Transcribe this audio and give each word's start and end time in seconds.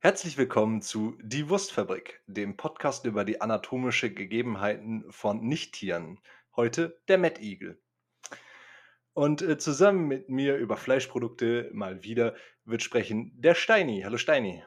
Herzlich 0.00 0.38
willkommen 0.38 0.80
zu 0.80 1.18
Die 1.20 1.48
Wurstfabrik, 1.48 2.22
dem 2.28 2.56
Podcast 2.56 3.04
über 3.04 3.24
die 3.24 3.40
anatomische 3.40 4.14
Gegebenheiten 4.14 5.04
von 5.10 5.40
Nichttieren. 5.40 6.20
Heute 6.54 7.00
der 7.08 7.18
Mettigel. 7.18 7.82
Und 9.12 9.42
äh, 9.42 9.58
zusammen 9.58 10.06
mit 10.06 10.28
mir 10.28 10.56
über 10.56 10.76
Fleischprodukte 10.76 11.68
mal 11.72 12.04
wieder 12.04 12.36
wird 12.64 12.84
sprechen 12.84 13.32
der 13.40 13.56
Steini. 13.56 14.02
Hallo 14.04 14.18
Steini. 14.18 14.64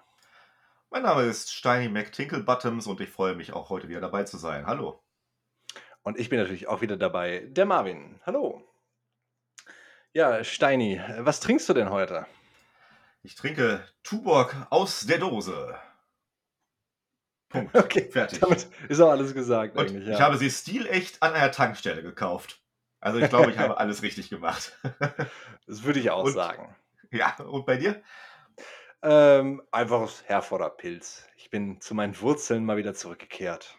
Mein 0.89 1.03
Name 1.03 1.23
ist 1.23 1.53
Steini 1.53 1.87
McTinklebottoms 1.87 2.87
und 2.87 2.99
ich 2.99 3.09
freue 3.09 3.33
mich 3.33 3.53
auch 3.53 3.69
heute 3.69 3.87
wieder 3.87 4.01
dabei 4.01 4.25
zu 4.25 4.37
sein. 4.37 4.67
Hallo. 4.67 5.01
Und 6.01 6.19
ich 6.19 6.27
bin 6.27 6.39
natürlich 6.39 6.67
auch 6.67 6.81
wieder 6.81 6.97
dabei, 6.97 7.47
der 7.47 7.65
Marvin. 7.65 8.19
Hallo. 8.25 8.69
Ja, 10.11 10.43
Steini, 10.43 10.99
was 11.19 11.39
trinkst 11.39 11.69
du 11.69 11.73
denn 11.73 11.89
heute? 11.89 12.27
Ich 13.23 13.35
trinke 13.35 13.85
Tuborg 14.03 14.67
aus 14.69 15.01
der 15.01 15.19
Dose. 15.19 15.77
Punkt. 17.49 17.75
Okay, 17.75 18.09
fertig. 18.09 18.39
Damit 18.39 18.67
ist 18.89 18.99
auch 18.99 19.11
alles 19.11 19.33
gesagt 19.33 19.75
und 19.75 19.81
eigentlich. 19.81 20.07
Ja. 20.07 20.13
Ich 20.13 20.21
habe 20.21 20.37
sie 20.37 20.49
stilecht 20.49 21.21
an 21.21 21.33
einer 21.33 21.51
Tankstelle 21.51 22.01
gekauft. 22.01 22.61
Also 22.99 23.19
ich 23.19 23.29
glaube, 23.29 23.51
ich 23.51 23.57
habe 23.57 23.77
alles 23.79 24.01
richtig 24.01 24.29
gemacht. 24.29 24.77
das 25.67 25.83
würde 25.83 25.99
ich 25.99 26.09
auch 26.09 26.23
und, 26.23 26.33
sagen. 26.33 26.75
Ja, 27.11 27.35
und 27.39 27.65
bei 27.65 27.77
dir? 27.77 28.01
Ähm, 29.03 29.61
einfaches 29.71 30.23
Herforder 30.27 30.69
Pilz. 30.69 31.27
Ich 31.35 31.49
bin 31.49 31.81
zu 31.81 31.93
meinen 31.95 32.19
Wurzeln 32.21 32.63
mal 32.65 32.77
wieder 32.77 32.93
zurückgekehrt. 32.93 33.77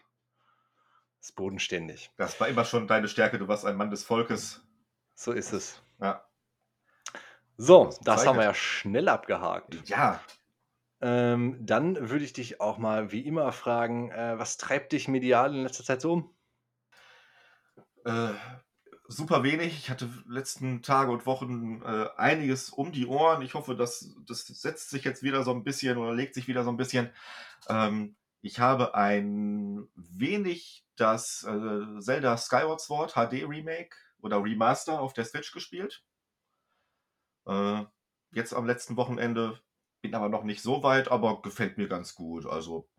Das 1.19 1.29
ist 1.29 1.35
bodenständig. 1.35 2.11
Das 2.17 2.39
war 2.39 2.49
immer 2.49 2.65
schon 2.65 2.87
deine 2.87 3.07
Stärke. 3.07 3.39
Du 3.39 3.47
warst 3.47 3.65
ein 3.65 3.77
Mann 3.77 3.89
des 3.89 4.03
Volkes. 4.03 4.61
So 5.15 5.31
ist 5.31 5.53
es. 5.53 5.81
Ja. 6.01 6.25
So, 7.57 7.85
das, 7.85 7.99
das 7.99 8.25
haben 8.25 8.37
wir 8.37 8.45
ja 8.45 8.53
schnell 8.53 9.09
abgehakt. 9.09 9.87
Ja. 9.87 10.19
Ähm, 11.01 11.57
dann 11.59 12.09
würde 12.09 12.23
ich 12.23 12.33
dich 12.33 12.61
auch 12.61 12.77
mal 12.77 13.11
wie 13.11 13.21
immer 13.21 13.51
fragen, 13.51 14.11
äh, 14.11 14.39
was 14.39 14.57
treibt 14.57 14.93
dich 14.93 15.07
medial 15.07 15.53
in 15.53 15.63
letzter 15.63 15.83
Zeit 15.83 16.01
so 16.01 16.13
um? 16.13 16.35
Äh, 18.05 18.33
super 19.07 19.43
wenig. 19.43 19.77
Ich 19.77 19.89
hatte 19.89 20.09
letzten 20.27 20.81
Tage 20.81 21.11
und 21.11 21.25
Wochen 21.25 21.81
äh, 21.83 22.07
einiges 22.17 22.69
um 22.69 22.91
die 22.91 23.05
Ohren. 23.05 23.41
Ich 23.41 23.53
hoffe, 23.53 23.75
dass 23.75 24.15
das 24.25 24.45
setzt 24.45 24.89
sich 24.89 25.03
jetzt 25.03 25.23
wieder 25.23 25.43
so 25.43 25.51
ein 25.51 25.63
bisschen 25.63 25.97
oder 25.97 26.13
legt 26.13 26.33
sich 26.33 26.47
wieder 26.47 26.63
so 26.63 26.69
ein 26.69 26.77
bisschen. 26.77 27.11
Ähm, 27.67 28.15
ich 28.41 28.59
habe 28.59 28.95
ein 28.95 29.87
wenig 29.95 30.85
das 30.95 31.43
äh, 31.43 31.99
Zelda 31.99 32.37
Skyward 32.37 32.81
Sword 32.81 33.13
HD 33.13 33.47
Remake 33.47 33.95
oder 34.21 34.43
Remaster 34.43 34.99
auf 34.99 35.13
der 35.13 35.25
Switch 35.25 35.51
gespielt. 35.51 36.03
Äh, 37.45 37.83
jetzt 38.31 38.53
am 38.53 38.65
letzten 38.65 38.97
Wochenende 38.97 39.59
bin 40.01 40.15
aber 40.15 40.29
noch 40.29 40.43
nicht 40.43 40.61
so 40.61 40.83
weit, 40.83 41.09
aber 41.09 41.41
gefällt 41.41 41.77
mir 41.77 41.87
ganz 41.87 42.15
gut. 42.15 42.45
Also 42.45 42.89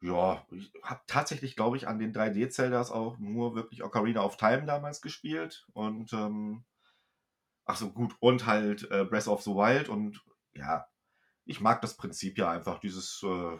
ja, 0.00 0.44
ich 0.50 0.72
habe 0.82 1.00
tatsächlich, 1.06 1.54
glaube 1.56 1.76
ich, 1.76 1.86
an 1.86 1.98
den 1.98 2.12
3D-Zeldas 2.12 2.90
auch 2.90 3.18
nur 3.18 3.54
wirklich 3.54 3.84
Ocarina 3.84 4.22
of 4.22 4.36
Time 4.36 4.64
damals 4.66 5.00
gespielt 5.00 5.66
und 5.72 6.12
ähm, 6.12 6.64
ach 7.64 7.76
so 7.76 7.90
gut 7.90 8.16
und 8.20 8.46
halt 8.46 8.90
äh, 8.90 9.04
Breath 9.04 9.28
of 9.28 9.42
the 9.42 9.50
Wild 9.50 9.88
und 9.88 10.24
ja, 10.54 10.86
ich 11.44 11.60
mag 11.60 11.80
das 11.82 11.96
Prinzip 11.96 12.38
ja 12.38 12.50
einfach, 12.50 12.80
dieses 12.80 13.22
äh, 13.22 13.58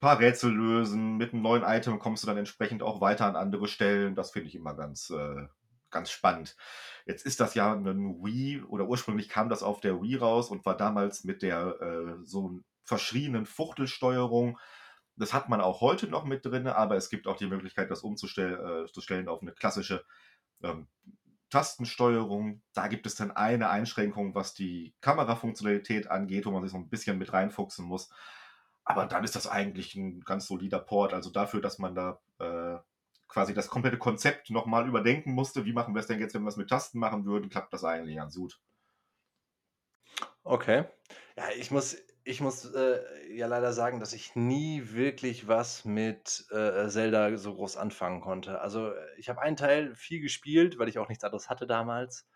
paar 0.00 0.18
Rätsel 0.18 0.52
lösen, 0.52 1.18
mit 1.18 1.32
einem 1.32 1.42
neuen 1.42 1.62
Item 1.62 1.98
kommst 1.98 2.22
du 2.22 2.26
dann 2.26 2.38
entsprechend 2.38 2.82
auch 2.82 3.00
weiter 3.00 3.26
an 3.26 3.36
andere 3.36 3.68
Stellen. 3.68 4.14
Das 4.14 4.32
finde 4.32 4.48
ich 4.48 4.54
immer 4.54 4.74
ganz, 4.74 5.10
äh, 5.10 5.46
ganz 5.90 6.10
spannend. 6.10 6.56
Jetzt 7.06 7.26
ist 7.26 7.40
das 7.40 7.54
ja 7.54 7.72
ein 7.72 8.22
Wii 8.24 8.62
oder 8.62 8.86
ursprünglich 8.86 9.28
kam 9.28 9.48
das 9.48 9.62
auf 9.62 9.80
der 9.80 10.00
Wii 10.00 10.16
raus 10.16 10.50
und 10.50 10.64
war 10.64 10.76
damals 10.76 11.24
mit 11.24 11.42
der 11.42 11.80
äh, 11.80 12.24
so 12.24 12.60
verschrienen 12.84 13.46
Fuchtelsteuerung. 13.46 14.58
Das 15.16 15.34
hat 15.34 15.48
man 15.48 15.60
auch 15.60 15.80
heute 15.80 16.08
noch 16.08 16.24
mit 16.24 16.44
drin, 16.46 16.66
aber 16.66 16.96
es 16.96 17.10
gibt 17.10 17.26
auch 17.26 17.36
die 17.36 17.46
Möglichkeit, 17.46 17.90
das 17.90 18.02
umzustellen 18.02 18.86
äh, 19.26 19.28
auf 19.28 19.42
eine 19.42 19.52
klassische 19.52 20.04
ähm, 20.62 20.88
Tastensteuerung. 21.50 22.62
Da 22.72 22.88
gibt 22.88 23.06
es 23.06 23.16
dann 23.16 23.32
eine 23.32 23.70
Einschränkung, 23.70 24.34
was 24.34 24.54
die 24.54 24.94
Kamerafunktionalität 25.00 26.10
angeht, 26.10 26.46
wo 26.46 26.52
man 26.52 26.62
sich 26.62 26.72
so 26.72 26.78
ein 26.78 26.88
bisschen 26.88 27.18
mit 27.18 27.32
reinfuchsen 27.32 27.84
muss. 27.84 28.10
Aber 28.84 29.06
dann 29.06 29.24
ist 29.24 29.36
das 29.36 29.46
eigentlich 29.46 29.94
ein 29.94 30.20
ganz 30.20 30.46
solider 30.46 30.78
Port. 30.78 31.12
Also 31.12 31.30
dafür, 31.30 31.60
dass 31.60 31.78
man 31.78 31.94
da 31.94 32.20
äh, 32.38 32.78
quasi 33.30 33.54
das 33.54 33.68
komplette 33.68 33.96
Konzept 33.96 34.50
nochmal 34.50 34.88
überdenken 34.88 35.32
musste. 35.32 35.64
Wie 35.64 35.72
machen 35.72 35.94
wir 35.94 36.00
es 36.00 36.08
denn 36.08 36.18
jetzt, 36.18 36.34
wenn 36.34 36.42
wir 36.42 36.48
es 36.48 36.56
mit 36.56 36.68
Tasten 36.68 36.98
machen 36.98 37.24
würden? 37.24 37.48
Klappt 37.48 37.72
das 37.72 37.84
eigentlich 37.84 38.16
ganz 38.16 38.34
gut. 38.34 38.60
Okay. 40.42 40.84
Ja, 41.36 41.44
ich 41.56 41.70
muss, 41.70 41.96
ich 42.24 42.40
muss 42.40 42.64
äh, 42.74 43.00
ja 43.32 43.46
leider 43.46 43.72
sagen, 43.72 44.00
dass 44.00 44.12
ich 44.12 44.34
nie 44.34 44.90
wirklich 44.90 45.46
was 45.46 45.84
mit 45.84 46.44
äh, 46.50 46.88
Zelda 46.88 47.36
so 47.36 47.54
groß 47.54 47.76
anfangen 47.76 48.20
konnte. 48.20 48.60
Also 48.60 48.92
ich 49.16 49.28
habe 49.28 49.40
einen 49.40 49.56
Teil 49.56 49.94
viel 49.94 50.20
gespielt, 50.20 50.78
weil 50.78 50.88
ich 50.88 50.98
auch 50.98 51.08
nichts 51.08 51.22
anderes 51.22 51.48
hatte 51.48 51.68
damals. 51.68 52.28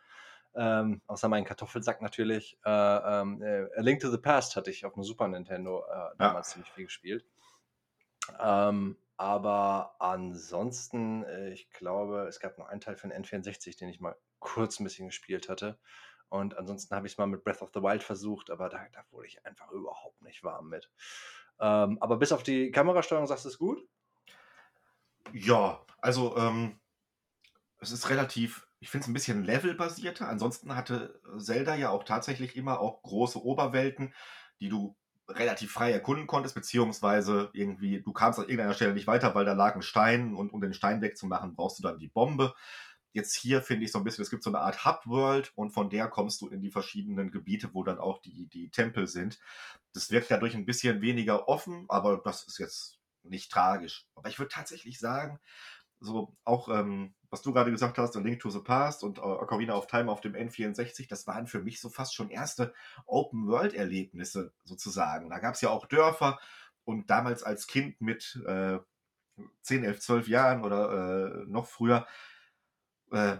Ähm, 0.54 1.03
außer 1.09 1.28
meinen 1.28 1.44
Kartoffelsack 1.44 2.03
natürlich. 2.03 2.56
Äh, 2.65 2.71
ähm, 2.71 3.43
äh, 3.43 3.66
A 3.77 3.81
Link 3.81 4.00
to 4.00 4.12
the 4.12 4.19
Past 4.19 4.54
hatte 4.54 4.71
ich 4.71 4.87
auf 4.87 4.94
dem 4.94 5.03
Super 5.03 5.27
Nintendo 5.27 5.84
äh, 5.91 6.16
damals 6.19 6.50
ja. 6.50 6.53
ziemlich 6.53 6.71
viel 6.71 6.84
gespielt. 6.84 7.25
Ähm, 8.38 8.97
aber 9.17 9.97
ansonsten, 10.01 11.25
äh, 11.25 11.51
ich 11.51 11.71
glaube, 11.71 12.27
es 12.29 12.41
gab 12.41 12.59
noch 12.59 12.67
einen 12.67 12.81
Teil 12.81 12.97
von 12.97 13.13
N64, 13.13 13.79
den 13.79 13.89
ich 13.89 14.01
mal 14.01 14.17
kurz 14.39 14.81
ein 14.81 14.85
bisschen 14.85 15.07
gespielt 15.07 15.49
hatte. 15.49 15.79
Und 16.29 16.57
ansonsten 16.59 16.95
habe 16.97 17.07
ich 17.07 17.13
es 17.13 17.19
mal 17.19 17.27
mit 17.27 17.45
Breath 17.45 17.63
of 17.63 17.71
the 17.73 17.83
Wild 17.83 18.03
versucht, 18.03 18.51
aber 18.51 18.69
da, 18.69 18.87
da 18.93 19.05
wurde 19.11 19.29
ich 19.29 19.45
einfach 19.47 19.71
überhaupt 19.71 20.21
nicht 20.23 20.43
warm 20.43 20.69
mit. 20.69 20.91
Ähm, 21.61 21.99
aber 22.01 22.17
bis 22.17 22.33
auf 22.33 22.43
die 22.43 22.73
Kamerasteuerung 22.73 23.27
sagst 23.27 23.45
du 23.45 23.49
es 23.51 23.59
gut? 23.59 23.87
Ja, 25.33 25.85
also 25.99 26.37
ähm, 26.37 26.81
es 27.79 27.93
ist 27.93 28.11
relativ, 28.11 28.67
ich 28.81 28.91
finde 28.91 29.05
es 29.05 29.09
ein 29.09 29.15
bisschen 29.15 29.45
levelbasierter. 29.45 30.29
Ansonsten 30.29 30.75
hatte 30.75 31.21
Zelda 31.39 31.77
ja 31.77 31.91
auch 31.91 32.05
tatsächlich 32.05 32.57
immer 32.57 32.81
auch 32.81 33.03
große 33.03 33.43
Oberwelten, 33.43 34.13
die 34.61 34.69
du 34.69 34.97
relativ 35.29 35.73
frei 35.73 35.93
erkunden 35.93 36.27
konntest, 36.27 36.55
beziehungsweise 36.55 37.51
irgendwie, 37.53 38.03
du 38.03 38.12
kamst 38.12 38.39
an 38.39 38.47
irgendeiner 38.47 38.75
Stelle 38.75 38.95
nicht 38.95 39.07
weiter, 39.07 39.35
weil 39.35 39.45
da 39.45 39.53
lag 39.55 39.75
ein 39.75 39.83
Stein 39.83 40.35
und 40.35 40.53
um 40.53 40.61
den 40.61 40.75
Stein 40.75 41.01
wegzumachen, 41.01 41.55
brauchst 41.55 41.79
du 41.79 41.83
dann 41.83 41.99
die 41.99 42.09
Bombe. 42.09 42.55
Jetzt 43.12 43.34
hier 43.37 43.63
finde 43.63 43.84
ich 43.84 43.93
so 43.93 43.99
ein 43.99 44.05
bisschen, 44.05 44.23
es 44.23 44.31
gibt 44.31 44.43
so 44.43 44.51
eine 44.51 44.59
Art 44.59 44.84
Hub-World 44.84 45.53
und 45.55 45.71
von 45.71 45.89
der 45.89 46.09
kommst 46.09 46.41
du 46.41 46.49
in 46.49 46.61
die 46.61 46.71
verschiedenen 46.71 47.31
Gebiete, 47.31 47.71
wo 47.73 47.84
dann 47.84 47.99
auch 47.99 48.21
die, 48.21 48.49
die 48.49 48.71
Tempel 48.71 49.07
sind. 49.07 49.39
Das 49.93 50.11
wirkt 50.11 50.31
dadurch 50.31 50.55
ein 50.55 50.67
bisschen 50.67 51.01
weniger 51.01 51.49
offen, 51.49 51.87
aber 51.89 52.21
das 52.25 52.43
ist 52.45 52.59
jetzt 52.59 52.99
nicht 53.23 53.51
tragisch. 53.51 54.07
Aber 54.17 54.29
ich 54.29 54.39
würde 54.39 54.51
tatsächlich 54.53 54.99
sagen, 54.99 55.39
so 56.00 56.37
auch, 56.44 56.69
ähm, 56.69 57.15
was 57.31 57.43
du 57.43 57.53
gerade 57.53 57.71
gesagt 57.71 57.99
hast, 57.99 58.15
Link 58.16 58.41
to 58.41 58.50
the 58.50 58.60
Past 58.60 59.03
und 59.03 59.19
äh, 59.19 59.22
Ocarina 59.22 59.75
of 59.75 59.87
Time 59.87 60.10
auf 60.10 60.21
dem 60.21 60.34
N64, 60.34 61.09
das 61.09 61.27
waren 61.27 61.47
für 61.47 61.60
mich 61.60 61.81
so 61.81 61.88
fast 61.88 62.15
schon 62.15 62.31
erste 62.31 62.72
Open-World-Erlebnisse 63.06 64.53
sozusagen. 64.65 65.31
Da 65.31 65.38
gab 65.38 65.54
es 65.54 65.60
ja 65.60 65.71
auch 65.71 65.87
Dörfer 65.87 66.38
und 66.84 67.10
damals 67.10 67.43
als 67.43 67.66
Kind 67.66 68.00
mit 68.00 68.41
äh, 68.47 68.78
10, 69.62 69.84
11, 69.84 70.00
12 70.00 70.28
Jahren 70.28 70.65
oder 70.65 71.43
äh, 71.43 71.44
noch 71.47 71.66
früher, 71.66 72.06
äh, 73.10 73.38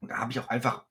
da 0.00 0.18
habe 0.18 0.32
ich 0.32 0.40
auch 0.40 0.48
einfach 0.48 0.84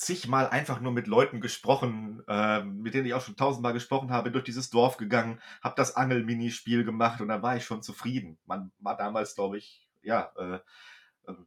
zigmal 0.00 0.48
einfach 0.48 0.80
nur 0.80 0.92
mit 0.92 1.06
Leuten 1.06 1.42
gesprochen, 1.42 2.22
äh, 2.26 2.62
mit 2.62 2.94
denen 2.94 3.06
ich 3.06 3.12
auch 3.12 3.20
schon 3.20 3.36
tausendmal 3.36 3.74
gesprochen 3.74 4.10
habe, 4.10 4.30
durch 4.30 4.44
dieses 4.44 4.70
Dorf 4.70 4.96
gegangen, 4.96 5.40
habe 5.62 5.74
das 5.76 5.94
Angel-Minispiel 5.94 6.84
gemacht 6.84 7.20
und 7.20 7.28
dann 7.28 7.42
war 7.42 7.56
ich 7.56 7.64
schon 7.64 7.82
zufrieden. 7.82 8.38
Man 8.46 8.72
war 8.78 8.96
damals, 8.96 9.34
glaube 9.34 9.58
ich, 9.58 9.89
ja, 10.02 10.32
äh, 10.36 10.60
ähm, 11.28 11.46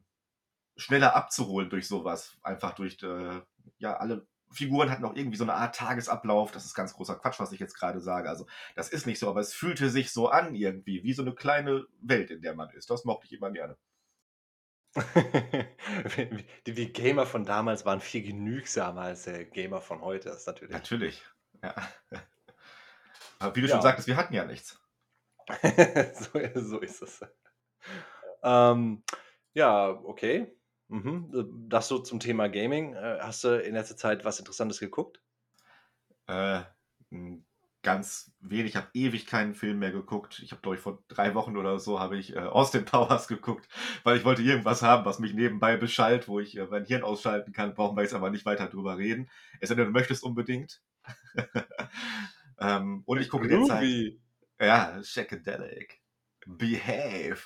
schneller 0.75 1.15
abzuholen 1.15 1.69
durch 1.69 1.87
sowas. 1.87 2.37
Einfach 2.43 2.73
durch, 2.73 3.01
äh, 3.03 3.41
ja, 3.77 3.97
alle 3.97 4.27
Figuren 4.51 4.89
hatten 4.89 5.05
auch 5.05 5.15
irgendwie 5.15 5.37
so 5.37 5.43
eine 5.43 5.55
Art 5.55 5.75
Tagesablauf. 5.75 6.51
Das 6.51 6.65
ist 6.65 6.75
ganz 6.75 6.93
großer 6.93 7.15
Quatsch, 7.15 7.39
was 7.39 7.51
ich 7.51 7.59
jetzt 7.59 7.75
gerade 7.75 7.99
sage. 7.99 8.29
Also, 8.29 8.45
das 8.75 8.89
ist 8.89 9.05
nicht 9.05 9.19
so, 9.19 9.29
aber 9.29 9.41
es 9.41 9.53
fühlte 9.53 9.89
sich 9.89 10.11
so 10.11 10.29
an 10.29 10.55
irgendwie, 10.55 11.03
wie 11.03 11.13
so 11.13 11.23
eine 11.23 11.33
kleine 11.33 11.85
Welt, 12.01 12.31
in 12.31 12.41
der 12.41 12.55
man 12.55 12.69
ist. 12.71 12.89
Das 12.89 13.05
mochte 13.05 13.25
ich 13.25 13.33
immer 13.33 13.51
gerne. 13.51 13.77
die, 16.67 16.73
die, 16.73 16.93
Gamer 16.93 17.25
von 17.25 17.45
damals 17.45 17.83
waren 17.83 17.99
viel 17.99 18.21
genügsamer 18.21 19.01
als 19.01 19.23
der 19.23 19.45
Gamer 19.45 19.81
von 19.81 20.01
heute, 20.01 20.29
das 20.29 20.41
ist 20.41 20.47
natürlich. 20.47 20.71
Natürlich, 20.71 21.25
ja. 21.63 21.73
Aber 23.39 23.55
wie 23.55 23.61
du 23.61 23.67
ja. 23.67 23.73
schon 23.73 23.81
sagtest, 23.81 24.07
wir 24.07 24.17
hatten 24.17 24.35
ja 24.35 24.45
nichts. 24.45 24.79
so, 26.13 26.39
so 26.53 26.79
ist 26.79 27.01
es. 27.01 27.21
Ähm, 28.43 29.03
ja, 29.53 29.89
okay. 29.89 30.55
Mhm. 30.87 31.31
Äh, 31.33 31.43
das 31.69 31.87
so 31.87 31.99
zum 31.99 32.19
Thema 32.19 32.47
Gaming. 32.49 32.93
Äh, 32.93 33.19
hast 33.21 33.43
du 33.43 33.59
in 33.61 33.73
letzter 33.73 33.97
Zeit 33.97 34.25
was 34.25 34.39
Interessantes 34.39 34.79
geguckt? 34.79 35.21
Äh, 36.27 36.61
ganz 37.81 38.31
wenig. 38.39 38.71
Ich 38.71 38.75
habe 38.75 38.89
ewig 38.93 39.25
keinen 39.25 39.53
Film 39.53 39.79
mehr 39.79 39.91
geguckt. 39.91 40.39
Ich 40.43 40.51
habe, 40.51 40.61
glaube 40.61 40.75
ich, 40.77 40.81
vor 40.81 41.03
drei 41.07 41.35
Wochen 41.35 41.57
oder 41.57 41.79
so 41.79 41.99
habe 41.99 42.17
ich 42.17 42.35
äh, 42.35 42.39
Austin 42.39 42.85
Powers 42.85 43.27
geguckt, 43.29 43.67
weil 44.03 44.17
ich 44.17 44.25
wollte 44.25 44.41
irgendwas 44.41 44.81
haben, 44.81 45.05
was 45.05 45.19
mich 45.19 45.33
nebenbei 45.33 45.77
beschallt, 45.77 46.27
wo 46.27 46.39
ich 46.39 46.57
äh, 46.57 46.65
mein 46.65 46.85
Hirn 46.85 47.03
ausschalten 47.03 47.53
kann. 47.53 47.73
Brauchen 47.73 47.97
wir 47.97 48.03
jetzt 48.03 48.13
aber 48.13 48.29
nicht 48.29 48.45
weiter 48.45 48.67
drüber 48.67 48.97
reden. 48.97 49.29
Es 49.59 49.69
sei 49.69 49.75
denn, 49.75 49.85
du 49.85 49.91
möchtest 49.91 50.23
unbedingt. 50.23 50.81
Ähm, 52.59 53.03
und 53.05 53.19
ich 53.19 53.29
gucke 53.29 53.47
derzeit 53.47 53.81
Groovy. 53.81 54.21
ja, 54.59 55.03
Shackadelic. 55.03 56.01
Behave. 56.45 57.41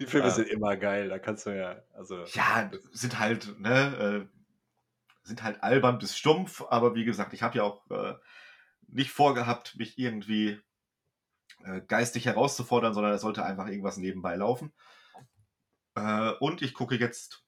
Die 0.00 0.06
Filme 0.06 0.28
Äh. 0.28 0.30
sind 0.30 0.48
immer 0.48 0.76
geil, 0.76 1.08
da 1.08 1.18
kannst 1.18 1.46
du 1.46 1.50
ja 1.56 1.82
also 1.94 2.24
Ja, 2.24 2.70
sind 2.92 3.18
halt, 3.18 3.58
ne, 3.58 4.28
äh 4.30 4.38
sind 5.24 5.42
halt 5.44 5.62
albern 5.62 5.98
bis 5.98 6.16
stumpf, 6.18 6.62
aber 6.68 6.96
wie 6.96 7.04
gesagt, 7.04 7.32
ich 7.32 7.42
habe 7.42 7.56
ja 7.58 7.62
auch, 7.64 7.88
äh, 7.90 8.14
nicht 8.88 9.12
vorgehabt, 9.12 9.76
mich 9.76 9.98
irgendwie, 9.98 10.60
äh, 11.64 11.80
geistig 11.82 12.26
herauszufordern, 12.26 12.94
sondern 12.94 13.12
es 13.14 13.22
sollte 13.22 13.44
einfach 13.44 13.66
irgendwas 13.68 13.96
nebenbei 13.96 14.36
laufen. 14.36 14.72
Äh, 15.94 16.32
und 16.40 16.60
ich 16.60 16.74
gucke 16.74 16.96
jetzt 16.96 17.46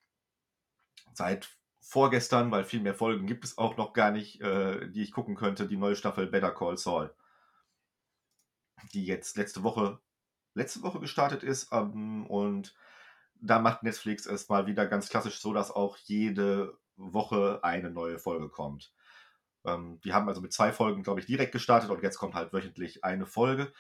seit 1.15 1.49
vorgestern, 1.81 2.51
weil 2.51 2.65
viel 2.65 2.81
mehr 2.81 2.95
Folgen 2.95 3.27
gibt 3.27 3.45
es 3.45 3.57
auch 3.59 3.77
noch 3.79 3.93
gar 3.95 4.11
nicht, 4.11 4.41
äh, 4.43 4.89
die 4.91 5.03
ich 5.03 5.13
gucken 5.13 5.35
könnte, 5.35 5.67
die 5.67 5.77
neue 5.79 5.97
Staffel 5.97 6.27
Better 6.27 6.53
Call 6.53 6.77
Saul. 6.77 7.15
Die 8.95 9.05
jetzt 9.05 9.37
letzte 9.37 9.63
Woche 9.63 10.01
letzte 10.55 10.83
Woche 10.83 11.01
gestartet 11.01 11.43
ist, 11.43 11.73
ähm, 11.73 12.27
und 12.27 12.75
da 13.41 13.59
macht 13.61 13.83
Netflix 13.83 14.27
es 14.27 14.49
mal 14.49 14.67
wieder 14.67 14.87
ganz 14.87 15.09
klassisch 15.09 15.41
so, 15.41 15.53
dass 15.53 15.71
auch 15.71 15.97
jede 15.99 16.79
Woche 16.97 17.61
eine 17.63 17.91
neue 17.91 18.19
Folge 18.19 18.49
kommt. 18.49 18.93
Ähm, 19.65 20.01
die 20.05 20.13
haben 20.13 20.29
also 20.29 20.41
mit 20.41 20.53
2 20.53 20.73
Folgen, 20.73 21.03
glaube 21.03 21.21
ich, 21.21 21.27
direkt 21.27 21.53
gestartet 21.53 21.91
und 21.91 22.03
jetzt 22.03 22.19
kommt 22.19 22.35
halt 22.35 22.53
wöchentlich 22.53 23.05
eine 23.05 23.27
Folge. 23.27 23.73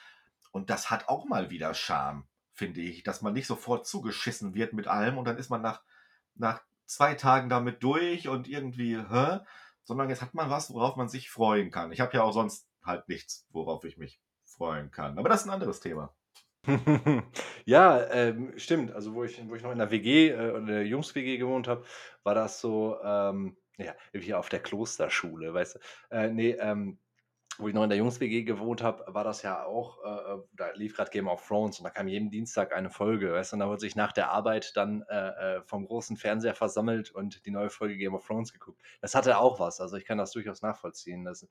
Und 0.52 0.70
das 0.70 0.90
hat 0.90 1.08
auch 1.08 1.26
mal 1.26 1.50
wieder 1.50 1.74
Charme, 1.74 2.26
finde 2.52 2.80
ich, 2.80 3.02
dass 3.04 3.22
man 3.22 3.32
nicht 3.34 3.46
sofort 3.46 3.86
zugeschissen 3.86 4.54
wird 4.54 4.72
mit 4.72 4.86
allem 4.88 5.18
und 5.18 5.26
dann 5.26 5.38
ist 5.38 5.50
man 5.50 5.62
nach 5.62 5.82
nach 6.36 6.62
2 6.86 7.14
Tagen 7.14 7.48
damit 7.48 7.82
durch 7.84 8.28
und 8.28 8.48
irgendwie, 8.48 8.98
hä? 8.98 9.40
Sondern 9.84 10.10
jetzt 10.10 10.22
hat 10.22 10.34
man 10.34 10.50
was, 10.50 10.70
worauf 10.72 10.96
man 10.96 11.08
sich 11.08 11.30
freuen 11.30 11.70
kann. 11.70 11.92
Ich 11.92 12.00
habe 12.00 12.14
ja 12.16 12.22
auch 12.24 12.32
sonst 12.32 12.68
halt 12.84 13.08
nichts, 13.08 13.46
worauf 13.50 13.84
ich 13.84 13.98
mich 13.98 14.20
freuen 14.44 14.90
kann. 14.90 15.18
Aber 15.18 15.28
das 15.28 15.42
ist 15.42 15.46
'n 15.48 15.52
anderes 15.52 15.80
Thema. 15.80 16.14
Ja, 17.66 18.06
ähm, 18.10 18.52
stimmt. 18.56 18.92
Also, 18.92 19.14
wo 19.14 19.24
ich 19.24 19.40
wo 19.48 19.54
ich 19.54 19.62
noch 19.62 19.72
in 19.72 19.78
der 19.78 19.90
WG, 19.90 20.30
äh, 20.30 20.56
in 20.56 20.66
der 20.66 20.86
Jungs-WG 20.86 21.36
gewohnt 21.38 21.68
habe, 21.68 21.84
war 22.22 22.34
das 22.34 22.60
so, 22.60 22.98
ähm, 23.02 23.56
ja, 23.78 23.94
wie 24.12 24.34
auf 24.34 24.48
der 24.48 24.60
Klosterschule, 24.60 25.52
weißt 25.54 25.76
du? 25.76 25.78
Äh, 26.16 26.30
ne, 26.30 26.50
ähm, 26.58 26.98
wo 27.58 27.68
ich 27.68 27.74
noch 27.74 27.84
in 27.84 27.90
der 27.90 27.98
Jungs-WG 27.98 28.42
gewohnt 28.44 28.82
habe, 28.82 29.04
war 29.14 29.24
das 29.24 29.42
ja 29.42 29.64
auch, 29.64 30.02
äh, 30.04 30.32
äh 30.34 30.42
da 30.54 30.70
lief 30.74 30.96
grad 30.96 31.10
Game 31.12 31.28
of 31.28 31.46
Thrones 31.46 31.78
und 31.78 31.84
da 31.84 31.90
kam 31.90 32.08
jeden 32.08 32.30
Dienstag 32.30 32.74
eine 32.74 32.90
Folge, 32.90 33.32
weißt 33.32 33.52
du? 33.52 33.56
Und 33.56 33.60
da 33.60 33.68
wurde 33.68 33.80
sich 33.80 33.96
nach 33.96 34.12
der 34.12 34.30
Arbeit 34.30 34.72
dann, 34.76 35.02
äh, 35.08 35.58
äh, 35.58 35.62
vorm 35.62 35.86
großen 35.86 36.16
Fernseher 36.16 36.54
versammelt 36.54 37.10
und 37.12 37.46
die 37.46 37.50
neue 37.50 37.70
Folge 37.70 37.96
Game 37.96 38.14
of 38.14 38.26
Thrones 38.26 38.52
geguckt. 38.52 38.80
Das 39.00 39.14
hatte 39.14 39.38
auch 39.38 39.60
was. 39.60 39.80
Also, 39.80 39.96
ich 39.96 40.04
kann 40.04 40.18
das 40.18 40.32
durchaus 40.32 40.62
nachvollziehen. 40.62 41.24
Das, 41.24 41.46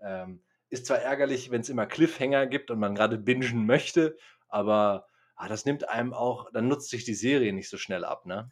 ähm, 0.00 0.42
ist 0.70 0.86
zwar 0.86 0.98
ärgerlich, 0.98 1.50
wenn's 1.50 1.68
immer 1.68 1.86
Cliffhanger 1.86 2.46
gibt 2.46 2.70
und 2.70 2.78
man 2.78 2.94
grade 2.94 3.18
bingen 3.18 3.66
möchte, 3.66 4.16
aber, 4.48 5.06
ah, 5.36 5.48
das 5.48 5.64
nimmt 5.66 5.88
einem 5.88 6.12
auch 6.14 6.50
dann 6.52 6.68
nutzt 6.68 6.90
sich 6.90 7.04
die 7.04 7.14
Serie 7.14 7.52
nicht 7.52 7.68
so 7.70 7.78
schnell 7.78 8.04
ab, 8.04 8.26
ne? 8.26 8.50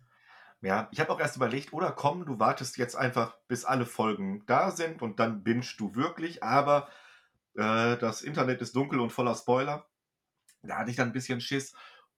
Ja, 0.62 0.88
ich 0.92 1.00
habe 1.00 1.12
auch 1.12 1.20
erst 1.20 1.36
überlegt: 1.36 1.72
„Oder 1.72 1.92
komm, 1.92 2.24
du 2.26 2.38
wartest 2.38 2.78
jetzt 2.78 2.96
einfach, 2.96 3.36
bis 3.48 3.64
alle 3.64 3.86
Folgen 3.86 4.44
da 4.46 4.70
sind 4.70 5.02
und 5.02 5.20
dann 5.20 5.42
binged 5.44 5.78
du 5.78 5.94
wirklich“, 5.94 6.42
aber, 6.42 6.88
äh, 7.56 7.96
das 7.98 8.22
Internet 8.22 8.62
ist 8.62 8.76
dunkel 8.76 9.00
und 9.00 9.10
voller 9.12 9.34
Spoiler. 9.34 9.86
Da 10.62 10.78
hatte 10.78 10.90
ich 10.90 10.96
dann 10.96 11.10
'n 11.10 11.12
bisschen 11.14 11.40
Schiss. 11.42 11.74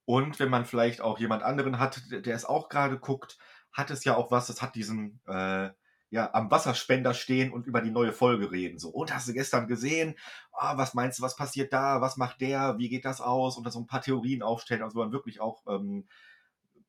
Und 0.06 0.40
wenn 0.40 0.50
man 0.50 0.66
vielleicht 0.66 1.00
auch 1.02 1.18
jemand 1.20 1.42
anderen 1.44 1.78
hat, 1.80 2.02
der 2.12 2.34
es 2.36 2.44
auch 2.46 2.68
grade 2.70 2.98
guckt, 3.00 3.38
hat 3.72 3.90
es 3.90 4.04
ja 4.04 4.16
auch 4.16 4.30
was, 4.32 4.48
es 4.50 4.62
hat 4.62 4.74
diesen, 4.76 5.20
äh, 5.26 5.70
ja, 6.10 6.32
am 6.34 6.50
Wasserspender 6.50 7.14
stehen 7.14 7.52
und 7.52 7.66
über 7.66 7.80
die 7.82 7.90
neue 7.90 8.12
Folge 8.12 8.50
reden, 8.52 8.78
so: 8.78 8.90
„Und 8.90 9.14
hast 9.14 9.28
du 9.28 9.32
gestern 9.34 9.68
gesehen? 9.68 10.16
Ah, 10.52 10.76
was 10.78 10.94
meinst 10.94 11.18
du, 11.18 11.22
was 11.24 11.36
passiert 11.36 11.72
da? 11.72 12.00
Was 12.00 12.16
macht 12.16 12.40
der? 12.42 12.78
Wie 12.78 12.88
geht 12.88 13.04
das 13.04 13.20
aus?“ 13.20 13.56
Und 13.58 13.64
da 13.66 13.70
so 13.72 13.80
'n 13.80 13.86
paar 13.88 14.02
Theorien 14.02 14.42
aufstellen, 14.42 14.82
also, 14.82 14.98
man 15.00 15.12
wirklich 15.12 15.40
auch, 15.40 15.64
ähm, 15.68 16.06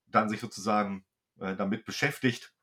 dann 0.07 0.29
sich 0.29 0.41
sozusagen, 0.41 1.05
äh, 1.39 1.55
damit 1.55 1.85
beschäftigt 1.85 2.53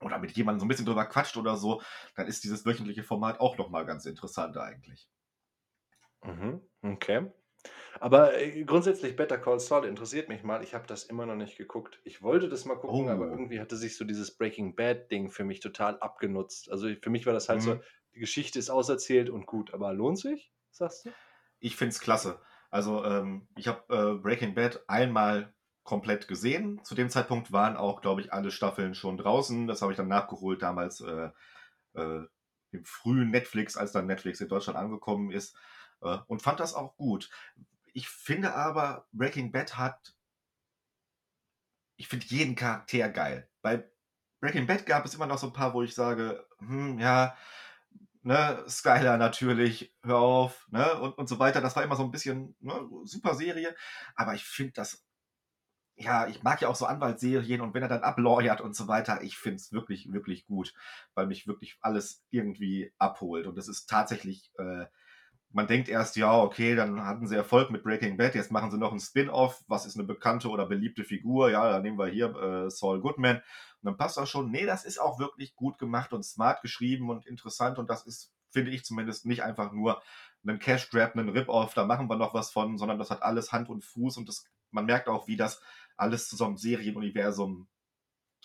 oder 0.00 0.18
mit 0.20 0.32
jemandem 0.32 0.60
so 0.60 0.66
'n 0.66 0.68
bisschen 0.68 0.86
drüber 0.86 1.06
quatscht 1.06 1.36
oder 1.38 1.56
so, 1.58 1.82
dann 2.16 2.26
ist 2.28 2.44
dieses 2.44 2.66
wöchentliche 2.66 3.04
Format 3.04 3.40
auch 3.40 3.58
noch 3.58 3.70
mal 3.70 3.86
ganz 3.86 4.06
interessant 4.06 4.56
eigentlich. 4.58 5.06
Mhm, 6.24 6.62
okay. 6.82 7.32
Aber, 8.00 8.38
äh, 8.40 8.64
grundsätzlich 8.64 9.16
Better 9.16 9.38
Call 9.38 9.60
Saul 9.60 9.84
interessiert 9.86 10.28
mich 10.28 10.42
mal. 10.42 10.62
Ich 10.62 10.74
habe 10.74 10.86
das 10.86 11.04
immer 11.04 11.26
noch 11.26 11.36
nicht 11.36 11.56
geguckt. 11.58 12.00
Ich 12.04 12.22
wollte 12.22 12.48
das 12.48 12.64
mal 12.64 12.76
gucken, 12.76 13.08
aber 13.08 13.30
Oh. 13.30 13.30
irgendwie 13.30 13.60
hatte 13.60 13.76
sich 13.76 13.96
so 13.96 14.04
dieses 14.04 14.36
Breaking 14.36 14.74
Bad 14.74 15.10
Ding 15.10 15.30
für 15.30 15.44
mich 15.44 15.60
total 15.60 15.98
abgenutzt. 16.00 16.70
Also, 16.70 16.88
für 17.00 17.10
mich 17.10 17.26
war 17.26 17.32
das 17.34 17.48
halt 17.48 17.62
so, 17.62 17.74
Mhm. 17.74 17.82
die 18.14 18.20
Geschichte 18.20 18.58
ist 18.58 18.70
auserzählt 18.70 19.30
und 19.30 19.46
gut, 19.46 19.72
aber 19.74 19.92
lohnt 19.92 20.18
sich, 20.18 20.52
sagst 20.70 21.04
du? 21.06 21.16
Ich 21.60 21.76
finde 21.76 21.90
es 21.90 22.00
klasse. 22.00 22.40
Also, 22.70 23.04
ähm, 23.04 23.48
ich 23.56 23.68
habe, 23.68 23.82
äh, 23.94 24.18
Breaking 24.18 24.54
Bad 24.54 24.84
einmal 24.88 25.54
komplett 25.84 26.28
gesehen. 26.28 26.82
Zu 26.84 26.94
dem 26.94 27.10
Zeitpunkt 27.10 27.52
waren 27.52 27.76
auch, 27.76 28.00
glaube 28.00 28.20
ich, 28.20 28.32
alle 28.32 28.50
Staffeln 28.50 28.94
schon 28.94 29.16
draußen. 29.18 29.66
Das 29.66 29.82
habe 29.82 29.92
ich 29.92 29.96
dann 29.96 30.08
nachgeholt 30.08 30.62
damals, 30.62 31.00
äh, 31.00 31.30
äh, 31.94 32.22
im 32.72 32.84
frühen 32.84 33.30
Netflix, 33.30 33.76
als 33.76 33.92
dann 33.92 34.06
Netflix 34.06 34.40
in 34.40 34.48
Deutschland 34.48 34.78
angekommen 34.78 35.30
ist, 35.30 35.56
und 36.28 36.42
fand 36.42 36.60
das 36.60 36.74
auch 36.74 36.96
gut. 36.96 37.30
Ich 37.94 38.08
finde 38.08 38.54
aber, 38.54 39.06
Breaking 39.12 39.52
Bad 39.52 39.78
hat 39.78 40.14
ich 41.98 42.08
finde 42.08 42.26
jeden 42.26 42.54
Charakter 42.54 43.08
geil. 43.08 43.48
Bei 43.62 43.84
Breaking 44.40 44.66
Bad 44.66 44.86
gab 44.86 45.04
es 45.04 45.14
immer 45.14 45.26
noch 45.26 45.38
so 45.38 45.46
'n 45.48 45.52
paar, 45.52 45.74
wo 45.74 45.82
ich 45.82 45.94
sage: 45.94 46.46
„Hm, 46.58 46.98
ja, 46.98 47.36
ne, 48.22 48.64
Skyler 48.68 49.16
natürlich, 49.18 49.94
hör 50.04 50.18
auf“, 50.18 50.66
ne, 50.70 50.98
und 51.00 51.12
und 51.18 51.28
so 51.28 51.38
weiter. 51.38 51.60
Das 51.60 51.76
war 51.76 51.84
immer 51.84 51.96
so 51.96 52.04
'n 52.04 52.10
bisschen, 52.12 52.56
ne, 52.60 52.88
super 53.04 53.34
Serie. 53.34 53.74
Aber 54.16 54.34
ich 54.34 54.44
finde 54.44 54.72
das 54.74 55.04
ja, 55.96 56.26
ich 56.28 56.42
mag 56.42 56.60
ja 56.62 56.68
auch 56.68 56.76
so 56.76 56.86
Anwaltsserien 56.86 57.60
und 57.60 57.74
wenn 57.74 57.82
er 57.82 57.88
dann 57.88 58.02
ablawyer 58.02 58.60
und 58.64 58.74
so 58.76 58.88
weiter, 58.88 59.22
ich 59.22 59.36
finde 59.38 59.56
es 59.56 59.72
wirklich, 59.72 60.12
wirklich 60.12 60.46
gut, 60.46 60.74
weil 61.14 61.26
mich 61.26 61.46
wirklich 61.46 61.78
alles 61.82 62.24
irgendwie 62.30 62.92
abholt. 62.98 63.46
Und 63.46 63.56
das 63.58 63.68
ist 63.68 63.88
tatsächlich, 63.90 64.50
äh 64.58 64.86
man 65.54 65.66
denkt 65.66 65.88
erst: 65.88 66.16
„Ja, 66.16 66.38
okay, 66.42 66.74
dann 66.76 67.04
hatten 67.06 67.26
sie 67.26 67.36
Erfolg 67.36 67.70
mit 67.70 67.82
Breaking 67.84 68.16
Bad, 68.16 68.34
jetzt 68.34 68.52
machen 68.52 68.70
sie 68.70 68.78
noch 68.78 68.92
'n 68.92 69.00
Spin-off. 69.00 69.62
Was 69.68 69.86
ist 69.86 69.96
'ne 69.96 70.04
bekannte 70.04 70.48
oder 70.50 70.66
beliebte 70.66 71.04
Figur? 71.04 71.50
Ja, 71.50 71.70
dann 71.70 71.82
nehmen 71.82 71.98
wir 71.98 72.06
hier, 72.08 72.34
äh, 72.36 72.70
Saul 72.70 73.00
Goodman 73.00 73.36
und 73.36 73.42
dann 73.82 73.96
passt 73.96 74.16
das 74.16 74.28
schon.“ 74.30 74.50
Ne, 74.50 74.66
das 74.66 74.84
ist 74.84 75.00
auch 75.00 75.18
wirklich 75.18 75.54
gut 75.56 75.78
gemacht 75.78 76.12
und 76.12 76.24
smart 76.24 76.62
geschrieben 76.62 77.10
und 77.10 77.26
interessant 77.26 77.78
und 77.78 77.90
das 77.90 78.06
ist, 78.06 78.32
finde 78.50 78.70
ich 78.72 78.84
zumindest, 78.84 79.26
nicht 79.26 79.42
einfach 79.42 79.72
nur 79.72 80.02
'nen 80.42 80.58
Cash 80.58 80.90
Grab, 80.90 81.14
'nen 81.16 81.28
Rip-Off, 81.30 81.74
da 81.74 81.84
machen 81.86 82.08
wir 82.10 82.16
noch 82.16 82.34
was 82.34 82.50
von, 82.50 82.78
sondern 82.78 82.98
das 82.98 83.10
hat 83.10 83.22
alles 83.22 83.52
Hand 83.52 83.68
und 83.68 83.84
Fuß 83.84 84.16
und 84.18 84.28
das 84.28 84.44
man 84.70 84.86
merkt 84.86 85.08
auch, 85.08 85.28
wie 85.28 85.36
das 85.36 85.60
alles 85.96 86.28
zu 86.28 86.36
so 86.36 86.46
'nem 86.46 86.56
Serienuniversum 86.56 87.68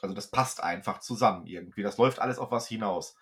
also, 0.02 0.16
das 0.16 0.32
passt 0.32 0.64
einfach 0.64 1.00
zusammen 1.00 1.48
irgendwie. 1.48 1.84
Das 1.84 1.98
läuft 1.98 2.20
alles 2.20 2.40
auf 2.40 2.52
was 2.52 2.68
hinaus. 2.68 3.16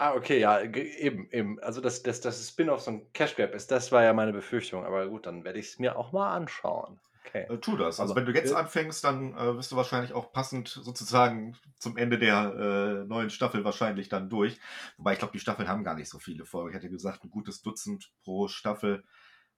Ah, 0.00 0.14
okay, 0.14 0.38
ja, 0.38 0.64
ge 0.64 0.84
eben, 0.96 1.28
eben. 1.32 1.58
Also, 1.58 1.80
dass 1.80 2.04
dass 2.04 2.20
das 2.20 2.48
Spin-off 2.48 2.82
so 2.82 2.90
'n 2.92 3.12
Cash 3.14 3.34
Grab 3.34 3.52
ist, 3.52 3.68
das 3.72 3.90
war 3.90 4.04
ja 4.04 4.12
meine 4.12 4.32
Befürchtung. 4.32 4.84
Aber 4.84 5.08
gut, 5.08 5.26
dann 5.26 5.42
werde 5.44 5.58
ich's 5.58 5.80
mir 5.80 5.96
auch 5.96 6.12
mal 6.12 6.36
anschauen. 6.36 7.00
Okay. 7.26 7.48
Äh, 7.48 7.58
tu 7.58 7.76
das. 7.76 7.98
Also, 7.98 8.14
Aber, 8.14 8.14
wenn 8.14 8.26
du 8.26 8.32
jetzt 8.32 8.52
äh 8.52 8.54
anfängst, 8.54 9.02
dann, 9.04 9.32
äh, 9.36 9.56
wirst 9.56 9.72
du 9.72 9.76
wahrscheinlich 9.76 10.12
auch 10.12 10.32
passend 10.32 10.68
sozusagen 10.68 11.56
zum 11.78 11.96
Ende 11.96 12.18
der, 12.18 13.02
äh, 13.04 13.06
neuen 13.06 13.30
Staffel 13.30 13.64
wahrscheinlich 13.64 14.08
dann 14.10 14.28
durch. 14.28 14.58
Wobei 14.98 15.14
ich 15.14 15.18
glaube, 15.18 15.32
die 15.32 15.40
Staffeln 15.40 15.68
haben 15.68 15.82
gar 15.84 15.94
nicht 15.94 16.10
so 16.10 16.18
viele 16.18 16.44
Folgen. 16.44 16.70
Ich 16.70 16.76
hätte 16.76 16.90
gesagt, 16.90 17.24
'n 17.24 17.30
gutes 17.30 17.62
Dutzend 17.62 18.12
pro 18.22 18.48
Staffel. 18.48 19.04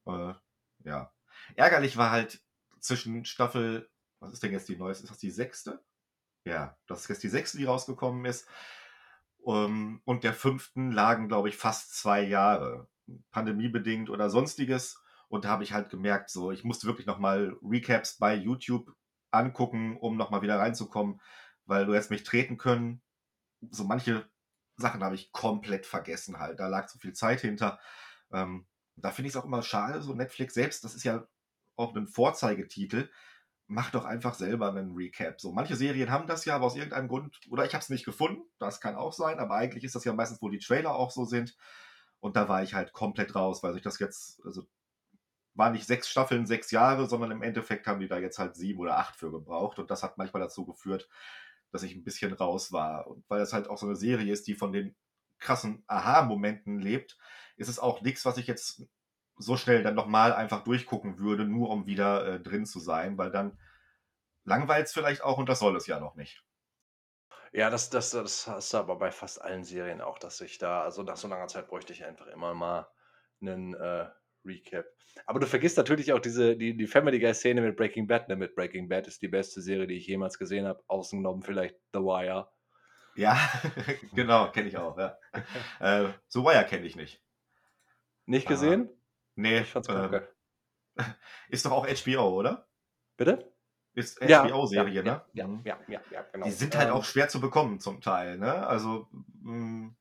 Äh, 0.06 0.34
ja. 0.84 1.12
Ärgerlich 1.56 1.96
war 1.96 2.10
halt 2.12 2.42
zwischen 2.80 3.24
Staffel 3.24 3.90
was 4.22 4.34
ist 4.34 4.42
denn 4.42 4.52
jetzt 4.52 4.68
die 4.68 4.76
Neueste? 4.76 5.04
Ist 5.04 5.10
das 5.10 5.18
die 5.18 5.30
6.? 5.30 5.82
Ja, 6.46 6.78
das 6.88 7.02
ist 7.02 7.08
jetzt 7.08 7.22
die 7.24 7.28
6., 7.30 7.58
die 7.58 7.64
rausgekommen 7.66 8.24
ist. 8.26 8.46
Ähm, 9.46 10.00
und 10.04 10.24
der 10.24 10.34
5. 10.34 10.92
lagen, 10.92 11.28
glaube 11.28 11.48
ich, 11.48 11.56
fast 11.56 11.94
2 11.96 12.22
Jahre, 12.22 12.88
pandemiebedingt 13.32 14.10
oder 14.10 14.30
Sonstiges. 14.30 15.02
Und 15.28 15.44
da 15.44 15.50
habe 15.50 15.64
ich 15.64 15.72
halt 15.72 15.90
gemerkt, 15.90 16.30
so, 16.30 16.50
ich 16.52 16.64
musste 16.64 16.86
wirklich 16.86 17.06
noch 17.06 17.18
mal 17.18 17.56
Recaps 17.62 18.18
bei 18.18 18.34
YouTube 18.34 18.92
angucken, 19.30 19.96
um 19.98 20.16
noch 20.16 20.30
mal 20.30 20.42
wieder 20.42 20.58
reinzukommen, 20.58 21.20
weil 21.66 21.86
du 21.86 21.94
hättest 21.94 22.10
mich 22.10 22.24
treten 22.24 22.58
können. 22.58 23.02
So 23.70 23.84
manche 23.84 24.28
Sachen 24.76 25.04
habe 25.04 25.14
ich 25.16 25.32
komplett 25.32 25.86
vergessen 25.86 26.38
halt. 26.40 26.60
Da 26.60 26.68
lag 26.68 26.86
zu 26.88 26.98
viel 26.98 27.12
Zeit 27.14 27.40
hinter. 27.42 27.80
Ähm, 28.32 28.66
da 28.96 29.10
finde 29.12 29.28
ich's 29.28 29.36
auch 29.36 29.44
immer 29.46 29.62
schade, 29.62 30.02
so 30.02 30.14
Netflix 30.14 30.54
selbst, 30.54 30.84
das 30.84 30.94
ist 30.94 31.04
ja 31.04 31.26
auch 31.76 31.94
'nen 31.94 32.08
Vorzeigetitel. 32.08 33.10
Mach 33.72 33.90
doch 33.92 34.04
einfach 34.04 34.34
selber 34.34 34.72
'nen 34.72 34.96
Recap. 34.96 35.40
So, 35.40 35.52
manche 35.52 35.76
Serien 35.76 36.10
haben 36.10 36.26
das 36.26 36.44
ja, 36.44 36.56
aber 36.56 36.64
aus 36.66 36.74
irgendeinem 36.74 37.06
Grund 37.06 37.38
oder 37.50 37.64
ich 37.64 37.72
habe 37.72 37.82
es 37.82 37.88
nicht 37.88 38.04
gefunden, 38.04 38.42
das 38.58 38.80
kann 38.80 38.96
auch 38.96 39.12
sein, 39.12 39.38
aber 39.38 39.54
eigentlich 39.54 39.84
ist 39.84 39.94
das 39.94 40.02
ja 40.04 40.12
meistens, 40.12 40.42
wo 40.42 40.48
die 40.48 40.58
Trailer 40.58 40.92
auch 40.96 41.12
so 41.12 41.24
sind. 41.24 41.56
Und 42.18 42.34
da 42.36 42.48
war 42.48 42.64
ich 42.64 42.74
halt 42.74 42.92
komplett 42.92 43.36
raus, 43.36 43.62
weil 43.62 43.72
sich 43.72 43.82
das 43.82 44.00
jetzt 44.00 44.44
also, 44.44 44.64
waren 45.54 45.72
nicht 45.74 45.86
6 45.86 46.08
Staffeln, 46.08 46.46
6 46.46 46.70
Jahre, 46.72 47.08
sondern 47.08 47.30
im 47.32 47.42
Endeffekt 47.42 47.86
haben 47.86 48.00
die 48.00 48.08
da 48.08 48.18
jetzt 48.18 48.38
halt 48.40 48.56
7 48.56 48.80
oder 48.80 48.98
8 48.98 49.16
für 49.16 49.30
gebraucht. 49.32 49.78
Und 49.78 49.90
das 49.90 50.02
hat 50.02 50.18
manchmal 50.18 50.42
dazu 50.42 50.66
geführt, 50.66 51.08
dass 51.72 51.82
ich 51.84 51.94
'n 51.96 52.04
bisschen 52.04 52.32
raus 52.34 52.72
war. 52.72 53.06
Und 53.08 53.24
weil 53.30 53.40
das 53.40 53.52
halt 53.54 53.68
auch 53.70 53.78
so 53.78 53.86
'ne 53.86 53.96
Serie 53.96 54.32
ist, 54.32 54.48
die 54.48 54.54
von 54.56 54.72
den 54.72 54.96
krassen 55.40 55.84
Aha-Momenten 55.88 56.80
lebt, 56.80 57.18
ist 57.56 57.68
es 57.68 57.78
auch 57.80 58.02
nichts, 58.02 58.24
was 58.26 58.38
ich 58.38 58.46
jetzt 58.48 58.84
so 59.40 59.56
schnell 59.56 59.82
dann 59.82 59.94
nochmal 59.96 60.32
einfach 60.34 60.64
durchgucken 60.64 61.18
würde, 61.18 61.44
nur 61.46 61.70
um 61.70 61.86
wieder 61.86 62.26
äh, 62.26 62.40
drin 62.40 62.66
zu 62.66 62.80
sein, 62.80 63.18
weil 63.18 63.30
dann 63.30 63.58
langweilt 64.44 64.86
es 64.88 64.92
vielleicht 64.94 65.22
auch 65.24 65.38
und 65.38 65.48
das 65.48 65.60
soll 65.60 65.76
es 65.76 65.86
ja 65.88 66.00
noch 66.00 66.16
nicht. 66.16 66.44
Ja, 67.52 67.70
das 67.70 67.90
das 67.90 68.10
das 68.10 68.46
hast 68.46 68.72
du 68.72 68.78
aber 68.78 68.96
bei 68.96 69.10
fast 69.10 69.40
allen 69.42 69.64
Serien 69.64 70.00
auch, 70.00 70.18
dass 70.18 70.40
ich 70.40 70.58
da 70.58 70.82
also, 70.82 71.02
nach 71.02 71.16
so 71.16 71.26
langer 71.28 71.48
Zeit 71.48 71.68
bräuchte 71.68 71.92
ich 71.92 72.04
einfach 72.04 72.26
immer 72.28 72.54
mal 72.54 72.88
'nen, 73.40 73.74
äh, 73.74 74.08
Recap. 74.44 74.86
Aber 75.26 75.38
du 75.40 75.46
vergisst 75.46 75.76
natürlich 75.76 76.12
auch 76.12 76.18
diese 76.20 76.56
die 76.56 76.76
die 76.76 76.86
Family 76.86 77.18
Guy-Szene 77.18 77.60
mit 77.60 77.76
Breaking 77.76 78.06
Bad, 78.06 78.28
ne? 78.28 78.36
Mit 78.36 78.54
Breaking 78.54 78.88
Bad 78.88 79.06
ist 79.06 79.20
die 79.22 79.28
beste 79.28 79.60
Serie, 79.62 79.86
die 79.86 79.94
ich 79.96 80.06
jemals 80.06 80.38
gesehen 80.38 80.66
habe, 80.66 80.82
außen 80.86 81.18
genommen 81.18 81.42
vielleicht 81.42 81.76
The 81.92 82.00
Wire. 82.00 82.50
Ja, 83.14 83.36
genau, 84.14 84.50
kenne 84.52 84.68
ich 84.68 84.76
auch, 84.76 84.96
ja. 84.98 85.18
Äh, 85.80 86.12
The 86.28 86.40
Wire 86.40 86.66
kenne 86.66 86.86
ich 86.86 86.96
nicht. 86.96 87.22
Nicht 88.24 88.46
Ah, 88.46 88.48
gesehen? 88.48 88.88
Ne, 89.40 89.64
Ich 89.64 89.70
fand's 89.70 89.88
kacke. 89.90 90.34
ist 91.48 91.64
doch 91.66 91.72
auch 91.72 91.86
HBO, 91.86 92.28
oder? 92.38 92.68
Bitte? 93.18 93.52
Ist 93.94 94.20
HBO-Serie, 94.22 95.02
ja, 95.02 95.12
ne? 95.12 95.22
ja, 95.32 95.46
Mhm. 95.46 95.64
ja, 95.64 95.78
ja, 95.88 96.00
ja, 96.10 96.22
Die 96.44 96.52
genau. 96.52 96.52
sind 96.52 96.76
halt 96.76 96.90
auch 96.90 97.04
Ähm 97.04 97.06
schwer 97.06 97.28
zu 97.28 97.40
bekommen 97.40 97.80
zum 97.80 98.00
Teil, 98.00 98.38
ne? 98.38 98.66
Also, 98.66 99.08
hm 99.12 99.96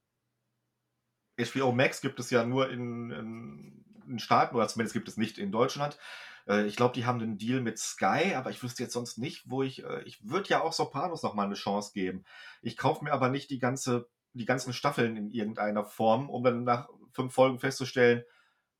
HBO 1.38 1.72
Max 1.72 2.02
gibt 2.02 2.20
es 2.20 2.30
ja 2.30 2.46
nur 2.46 2.70
in 2.70 3.12
in 3.12 3.86
in 4.08 4.20
Staaten 4.20 4.56
oder 4.56 4.68
zumindest 4.68 4.94
gibt 4.94 5.08
es 5.08 5.18
nicht 5.18 5.38
in 5.38 5.52
Deutschland. 5.52 6.00
Äh, 6.48 6.66
ich 6.66 6.76
glaube, 6.76 6.96
die 6.96 7.06
haben 7.06 7.20
'nen 7.20 7.38
Deal 7.38 7.62
mit 7.62 7.78
Sky, 7.78 8.34
aber 8.36 8.50
ich 8.50 8.64
wüsste 8.64 8.82
jetzt 8.84 8.94
sonst 8.94 9.18
nicht, 9.20 9.50
wo 9.50 9.62
ich 9.64 9.84
äh, 9.84 10.02
ich 10.04 10.28
würde 10.28 10.50
ja 10.50 10.62
auch 10.62 10.74
Sopranos 10.74 11.22
noch 11.24 11.36
mal 11.36 11.48
'ne 11.48 11.54
Chance 11.56 11.92
geben. 11.94 12.26
Ich 12.62 12.76
kaufe 12.78 13.04
mir 13.04 13.14
aber 13.14 13.30
nicht 13.30 13.50
die 13.52 13.60
ganze 13.60 14.10
die 14.34 14.46
ganzen 14.46 14.74
Staffeln 14.74 15.16
in 15.18 15.32
irgendeiner 15.32 15.86
Form, 15.86 16.30
um 16.30 16.44
dann 16.44 16.64
nach 16.64 16.90
5 17.12 17.34
Folgen 17.34 17.60
festzustellen: 17.60 18.24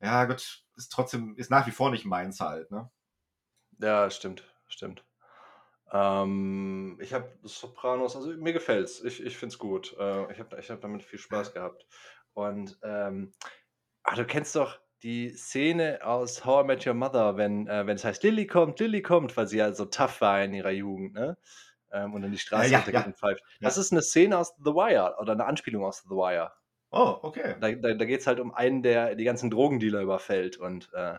„Ja 0.02 0.26
Gott, 0.26 0.66
ist 0.76 0.90
trotzdem 0.92 1.36
ist 1.38 1.52
nach 1.52 1.68
wie 1.68 1.72
vor 1.72 1.92
nicht 1.92 2.06
meins 2.06 2.40
halt“, 2.40 2.72
ne? 2.72 2.90
Ja, 3.78 4.10
stimmt, 4.10 4.44
stimmt. 4.68 5.06
Ähm, 5.92 6.98
ich 7.02 7.14
habe 7.14 7.38
Sopranos 7.44 8.16
also, 8.16 8.30
mir 8.32 8.54
gefällt's. 8.54 9.04
Ich 9.04 9.24
ich 9.26 9.38
finde 9.38 9.54
es 9.54 9.60
gut. 9.60 9.96
Äh, 10.00 10.32
ich 10.34 10.40
habe 10.40 10.60
ich 10.60 10.70
habe 10.72 10.82
damit 10.82 11.04
viel 11.04 11.20
Spaß 11.20 11.54
gehabt. 11.54 11.88
Und, 12.34 12.80
ähm 12.84 13.34
ah, 14.04 14.16
du 14.16 14.26
kennst 14.26 14.56
doch 14.56 14.80
die 15.04 15.32
Szene 15.36 16.02
aus 16.04 16.46
„How 16.46 16.64
I 16.66 16.68
Met 16.68 16.88
Your 16.88 16.96
Mother“, 16.96 17.38
wenn 17.38 17.68
äh, 17.68 17.88
wenn 17.88 17.96
es 17.98 18.06
heißt: 18.06 18.24
„Lilly 18.24 18.48
kommt, 18.48 18.80
Lilly 18.80 19.02
kommt“, 19.04 19.38
weil 19.38 19.48
sie 19.48 19.58
ja 19.60 19.74
so 19.74 19.86
tough 19.86 20.22
war 20.22 20.44
in 20.44 20.54
ihrer 20.56 20.72
Jugend, 20.72 21.14
ne? 21.16 21.38
Ähm, 21.92 22.14
und 22.16 22.22
dann 22.24 22.32
die 22.32 22.40
Straße 22.40 22.76
ja, 22.76 22.86
ja, 22.92 23.06
und 23.06 23.18
pfeift. 23.18 23.44
Das 23.64 23.78
ja. 23.78 23.80
ist 23.80 23.94
'ne 23.94 24.02
Szene 24.04 24.38
aus 24.40 24.56
„The 24.60 24.72
Wire“ 24.74 25.18
oder 25.22 25.36
'ne 25.36 25.46
Anspielung 25.46 25.86
aus 25.86 26.04
„The 26.04 26.12
Wire“. 26.16 26.54
Oh, 26.94 27.20
okay. 27.24 27.56
Da 27.62 27.72
da 27.74 27.94
da 27.94 28.06
geht's 28.06 28.28
halt 28.28 28.40
um 28.40 28.54
einen, 28.54 28.84
der 28.84 29.16
die 29.16 29.24
ganzen 29.26 29.50
Drogendealer 29.50 30.02
überfällt 30.02 30.58
und, 30.58 30.92
äh 30.94 31.18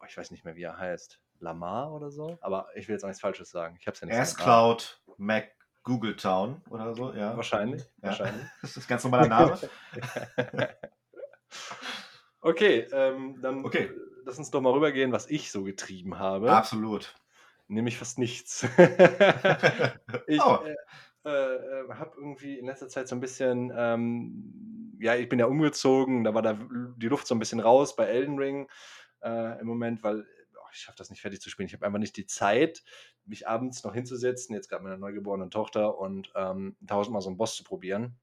oh, 0.00 0.04
ich 0.08 0.16
weiß 0.16 0.30
nicht 0.30 0.44
mehr, 0.44 0.56
wie 0.56 0.62
er 0.62 0.78
heißt. 0.78 1.20
Lamar 1.40 1.92
oder 1.92 2.10
so? 2.10 2.38
Aber 2.42 2.68
ich 2.76 2.86
will 2.88 2.94
jetzt 2.94 3.02
auch 3.04 3.08
nichts 3.08 3.20
Falsches 3.22 3.50
sagen. 3.50 3.76
Ich 3.80 3.86
habe 3.86 3.94
es 3.94 4.00
ja 4.00 4.06
nicht 4.06 4.16
so 4.18 4.24
mit 4.26 4.38
Namen. 4.38 4.66
S-Cloud 4.70 5.00
McGoogletown 5.18 6.62
oder 6.68 6.94
so, 6.94 7.12
ja. 7.14 7.36
Wahrscheinlich, 7.36 7.84
ja. 8.02 8.20
wahrscheinlich. 8.20 8.48
Das 8.60 8.76
ist 8.76 8.88
ganz 8.88 9.04
normaler 9.04 9.26
Name. 9.26 9.60
Okay, 12.42 12.88
ähm, 12.92 13.40
dann, 13.42 13.66
Okay. 13.66 13.90
lass 14.24 14.38
uns 14.38 14.50
doch 14.50 14.62
mal 14.62 14.72
rübergehen, 14.72 15.12
was 15.12 15.28
ich 15.28 15.50
so 15.52 15.62
getrieben 15.64 16.18
habe. 16.18 16.62
Absolut. 16.62 17.14
Nämlich 17.68 17.98
fast 17.98 18.18
nichts. 18.18 18.66
Ich, 20.26 20.42
Oh. 20.42 20.60
äh, 20.60 20.74
äh, 21.24 21.30
äh, 21.30 21.88
habe 21.94 22.12
irgendwie 22.16 22.58
in 22.58 22.66
letzter 22.66 22.88
Zeit 22.88 23.08
so 23.08 23.16
'n 23.16 23.20
bisschen, 23.20 23.72
ähm 23.74 24.69
ja, 25.00 25.16
ich 25.16 25.28
bin 25.28 25.38
ja 25.40 25.46
umgezogen, 25.46 26.24
da 26.24 26.34
war 26.34 26.42
da 26.42 26.58
die 26.98 27.08
Luft 27.08 27.26
so 27.26 27.34
'n 27.34 27.38
bisschen 27.40 27.60
raus 27.60 27.96
bei 27.96 28.06
Elden 28.06 28.38
Ring, 28.38 28.68
äh, 29.22 29.60
im 29.60 29.66
Moment, 29.68 30.02
weil, 30.04 30.22
oh, 30.56 30.68
ich 30.72 30.80
schaffe 30.80 30.98
das 30.98 31.10
nicht 31.10 31.22
fertig 31.22 31.40
zu 31.42 31.50
spielen. 31.50 31.66
Ich 31.68 31.74
habe 31.74 31.86
einfach 31.86 31.98
nicht 32.00 32.16
die 32.16 32.26
Zeit, 32.26 32.82
mich 33.26 33.48
abends 33.48 33.84
noch 33.84 33.94
hinzusetzen, 33.94 34.54
jetzt 34.56 34.68
grad 34.70 34.82
mit 34.82 34.90
'ner 34.92 34.98
neugeborenen 34.98 35.50
Tochter 35.52 35.98
und, 35.98 36.32
ähm, 36.36 36.76
tausendmal 36.86 37.22
so 37.22 37.30
'n 37.30 37.36
Boss 37.38 37.56
zu 37.56 37.64
probieren. 37.64 38.18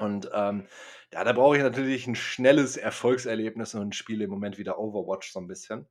Und, 0.00 0.30
ähm, 0.34 0.66
ja, 1.12 1.24
da 1.24 1.32
brauche 1.34 1.56
ich 1.58 1.62
natürlich 1.64 2.06
'n 2.08 2.16
schnelles 2.16 2.76
Erfolgserlebnis 2.78 3.74
und 3.76 3.94
spiele 3.96 4.24
im 4.24 4.30
Moment 4.30 4.58
wieder 4.58 4.78
Overwatch 4.78 5.32
so 5.32 5.40
'n 5.40 5.48
bisschen, 5.48 5.88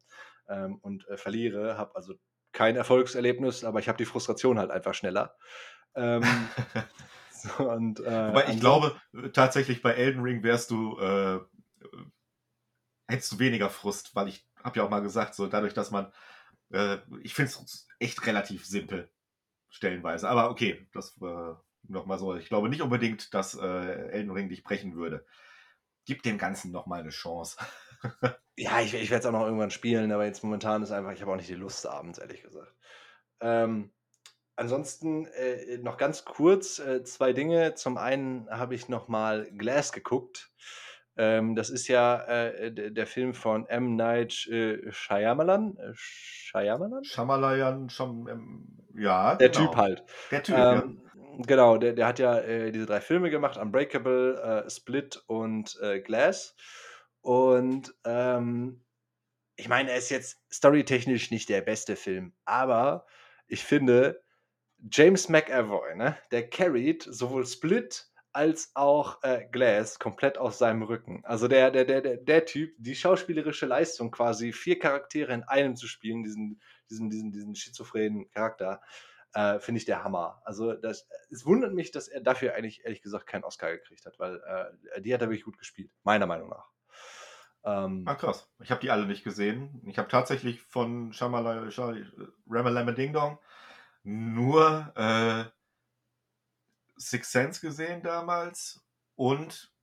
ähm, 0.49 0.77
und, 0.81 1.07
äh, 1.09 1.17
verliere, 1.17 1.77
habe 1.77 1.95
also 1.95 2.15
kein 2.53 2.75
Erfolgserlebnis, 2.77 3.63
aber 3.65 3.79
ich 3.79 3.89
habe 3.89 3.97
die 3.99 4.05
Frustration 4.05 4.59
halt 4.59 4.71
einfach 4.71 4.93
schneller. 4.95 5.35
Ähm, 5.95 6.21
und, 7.59 7.99
äh, 7.99 8.33
Wobei 8.33 8.47
ich 8.49 8.59
glaube, 8.59 8.99
äh, 9.13 9.29
tatsächlich 9.29 9.81
bei 9.81 9.93
Elden 9.93 10.21
Ring 10.21 10.43
wärst 10.43 10.71
du, 10.71 10.97
äh, 10.99 11.35
äh 11.35 11.39
hättest 13.07 13.31
du 13.33 13.39
weniger 13.39 13.69
Frust, 13.69 14.15
weil 14.15 14.27
ich 14.27 14.45
habe 14.63 14.77
ja 14.79 14.85
auch 14.85 14.89
mal 14.89 15.01
gesagt, 15.01 15.35
so 15.35 15.47
dadurch, 15.47 15.73
dass 15.73 15.91
man 15.91 16.11
äh, 16.71 16.99
ich 17.23 17.33
finde 17.35 17.51
es 17.51 17.87
echt 17.99 18.25
relativ 18.27 18.65
simpel 18.65 19.11
stellenweise. 19.69 20.29
Aber 20.29 20.51
okay, 20.51 20.87
das, 20.93 21.17
äh, 21.21 21.55
noch 21.89 22.05
mal 22.07 22.19
so. 22.19 22.35
Ich 22.35 22.49
glaube 22.49 22.69
nicht 22.69 22.81
unbedingt, 22.81 23.33
dass, 23.33 23.55
äh, 23.55 23.61
Elden 24.11 24.31
Ring 24.31 24.49
dich 24.49 24.63
brechen 24.63 24.95
würde. 24.95 25.25
Gib 26.05 26.23
dem 26.23 26.37
Ganzen 26.39 26.71
noch 26.71 26.87
mal 26.87 27.03
'ne 27.03 27.11
Chance. 27.11 27.57
Ja, 28.59 28.81
ich 28.81 28.93
ich 28.95 29.09
werde 29.11 29.19
es 29.19 29.25
auch 29.27 29.31
noch 29.31 29.45
irgendwann 29.45 29.69
spielen, 29.71 30.11
aber 30.11 30.25
jetzt 30.25 30.43
momentan 30.43 30.81
ist 30.81 30.91
einfach 30.91 31.11
ich 31.11 31.21
habe 31.21 31.31
auch 31.31 31.35
nicht 31.35 31.49
die 31.49 31.53
Lust 31.53 31.85
abends, 31.85 32.17
ehrlich 32.17 32.41
gesagt. 32.41 32.73
Ähm, 33.41 33.91
ansonsten, 34.57 35.27
äh, 35.27 35.77
noch 35.79 35.97
ganz 35.97 36.25
kurz, 36.25 36.79
äh, 36.79 37.03
2 37.03 37.33
Dinge. 37.33 37.75
Zum 37.75 37.97
einen 37.97 38.49
habe 38.49 38.75
ich 38.75 38.89
noch 38.89 39.07
mal 39.07 39.49
Glass 39.51 39.91
geguckt. 39.93 40.51
Ähm, 41.17 41.55
das 41.55 41.69
ist 41.69 41.87
ja, 41.87 42.21
äh, 42.25 42.71
der 42.93 43.07
Film 43.07 43.33
von 43.33 43.67
M. 43.67 43.95
Night, 43.95 44.47
äh, 44.47 44.91
Shyamalan? 44.91 45.77
Äh, 45.77 45.91
Shyamalan? 45.95 47.11
Shamalayan, 47.11 47.89
Sham 47.89 48.27
ähm, 48.27 48.77
ja, 48.93 49.33
Der 49.39 49.51
Typ 49.51 49.75
genau. 49.75 49.75
halt. 49.75 50.03
Der 50.31 50.43
Typ, 50.43 50.71
ja. 50.71 50.83
Ähm, 50.83 51.11
genau, 51.45 51.77
der 51.77 51.93
der 51.93 52.07
hat 52.07 52.19
ja, 52.19 52.39
äh, 52.39 52.71
diese 52.71 52.85
3 52.87 53.01
Filme 53.01 53.29
gemacht, 53.29 53.57
„Unbreakable“, 53.57 54.63
äh, 54.65 54.69
„Split“ 54.69 55.21
und, 55.27 55.77
äh, 55.81 55.99
„Glass“. 56.01 56.55
Und, 57.21 57.93
ähm, 58.05 58.83
ich 59.57 59.69
meine, 59.69 59.91
er 59.91 59.97
ist 59.97 60.09
jetzt 60.11 60.43
storytechnisch 60.53 61.31
nicht 61.31 61.49
der 61.49 61.61
beste 61.61 61.95
Film, 61.97 62.33
aber 62.45 63.07
ich 63.47 63.63
finde, 63.65 64.23
James 64.91 65.29
McAvoy, 65.29 65.95
ne, 65.95 66.17
der 66.31 66.49
carryt 66.49 67.03
sowohl 67.03 67.45
„Split“ 67.45 68.07
als 68.33 68.71
auch, 68.75 69.23
äh, 69.23 69.45
„Glass“ 69.51 69.97
komplett 69.99 70.37
auf 70.37 70.53
seinem 70.53 70.83
Rücken. 70.83 71.21
Also, 71.25 71.47
der 71.47 71.71
der 71.71 71.85
der 71.85 72.01
der 72.01 72.17
der 72.17 72.45
Typ, 72.45 72.75
die 72.77 72.95
schauspielerische 72.95 73.65
Leistung 73.65 74.11
quasi 74.11 74.53
4 74.53 74.77
Charaktere 74.79 75.33
in 75.33 75.43
einem 75.43 75.75
zu 75.75 75.87
spielen, 75.87 76.23
diesen 76.23 76.61
diesen 76.89 77.09
diesen 77.09 77.31
diesen 77.31 77.55
schizophrenen 77.55 78.29
Charakter, 78.31 78.81
äh, 79.33 79.59
finde 79.59 79.79
ich 79.79 79.85
der 79.85 80.03
Hammer. 80.03 80.41
Also, 80.45 80.73
das 80.73 81.07
es 81.31 81.45
wundert 81.45 81.73
mich, 81.73 81.91
dass 81.91 82.07
er 82.07 82.21
dafür 82.21 82.53
eigentlich 82.55 82.83
ehrlich 82.85 83.01
gesagt 83.01 83.27
keinen 83.27 83.43
Oscar 83.45 83.71
gekriegt 83.71 84.05
hat, 84.05 84.19
weil, 84.19 84.41
äh, 84.95 85.01
die 85.01 85.13
hat 85.13 85.21
er 85.21 85.29
wirklich 85.29 85.45
gut 85.45 85.57
gespielt, 85.57 85.91
meiner 86.03 86.27
Meinung 86.27 86.49
nach. 86.49 86.69
Ah, 88.05 88.15
Ähm 88.15 88.15
krass. 88.15 88.49
Ich 88.61 88.71
habe 88.71 88.79
die 88.81 88.89
alle 88.89 89.05
nicht 89.05 89.23
gesehen. 89.23 89.81
Ich 89.85 89.97
habe 89.97 90.07
tatsächlich 90.07 90.61
von 90.61 91.11
Shamalala 91.13 91.69
Sha 91.71 91.93
Ramalama 92.47 92.91
Ding 92.93 93.11
Dong 93.13 93.37
nur, 94.07 94.93
äh 94.95 95.51
Sixth 96.99 97.31
Sense 97.31 97.61
gesehen 97.61 98.01
damals 98.01 98.83
und 99.15 99.73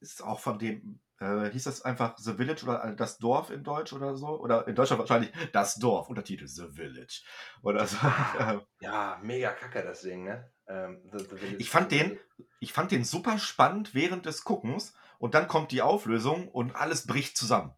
ist 0.00 0.22
auch 0.22 0.40
von 0.40 0.58
dem 0.58 1.00
äh, 1.20 1.50
hieß 1.50 1.64
das 1.64 1.82
einfach 1.82 2.18
„The 2.18 2.34
Village“ 2.34 2.64
oder, 2.64 2.84
äh, 2.84 2.96
„Das 2.96 3.18
Dorf“ 3.18 3.50
in 3.50 3.64
Deutsch 3.64 3.92
oder 3.94 4.16
so? 4.16 4.40
Oder 4.40 4.68
in 4.68 4.74
Deutschland 4.76 5.00
wahrscheinlich 5.00 5.32
„Das 5.52 5.76
Dorf“, 5.76 6.08
Untertitel 6.10 6.46
„The 6.48 6.68
Village“ 6.72 7.22
oder 7.62 7.86
so, 7.86 7.98
Ah, 7.98 8.32
ähm 8.38 8.62
ja, 8.80 9.18
mega 9.22 9.52
kacke 9.52 9.82
das 9.82 10.02
Ding, 10.02 10.24
ne? 10.24 10.52
Ähm, 10.66 11.08
„The 11.12 11.26
The 11.30 11.36
Ich 11.56 11.68
Village“, 11.68 11.70
fand 11.70 11.90
den 11.92 12.18
ich 12.60 12.72
fand 12.72 12.90
den 12.92 13.04
super 13.04 13.38
spannend 13.38 13.94
während 13.94 14.24
des 14.26 14.44
Guckens 14.44 14.94
und 15.18 15.34
dann 15.34 15.48
kommt 15.48 15.70
die 15.72 15.82
Auflösung 15.82 16.48
und 16.48 16.74
alles 16.74 17.06
bricht 17.06 17.36
zusammen. 17.36 17.74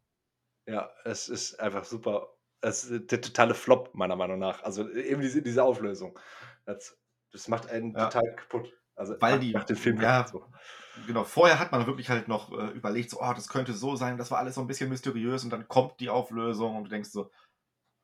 Ja, 0.67 0.91
es 1.05 1.29
ist 1.29 1.59
einfach 1.61 1.85
super. 1.85 2.36
Es 2.63 2.85
ist 2.85 3.11
der 3.11 3.21
totale 3.21 3.55
Flop 3.55 3.95
meiner 3.95 4.17
Meinung 4.17 4.39
nach. 4.39 4.63
Also, 4.63 4.89
eben 4.91 5.21
diese 5.21 5.43
diese 5.43 5.63
Auflösung. 5.65 6.19
Das 6.65 6.99
das 7.33 7.49
macht 7.49 7.69
einen 7.69 7.97
Ja. 7.97 7.99
total 7.99 8.35
kaputt. 8.37 8.73
Also, 8.95 9.17
Weil 9.21 9.39
die 9.41 9.53
macht 9.53 9.69
den 9.71 9.77
Film 9.77 9.99
kaputt 9.99 10.27
ja, 10.27 10.27
so. 10.29 10.47
genau. 10.95 11.25
Vorher 11.25 11.59
hat 11.59 11.73
man 11.73 11.87
wirklich 11.87 12.11
halt 12.11 12.29
noch, 12.29 12.53
äh, 12.53 12.69
überlegt, 12.73 13.11
so: 13.11 13.21
„Oh, 13.21 13.33
das 13.35 13.49
könnte 13.49 13.75
so 13.75 13.97
sein.“ 13.97 14.19
Das 14.19 14.31
war 14.31 14.39
alles 14.39 14.55
so 14.57 14.61
'n 14.63 14.67
bisschen 14.69 14.89
mysteriös 14.91 15.45
und 15.45 15.51
dann 15.51 15.69
kommt 15.69 16.01
die 16.01 16.11
Auflösung 16.11 16.77
und 16.77 16.85
du 16.85 16.91
denkst 16.91 17.11
so: 17.11 17.31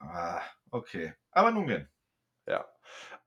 „Ah, 0.00 0.42
okay.“ 0.72 1.14
Aber 1.32 1.52
nun 1.52 1.68
denn. 1.68 1.88
Ja. 2.48 2.66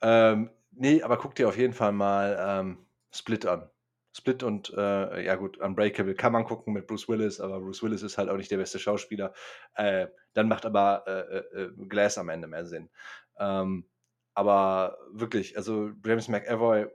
Ähm, 0.02 0.50
ne, 0.72 1.04
aber 1.04 1.18
guck 1.18 1.36
dir 1.36 1.48
auf 1.50 1.58
jeden 1.58 1.74
Fall 1.74 1.92
mal, 1.92 2.38
ähm, 2.40 2.86
„Split“ 3.14 3.46
an. 3.46 3.70
„Split“ 4.16 4.44
und, 4.44 4.74
äh, 4.76 5.24
ja 5.26 5.36
gut, 5.36 5.58
„Unbreakable“ 5.58 6.16
kann 6.16 6.32
man 6.34 6.46
gucken 6.46 6.74
mit 6.74 6.88
Bruce 6.88 7.10
Willis, 7.10 7.40
aber 7.42 7.60
Bruce 7.60 7.84
Willis 7.84 8.04
ist 8.04 8.18
halt 8.18 8.30
auch 8.30 8.38
nicht 8.38 8.52
der 8.52 8.58
beste 8.58 8.80
Schauspieler. 8.80 9.34
Äh, 9.76 10.08
dann 10.34 10.48
macht 10.48 10.66
aber, 10.66 11.04
äh, 11.08 11.38
äh, 11.38 11.64
äh, 11.66 11.88
„Glass“ 11.88 12.18
am 12.18 12.30
Ende 12.30 12.48
mehr 12.48 12.66
Sinn. 12.66 12.90
Ähm, 13.38 13.90
aber 14.34 14.98
wirklich, 15.12 15.58
also, 15.58 15.92
James 16.06 16.28
McAvoy, 16.30 16.88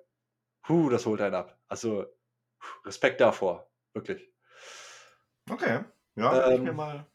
hu, 0.69 0.91
das 0.91 1.07
holt 1.07 1.21
einen 1.23 1.35
ab. 1.37 1.59
Also 1.69 2.07
Respekt 2.85 3.21
davor, 3.21 3.71
wirklich. 3.95 4.33
Okay, 5.51 5.85
ja, 6.17 6.43
werde 6.43 6.55
ich 6.57 6.63
mir 6.63 6.73
Ähm 6.73 6.73
mal 6.73 7.07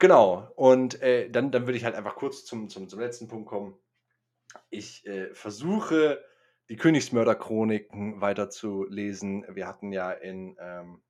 Genau, 0.00 0.52
und, 0.54 1.02
äh, 1.02 1.28
dann 1.28 1.50
dann 1.50 1.66
würde 1.66 1.76
ich 1.76 1.84
halt 1.84 1.96
einfach 1.96 2.14
kurz 2.14 2.44
zum 2.44 2.68
zum 2.68 2.88
zum 2.88 3.00
letzten 3.00 3.26
Punkt 3.28 3.48
kommen. 3.48 3.76
Ich, 4.70 5.06
versuche, 5.34 6.24
die 6.68 6.76
Königsmörder-Chroniken 6.76 8.20
weiterzulesen. 8.20 9.44
Wir 9.54 9.66
hatten 9.66 9.92
ja 9.92 10.12
in, 10.12 10.56
ähm 10.60 11.02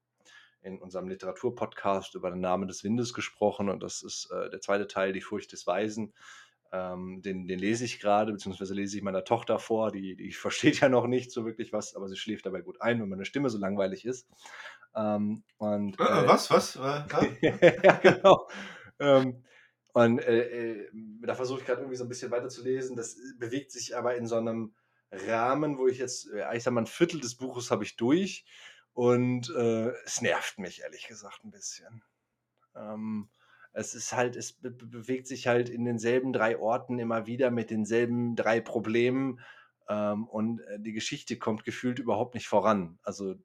in 0.62 0.80
unserem 0.80 1.08
Literaturpodcast 1.08 2.16
über 2.16 2.30
„Den 2.30 2.40
Namen 2.40 2.68
des 2.68 2.84
Windes“ 2.84 3.14
gesprochen 3.14 3.68
und 3.68 3.82
das 3.82 4.02
ist, 4.02 4.30
äh, 4.32 4.50
der 4.50 4.60
zweite 4.60 4.88
Teil, 4.88 5.12
„Die 5.12 5.20
Furcht 5.22 5.52
des 5.52 5.66
Weisen“. 5.66 6.14
Ähm, 6.72 7.22
den 7.22 7.46
den 7.48 7.58
lese 7.60 7.84
ich 7.84 8.00
grade, 8.00 8.32
beziehungsweise 8.32 8.74
lese 8.74 8.96
ich 8.98 9.02
meiner 9.04 9.24
Tochter 9.24 9.58
vor, 9.60 9.92
die 9.92 10.16
die 10.16 10.32
versteht 10.34 10.80
ja 10.80 10.88
noch 10.90 11.06
nicht 11.06 11.32
so 11.32 11.46
wirklich 11.46 11.72
was, 11.72 11.94
aber 11.96 12.08
sie 12.08 12.16
schläft 12.16 12.46
dabei 12.46 12.62
gut 12.62 12.80
ein, 12.82 13.00
weil 13.00 13.06
meine 13.08 13.24
Stimme 13.26 13.50
so 13.50 13.58
langweilig 13.58 14.04
ist. 14.06 14.28
Ähm, 14.96 15.44
und, 15.58 15.98
Äh, 15.98 16.04
äh, 16.04 16.26
äh 16.26 16.26
was, 16.26 16.50
was? 16.50 16.76
Äh, 16.76 17.04
ja, 17.82 17.92
genau. 18.02 18.48
Ähm, 19.00 19.44
und, 19.92 20.18
äh, 20.20 20.82
äh, 20.82 20.90
da 21.22 21.34
versuche 21.34 21.60
ich 21.60 21.66
grad 21.66 21.78
irgendwie 21.78 21.96
so 21.96 22.04
'n 22.04 22.08
bisschen 22.08 22.30
weiterzulesen. 22.30 22.96
Das, 22.96 23.16
bewegt 23.38 23.72
sich 23.72 23.96
aber 23.96 24.16
in 24.16 24.26
so 24.26 24.40
'nem 24.40 24.74
Rahmen, 25.12 25.78
wo 25.78 25.86
ich 25.88 25.98
jetzt 25.98 26.28
ja, 26.34 26.52
ich 26.52 26.62
sage 26.62 26.74
mal, 26.74 26.86
1/4 26.86 27.18
des 27.20 27.36
Buches 27.36 27.70
habe 27.70 27.84
ich 27.84 27.96
durch 27.96 28.44
und, 28.92 29.50
äh, 29.56 29.90
es 30.04 30.20
nervt 30.20 30.58
mich 30.58 30.82
ehrlich 30.82 31.06
gesagt 31.08 31.44
'n 31.44 31.50
bisschen. 31.50 32.02
Ähm, 32.76 33.30
es 33.72 33.94
ist 33.94 34.12
halt 34.14 34.36
es 34.36 34.54
be 34.54 34.70
be 34.72 34.86
bewegt 34.86 35.26
sich 35.28 35.46
halt 35.48 35.68
in 35.70 35.84
denselben 35.86 36.32
3 36.32 36.58
Orten 36.58 36.98
immer 37.00 37.26
wieder 37.26 37.50
mit 37.52 37.70
denselben 37.70 38.36
3 38.36 38.60
Problemen, 38.60 39.40
ähm, 39.88 40.26
und, 40.28 40.60
äh, 40.62 40.80
die 40.80 40.92
Geschichte 40.94 41.38
kommt 41.38 41.64
gefühlt 41.64 41.98
überhaupt 42.00 42.34
nicht 42.34 42.48
voran. 42.48 42.98
Also, 43.04 43.36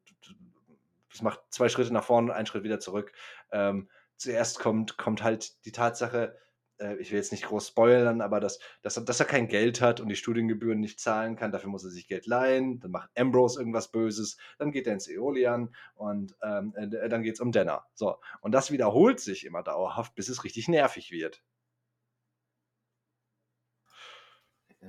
es 1.14 1.22
macht 1.24 1.42
2 1.52 1.70
Schritte 1.70 1.94
nach 1.94 2.04
vorne, 2.06 2.34
1 2.36 2.48
Schritt 2.48 2.64
wieder 2.66 2.80
zurück. 2.82 3.14
Ähm, 3.52 3.90
zuerst 4.18 4.60
kommt 4.60 4.98
kommt 4.98 5.24
halt 5.24 5.66
die 5.66 5.72
Tatsache 5.74 6.38
äh, 6.80 6.96
ich 6.98 7.12
will 7.12 7.18
jetzt 7.18 7.32
nicht 7.32 7.46
groß 7.46 7.68
spoilern, 7.70 8.22
aber 8.22 8.40
dass 8.40 8.60
dass 8.82 8.98
er 8.98 9.04
dass 9.04 9.20
er 9.20 9.26
kein 9.26 9.48
Geld 9.48 9.82
hat 9.82 10.00
und 10.00 10.10
die 10.10 10.16
Studiengebühren 10.16 10.80
nicht 10.80 11.00
zahlen 11.00 11.36
kann, 11.36 11.52
dafür 11.52 11.70
muss 11.70 11.84
er 11.84 11.90
sich 11.92 12.08
Geld 12.08 12.26
leihen. 12.28 12.80
Dann 12.80 12.92
macht 12.92 13.10
Ambrose 13.18 13.60
irgendwas 13.60 13.90
Böses, 13.92 14.38
dann 14.58 14.72
geht 14.72 14.88
er 14.88 14.94
ins 14.94 15.08
Aeolian 15.10 15.74
und, 15.96 16.36
ähm, 16.44 16.74
äh, 16.76 17.10
dann 17.10 17.24
geht's 17.24 17.40
um 17.40 17.52
Denner. 17.52 17.86
So, 17.94 18.18
und 18.42 18.52
das 18.54 18.72
wiederholt 18.72 19.20
sich 19.20 19.46
immer 19.46 19.64
dauerhaft, 19.64 20.16
bis 20.16 20.30
es 20.30 20.44
richtig 20.44 20.68
nervig 20.68 21.12
wird. 21.12 21.44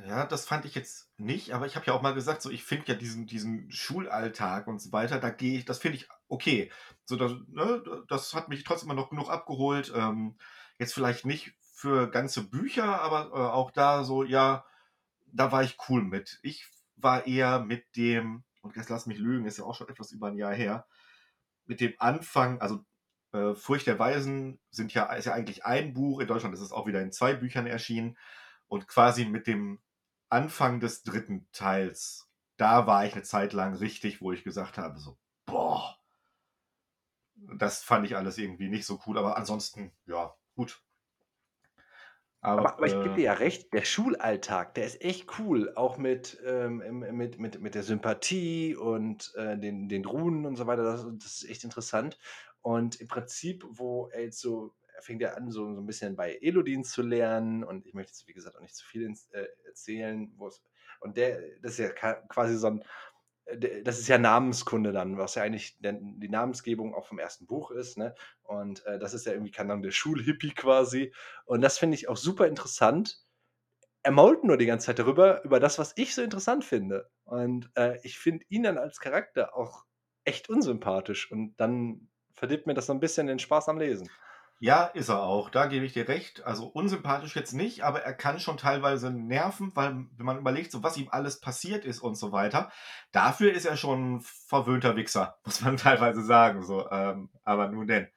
Ja, 0.06 0.26
das 0.26 0.44
fand 0.46 0.64
ich 0.64 0.74
jetzt 0.74 1.08
nicht, 1.18 1.52
aber 1.52 1.66
ich 1.66 1.76
habe 1.76 1.86
ja 1.86 1.92
auch 1.92 2.02
mal 2.02 2.14
gesagt, 2.14 2.42
so, 2.42 2.50
ich 2.50 2.64
finde 2.64 2.86
ja 2.92 2.94
diesen 2.98 3.26
diesen 3.26 3.70
Schulalltag 3.70 4.66
und 4.66 4.80
so 4.80 4.90
weiter, 4.90 5.20
da 5.20 5.30
gehe 5.30 5.56
ich 5.58 5.64
das 5.64 5.78
finde 5.78 5.98
ich 5.98 6.08
okay. 6.28 6.70
So, 7.04 7.14
da 7.16 7.28
ne, 7.48 7.82
das 8.08 8.34
hat 8.34 8.48
mich 8.48 8.64
trotzdem 8.64 8.90
immer 8.90 9.00
noch 9.00 9.10
genug 9.10 9.30
abgeholt. 9.30 9.92
Ähm, 9.94 10.36
jetzt 10.78 10.94
vielleicht 10.94 11.26
nicht 11.26 11.54
für 11.74 12.08
ganze 12.10 12.48
Bücher, 12.48 13.00
aber, 13.02 13.30
äh, 13.34 13.52
auch 13.52 13.70
da 13.72 14.04
so, 14.04 14.24
ja, 14.24 14.64
da 15.26 15.52
war 15.52 15.62
ich 15.64 15.76
cool 15.90 16.02
mit. 16.04 16.38
Ich 16.42 16.70
war 16.96 17.26
eher 17.26 17.60
mit 17.60 17.96
dem 17.96 18.44
und 18.62 18.76
jetzt 18.76 18.90
lass 18.90 19.06
mich 19.06 19.18
lügen, 19.18 19.46
ist 19.46 19.58
ja 19.58 19.64
auch 19.64 19.74
schon 19.76 19.88
etwas 19.90 20.12
über 20.12 20.28
'n 20.28 20.36
Jahr 20.38 20.54
her, 20.54 20.86
mit 21.66 21.80
dem 21.80 21.94
Anfang 21.98 22.60
also, 22.62 22.80
äh, 23.34 23.54
„Furcht 23.56 23.86
der 23.88 23.98
Weisen“ 24.00 24.60
sind 24.70 24.94
ja 24.94 25.12
ist 25.14 25.26
ja 25.26 25.34
eigentlich 25.34 25.66
1 25.66 25.94
Buch. 25.94 26.20
In 26.20 26.28
Deutschland 26.28 26.54
ist 26.54 26.62
es 26.62 26.72
auch 26.72 26.86
wieder 26.88 27.02
in 27.02 27.12
2 27.12 27.34
Büchern 27.34 27.66
erschienen 27.68 28.18
und 28.68 28.88
quasi 28.88 29.26
mit 29.26 29.46
dem 29.48 29.80
Anfang 30.30 30.80
des 30.80 31.02
3. 31.04 31.48
Teils, 31.52 32.28
da 32.58 32.86
war 32.88 33.06
ich 33.06 33.14
'ne 33.16 33.22
Zeit 33.24 33.52
lang 33.54 33.74
richtig, 33.76 34.20
wo 34.22 34.32
ich 34.32 34.44
gesagt 34.44 34.78
habe 34.78 34.98
so: 35.00 35.18
„Boah!“ 35.46 35.96
Das 37.56 37.82
fand 37.82 38.06
ich 38.06 38.16
alles 38.16 38.38
irgendwie 38.38 38.68
nicht 38.68 38.86
so 38.86 39.00
cool, 39.06 39.18
aber 39.18 39.36
ansonsten, 39.36 39.92
ja, 40.06 40.34
gut. 40.54 40.80
Aber 42.44 42.66
Aber, 42.66 42.76
aber 42.76 42.86
ich 42.86 43.00
gebe 43.00 43.14
dir 43.14 43.22
äh 43.22 43.24
ja 43.24 43.32
recht, 43.32 43.72
der 43.72 43.84
Schulalltag, 43.84 44.74
der 44.74 44.84
ist 44.86 45.02
echt 45.02 45.38
cool, 45.40 45.72
auch 45.74 45.96
mit, 45.98 46.38
ähm, 46.44 46.78
mit 47.16 47.38
mit 47.38 47.60
mit 47.60 47.74
der 47.74 47.82
Sympathie 47.82 48.76
und, 48.76 49.32
äh, 49.34 49.58
den 49.58 49.88
den 49.88 50.04
Runen 50.04 50.46
und 50.46 50.54
so 50.56 50.66
weiter. 50.66 50.84
Das 50.84 51.04
das 51.18 51.42
ist 51.42 51.48
echt 51.50 51.64
interessant. 51.64 52.18
Und 52.60 53.00
im 53.00 53.08
Prinzip, 53.08 53.64
wo 53.68 54.08
er 54.08 54.22
jetzt 54.22 54.40
so 54.40 54.74
er 54.96 55.02
fängt 55.02 55.20
ja 55.22 55.32
an, 55.34 55.50
so 55.50 55.74
so 55.74 55.80
'n 55.80 55.86
bisschen 55.86 56.14
bei 56.14 56.38
Elodin 56.40 56.84
zu 56.84 57.02
lernen 57.02 57.64
und 57.64 57.84
ich 57.86 57.94
möchte 57.94 58.10
jetzt, 58.12 58.28
wie 58.28 58.32
gesagt, 58.34 58.56
auch 58.56 58.60
nicht 58.60 58.76
zu 58.76 58.84
viel 58.86 59.02
ins 59.02 59.28
äh, 59.32 59.46
erzählen, 59.66 60.32
und 61.00 61.16
der 61.16 61.40
das 61.60 61.72
ist 61.72 61.78
ja 61.78 61.88
quasi 62.28 62.56
so 62.56 62.68
'n 62.68 62.78
d 62.80 62.86
das 63.84 63.98
ist 64.00 64.08
ja 64.08 64.18
Namenskunde 64.18 64.92
dann, 64.92 65.18
was 65.18 65.34
ja 65.36 65.42
eigentlich 65.42 65.76
die 65.80 66.28
Namensgebung 66.28 66.94
auch 66.94 67.06
vom 67.06 67.18
1. 67.18 67.46
Buch 67.46 67.70
ist, 67.70 67.98
ne? 67.98 68.14
Und, 68.42 68.84
äh, 68.86 68.98
das 68.98 69.14
ist 69.14 69.26
ja 69.26 69.32
irgendwie, 69.32 69.50
keine 69.52 69.72
Ahnung, 69.72 69.82
der 69.82 69.90
Schulhippie 69.92 70.52
quasi. 70.52 71.12
Und 71.46 71.60
das 71.62 71.78
finde 71.78 71.96
ich 71.96 72.08
auch 72.08 72.16
super 72.16 72.46
interessant. 72.48 73.18
Er 74.04 74.12
mault 74.12 74.44
nur 74.44 74.58
die 74.58 74.66
ganze 74.66 74.86
Zeit 74.86 74.98
darüber, 75.00 75.44
über 75.44 75.60
das, 75.60 75.78
was 75.78 75.92
ich 75.96 76.14
so 76.14 76.22
interessant 76.22 76.64
finde. 76.64 77.10
Und, 77.24 77.70
äh, 77.76 77.98
ich 78.04 78.18
finde 78.18 78.46
ihn 78.50 78.64
dann 78.64 78.78
als 78.78 79.00
Charakter 79.00 79.56
auch 79.56 79.84
echt 80.24 80.48
unsympathisch 80.50 81.30
und 81.32 81.54
dann 81.58 82.10
verdirbt 82.34 82.66
mir 82.68 82.74
das 82.74 82.86
so 82.86 82.92
'n 82.94 83.00
bisschen 83.00 83.26
den 83.28 83.38
Spaß 83.40 83.68
am 83.70 83.78
Lesen. 83.78 84.10
Ja, 84.62 84.84
ist 84.86 85.08
er 85.08 85.22
auch. 85.22 85.50
Da 85.50 85.66
gebe 85.66 85.84
ich 85.84 85.92
dir 85.92 86.08
recht. 86.08 86.44
Also, 86.44 86.66
unsympathisch 86.66 87.34
jetzt 87.34 87.52
nicht, 87.54 87.82
aber 87.82 88.02
er 88.02 88.14
kann 88.14 88.38
schon 88.38 88.56
teilweise 88.56 89.10
nerven, 89.10 89.72
weil 89.74 90.06
wenn 90.16 90.26
man 90.26 90.38
überlegt, 90.38 90.70
so 90.70 90.82
was 90.82 90.96
ihm 90.96 91.08
alles 91.10 91.40
passiert 91.40 91.84
ist 91.84 92.00
und 92.00 92.14
so 92.14 92.30
weiter, 92.32 92.70
dafür 93.12 93.52
ist 93.52 93.64
er 93.66 93.76
schon 93.76 94.18
'n 94.18 94.20
verwöhnter 94.22 94.94
Wixxer, 94.96 95.36
muss 95.44 95.60
man 95.60 95.76
teilweise 95.76 96.22
sagen, 96.24 96.62
so, 96.62 96.88
ähm, 96.90 97.30
aber 97.42 97.68
nun 97.68 97.86
denn. 97.88 98.08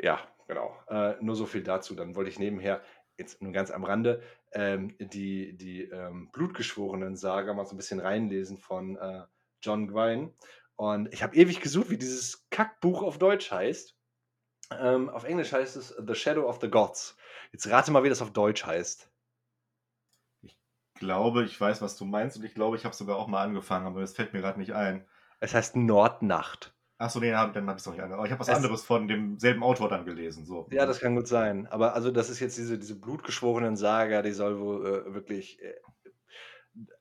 Ja, 0.00 0.20
genau. 0.46 0.76
Äh, 0.88 1.14
nur 1.22 1.36
so 1.36 1.46
viel 1.46 1.62
dazu. 1.62 1.94
Dann 1.94 2.14
wollte 2.16 2.30
ich 2.30 2.38
nebenher 2.38 2.82
jetzt 3.18 3.40
nur 3.42 3.52
ganz 3.52 3.70
am 3.70 3.84
Rande, 3.84 4.22
ähm, 4.52 4.94
die 4.98 5.56
die, 5.56 5.82
ähm, 5.84 6.30
Blutgeschworenen-Saga 6.32 7.54
mal 7.54 7.64
so 7.64 7.74
'n 7.74 7.78
bisschen 7.78 8.00
reinlesen 8.00 8.58
von, 8.58 8.96
äh, 8.96 9.22
John 9.62 9.88
Gwynne. 9.88 10.34
Und 10.76 11.12
ich 11.14 11.22
habe 11.22 11.34
ewig 11.36 11.60
gesucht, 11.60 11.88
wie 11.90 11.96
dieses 11.98 12.46
Kackbuch 12.50 13.02
auf 13.02 13.16
Deutsch 13.18 13.50
heißt. 13.50 13.95
Ähm, 14.72 15.08
auf 15.10 15.22
Englisch 15.24 15.52
heißt 15.52 15.76
es 15.76 15.88
„The 15.90 16.14
Shadow 16.14 16.48
of 16.48 16.58
the 16.60 16.68
Gods“. 16.68 17.16
Jetzt 17.52 17.68
rate 17.68 17.90
mal, 17.92 18.02
wie 18.02 18.08
das 18.08 18.20
auf 18.22 18.32
Deutsch 18.32 18.64
heißt. 18.66 19.08
Ich 20.44 20.58
glaube, 20.94 21.44
ich 21.44 21.58
weiß, 21.60 21.80
was 21.82 21.96
du 21.96 22.04
meinst 22.04 22.36
und 22.36 22.44
ich 22.44 22.54
glaube, 22.54 22.76
ich 22.76 22.84
habe 22.84 22.92
es 22.92 22.98
sogar 22.98 23.16
auch 23.16 23.28
mal 23.28 23.42
angefangen, 23.42 23.86
aber 23.86 24.02
es 24.02 24.14
fällt 24.14 24.32
mir 24.34 24.40
grad 24.42 24.56
nicht 24.58 24.74
ein. 24.74 25.06
Es 25.42 25.54
heißt 25.54 25.76
„Nordnacht“. 25.76 26.72
Ach 27.00 27.10
so, 27.10 27.20
ne, 27.20 27.30
dann 27.30 27.68
habe 27.68 27.76
ich's 27.76 27.84
noch 27.86 27.92
nicht 27.92 28.02
ange 28.02 28.14
aber 28.14 28.24
ich 28.24 28.30
habe 28.32 28.40
was 28.40 28.48
Es 28.48 28.58
anderes 28.58 28.84
von 28.84 29.06
demselben 29.06 29.62
Autor 29.62 29.88
dann 29.90 30.06
gelesen, 30.06 30.46
so, 30.46 30.66
Ja, 30.68 30.84
das 30.84 30.98
kann 30.98 31.14
gut 31.14 31.28
sein. 31.28 31.66
Aber 31.68 31.94
also, 31.94 32.10
das 32.10 32.28
ist 32.28 32.40
jetzt 32.40 32.58
diese 32.58 32.76
diese 32.78 32.98
Blutgeschworenen-Saga, 32.98 34.22
die 34.22 34.32
soll 34.32 34.58
wohl, 34.58 34.84
äh, 35.08 35.14
wirklich, 35.14 35.62
äh, 35.62 35.74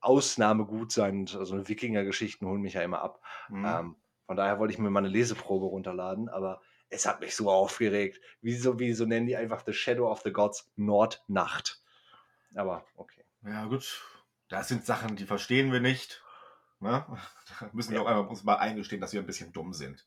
Ausnahmegut 0.02 0.92
sein 0.92 1.20
und 1.22 1.30
so 1.30 1.68
Wikingergeschichten 1.70 2.48
holen 2.48 2.62
mich 2.62 2.76
ja 2.76 2.82
immer 2.84 3.02
ab. 3.02 3.22
Mhm. 3.50 3.80
Ähm, 3.80 3.98
von 4.28 4.38
daher 4.38 4.60
wollte 4.60 4.74
ich 4.74 4.80
mir 4.80 4.90
mal 4.92 5.02
'ne 5.02 5.10
Leseprobe 5.10 5.66
runterladen, 5.68 6.30
aber 6.30 6.62
es 6.96 7.06
hat 7.06 7.20
mich 7.22 7.36
so 7.36 7.50
aufgeregt. 7.52 8.20
Wieso 8.42 8.80
wieso 8.80 9.06
nennen 9.06 9.28
die 9.28 9.36
einfach 9.38 9.64
„The 9.66 9.74
Shadow 9.74 10.10
of 10.12 10.22
the 10.24 10.32
Gods“ 10.32 10.72
Nordnacht? 10.78 11.82
Aber 12.56 12.86
okay. 12.96 13.24
Ja 13.44 13.66
gut, 13.66 14.02
das 14.50 14.68
sind 14.70 14.86
Sachen, 14.86 15.16
die 15.16 15.26
verstehen 15.26 15.72
wir 15.72 15.80
nicht, 15.80 16.24
ne? 16.80 17.06
Da 17.60 17.70
müssen 17.74 17.96
wir 17.96 17.98
Ja. 17.98 18.02
auch 18.02 18.08
einfach 18.08 18.30
uns 18.30 18.44
mal 18.44 18.56
eingestehen, 18.58 19.02
dass 19.02 19.14
wir 19.14 19.22
'n 19.22 19.26
bisschen 19.28 19.52
dumm 19.54 19.74
sind. 19.74 20.06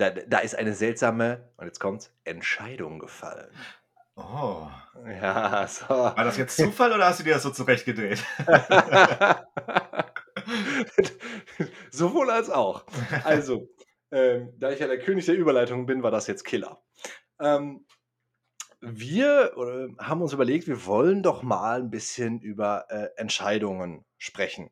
Da 0.00 0.10
da 0.10 0.38
ist 0.38 0.54
eine 0.54 0.74
seltsame 0.74 1.50
und 1.56 1.66
jetzt 1.66 1.80
kommt's, 1.80 2.12
Entscheidung 2.24 2.98
gefallen. 2.98 3.66
Oh. 4.16 4.68
Ja, 5.06 5.66
so. 5.66 5.88
War 6.16 6.24
das 6.24 6.36
jetzt 6.36 6.58
Zufall 6.58 6.92
oder 6.92 7.06
hast 7.06 7.20
du 7.20 7.24
dir 7.24 7.34
das 7.34 7.42
so 7.42 7.50
zurechtgedreht? 7.50 8.22
Sowohl 11.92 12.30
als 12.30 12.50
auch. 12.50 12.84
Also, 13.22 13.68
ähm, 14.12 14.54
da 14.58 14.70
ich 14.72 14.80
ja 14.80 14.88
der 14.88 14.98
König 15.00 15.26
der 15.26 15.36
Überleitung 15.36 15.86
bin, 15.86 16.02
war 16.04 16.10
das 16.12 16.26
jetzt 16.28 16.44
Killer. 16.44 16.82
Ähm, 17.40 17.86
wir, 18.80 19.52
äh, 19.56 20.02
haben 20.04 20.22
uns 20.22 20.32
überlegt, 20.34 20.68
wir 20.68 20.86
wollen 20.86 21.22
doch 21.22 21.42
mal 21.44 21.80
'n 21.82 21.90
bisschen 21.90 22.40
über, 22.40 22.86
äh, 22.90 23.10
Entscheidungen 23.16 24.04
sprechen. 24.18 24.70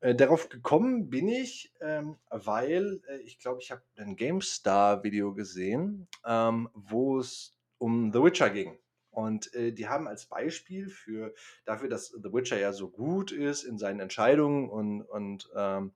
Äh, 0.00 0.14
darauf 0.16 0.48
gekommen 0.50 1.10
bin 1.10 1.28
ich, 1.28 1.72
ähm, 1.80 2.18
weil, 2.30 3.00
äh, 3.08 3.18
ich 3.18 3.38
glaube, 3.40 3.60
ich 3.62 3.70
habe 3.72 3.82
'nen 3.96 4.16
GameStar-Video 4.16 5.34
gesehen, 5.34 6.08
ähm, 6.26 6.70
wo 6.74 7.18
es 7.20 7.56
um 7.78 8.12
„The 8.12 8.22
Witcher“ 8.22 8.50
ging. 8.50 8.78
Und, 9.10 9.54
äh, 9.54 9.72
die 9.72 9.88
haben 9.88 10.08
als 10.08 10.26
Beispiel 10.26 10.88
für 10.90 11.34
dafür, 11.66 11.88
dass 11.88 12.08
„The 12.08 12.32
Witcher“ 12.32 12.58
ja 12.60 12.72
so 12.72 12.90
gut 12.90 13.32
ist 13.32 13.64
in 13.64 13.78
seinen 13.78 14.00
Entscheidungen 14.00 14.68
und 14.70 15.02
und, 15.02 15.50
ähm, 15.56 15.94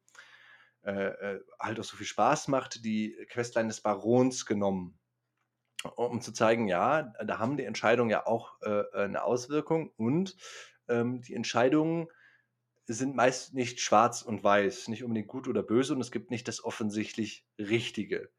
äh, 0.89 1.37
äh, 1.37 1.41
halt 1.61 1.81
auch 1.81 1.85
so 1.85 1.97
viel 1.97 2.07
Spaß 2.07 2.49
macht, 2.49 2.85
die 2.85 3.17
Questline 3.31 3.69
des 3.69 3.83
Barons 3.83 4.47
genommen, 4.47 4.99
um 5.97 6.21
zu 6.21 6.33
zeigen, 6.33 6.69
ja, 6.69 7.15
da 7.25 7.39
haben 7.39 7.57
die 7.57 7.65
Entscheidungen 7.65 8.11
ja 8.11 8.27
auch, 8.27 8.61
äh, 8.63 8.83
äh, 8.95 9.09
'ne 9.09 9.23
Auswirkung 9.23 9.91
und, 9.97 10.37
ähm, 10.89 11.23
die 11.23 11.35
Entscheidungen 11.35 12.09
sind 12.87 13.17
meist 13.17 13.55
nicht 13.55 13.81
schwarz 13.81 14.23
und 14.23 14.43
weiß, 14.45 14.89
nicht 14.89 15.05
unbedingt 15.05 15.29
gut 15.29 15.49
oder 15.49 15.63
böse 15.63 15.95
und 15.95 16.01
es 16.01 16.11
gibt 16.13 16.31
nicht 16.31 16.49
das 16.49 16.65
offensichtlich 16.65 17.47
Richtige. 17.59 18.31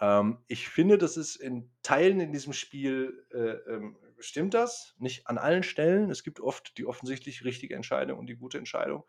Ähm, 0.00 0.38
ich 0.48 0.68
finde, 0.68 0.98
das 0.98 1.16
ist 1.16 1.36
in 1.36 1.70
Teilen 1.82 2.20
in 2.20 2.32
diesem 2.32 2.52
Spiel, 2.54 3.26
äh, 3.32 3.72
ähm, 3.74 3.98
stimmt 4.20 4.54
das, 4.54 4.94
nicht 4.98 5.26
an 5.28 5.38
allen 5.38 5.62
Stellen. 5.64 6.10
Es 6.10 6.24
gibt 6.24 6.40
oft 6.40 6.78
die 6.78 6.86
offensichtlich 6.86 7.44
richtige 7.44 7.74
Entscheidung 7.76 8.18
und 8.18 8.26
die 8.28 8.36
gute 8.36 8.58
Entscheidung. 8.58 9.04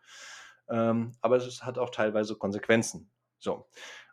Ähm, 0.70 1.12
aber 1.20 1.36
es 1.36 1.62
hat 1.62 1.78
auch 1.78 1.90
teilweise 1.90 2.36
Konsequenzen. 2.36 3.10
So. 3.38 3.68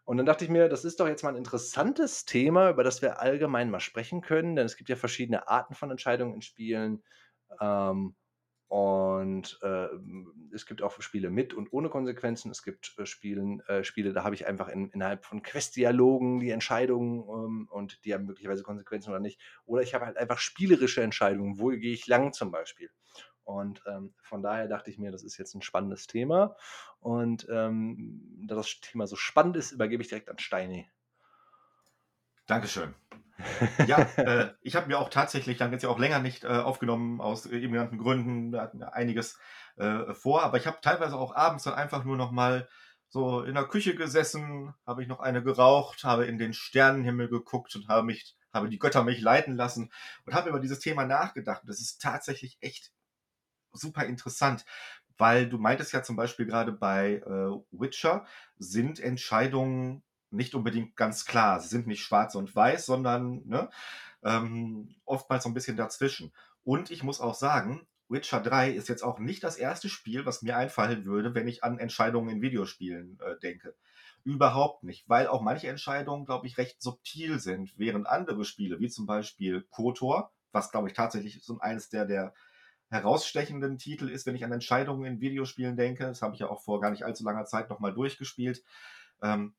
Und 0.06 0.18
dann 0.18 0.26
dachte 0.26 0.46
ich 0.46 0.50
mir, 0.50 0.70
das 0.70 0.86
ist 0.86 1.00
doch 1.00 1.08
jetzt 1.08 1.24
mal 1.24 1.30
ein 1.30 1.36
interessantes 1.36 2.26
Thema, 2.26 2.70
über 2.70 2.84
das 2.84 3.02
wir 3.02 3.20
allgemein 3.20 3.70
mal 3.70 3.82
sprechen 3.82 4.22
können, 4.22 4.56
denn 4.56 4.66
es 4.66 4.78
gibt 4.78 4.90
ja 4.90 4.96
verschiedene 4.96 5.50
Arten 5.50 5.76
von 5.76 5.92
Entscheidungen 5.92 6.34
in 6.34 6.42
Spielen. 6.42 7.04
Ähm, 7.60 8.16
und 8.70 9.60
äh, 9.62 9.88
es 10.54 10.66
gibt 10.66 10.82
auch 10.82 11.02
Spiele 11.02 11.30
mit 11.30 11.54
und 11.54 11.72
ohne 11.72 11.90
Konsequenzen. 11.90 12.52
Es 12.52 12.64
gibt 12.64 12.96
äh, 12.98 13.06
Spielen, 13.06 13.62
äh, 13.68 13.84
Spiele, 13.86 14.12
da 14.12 14.26
habe 14.26 14.36
ich 14.36 14.46
einfach 14.46 14.68
in, 14.68 14.90
innerhalb 14.90 15.24
von 15.26 15.42
Quest-Dialogen 15.42 16.40
die 16.40 16.52
Entscheidungen 16.52 17.22
ähm, 17.22 17.68
und 17.70 18.04
die 18.04 18.14
haben 18.14 18.26
möglicherweise 18.26 18.64
Konsequenzen 18.64 19.10
oder 19.12 19.22
nicht. 19.22 19.40
Oder 19.66 19.84
ich 19.84 19.94
habe 19.94 20.06
halt 20.06 20.18
einfach 20.18 20.40
spielerische 20.40 21.02
Entscheidungen, 21.02 21.60
wo 21.60 21.70
gehe 21.70 21.94
ich 21.94 22.08
lang 22.08 22.34
zum 22.34 22.52
Beispiel. 22.52 22.90
Und 23.48 23.82
ähm, 23.88 24.14
von 24.22 24.44
daher 24.44 24.68
dachte 24.68 24.92
ich 24.92 25.00
mir, 25.00 25.10
das 25.10 25.24
ist 25.24 25.38
jetzt 25.38 25.56
ein 25.56 25.62
spannendes 25.62 26.06
Thema. 26.06 26.58
Und 27.00 27.48
ähm, 27.50 28.22
da 28.46 28.56
das 28.56 28.82
Thema 28.82 29.08
so 29.08 29.16
spannend 29.16 29.56
ist, 29.56 29.72
übergebe 29.72 30.04
ich 30.04 30.10
direkt 30.10 30.30
an 30.30 30.38
Steini. 30.38 30.92
Dankeschön. 32.46 32.94
Ja, 33.86 34.00
äh, 34.18 34.54
ich 34.62 34.76
habe 34.76 34.88
mir 34.88 35.00
auch 35.00 35.10
tatsächlich 35.10 35.58
dann 35.58 35.72
jetzt 35.72 35.84
ja 35.84 35.90
auch 35.90 35.98
länger 35.98 36.20
nicht 36.20 36.44
äh, 36.44 36.48
aufgenommen, 36.48 37.22
aus 37.22 37.46
eben 37.46 37.72
genannten 37.72 38.00
Gründen. 38.00 38.52
Wir 38.52 38.60
hatten 38.60 38.84
einiges 38.84 39.40
äh, 39.78 40.14
vor, 40.14 40.44
aber 40.44 40.58
ich 40.58 40.68
habe 40.68 40.80
teilweise 40.82 41.16
auch 41.16 41.34
abends 41.34 41.64
dann 41.64 41.76
einfach 41.76 42.04
nur 42.04 42.18
noch 42.18 42.32
mal 42.32 42.68
so 43.08 43.44
in 43.44 43.54
der 43.54 43.64
Küche 43.64 43.96
gesessen, 43.96 44.74
habe 44.86 45.04
ich 45.04 45.08
noch 45.08 45.22
eine 45.22 45.42
geraucht, 45.42 46.04
habe 46.04 46.26
in 46.26 46.38
den 46.38 46.52
Sternenhimmel 46.52 47.30
geguckt 47.30 47.78
und 47.78 47.88
habe 47.88 48.04
mich, 48.04 48.36
habe 48.52 48.68
die 48.68 48.80
Götter 48.80 49.06
mich 49.06 49.22
leiten 49.22 49.56
lassen 49.56 49.90
und 50.26 50.34
habe 50.34 50.50
über 50.50 50.60
dieses 50.60 50.80
Thema 50.80 51.06
nachgedacht. 51.06 51.62
Das 51.66 51.80
ist 51.80 52.02
tatsächlich 52.02 52.58
echt 52.60 52.92
super 53.78 54.06
interessant, 54.06 54.66
weil 55.18 55.50
du 55.50 55.58
meintest 55.58 55.94
ja 55.94 56.04
zum 56.04 56.16
Beispiel 56.16 56.46
gerade 56.46 56.72
bei 56.72 57.16
äh, 57.26 57.60
Witcher 57.72 58.26
sind 58.58 59.00
Entscheidungen 59.00 60.04
nicht 60.30 60.56
unbedingt 60.56 60.96
ganz 60.96 61.26
klar. 61.26 61.60
Sie 61.60 61.70
sind 61.70 61.88
nicht 61.88 62.04
schwarz 62.04 62.36
und 62.36 62.56
weiß, 62.56 62.86
sondern 62.86 63.42
ne, 63.48 63.70
ähm, 64.24 64.96
oftmals 65.06 65.44
so 65.44 65.50
ein 65.50 65.54
bisschen 65.54 65.78
dazwischen. 65.78 66.34
Und 66.64 66.92
ich 66.92 67.04
muss 67.04 67.22
auch 67.22 67.36
sagen, 67.36 67.88
Witcher 68.10 68.42
3 68.42 68.72
ist 68.72 68.90
jetzt 68.90 69.04
auch 69.04 69.20
nicht 69.20 69.44
das 69.44 69.58
erste 69.58 69.90
Spiel, 69.90 70.26
was 70.26 70.42
mir 70.42 70.58
einfallen 70.58 71.06
würde, 71.06 71.36
wenn 71.36 71.48
ich 71.48 71.64
an 71.64 71.80
Entscheidungen 71.80 72.30
in 72.30 72.42
Videospielen 72.42 73.20
äh, 73.22 73.38
denke. 73.40 73.76
Überhaupt 74.24 74.84
nicht, 74.84 75.08
weil 75.08 75.28
auch 75.28 75.42
manche 75.42 75.68
Entscheidungen, 75.68 76.26
glaube 76.26 76.48
ich, 76.48 76.58
recht 76.58 76.82
subtil 76.82 77.40
sind, 77.40 77.74
während 77.78 78.08
andere 78.08 78.44
Spiele, 78.46 78.80
wie 78.80 78.90
zum 78.90 79.06
Beispiel 79.06 79.66
KOTOR, 79.70 80.32
was, 80.52 80.72
glaube 80.72 80.88
ich, 80.88 80.94
tatsächlich 80.94 81.42
so 81.44 81.60
eines 81.60 81.90
der, 81.90 82.06
der 82.06 82.34
herausstechenden 82.90 83.78
Titel 83.78 84.10
ist, 84.10 84.26
wenn 84.26 84.36
ich 84.36 84.46
an 84.46 84.52
Entscheidungen 84.52 85.06
in 85.06 85.22
Videospielen 85.22 85.76
denke. 85.76 86.06
Das 86.06 86.22
habe 86.22 86.34
ich 86.34 86.40
ja 86.40 86.50
auch 86.50 86.62
vor 86.62 86.80
gar 86.80 86.92
nicht 86.92 87.04
allzu 87.04 87.24
langer 87.24 87.46
Zeit 87.46 87.70
nochmal 87.70 87.94
durchgespielt. 87.94 88.64
Ähm, 89.22 89.56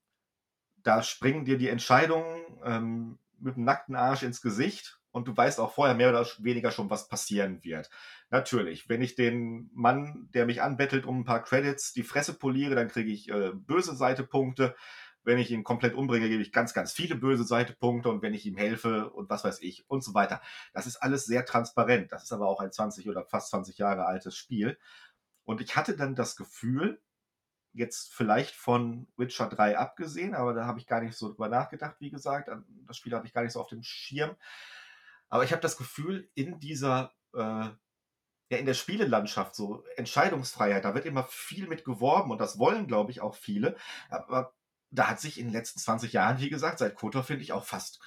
da 0.83 1.03
springen 1.03 1.45
dir 1.45 1.59
die 1.59 1.69
Entscheidungen 1.69 2.41
ähm, 2.64 3.19
mit 3.41 3.57
dem 3.57 3.64
nackten 3.64 3.97
Arsch 3.97 4.23
ins 4.23 4.41
Gesicht 4.41 4.99
und 5.11 5.29
du 5.29 5.37
weißt 5.37 5.61
auch 5.61 5.73
vorher 5.73 5.95
mehr 5.95 6.11
oder 6.11 6.27
weniger 6.38 6.71
schon, 6.71 6.91
was 6.91 7.09
passieren 7.09 7.62
wird. 7.64 7.91
Natürlich, 8.31 8.88
wenn 8.88 9.03
ich 9.03 9.14
den 9.14 9.71
Mann, 9.75 10.29
der 10.35 10.47
mich 10.47 10.62
anbettelt, 10.62 11.07
um 11.07 11.21
ein 11.21 11.25
paar 11.25 11.43
Credits 11.43 11.93
die 11.93 12.03
Fresse 12.03 12.35
poliere, 12.35 12.75
dann 12.75 12.88
kriege 12.88 13.11
ich 13.11 13.29
äh, 13.29 13.53
böse 13.55 13.97
Seitepunkte. 13.97 14.75
Wenn 15.24 15.38
ich 15.38 15.50
ihn 15.50 15.64
komplett 15.64 15.94
umbringe, 15.94 16.28
gebe 16.28 16.42
ich 16.42 16.52
ganz, 16.52 16.74
ganz 16.74 16.92
viele 16.92 17.14
böse 17.14 17.44
Seitepunkte 17.44 18.09
und 18.09 18.22
wenn 18.22 18.35
ich 18.35 18.46
ihm 18.46 18.57
helfe 18.57 19.11
und 19.11 19.28
was 19.28 19.44
weiß 19.44 19.61
ich 19.61 19.88
und 19.88 20.02
so 20.02 20.14
weiter. 20.14 20.40
Das 20.72 20.87
ist 20.87 20.96
alles 20.96 21.26
sehr 21.26 21.44
transparent. 21.44 22.12
Das 22.12 22.22
ist 22.22 22.33
aber 22.33 22.48
auch 22.48 22.61
ein 22.61 22.72
20 22.72 23.09
oder 23.09 23.24
fast 23.24 23.50
20 23.50 23.78
Jahre 23.78 24.07
altes 24.07 24.37
Spiel. 24.37 24.78
Und 25.44 25.61
ich 25.61 25.76
hatte 25.76 25.96
dann 25.96 26.14
das 26.14 26.37
Gefühl, 26.37 27.00
jetzt 27.72 28.12
vielleicht 28.12 28.54
von 28.54 29.07
Witcher 29.16 29.48
3 29.48 29.78
abgesehen, 29.78 30.35
aber 30.35 30.52
da 30.52 30.66
habe 30.66 30.78
ich 30.78 30.87
gar 30.87 31.00
nicht 31.00 31.16
so 31.16 31.28
drüber 31.28 31.48
nachgedacht, 31.48 31.96
wie 32.00 32.11
gesagt. 32.11 32.50
Das 32.87 32.96
Spiel 32.96 33.14
habe 33.14 33.26
ich 33.26 33.33
gar 33.33 33.42
nicht 33.42 33.52
so 33.52 33.61
auf 33.61 33.68
dem 33.68 33.83
Schirm. 33.83 34.37
Aber 35.28 35.44
ich 35.44 35.52
habe 35.52 35.62
das 35.62 35.76
Gefühl, 35.76 36.31
in 36.35 36.59
dieser, 36.59 37.12
äh, 37.35 37.68
ja, 38.50 38.57
in 38.59 38.66
der 38.66 38.74
Spielelandschaft, 38.74 39.54
so 39.54 39.85
Entscheidungsfreiheit, 39.96 40.85
da 40.85 40.94
wird 40.94 41.04
immer 41.04 41.24
viel 41.24 41.68
mit 41.68 41.85
geworben 41.85 42.31
und 42.31 42.40
das 42.40 42.59
wollen, 42.59 42.87
glaube 42.87 43.11
ich, 43.11 43.20
auch 43.20 43.35
viele. 43.35 43.76
Aber 44.09 44.54
da 44.90 45.09
hat 45.09 45.20
sich 45.20 45.38
in 45.38 45.46
den 45.46 45.53
letzten 45.53 45.79
20 45.79 46.12
Jahren, 46.12 46.40
wie 46.40 46.51
gesagt, 46.51 46.79
seit 46.79 46.94
Kotor 46.94 47.22
finde 47.22 47.42
ich 47.42 47.53
auch 47.53 47.64
fast 47.64 48.01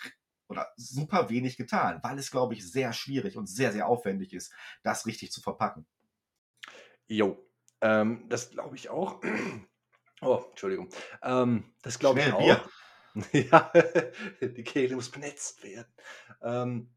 oder 0.48 0.68
super 0.76 1.30
wenig 1.30 1.56
getan, 1.56 2.00
weil 2.04 2.20
es, 2.20 2.30
glaube 2.30 2.54
ich, 2.54 2.70
sehr 2.70 2.92
schwierig 2.92 3.38
und 3.38 3.48
sehr, 3.48 3.72
sehr 3.72 3.88
aufwendig 3.88 4.34
ist, 4.34 4.52
das 4.84 5.06
richtig 5.06 5.32
zu 5.32 5.42
verpacken. 5.42 5.88
Jo, 7.08 7.46
ähm, 7.80 8.26
das 8.30 8.52
glaube 8.52 8.76
ich 8.76 8.90
auch. 8.90 9.22
Oh, 10.24 10.44
Entschuldigung. 10.52 10.88
Ähm, 11.24 11.74
das 11.82 11.98
glaube 11.98 12.20
ich 12.20 12.32
auch. 12.32 12.38
Bier. 12.38 12.64
ja, 13.52 13.72
die 14.42 14.64
Kehle 14.64 14.94
muss 14.94 15.10
benetzt 15.10 15.64
werden. 15.64 15.92
Ähm, 16.44 16.94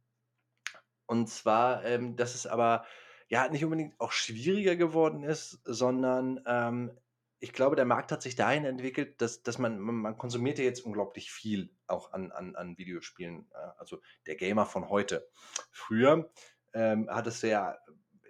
und 1.06 1.30
zwar, 1.30 1.86
ähm, 1.86 2.16
dass 2.16 2.34
es 2.34 2.46
aber 2.46 2.84
ja 3.28 3.48
nicht 3.48 3.64
unbedingt 3.64 3.98
auch 3.98 4.12
schwieriger 4.12 4.76
geworden 4.76 5.22
ist, 5.22 5.58
sondern 5.64 6.38
ähm, 6.46 6.98
ich 7.44 7.52
glaube, 7.52 7.76
der 7.76 7.84
Markt 7.84 8.10
hat 8.10 8.22
sich 8.22 8.36
dahin 8.36 8.64
entwickelt, 8.64 9.20
dass, 9.20 9.42
dass 9.42 9.58
man, 9.58 9.78
man 9.78 10.16
konsumiert 10.16 10.58
ja 10.58 10.64
jetzt 10.64 10.80
unglaublich 10.80 11.30
viel 11.30 11.68
auch 11.86 12.10
an, 12.14 12.32
an, 12.32 12.56
an 12.56 12.78
Videospielen. 12.78 13.46
Äh, 13.52 13.68
also 13.76 14.00
der 14.26 14.36
Gamer 14.36 14.64
von 14.64 14.88
heute. 14.88 15.28
Früher 15.70 16.32
ähm, 16.72 17.06
hattest 17.10 17.42
du 17.42 17.50
ja, 17.50 17.76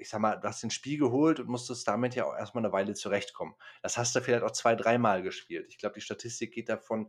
ich 0.01 0.09
sag 0.09 0.21
mal, 0.21 0.35
du 0.35 0.49
hast 0.49 0.65
den 0.65 0.73
Spiel 0.73 0.99
geholt 0.99 1.39
und 1.39 1.49
musstest 1.49 1.87
damit 1.87 2.17
ja 2.17 2.25
auch 2.25 2.35
erstmal 2.35 2.65
eine 2.65 2.73
Weile 2.73 2.95
zurechtkommen. 2.95 3.55
Das 3.83 3.97
hast 3.97 4.17
du 4.17 4.21
vielleicht 4.21 4.43
auch 4.43 4.51
zwei, 4.51 4.75
dreimal 4.75 5.23
gespielt. 5.23 5.67
Ich 5.69 5.79
glaube, 5.79 5.95
die 5.95 6.01
Statistik 6.01 6.53
geht 6.53 6.69
davon 6.69 7.09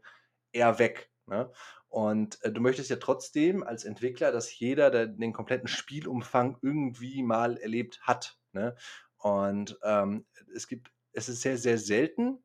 eher 0.51 0.77
weg. 0.77 1.09
Ne? 1.25 1.51
Und 1.87 2.39
äh, 2.43 2.51
du 2.51 2.61
möchtest 2.61 2.91
ja 2.91 2.97
trotzdem 2.97 3.63
als 3.63 3.83
Entwickler, 3.83 4.31
dass 4.31 4.59
jeder 4.59 4.91
der, 4.91 5.07
den 5.07 5.33
kompletten 5.33 5.67
Spielumfang 5.67 6.59
irgendwie 6.61 7.23
mal 7.23 7.57
erlebt 7.57 8.01
hat. 8.03 8.37
Ne? 8.51 8.75
Und 9.17 9.79
ähm, 9.81 10.27
es 10.53 10.67
gibt 10.67 10.91
es 11.15 11.29
ist 11.29 11.41
sehr, 11.41 11.57
sehr 11.57 11.77
selten, 11.77 12.43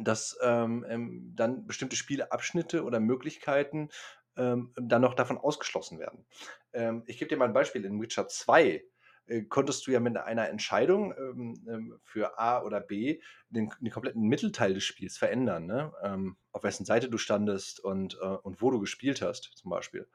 dass 0.00 0.38
ähm, 0.42 0.84
ähm, 0.88 1.32
dann 1.34 1.66
bestimmte 1.66 1.96
Spieleabschnitte 1.96 2.84
oder 2.84 3.00
Möglichkeiten 3.00 3.90
ähm, 4.36 4.72
dann 4.76 5.02
noch 5.02 5.14
davon 5.14 5.38
ausgeschlossen 5.38 5.98
werden. 5.98 6.26
Ähm, 6.72 7.02
ich 7.06 7.18
gebe 7.18 7.28
dir 7.28 7.36
mal 7.36 7.46
ein 7.46 7.52
Beispiel. 7.52 7.84
In 7.84 8.00
Witcher 8.00 8.26
2 8.26 8.82
äh, 9.26 9.42
konntest 9.42 9.86
du 9.86 9.90
ja 9.90 10.00
mit 10.00 10.16
einer 10.16 10.48
Entscheidung 10.48 11.14
ähm, 11.16 11.64
ähm, 11.68 11.98
für 12.02 12.38
A 12.38 12.62
oder 12.62 12.80
B 12.80 13.20
den, 13.48 13.70
den, 13.80 13.92
kompletten 13.92 14.22
Mittelteil 14.22 14.74
des 14.74 14.84
Spiels 14.84 15.18
verändern. 15.18 15.66
Ne? 15.66 16.32
auf 16.52 16.62
wessen 16.62 16.86
Seite 16.86 17.10
du 17.10 17.18
standest 17.18 17.80
und, 17.80 18.16
äh, 18.22 18.26
und 18.26 18.62
wo 18.62 18.70
du 18.70 18.80
gespielt 18.80 19.22
hast, 19.22 19.52
zum 19.56 19.70
Beispiel. 19.70 20.08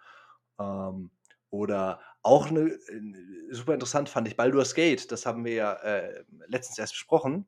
Oder 1.50 2.00
auch 2.22 2.48
eine, 2.48 2.62
äh, 2.62 3.52
super 3.52 3.74
interessant 3.74 4.10
fand 4.10 4.28
ich 4.28 4.38
Baldur's 4.38 4.76
Gate, 4.76 5.12
das 5.12 5.26
haben 5.26 5.46
wir 5.46 5.54
ja 5.54 5.74
äh, 5.74 6.24
letztens 6.48 6.78
erst 6.78 6.94
besprochen. 6.94 7.48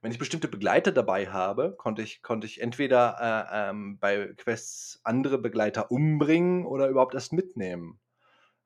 Wenn 0.00 0.12
ich 0.12 0.18
bestimmte 0.18 0.46
Begleiter 0.46 0.92
dabei 0.92 1.26
habe, 1.26 1.74
konnte 1.76 2.02
ich, 2.02 2.22
konnte 2.22 2.46
ich 2.46 2.60
entweder 2.60 3.16
äh, 3.52 3.70
ähm, 3.70 3.98
bei 3.98 4.32
Quests 4.36 5.00
andere 5.02 5.38
Begleiter 5.38 5.90
umbringen 5.90 6.66
oder 6.66 6.88
überhaupt 6.88 7.14
erst 7.14 7.32
mitnehmen. 7.32 7.98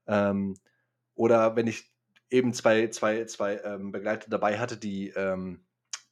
Ähm, 0.07 0.57
oder 1.15 1.57
wenn 1.57 1.67
ich 1.67 1.91
eben 2.29 2.53
zwei, 2.53 2.89
zwei, 2.89 3.25
zwei 3.25 3.57
ähm, 3.65 3.93
Begleiter 3.93 4.29
dabei 4.29 4.59
hatte, 4.59 4.77
die, 4.77 5.09
ähm, 5.11 5.65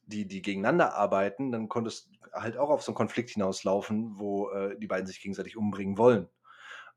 die, 0.03 0.27
die 0.27 0.41
gegeneinander 0.41 0.95
arbeiten, 0.95 1.51
dann 1.51 1.69
konnte 1.69 1.89
es 1.89 2.09
halt 2.33 2.57
auch 2.57 2.69
auf 2.69 2.81
so 2.81 2.91
einen 2.91 2.97
Konflikt 2.97 3.31
hinauslaufen, 3.31 4.17
wo 4.17 4.49
äh, 4.49 4.77
die 4.79 4.87
beiden 4.87 5.05
sich 5.05 5.21
gegenseitig 5.21 5.55
umbringen 5.55 5.97
wollen. 5.97 6.29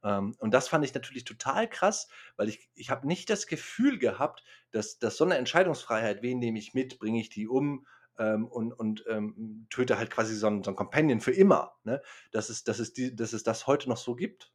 Ähm, 0.05 0.37
und 0.39 0.53
das 0.53 0.69
fand 0.69 0.85
ich 0.85 0.95
natürlich 0.95 1.25
total 1.25 1.69
krass, 1.69 2.09
weil 2.37 2.49
ich, 2.49 2.71
ich 2.75 2.91
habe 2.91 3.07
nicht 3.07 3.31
das 3.31 3.47
Gefühl 3.47 3.99
gehabt, 3.99 4.45
dass, 4.71 4.99
dass 4.99 5.17
so 5.17 5.25
eine 5.25 5.37
Entscheidungsfreiheit, 5.37 6.23
wen 6.23 6.39
nehme 6.39 6.59
ich 6.59 6.75
mit, 6.75 6.99
bringe 6.99 7.21
ich 7.21 7.31
die 7.31 7.49
um 7.49 7.87
ähm, 8.19 8.47
und, 8.47 8.73
und 8.73 9.05
ähm, 9.09 9.67
töte 9.71 9.99
halt 9.99 10.11
quasi 10.11 10.37
so 10.37 10.47
ein, 10.47 10.63
so 10.63 10.71
ein 10.71 10.77
Companion 10.77 11.21
für 11.21 11.33
immer, 11.33 11.73
ne? 11.83 12.03
dass, 12.31 12.51
es, 12.51 12.63
dass, 12.63 12.79
es 12.79 12.93
die, 12.93 13.17
dass 13.17 13.33
es 13.33 13.43
das 13.43 13.67
heute 13.67 13.89
noch 13.89 13.97
so 13.97 14.15
gibt. 14.15 14.53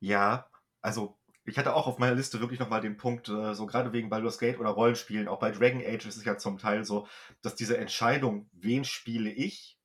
Ja, 0.00 0.48
also 0.80 1.18
ich 1.44 1.58
hatte 1.58 1.74
auch 1.74 1.86
auf 1.86 1.98
meiner 1.98 2.14
Liste 2.14 2.40
wirklich 2.40 2.60
nochmal 2.60 2.80
den 2.80 2.96
Punkt, 2.96 3.28
äh, 3.28 3.54
so 3.54 3.66
gerade 3.66 3.92
wegen 3.92 4.10
Baldur's 4.10 4.38
Gate 4.38 4.60
oder 4.60 4.70
Rollenspielen, 4.70 5.28
auch 5.28 5.40
bei 5.40 5.50
Dragon 5.50 5.82
Age 5.84 6.06
ist 6.06 6.16
es 6.16 6.24
ja 6.24 6.36
zum 6.36 6.58
Teil 6.58 6.84
so, 6.84 7.08
dass 7.42 7.56
diese 7.56 7.76
Entscheidung, 7.78 8.48
wen 8.52 8.84
spiele 8.84 9.30
ich, 9.30 9.77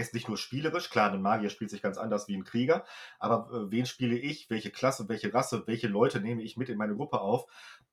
Jetzt 0.00 0.14
nicht 0.14 0.28
nur 0.28 0.38
spielerisch, 0.38 0.88
klar, 0.88 1.12
ein 1.12 1.20
Magier 1.20 1.50
spielt 1.50 1.68
sich 1.68 1.82
ganz 1.82 1.98
anders 1.98 2.26
wie 2.26 2.34
ein 2.34 2.44
Krieger, 2.44 2.86
aber 3.18 3.50
äh, 3.52 3.70
wen 3.70 3.84
spiele 3.84 4.16
ich, 4.16 4.48
welche 4.48 4.70
Klasse, 4.70 5.10
welche 5.10 5.34
Rasse, 5.34 5.64
welche 5.66 5.88
Leute 5.88 6.20
nehme 6.22 6.42
ich 6.42 6.56
mit 6.56 6.70
in 6.70 6.78
meine 6.78 6.96
Gruppe 6.96 7.20
auf, 7.20 7.44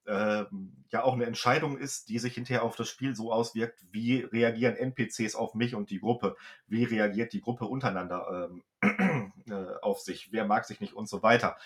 ähm, 0.06 0.86
ja 0.90 1.04
auch 1.04 1.16
eine 1.16 1.26
Entscheidung 1.26 1.78
ist, 1.78 2.08
die 2.08 2.20
sich 2.20 2.36
hinterher 2.36 2.64
auf 2.64 2.78
das 2.78 2.88
Spiel 2.88 3.14
so 3.14 3.34
auswirkt, 3.34 3.84
wie 3.92 4.22
reagieren 4.22 4.78
NPCs 4.78 5.36
auf 5.36 5.54
mich 5.54 5.76
und 5.76 5.90
die 5.90 6.00
Gruppe, 6.00 6.38
wie 6.68 6.86
reagiert 6.86 7.34
die 7.34 7.42
Gruppe 7.42 7.66
untereinander 7.66 8.50
ähm, 8.82 9.34
äh, 9.50 9.76
auf 9.82 10.00
sich, 10.00 10.32
wer 10.32 10.46
mag 10.46 10.64
sich 10.64 10.80
nicht? 10.80 10.94
Und 10.94 11.10
so 11.10 11.24
weiter. 11.24 11.58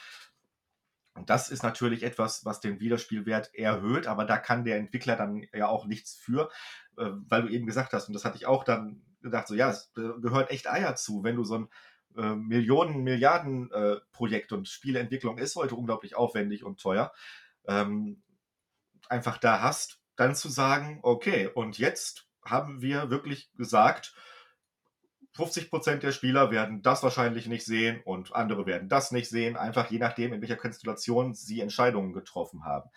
Und 1.13 1.29
das 1.29 1.51
ist 1.51 1.61
natürlich 1.61 2.01
etwas, 2.01 2.45
was 2.45 2.61
den 2.61 2.79
Wiederspielwert 2.79 3.53
erhöht, 3.53 4.07
aber 4.07 4.25
da 4.25 4.39
kann 4.39 4.63
der 4.63 4.77
Entwickler 4.77 5.15
dann 5.15 5.45
ja 5.53 5.67
auch 5.67 5.85
nichts 5.85 6.15
für, 6.15 6.49
äh, 6.97 7.11
weil 7.27 7.43
du 7.43 7.49
eben 7.49 7.67
gesagt 7.67 7.93
hast, 7.93 8.07
und 8.07 8.15
das 8.15 8.25
hatte 8.25 8.37
ich 8.37 8.47
auch 8.47 8.63
dann 8.63 9.03
gedacht, 9.21 9.47
so 9.47 9.55
ja, 9.55 9.69
es 9.69 9.91
gehört 9.93 10.51
echt 10.51 10.69
Eier 10.69 10.95
zu, 10.95 11.23
wenn 11.23 11.35
du 11.35 11.43
so 11.43 11.59
ein 11.59 11.69
äh, 12.17 12.35
Millionen, 12.35 13.03
Milliarden 13.03 13.71
äh, 13.71 13.97
Projekt 14.11 14.51
und 14.51 14.67
Spieleentwicklung 14.67 15.37
ist 15.37 15.55
heute 15.55 15.75
unglaublich 15.75 16.15
aufwendig 16.15 16.63
und 16.63 16.79
teuer, 16.79 17.13
ähm, 17.67 18.21
einfach 19.09 19.37
da 19.37 19.61
hast, 19.61 20.01
dann 20.15 20.35
zu 20.35 20.49
sagen, 20.49 20.99
okay, 21.03 21.47
und 21.47 21.77
jetzt 21.77 22.27
haben 22.43 22.81
wir 22.81 23.09
wirklich 23.09 23.51
gesagt, 23.55 24.13
50% 25.35 25.97
der 25.97 26.11
Spieler 26.11 26.51
werden 26.51 26.81
das 26.81 27.03
wahrscheinlich 27.03 27.47
nicht 27.47 27.65
sehen 27.65 28.01
und 28.03 28.35
andere 28.35 28.65
werden 28.65 28.89
das 28.89 29.11
nicht 29.11 29.29
sehen, 29.29 29.55
einfach 29.55 29.89
je 29.89 29.99
nachdem, 29.99 30.33
in 30.33 30.41
welcher 30.41 30.57
Konstellation 30.57 31.33
sie 31.33 31.61
Entscheidungen 31.61 32.13
getroffen 32.13 32.65
haben. 32.65 32.89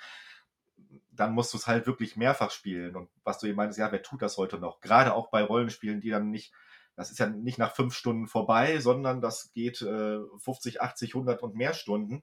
Dann 1.17 1.33
musst 1.33 1.53
du 1.53 1.59
es 1.59 1.67
halt 1.67 1.87
wirklich 1.87 2.17
mehrfach 2.17 2.51
spielen. 2.51 2.97
Und 2.97 3.09
was 3.23 3.39
du 3.39 3.47
eben 3.47 3.57
meinst, 3.57 3.79
ja, 3.79 3.91
wer 3.93 4.03
tut 4.03 4.23
das 4.23 4.37
heute 4.37 4.59
noch? 4.59 4.81
Gerade 4.81 5.15
auch 5.15 5.31
bei 5.31 5.43
Rollenspielen, 5.43 6.01
die 6.01 6.11
dann 6.11 6.31
nicht, 6.31 6.53
das 6.97 7.11
ist 7.11 7.19
ja 7.19 7.27
nicht 7.27 7.59
nach 7.59 7.75
fünf 7.75 7.95
Stunden 7.95 8.27
vorbei, 8.27 8.79
sondern 8.81 9.21
das 9.21 9.53
geht 9.53 9.83
äh, 9.83 10.19
50, 10.39 10.81
80, 10.81 11.15
100 11.15 11.43
und 11.43 11.55
mehr 11.55 11.75
Stunden. 11.75 12.23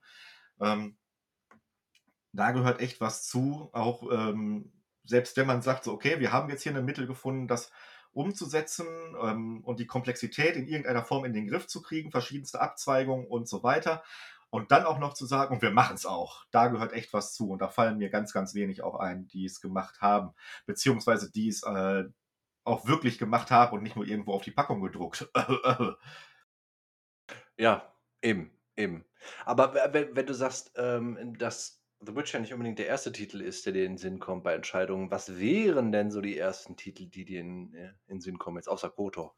Ähm, 0.59 0.97
da 2.33 2.51
gehört 2.51 2.79
echt 2.79 3.01
was 3.01 3.27
zu. 3.27 3.69
Auch 3.73 4.09
ähm, 4.11 4.71
selbst 5.03 5.35
wenn 5.37 5.47
man 5.47 5.61
sagt, 5.61 5.83
so, 5.83 5.93
okay, 5.93 6.19
wir 6.19 6.31
haben 6.31 6.49
jetzt 6.49 6.63
hier 6.63 6.75
ein 6.75 6.85
Mittel 6.85 7.07
gefunden, 7.07 7.47
das 7.47 7.71
umzusetzen 8.13 8.87
ähm, 9.21 9.63
und 9.63 9.79
die 9.79 9.87
Komplexität 9.87 10.55
in 10.55 10.67
irgendeiner 10.67 11.03
Form 11.03 11.25
in 11.25 11.33
den 11.33 11.47
Griff 11.47 11.67
zu 11.67 11.81
kriegen, 11.81 12.11
verschiedenste 12.11 12.59
Abzweigungen 12.59 13.27
und 13.27 13.47
so 13.47 13.63
weiter. 13.63 14.03
Und 14.51 14.71
dann 14.71 14.85
auch 14.85 14.99
noch 14.99 15.13
zu 15.13 15.25
sagen, 15.25 15.55
und 15.55 15.61
wir 15.61 15.71
machen 15.71 15.95
es 15.95 16.05
auch. 16.05 16.45
Da 16.51 16.67
gehört 16.67 16.91
echt 16.91 17.13
was 17.13 17.33
zu. 17.33 17.49
Und 17.49 17.59
da 17.59 17.69
fallen 17.69 17.97
mir 17.97 18.09
ganz, 18.09 18.33
ganz 18.33 18.53
wenig 18.53 18.83
auch 18.83 18.95
ein, 18.95 19.25
die 19.27 19.45
es 19.45 19.61
gemacht 19.61 20.01
haben, 20.01 20.33
beziehungsweise 20.65 21.31
die 21.31 21.47
es 21.47 21.63
äh, 21.63 22.03
auch 22.65 22.85
wirklich 22.85 23.17
gemacht 23.17 23.49
haben 23.49 23.77
und 23.77 23.81
nicht 23.81 23.95
nur 23.95 24.05
irgendwo 24.05 24.33
auf 24.33 24.43
die 24.43 24.51
Packung 24.51 24.81
gedruckt. 24.81 25.29
ja, 27.57 27.93
eben, 28.21 28.51
eben. 28.75 29.05
Aber 29.45 29.73
wenn, 29.93 30.15
wenn 30.15 30.25
du 30.25 30.33
sagst, 30.33 30.73
ähm, 30.75 31.37
dass 31.37 31.81
The 32.01 32.15
Witcher 32.15 32.39
nicht 32.39 32.51
unbedingt 32.51 32.79
der 32.79 32.87
erste 32.87 33.11
Titel 33.11 33.41
ist, 33.41 33.65
der 33.65 33.73
dir 33.73 33.85
in 33.85 33.93
den 33.93 33.97
Sinn 33.97 34.19
kommt 34.19 34.43
bei 34.43 34.53
Entscheidungen. 34.53 35.11
Was 35.11 35.37
wären 35.37 35.91
denn 35.91 36.11
so 36.11 36.19
die 36.19 36.37
ersten 36.37 36.75
Titel, 36.75 37.05
die 37.05 37.25
dir 37.25 37.39
in, 37.39 37.73
äh, 37.73 37.93
den 38.09 38.19
Sinn 38.19 38.37
kommen, 38.37 38.57
jetzt 38.57 38.69
außer 38.69 38.89
KOTOR? 38.89 39.35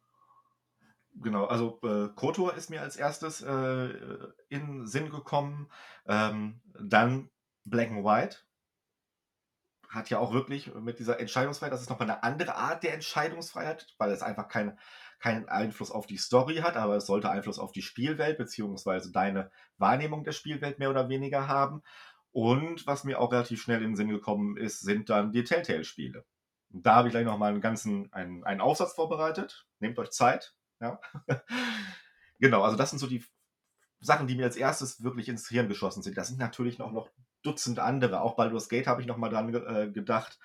Genau, 1.15 1.45
also 1.45 1.80
äh, 1.84 2.10
KOTOR 2.15 2.56
ist 2.56 2.69
mir 2.69 2.82
als 2.82 2.95
erstes 2.95 3.41
äh, 3.41 3.93
in 4.49 4.88
Sinn 4.88 5.10
gekommen. 5.10 5.69
Ähm, 6.08 6.62
dann 6.80 7.30
Black 7.65 7.91
and 7.91 8.04
White. 8.04 8.38
Hat 9.89 10.10
ja 10.10 10.17
auch 10.17 10.34
wirklich 10.34 10.73
mit 10.73 10.97
dieser 10.97 11.19
Entscheidungsfreiheit, 11.19 11.71
das 11.71 11.82
ist 11.84 11.89
nochmal 11.89 12.10
eine 12.10 12.23
andere 12.23 12.56
Art 12.56 12.82
der 12.82 12.95
Entscheidungsfreiheit, 12.95 13.93
weil 13.99 14.12
es 14.12 14.23
einfach 14.23 14.47
kein, 14.47 14.80
keinen 15.19 15.47
Einfluss 15.47 15.91
auf 15.91 16.08
die 16.08 16.17
Story 16.17 16.58
hat, 16.58 16.78
aber 16.78 16.95
es 16.95 17.06
sollte 17.06 17.30
Einfluss 17.30 17.60
auf 17.60 17.71
die 17.71 17.84
Spielwelt 17.84 18.39
beziehungsweise 18.39 19.12
deine 19.12 19.52
Wahrnehmung 19.78 20.23
der 20.23 20.32
Spielwelt 20.32 20.80
mehr 20.80 20.89
oder 20.89 21.10
weniger 21.10 21.47
haben. 21.47 21.84
Und 22.32 22.88
was 22.88 23.04
mir 23.04 23.19
auch 23.19 23.32
relativ 23.32 23.62
schnell 23.62 23.84
in 23.84 23.91
den 23.91 23.95
Sinn 23.95 24.10
gekommen 24.10 24.58
ist, 24.58 24.80
sind 24.82 25.12
dann 25.12 25.32
die 25.32 25.43
Telltale-Spiele. 25.43 26.26
Da 26.69 26.95
habe 26.95 27.08
ich 27.08 27.12
gleich 27.12 27.26
nochmal 27.26 27.52
einen 27.52 27.62
ganzen 27.62 28.12
einen, 28.12 28.43
einen 28.43 28.62
Aufsatz 28.62 28.93
vorbereitet. 28.93 29.67
Nehmt 29.80 29.99
euch 29.99 30.10
Zeit. 30.10 30.56
Ja. 30.83 30.99
genau, 32.39 32.61
also 32.63 32.75
das 32.75 32.89
sind 32.89 32.99
so 32.99 33.07
die 33.07 33.25
Sachen, 34.01 34.27
die 34.27 34.35
mir 34.35 34.43
als 34.43 34.57
erstes 34.57 35.01
wirklich 35.03 35.29
ins 35.29 35.47
Hirn 35.47 35.69
geschossen 35.69 36.03
sind. 36.03 36.17
Das 36.17 36.27
sind 36.27 36.39
natürlich 36.39 36.77
noch, 36.77 36.91
noch 36.91 37.09
Dutzend 37.41 37.79
andere. 37.79 38.21
Auch 38.21 38.35
Baldur's 38.35 38.69
Gate 38.69 38.87
habe 38.87 39.01
ich 39.01 39.07
nochmal 39.07 39.29
dran 39.29 39.53
äh, 39.53 39.89
gedacht, 39.91 40.39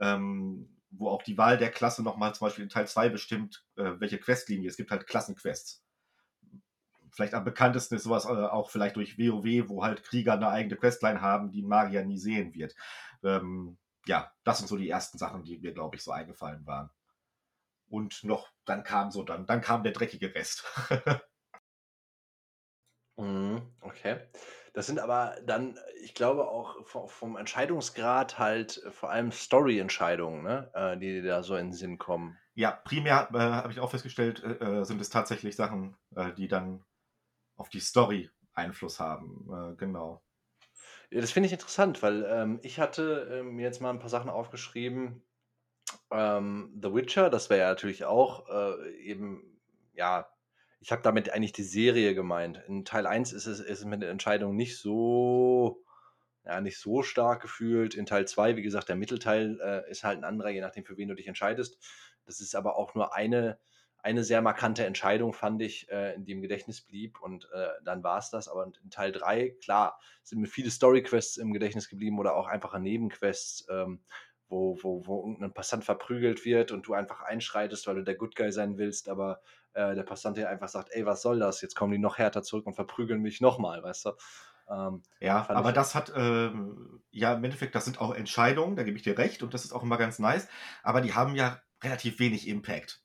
ähm, 0.00 0.80
wo 0.90 1.08
auch 1.08 1.22
die 1.22 1.38
Wahl 1.38 1.58
der 1.58 1.70
Klasse 1.70 2.02
nochmal 2.02 2.34
zum 2.34 2.46
Beispiel 2.46 2.64
in 2.64 2.70
Teil 2.70 2.86
2 2.86 3.08
bestimmt, 3.08 3.64
äh, 3.76 3.92
welche 3.98 4.18
Questlinie. 4.18 4.68
Es 4.68 4.76
gibt 4.76 4.90
halt 4.90 5.06
Klassenquests 5.06 5.84
vielleicht 7.14 7.34
am 7.34 7.44
bekanntesten 7.44 7.94
ist 7.94 8.02
sowas 8.02 8.24
äh, 8.24 8.28
auch 8.28 8.70
vielleicht 8.70 8.96
durch 8.96 9.18
WoW, 9.18 9.68
wo 9.68 9.84
halt 9.84 10.02
Krieger 10.02 10.34
eine 10.34 10.48
eigene 10.48 10.76
Questline 10.76 11.20
haben, 11.20 11.52
die 11.52 11.62
Magier 11.62 12.04
nie 12.04 12.18
sehen 12.18 12.54
wird. 12.54 12.74
Ähm, 13.22 13.78
ja, 14.06 14.32
das 14.42 14.58
sind 14.58 14.68
so 14.68 14.76
die 14.76 14.90
ersten 14.90 15.16
Sachen, 15.16 15.44
die 15.44 15.58
mir, 15.58 15.72
glaube 15.72 15.96
ich, 15.96 16.02
so 16.02 16.10
eingefallen 16.10 16.66
waren. 16.66 16.90
Und 17.88 18.24
noch, 18.24 18.50
dann 18.64 18.82
kam 18.82 19.10
so, 19.10 19.22
dann, 19.22 19.46
dann 19.46 19.60
kam 19.60 19.82
der 19.82 19.92
dreckige 19.92 20.34
Rest. 20.34 20.64
mhm, 23.16 23.62
okay. 23.80 24.20
Das 24.72 24.86
sind 24.86 24.98
aber 24.98 25.36
dann, 25.46 25.78
ich 26.02 26.14
glaube 26.14 26.48
auch 26.48 26.84
vom 27.08 27.36
Entscheidungsgrad 27.36 28.38
halt 28.38 28.82
vor 28.90 29.10
allem 29.10 29.30
Story-Entscheidungen, 29.30 30.42
ne? 30.42 30.70
äh, 30.74 30.98
die 30.98 31.22
da 31.22 31.44
so 31.44 31.54
in 31.56 31.68
den 31.68 31.72
Sinn 31.72 31.98
kommen. 31.98 32.36
Ja, 32.54 32.72
primär 32.72 33.28
äh, 33.32 33.38
habe 33.38 33.72
ich 33.72 33.80
auch 33.80 33.90
festgestellt, 33.90 34.42
äh, 34.42 34.80
äh 34.80 34.84
sind 34.84 35.00
es 35.00 35.10
tatsächlich 35.10 35.54
Sachen, 35.54 35.96
äh, 36.16 36.32
die 36.32 36.48
dann 36.48 36.84
auf 37.56 37.68
die 37.68 37.80
Story 37.80 38.30
Einfluss 38.54 39.00
haben. 39.00 39.48
Äh, 39.52 39.76
genau. 39.76 40.22
Ja, 41.10 41.20
das 41.20 41.32
finde 41.32 41.46
ich 41.46 41.52
interessant, 41.52 42.02
weil 42.02 42.24
ähm, 42.28 42.60
ich 42.62 42.80
hatte 42.80 43.28
äh, 43.30 43.42
mir 43.42 43.62
jetzt 43.62 43.80
mal 43.80 43.90
ein 43.90 43.98
paar 43.98 44.08
Sachen 44.08 44.30
aufgeschrieben. 44.30 45.22
Ähm, 46.10 46.78
The 46.82 46.92
Witcher, 46.92 47.30
das 47.30 47.50
wäre 47.50 47.60
ja 47.60 47.68
natürlich 47.68 48.04
auch 48.04 48.48
äh, 48.48 48.90
eben, 48.98 49.60
ja, 49.94 50.28
ich 50.80 50.92
habe 50.92 51.02
damit 51.02 51.30
eigentlich 51.30 51.52
die 51.52 51.62
Serie 51.62 52.14
gemeint. 52.14 52.62
In 52.68 52.84
Teil 52.84 53.06
1 53.06 53.32
ist 53.32 53.46
es, 53.46 53.60
ist 53.60 53.78
es 53.80 53.84
mit 53.84 54.02
der 54.02 54.10
Entscheidung 54.10 54.54
nicht 54.56 54.78
so, 54.78 55.82
ja, 56.44 56.60
nicht 56.60 56.78
so 56.78 57.02
stark 57.02 57.42
gefühlt. 57.42 57.94
In 57.94 58.06
Teil 58.06 58.26
2, 58.26 58.56
wie 58.56 58.62
gesagt, 58.62 58.88
der 58.88 58.96
Mittelteil 58.96 59.58
äh, 59.60 59.90
ist 59.90 60.04
halt 60.04 60.18
ein 60.18 60.24
anderer, 60.24 60.50
je 60.50 60.60
nachdem, 60.60 60.84
für 60.84 60.96
wen 60.96 61.08
du 61.08 61.14
dich 61.14 61.28
entscheidest. 61.28 61.78
Das 62.26 62.40
ist 62.40 62.54
aber 62.54 62.76
auch 62.76 62.94
nur 62.94 63.14
eine 63.14 63.58
eine 64.04 64.22
sehr 64.22 64.42
markante 64.42 64.84
Entscheidung, 64.84 65.32
fand 65.32 65.62
ich, 65.62 65.88
äh, 65.88 66.14
die 66.18 66.32
im 66.32 66.42
Gedächtnis 66.42 66.82
blieb 66.82 67.22
und 67.22 67.48
äh, 67.54 67.68
dann 67.84 68.04
war 68.04 68.18
es 68.18 68.28
das. 68.28 68.48
Aber 68.48 68.64
in 68.64 68.90
Teil 68.90 69.12
3, 69.12 69.56
klar, 69.62 69.98
sind 70.22 70.40
mir 70.40 70.46
viele 70.46 70.70
Story-Quests 70.70 71.38
im 71.38 71.54
Gedächtnis 71.54 71.88
geblieben 71.88 72.18
oder 72.18 72.36
auch 72.36 72.46
einfache 72.46 72.78
Nebenquests, 72.78 73.66
ähm, 73.70 74.04
wo, 74.48 74.78
wo, 74.82 75.06
wo 75.06 75.20
irgendein 75.20 75.54
Passant 75.54 75.84
verprügelt 75.84 76.44
wird 76.44 76.72
und 76.72 76.86
du 76.86 76.94
einfach 76.94 77.22
einschreitest, 77.22 77.86
weil 77.86 77.96
du 77.96 78.04
der 78.04 78.14
Good 78.14 78.36
Guy 78.36 78.52
sein 78.52 78.78
willst, 78.78 79.08
aber 79.08 79.40
äh, 79.72 79.94
der 79.94 80.02
Passant 80.02 80.36
dir 80.36 80.48
einfach 80.48 80.68
sagt, 80.68 80.90
ey, 80.92 81.06
was 81.06 81.22
soll 81.22 81.38
das? 81.38 81.60
Jetzt 81.60 81.74
kommen 81.74 81.92
die 81.92 81.98
noch 81.98 82.18
härter 82.18 82.42
zurück 82.42 82.66
und 82.66 82.74
verprügeln 82.74 83.20
mich 83.20 83.40
nochmal, 83.40 83.82
weißt 83.82 84.06
du? 84.06 84.12
Ähm, 84.70 85.02
ja, 85.20 85.48
aber 85.50 85.72
das 85.72 85.94
hat, 85.94 86.12
ähm, 86.16 87.02
ja, 87.10 87.34
im 87.34 87.44
Endeffekt, 87.44 87.74
das 87.74 87.84
sind 87.84 88.00
auch 88.00 88.14
Entscheidungen, 88.14 88.76
da 88.76 88.82
gebe 88.82 88.96
ich 88.96 89.02
dir 89.02 89.18
recht 89.18 89.42
und 89.42 89.52
das 89.52 89.64
ist 89.64 89.72
auch 89.72 89.82
immer 89.82 89.98
ganz 89.98 90.18
nice, 90.18 90.48
aber 90.82 91.00
die 91.00 91.14
haben 91.14 91.34
ja 91.34 91.60
relativ 91.82 92.18
wenig 92.18 92.48
Impact. 92.48 93.02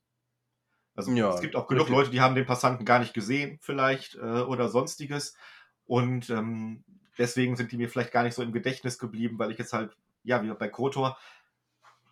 Also 0.95 1.11
ja, 1.13 1.33
es 1.33 1.41
gibt 1.41 1.55
auch 1.55 1.67
genug 1.67 1.83
richtig. 1.83 1.97
Leute, 1.97 2.11
die 2.11 2.21
haben 2.21 2.35
den 2.35 2.45
Passanten 2.45 2.85
gar 2.85 2.99
nicht 2.99 3.13
gesehen, 3.13 3.57
vielleicht 3.61 4.15
äh, 4.15 4.41
oder 4.41 4.67
sonstiges. 4.67 5.33
Und 5.85 6.29
ähm, 6.29 6.83
deswegen 7.17 7.55
sind 7.55 7.71
die 7.71 7.77
mir 7.77 7.89
vielleicht 7.89 8.11
gar 8.11 8.23
nicht 8.23 8.35
so 8.35 8.43
im 8.43 8.51
Gedächtnis 8.51 8.99
geblieben, 8.99 9.39
weil 9.39 9.51
ich 9.51 9.57
jetzt 9.57 9.73
halt, 9.73 9.95
ja, 10.23 10.43
wie 10.43 10.53
bei 10.53 10.69
Kotor, 10.69 11.17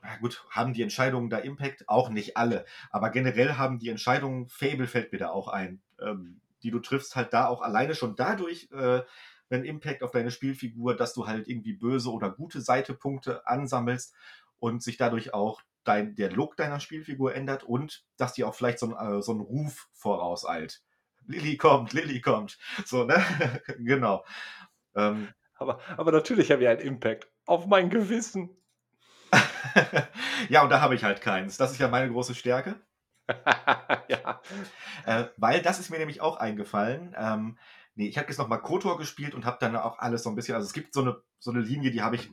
na 0.01 0.17
gut, 0.17 0.45
haben 0.49 0.73
die 0.73 0.83
Entscheidungen 0.83 1.29
da 1.29 1.37
Impact? 1.39 1.87
Auch 1.89 2.09
nicht 2.09 2.37
alle. 2.37 2.65
Aber 2.91 3.09
generell 3.09 3.53
haben 3.53 3.79
die 3.79 3.89
Entscheidungen, 3.89 4.47
Fable 4.47 4.87
fällt 4.87 5.11
mir 5.11 5.17
da 5.17 5.29
auch 5.29 5.47
ein, 5.47 5.81
ähm, 5.99 6.41
die 6.63 6.71
du 6.71 6.79
triffst, 6.79 7.15
halt 7.15 7.33
da 7.33 7.47
auch 7.47 7.61
alleine 7.61 7.95
schon 7.95 8.15
dadurch 8.15 8.69
äh, 8.71 9.01
einen 9.49 9.65
Impact 9.65 10.03
auf 10.03 10.11
deine 10.11 10.31
Spielfigur, 10.31 10.95
dass 10.95 11.13
du 11.13 11.27
halt 11.27 11.47
irgendwie 11.47 11.73
böse 11.73 12.11
oder 12.11 12.29
gute 12.29 12.61
Seitepunkte 12.61 13.47
ansammelst 13.47 14.13
und 14.59 14.83
sich 14.83 14.97
dadurch 14.97 15.33
auch 15.33 15.61
dein, 15.83 16.15
der 16.15 16.31
Look 16.31 16.57
deiner 16.57 16.79
Spielfigur 16.79 17.33
ändert 17.33 17.63
und 17.63 18.05
dass 18.17 18.33
die 18.33 18.43
auch 18.43 18.55
vielleicht 18.55 18.79
so, 18.79 18.93
ein, 18.93 19.17
äh, 19.17 19.21
so 19.21 19.31
einen 19.31 19.41
Ruf 19.41 19.87
vorauseilt. 19.93 20.81
Lilly 21.25 21.57
kommt, 21.57 21.93
Lilly 21.93 22.21
kommt. 22.21 22.57
So, 22.85 23.03
ne? 23.03 23.21
genau. 23.79 24.25
Ähm, 24.95 25.29
aber, 25.55 25.79
aber 25.97 26.11
natürlich 26.11 26.51
habe 26.51 26.63
ich 26.63 26.69
einen 26.69 26.79
Impact 26.79 27.29
auf 27.47 27.65
mein 27.65 27.89
Gewissen. 27.89 28.49
ja, 30.49 30.63
und 30.63 30.69
da 30.69 30.81
habe 30.81 30.95
ich 30.95 31.03
halt 31.03 31.21
keins. 31.21 31.57
Das 31.57 31.71
ist 31.71 31.79
ja 31.79 31.87
meine 31.87 32.11
große 32.11 32.35
Stärke. 32.35 32.75
ja. 34.07 34.41
Äh, 35.05 35.25
weil 35.37 35.61
das 35.61 35.79
ist 35.79 35.89
mir 35.89 35.97
nämlich 35.97 36.21
auch 36.21 36.37
eingefallen. 36.37 37.15
Ähm, 37.17 37.57
nee, 37.95 38.07
ich 38.07 38.17
habe 38.17 38.27
jetzt 38.27 38.37
nochmal 38.37 38.61
Kotor 38.61 38.97
gespielt 38.97 39.33
und 39.33 39.45
habe 39.45 39.57
dann 39.59 39.75
auch 39.75 39.99
alles 39.99 40.23
so 40.23 40.29
ein 40.29 40.35
bisschen, 40.35 40.55
also 40.55 40.65
es 40.65 40.73
gibt 40.73 40.93
so 40.93 41.01
eine, 41.01 41.21
so 41.39 41.51
eine 41.51 41.61
Linie, 41.61 41.91
die 41.91 42.01
habe 42.01 42.15
ich 42.15 42.29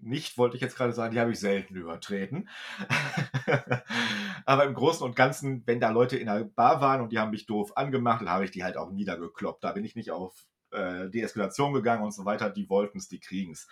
nicht, 0.00 0.38
wollte 0.38 0.56
ich 0.56 0.62
jetzt 0.62 0.76
gerade 0.76 0.92
sagen, 0.92 1.12
die 1.12 1.20
habe 1.20 1.32
ich 1.32 1.40
selten 1.40 1.74
übertreten. 1.74 2.48
Aber 4.44 4.64
im 4.64 4.74
Großen 4.74 5.04
und 5.04 5.16
Ganzen, 5.16 5.66
wenn 5.66 5.80
da 5.80 5.90
Leute 5.90 6.16
in 6.16 6.26
der 6.26 6.44
Bar 6.44 6.80
waren 6.80 7.00
und 7.00 7.10
die 7.10 7.18
haben 7.18 7.32
mich 7.32 7.46
doof 7.46 7.76
angemacht, 7.76 8.20
dann 8.20 8.30
habe 8.30 8.44
ich 8.44 8.52
die 8.52 8.62
halt 8.62 8.76
auch 8.76 8.90
niedergekloppt. 8.90 9.64
Da 9.64 9.72
bin 9.72 9.84
ich 9.84 9.96
nicht 9.96 10.12
auf 10.12 10.46
äh, 10.70 11.08
Deeskalation 11.08 11.72
gegangen 11.72 12.04
und 12.04 12.12
so 12.12 12.24
weiter. 12.24 12.48
Die 12.48 12.68
wollten 12.68 12.98
es, 12.98 13.08
die 13.08 13.18
kriegen 13.18 13.52
es. 13.52 13.66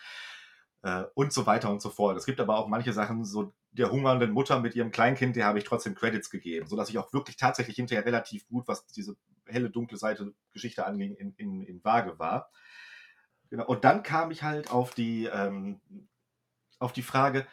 Äh, 0.87 1.05
und 1.15 1.33
so 1.33 1.47
weiter 1.47 1.69
und 1.69 1.83
so 1.83 1.91
fort. 1.91 2.17
Es 2.17 2.27
gibt 2.27 2.39
aber 2.39 2.57
auch 2.57 2.69
manche 2.69 2.93
Sachen, 2.93 3.25
so 3.25 3.53
der 3.73 3.91
hungernden 3.91 4.31
Mutter 4.31 4.61
mit 4.61 4.77
ihrem 4.77 4.93
Kleinkind, 4.93 5.35
der 5.35 5.47
habe 5.47 5.59
ich 5.59 5.65
trotzdem 5.65 5.97
Credits 5.97 6.31
gegeben, 6.31 6.69
sodass 6.69 6.89
ich 6.89 6.97
auch 6.97 7.13
wirklich 7.13 7.37
tatsächlich 7.37 7.75
hinterher 7.75 8.07
relativ 8.07 8.47
gut, 8.47 8.69
was 8.69 8.87
diese 8.87 9.17
helle, 9.47 9.69
dunkle 9.69 9.99
Seite 9.99 10.33
Geschichte 10.53 10.87
anging, 10.87 11.17
in, 11.17 11.35
in, 11.39 11.63
in 11.63 11.83
Waage 11.83 12.21
war. 12.21 12.53
Genau. 13.51 13.67
Und 13.67 13.83
dann 13.83 14.05
kam 14.05 14.31
ich 14.31 14.45
halt 14.45 14.71
auf 14.71 14.95
die, 14.95 15.25
ähm, 15.25 15.81
auf 16.79 16.93
die 16.93 17.03
Frage, 17.03 17.49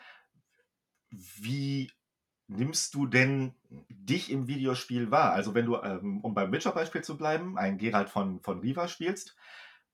wie 1.10 1.92
nimmst 2.46 2.94
du 2.94 3.08
denn 3.08 3.56
dich 3.90 4.30
im 4.30 4.46
Videospiel 4.46 5.10
wahr? 5.10 5.34
Also 5.34 5.56
wenn 5.56 5.66
du, 5.66 5.78
ähm, 5.78 6.22
um 6.22 6.36
beim 6.36 6.52
Witcher-Beispiel 6.52 7.02
zu 7.02 7.18
bleiben, 7.18 7.58
einen 7.58 7.80
Geralt 7.80 8.12
von, 8.12 8.42
von 8.42 8.60
Riva 8.60 8.88
spielst, 8.88 9.36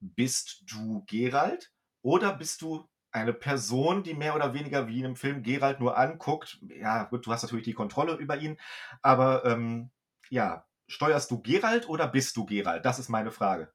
bist 0.02 0.63
du 0.65 1.06
Geralt 1.08 1.71
oder 2.02 2.34
bist 2.34 2.62
du 2.62 2.86
eine 3.12 3.34
Person, 3.34 4.04
die 4.04 4.13
mehr 4.13 4.36
oder 4.36 4.54
weniger 4.54 4.88
wie 4.88 5.00
in 5.00 5.06
einem 5.06 5.15
Film 5.15 5.43
Geralt 5.43 5.80
nur 5.80 5.98
anguckt? 5.98 6.60
Ja, 6.67 7.04
gut, 7.06 7.26
du 7.26 7.32
hast 7.32 7.43
natürlich 7.43 7.65
die 7.65 7.74
Kontrolle 7.74 8.15
über 8.15 8.38
ihn, 8.38 8.60
aber 9.02 9.45
ähm, 9.45 9.91
ja, 10.30 10.65
steuerst 10.88 11.32
du 11.32 11.41
Geralt 11.41 11.89
oder 11.89 12.08
bist 12.08 12.38
du 12.38 12.45
Geralt? 12.45 12.86
Das 12.86 13.00
ist 13.00 13.10
meine 13.10 13.32
Frage. 13.32 13.72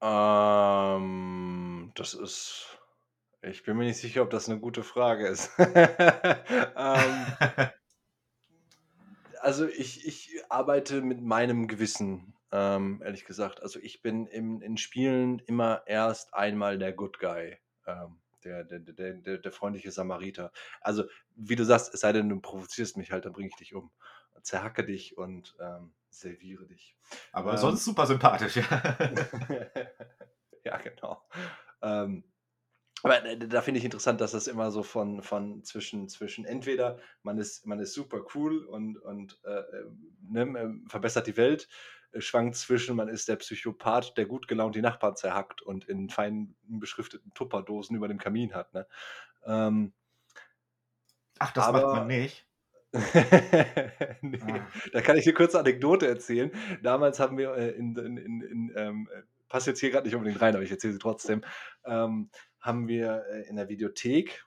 Ähm, 0.00 1.92
das 1.94 2.14
ist 2.14 2.78
ich 3.44 3.64
bin 3.64 3.76
mir 3.76 3.84
nicht 3.84 3.98
sicher, 3.98 4.22
ob 4.22 4.30
das 4.30 4.48
eine 4.48 4.60
gute 4.60 4.82
Frage 4.82 5.26
ist. 5.26 5.50
Ähm 6.76 7.26
also, 9.40 9.66
ich 9.66 10.06
ich 10.06 10.40
arbeite 10.48 11.02
mit 11.02 11.20
meinem 11.20 11.66
Gewissen, 11.66 12.34
ähm, 12.52 13.02
ehrlich 13.04 13.24
gesagt. 13.24 13.62
Also, 13.62 13.80
ich 13.80 14.02
bin 14.02 14.26
in 14.26 14.60
in 14.62 14.76
Spielen 14.76 15.38
immer 15.40 15.82
erst 15.86 16.34
einmal 16.34 16.78
der 16.78 16.92
Good 16.92 17.18
Guy, 17.18 17.58
ähm, 17.86 18.20
der 18.44 18.64
der 18.64 18.80
der 18.80 19.14
der 19.14 19.38
der 19.38 19.52
freundliche 19.52 19.90
Samariter. 19.92 20.52
Also, 20.80 21.04
wie 21.36 21.56
du 21.56 21.64
sagst, 21.64 21.92
es 21.94 22.00
sei 22.00 22.12
denn, 22.12 22.28
du 22.28 22.40
provozierst 22.40 22.96
mich 22.96 23.12
halt, 23.12 23.24
dann 23.24 23.32
bringe 23.32 23.48
ich 23.48 23.56
dich 23.56 23.74
um, 23.74 23.90
zerhacke 24.42 24.84
dich 24.84 25.16
und, 25.18 25.56
ähm, 25.60 25.94
serviere 26.10 26.66
dich. 26.66 26.96
Aber 27.32 27.56
Ähm 27.56 27.58
sonst 27.58 27.84
super 27.84 28.06
sympathisch, 28.06 28.56
ja. 28.56 28.64
Ja, 30.64 30.76
genau. 30.78 31.22
Ähm, 31.82 32.24
aber 33.02 33.20
d 33.20 33.48
da 33.48 33.62
finde 33.62 33.78
ich 33.78 33.84
interessant, 33.84 34.20
dass 34.20 34.32
das 34.32 34.46
immer 34.48 34.70
so 34.70 34.82
von 34.82 35.22
von 35.22 35.64
zwischen 35.64 36.08
zwischen 36.08 36.44
entweder 36.44 36.98
man 37.22 37.38
ist 37.38 37.66
man 37.66 37.80
ist 37.80 37.94
super 37.94 38.24
cool 38.34 38.64
und 38.66 38.98
und, 38.98 39.40
äh, 39.44 39.50
ähm, 39.80 40.16
ne, 40.22 40.80
verbessert 40.88 41.26
die 41.26 41.36
Welt, 41.36 41.64
äh, 41.64 42.01
schwankt 42.18 42.56
zwischen 42.56 42.96
man 42.96 43.08
ist 43.08 43.28
der 43.28 43.36
Psychopath, 43.36 44.16
der 44.16 44.26
gut 44.26 44.48
gelaunt 44.48 44.74
die 44.76 44.82
Nachbarn 44.82 45.16
zerhackt 45.16 45.62
und 45.62 45.84
in 45.88 46.08
fein 46.10 46.54
beschrifteten 46.64 47.32
Tupperdosen 47.34 47.96
über 47.96 48.08
dem 48.08 48.18
Kamin 48.18 48.54
hat, 48.54 48.74
ne? 48.74 48.86
Ähm 49.46 49.92
Ach, 51.38 51.52
das 51.52 51.70
macht 51.70 51.92
man 51.92 52.02
aber 52.02 52.06
nicht? 52.06 52.46
ne, 54.22 54.38
Ah. 54.40 54.72
da 54.92 55.00
kann 55.00 55.16
ich 55.16 55.26
'ne 55.26 55.32
kurze 55.34 55.58
Anekdote 55.58 56.06
erzählen. 56.06 56.50
Damals 56.82 57.20
haben 57.20 57.38
wir, 57.38 57.54
äh, 57.56 57.70
in 57.70 57.96
in 57.96 58.16
in 58.18 58.40
in, 58.42 58.72
ähm, 58.76 59.08
äh 59.14 59.22
passt 59.48 59.66
jetzt 59.66 59.80
hier 59.80 59.90
grad 59.90 60.04
nicht 60.06 60.14
unbedingt 60.14 60.40
rein, 60.40 60.54
aber 60.54 60.64
ich 60.64 60.70
erzähle 60.70 60.94
sie 60.94 60.98
trotzdem. 60.98 61.42
Ähm, 61.84 62.30
haben 62.60 62.88
wir, 62.88 63.24
äh, 63.30 63.48
in 63.48 63.56
der 63.56 63.68
Videothek, 63.68 64.44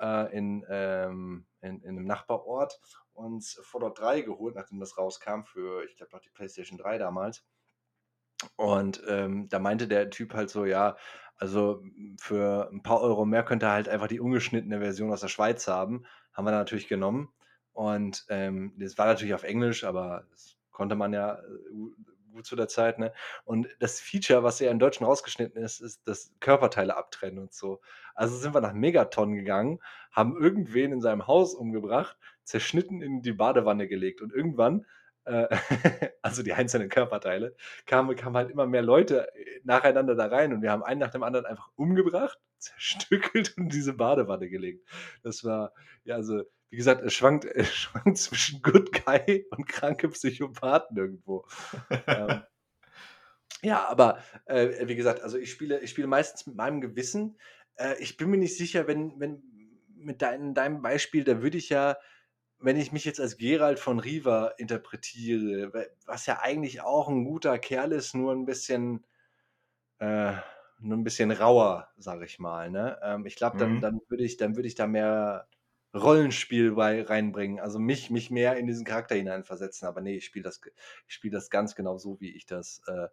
äh, 0.00 0.36
in, 0.36 0.64
ähm 0.68 1.46
in 1.62 1.82
in 1.82 1.94
'nem 1.96 2.04
Nachbarort 2.06 2.80
uns 3.12 3.60
Fallout 3.64 3.98
3 4.00 4.22
geholt, 4.22 4.54
nachdem 4.56 4.80
das 4.80 4.96
rauskam 4.98 5.42
für, 5.44 5.84
ich 5.84 5.96
glaube 5.96 6.12
noch 6.12 6.20
die 6.22 6.30
PlayStation 6.30 6.78
3 6.78 6.98
damals. 6.98 7.44
Und, 8.58 9.02
ähm, 9.08 9.48
da 9.48 9.58
meinte 9.58 9.88
der 9.88 10.10
Typ 10.10 10.34
halt 10.34 10.50
so: 10.50 10.64
„Ja, 10.64 10.96
also, 11.36 11.82
für 12.20 12.68
'n 12.72 12.82
paar 12.82 13.00
Euro 13.00 13.24
mehr 13.24 13.42
könnt 13.44 13.62
ihr 13.62 13.70
halt 13.70 13.88
einfach 13.88 14.08
die 14.08 14.20
ungeschnittene 14.20 14.80
Version 14.80 15.12
aus 15.12 15.20
der 15.20 15.28
Schweiz 15.28 15.66
haben.“ 15.68 16.04
Haben 16.32 16.44
wir 16.46 16.50
dann 16.52 16.60
natürlich 16.60 16.88
genommen 16.88 17.32
und, 17.72 18.24
ähm, 18.28 18.74
das 18.78 18.98
war 18.98 19.06
natürlich 19.06 19.34
auf 19.34 19.42
Englisch, 19.44 19.84
aber 19.84 20.26
das 20.30 20.56
konnte 20.70 20.94
man 20.96 21.12
ja, 21.12 21.34
äh, 21.36 21.42
gut 22.30 22.46
zu 22.46 22.56
der 22.56 22.68
Zeit, 22.68 22.98
ne? 22.98 23.12
Und 23.44 23.68
das 23.80 24.00
Feature, 24.00 24.42
was 24.42 24.60
ja 24.60 24.70
im 24.70 24.78
Deutschen 24.78 25.06
rausgeschnitten 25.06 25.62
ist, 25.62 25.80
ist 25.80 26.02
das 26.06 26.32
Körperteile 26.40 26.96
abtrennen 26.96 27.38
und 27.38 27.52
so. 27.52 27.80
Also, 28.14 28.36
sind 28.36 28.54
wir 28.54 28.60
nach 28.60 28.72
Megaton 28.72 29.34
gegangen, 29.34 29.80
haben 30.12 30.36
irgendwen 30.40 30.92
in 30.92 31.00
seinem 31.00 31.26
Haus 31.26 31.54
umgebracht, 31.54 32.16
zerschnitten 32.44 33.02
in 33.02 33.22
die 33.22 33.32
Badewanne 33.32 33.88
gelegt 33.88 34.20
und 34.20 34.32
irgendwann, 34.32 34.86
also, 36.22 36.42
die 36.42 36.52
einzelnen 36.52 36.88
Körperteile, 36.88 37.54
kamen 37.86 38.16
kamen 38.16 38.36
halt 38.36 38.50
immer 38.50 38.66
mehr 38.66 38.82
Leute, 38.82 39.32
äh, 39.34 39.60
nacheinander 39.64 40.14
da 40.14 40.26
rein 40.26 40.52
und 40.52 40.62
wir 40.62 40.70
haben 40.70 40.82
einen 40.82 41.00
nach 41.00 41.10
dem 41.10 41.22
anderen 41.22 41.46
einfach 41.46 41.70
umgebracht, 41.76 42.38
zerstückelt 42.58 43.56
und 43.56 43.64
in 43.64 43.68
diese 43.70 43.94
Badewanne 43.94 44.48
gelegt. 44.48 44.86
Das 45.22 45.44
war 45.44 45.72
ja, 46.04 46.16
also, 46.16 46.42
wie 46.70 46.76
gesagt, 46.76 47.02
es 47.02 47.12
schwankt 47.14 47.44
es 47.54 47.72
schwankt 47.74 48.18
zwischen 48.18 48.62
Good 48.62 48.92
Guy 49.04 49.46
und 49.50 49.66
kranke 49.68 50.08
Psychopathen 50.08 50.96
irgendwo. 50.96 51.46
Ähm 52.06 52.42
ja, 53.62 53.86
aber, 53.88 54.18
äh, 54.46 54.88
wie 54.88 54.96
gesagt, 54.96 55.22
also, 55.22 55.36
ich 55.38 55.50
spiele 55.50 55.80
ich 55.80 55.90
spiele 55.90 56.06
meistens 56.06 56.46
mit 56.46 56.56
meinem 56.56 56.80
Gewissen. 56.80 57.38
Äh, 57.76 57.96
ich 58.00 58.16
bin 58.16 58.30
mir 58.30 58.38
nicht 58.38 58.56
sicher, 58.56 58.86
wenn 58.86 59.20
wenn 59.20 59.42
mit 59.96 60.22
dein 60.22 60.54
deinem 60.54 60.80
Beispiel, 60.82 61.24
da 61.24 61.42
würde 61.42 61.58
ich 61.58 61.68
ja 61.68 61.96
wenn 62.60 62.76
ich 62.76 62.92
mich 62.92 63.04
jetzt 63.04 63.20
als 63.20 63.36
Geralt 63.38 63.78
von 63.80 63.98
Riva 64.00 64.48
interpretiere, 64.58 65.72
was 66.06 66.26
ja 66.26 66.40
eigentlich 66.40 66.82
auch 66.82 67.08
'n 67.08 67.24
guter 67.24 67.58
Kerl 67.58 67.92
ist, 67.92 68.14
nur 68.14 68.32
'n 68.32 68.44
bisschen 68.46 69.06
äh, 70.00 70.34
nur 70.80 70.98
'n 70.98 71.04
bisschen 71.04 71.30
rauer, 71.32 71.90
sage 71.98 72.26
ich 72.26 72.38
mal, 72.40 72.70
ne? 72.70 73.00
Ähm, 73.02 73.26
ich 73.26 73.36
glaube, 73.36 73.56
dann 73.58 73.80
Mhm. 73.80 73.82
dann 73.82 74.00
würde 74.08 74.24
ich 74.24 74.36
dann 74.38 74.56
würde 74.56 74.68
ich 74.68 74.74
da 74.76 74.86
mehr 74.88 75.48
Rollenspiel 75.94 76.72
bei 76.74 77.02
reinbringen, 77.02 77.60
also, 77.60 77.78
mich 77.80 78.10
mich 78.10 78.30
mehr 78.30 78.56
in 78.58 78.66
diesen 78.68 78.84
Charakter 78.86 79.14
hineinversetzen. 79.16 79.88
Aber 79.88 80.00
ne, 80.02 80.16
ich 80.16 80.26
spiele 80.26 80.44
das 80.44 80.60
ich 81.08 81.14
spiele 81.14 81.32
das 81.34 81.50
ganz 81.50 81.74
genau 81.76 81.98
so, 81.98 82.20
wie 82.20 82.30
ich 82.36 82.46
das, 82.46 82.82
äh, 82.88 83.08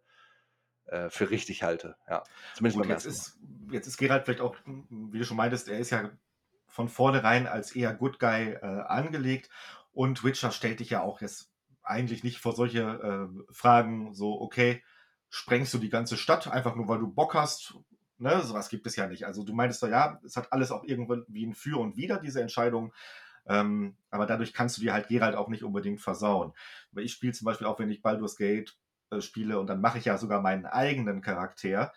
äh, 0.87 1.09
für 1.11 1.29
richtig 1.31 1.63
halte, 1.63 1.97
ja, 2.09 2.27
zumindest 2.53 2.77
Gut, 2.77 2.85
beim 2.85 2.89
jetzt 2.89 3.05
1. 3.05 3.15
Mal. 3.15 3.25
ist 3.25 3.39
jetzt 3.71 3.87
ist 3.87 3.97
Geralt 3.97 4.25
vielleicht 4.25 4.41
auch, 4.41 4.55
wie 4.65 5.19
du 5.19 5.23
schon 5.25 5.37
meintest, 5.37 5.67
er 5.69 5.79
ist 5.79 5.91
ja 5.91 6.11
von 6.77 6.89
vornherein 6.89 7.47
als 7.47 7.75
eher 7.75 7.93
Good 7.95 8.19
Guy, 8.19 8.53
äh, 8.53 8.59
angelegt 8.61 9.49
und 9.91 10.23
Witcher 10.23 10.51
stellt 10.51 10.79
dich 10.79 10.91
ja 10.91 11.01
auch 11.01 11.21
jetzt 11.21 11.51
eigentlich 11.83 12.23
nicht 12.23 12.39
vor 12.39 12.55
solche, 12.55 12.81
äh, 12.81 13.53
Fragen, 13.53 14.13
so: 14.13 14.39
„Okay, 14.41 14.83
sprengst 15.29 15.73
du 15.73 15.79
die 15.79 15.89
ganze 15.89 16.17
Stadt 16.17 16.47
einfach 16.47 16.75
nur, 16.75 16.87
weil 16.87 16.99
du 16.99 17.07
Bock 17.13 17.33
hast?“ 17.35 17.75
Ne, 18.19 18.41
so 18.43 18.53
was 18.55 18.69
gibt 18.69 18.87
es 18.87 18.95
ja 18.95 19.07
nicht. 19.07 19.25
Also, 19.25 19.43
du 19.43 19.53
meintest 19.53 19.79
so, 19.81 19.87
ja, 19.87 20.19
es 20.25 20.35
hat 20.37 20.53
alles 20.53 20.71
auch 20.71 20.83
irgendwann 20.85 21.25
wie 21.27 21.45
'n 21.45 21.55
Für 21.55 21.79
und 21.79 21.97
Wider, 21.97 22.19
diese 22.19 22.41
Entscheidung, 22.41 22.93
ähm, 23.47 23.97
aber 24.11 24.25
dadurch 24.27 24.53
kannst 24.53 24.77
du 24.77 24.81
dir 24.81 24.93
halt 24.93 25.07
Geralt 25.09 25.35
auch 25.35 25.49
nicht 25.49 25.63
unbedingt 25.63 26.01
versauen. 26.01 26.53
Weil 26.91 27.05
ich 27.05 27.13
spiele 27.13 27.33
zum 27.33 27.45
Beispiel 27.45 27.67
auch, 27.67 27.79
wenn 27.79 27.91
ich 27.91 28.01
Baldur's 28.03 28.37
Gate, 28.37 28.77
äh, 29.11 29.21
spiele 29.21 29.59
und 29.59 29.67
dann 29.67 29.81
mache 29.81 29.97
ich 29.99 30.05
ja 30.05 30.17
sogar 30.19 30.41
meinen 30.41 30.65
eigenen 30.67 31.21
Charakter, 31.21 31.93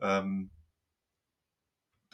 ähm 0.00 0.50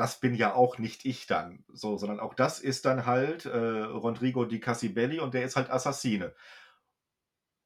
das 0.01 0.21
bin 0.21 0.35
ja 0.35 0.55
auch 0.55 0.79
nicht 0.79 1.05
ich 1.07 1.27
dann, 1.27 1.65
so, 1.73 1.99
sondern 1.99 2.21
auch 2.21 2.35
das 2.35 2.61
ist 2.61 2.87
dann 2.87 3.07
halt, 3.07 3.47
äh, 3.47 3.57
Rodrigo 3.59 4.45
Di 4.47 4.61
Cassibelli 4.61 5.21
und 5.21 5.35
der 5.35 5.45
ist 5.45 5.57
halt 5.57 5.71
Assassine. 5.71 6.35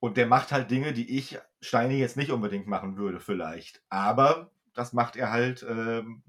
Und 0.03 0.16
der 0.16 0.27
macht 0.27 0.53
halt 0.53 0.70
Dinge, 0.70 0.92
die 0.92 1.16
ich, 1.18 1.38
Steini, 1.61 1.99
jetzt 1.99 2.16
nicht 2.16 2.31
unbedingt 2.31 2.66
machen 2.66 2.97
würde 2.97 3.20
vielleicht. 3.20 3.83
Aber 3.88 4.51
das 4.75 4.92
macht 4.92 5.16
er 5.16 5.31
halt, 5.31 5.64
ähm, 5.68 6.23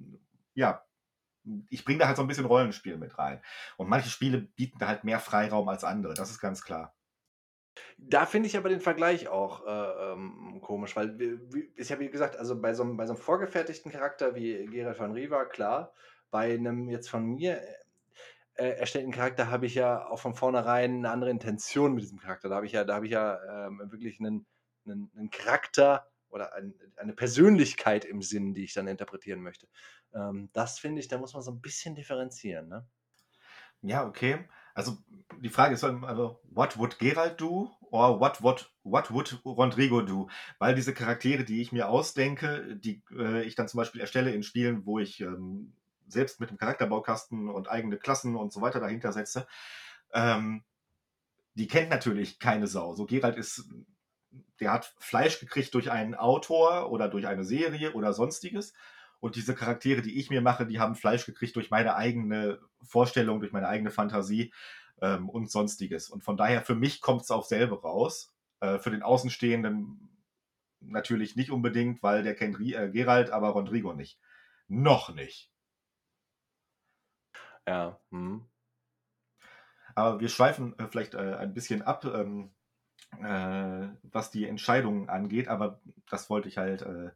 ja 0.53 0.81
ich 1.69 1.85
bringe 1.85 1.99
da 1.99 2.07
halt 2.07 2.17
so 2.17 2.23
'n 2.23 2.27
bisschen 2.27 2.45
Rollenspiel 2.45 2.97
mit 2.97 3.17
rein. 3.19 3.41
Und 3.77 3.89
manche 3.89 4.09
Spiele 4.09 4.39
bieten 4.41 4.79
da 4.79 4.87
halt 4.89 5.03
mehr 5.05 5.19
Freiraum 5.19 5.69
als 5.69 5.83
andere, 5.85 6.13
das 6.15 6.31
ist 6.31 6.39
ganz 6.41 6.63
klar. 6.63 6.93
Da 7.97 8.25
finde 8.25 8.47
ich 8.47 8.57
aber 8.57 8.69
den 8.69 8.81
Vergleich 8.81 9.27
auch, 9.29 9.65
äh, 9.65 10.11
ähm, 10.13 10.59
komisch, 10.61 10.95
weil 10.95 11.17
w 11.17 11.39
wie 11.53 11.61
ist 11.75 11.89
ja 11.89 11.95
gesagt, 11.95 12.35
also, 12.35 12.59
bei 12.61 12.73
so 12.73 12.83
'nem 12.83 12.97
bei 12.97 13.05
so 13.07 13.13
'nem 13.13 13.21
vorgefertigten 13.21 13.91
Charakter 13.91 14.35
wie 14.35 14.65
Geralt 14.65 14.97
von 14.97 15.11
Riva, 15.13 15.45
klar. 15.45 15.93
Bei 16.29 16.57
'nem 16.57 16.89
jetzt 16.89 17.09
von 17.09 17.25
mir, 17.25 17.61
äh, 18.55 18.69
erstellten 18.77 19.11
Charakter 19.11 19.49
habe 19.51 19.65
ich 19.67 19.75
ja 19.75 20.07
auch 20.07 20.19
von 20.19 20.35
vornherein 20.35 21.01
'ne 21.01 21.09
andere 21.11 21.31
Intention 21.31 21.93
mit 21.95 22.03
diesem 22.03 22.19
Charakter. 22.19 22.49
Da 22.49 22.55
habe 22.57 22.65
ich 22.67 22.73
ja 22.73 22.83
da 22.85 22.95
habe 22.95 23.05
ich 23.07 23.13
ja, 23.13 23.67
ähm, 23.67 23.79
wirklich 23.91 24.19
'nen 24.19 24.47
'nen 24.85 25.11
'nen 25.15 25.29
Charakter 25.31 26.11
oder 26.29 26.53
ein 26.55 26.75
eine 26.97 27.13
Persönlichkeit 27.13 28.05
im 28.05 28.21
Sinn, 28.23 28.53
die 28.55 28.65
ich 28.65 28.73
dann 28.73 28.87
interpretieren 28.87 29.41
möchte. 29.41 29.67
Ähm, 30.13 30.49
das 30.53 30.79
finde 30.79 31.01
ich, 31.01 31.07
da 31.09 31.17
muss 31.19 31.33
man 31.33 31.43
so 31.43 31.51
'n 31.51 31.61
bisschen 31.61 31.95
differenzieren, 31.95 32.69
ne? 32.69 32.87
Ja, 33.83 34.05
okay. 34.07 34.47
Also, 34.75 34.97
die 35.39 35.49
Frage 35.49 35.73
ist 35.73 35.83
also: 35.83 36.39
„What 36.51 36.77
would 36.77 36.99
Geralt 36.99 37.41
do?“ 37.41 37.71
or 37.91 38.19
what, 38.19 38.43
what, 38.43 38.69
what 38.83 39.11
would 39.11 39.39
Rodrigo 39.45 40.01
do? 40.01 40.29
Weil 40.59 40.75
diese 40.75 40.93
Charaktere, 40.93 41.45
die 41.45 41.61
ich 41.61 41.71
mir 41.71 41.89
ausdenke, 41.89 42.75
die 42.75 43.01
äh, 43.17 43.43
ich 43.43 43.55
dann 43.55 43.67
zum 43.67 43.79
Beispiel 43.79 44.01
erstelle 44.01 44.31
in 44.31 44.43
Spielen, 44.43 44.85
wo 44.85 44.99
ich 44.99 45.21
ähm, 45.21 45.73
selbst 46.07 46.39
mit 46.39 46.49
dem 46.49 46.57
Charakterbaukasten 46.57 47.49
und 47.49 47.69
eigene 47.69 47.97
Klassen 47.97 48.35
und 48.35 48.51
so 48.51 48.61
weiter 48.61 48.79
dahinter 48.79 49.13
setze, 49.13 49.47
ähm, 50.13 50.63
die 51.55 51.67
kennt 51.67 51.89
natürlich 51.89 52.39
keine 52.39 52.67
Sau. 52.67 52.93
So 52.95 53.05
Gerald 53.05 53.37
ist, 53.37 53.69
der 54.59 54.73
hat 54.73 54.93
Fleisch 54.99 55.39
gekriegt 55.39 55.73
durch 55.73 55.89
einen 55.89 56.15
Autor 56.15 56.91
oder 56.91 57.07
durch 57.07 57.27
eine 57.27 57.45
Serie 57.45 57.93
oder 57.93 58.13
sonstiges. 58.13 58.73
Und 59.19 59.35
diese 59.35 59.55
Charaktere, 59.55 60.01
die 60.01 60.19
ich 60.19 60.29
mir 60.29 60.41
mache, 60.41 60.65
die 60.65 60.79
haben 60.79 60.95
Fleisch 60.95 61.25
gekriegt 61.25 61.55
durch 61.55 61.71
meine 61.71 61.95
eigene 61.95 62.59
Vorstellung, 62.83 63.39
durch 63.39 63.51
meine 63.51 63.67
eigene 63.67 63.91
Fantasie 63.91 64.53
ähm, 65.01 65.29
und 65.29 65.49
sonstiges. 65.49 66.09
Und 66.09 66.23
von 66.23 66.37
daher, 66.37 66.61
für 66.61 66.75
mich 66.75 67.01
kommt 67.01 67.23
es 67.23 67.31
auf 67.31 67.45
selber 67.45 67.81
raus. 67.81 68.33
Äh, 68.59 68.79
für 68.79 68.91
den 68.91 69.03
Außenstehenden 69.03 70.09
natürlich 70.79 71.35
nicht 71.35 71.51
unbedingt, 71.51 72.01
weil 72.03 72.23
der 72.23 72.35
kennt 72.35 72.59
äh, 72.59 72.89
Gerald, 72.89 73.29
aber 73.31 73.49
Rodrigo 73.49 73.93
nicht. 73.93 74.19
Noch 74.67 75.13
nicht. 75.13 75.51
Ja. 77.67 77.99
Hm. 78.11 78.47
Aber 79.95 80.19
wir 80.19 80.29
schweifen 80.29 80.77
äh, 80.77 80.87
vielleicht 80.87 81.13
äh, 81.13 81.35
ein 81.35 81.53
bisschen 81.53 81.81
ab, 81.81 82.05
ähm, 82.05 82.54
äh, 83.21 83.87
was 84.03 84.31
die 84.31 84.47
Entscheidungen 84.47 85.09
angeht. 85.09 85.47
Aber 85.47 85.79
das 86.09 86.29
wollte 86.29 86.47
ich 86.47 86.57
halt 86.57 86.81
äh, 86.81 87.11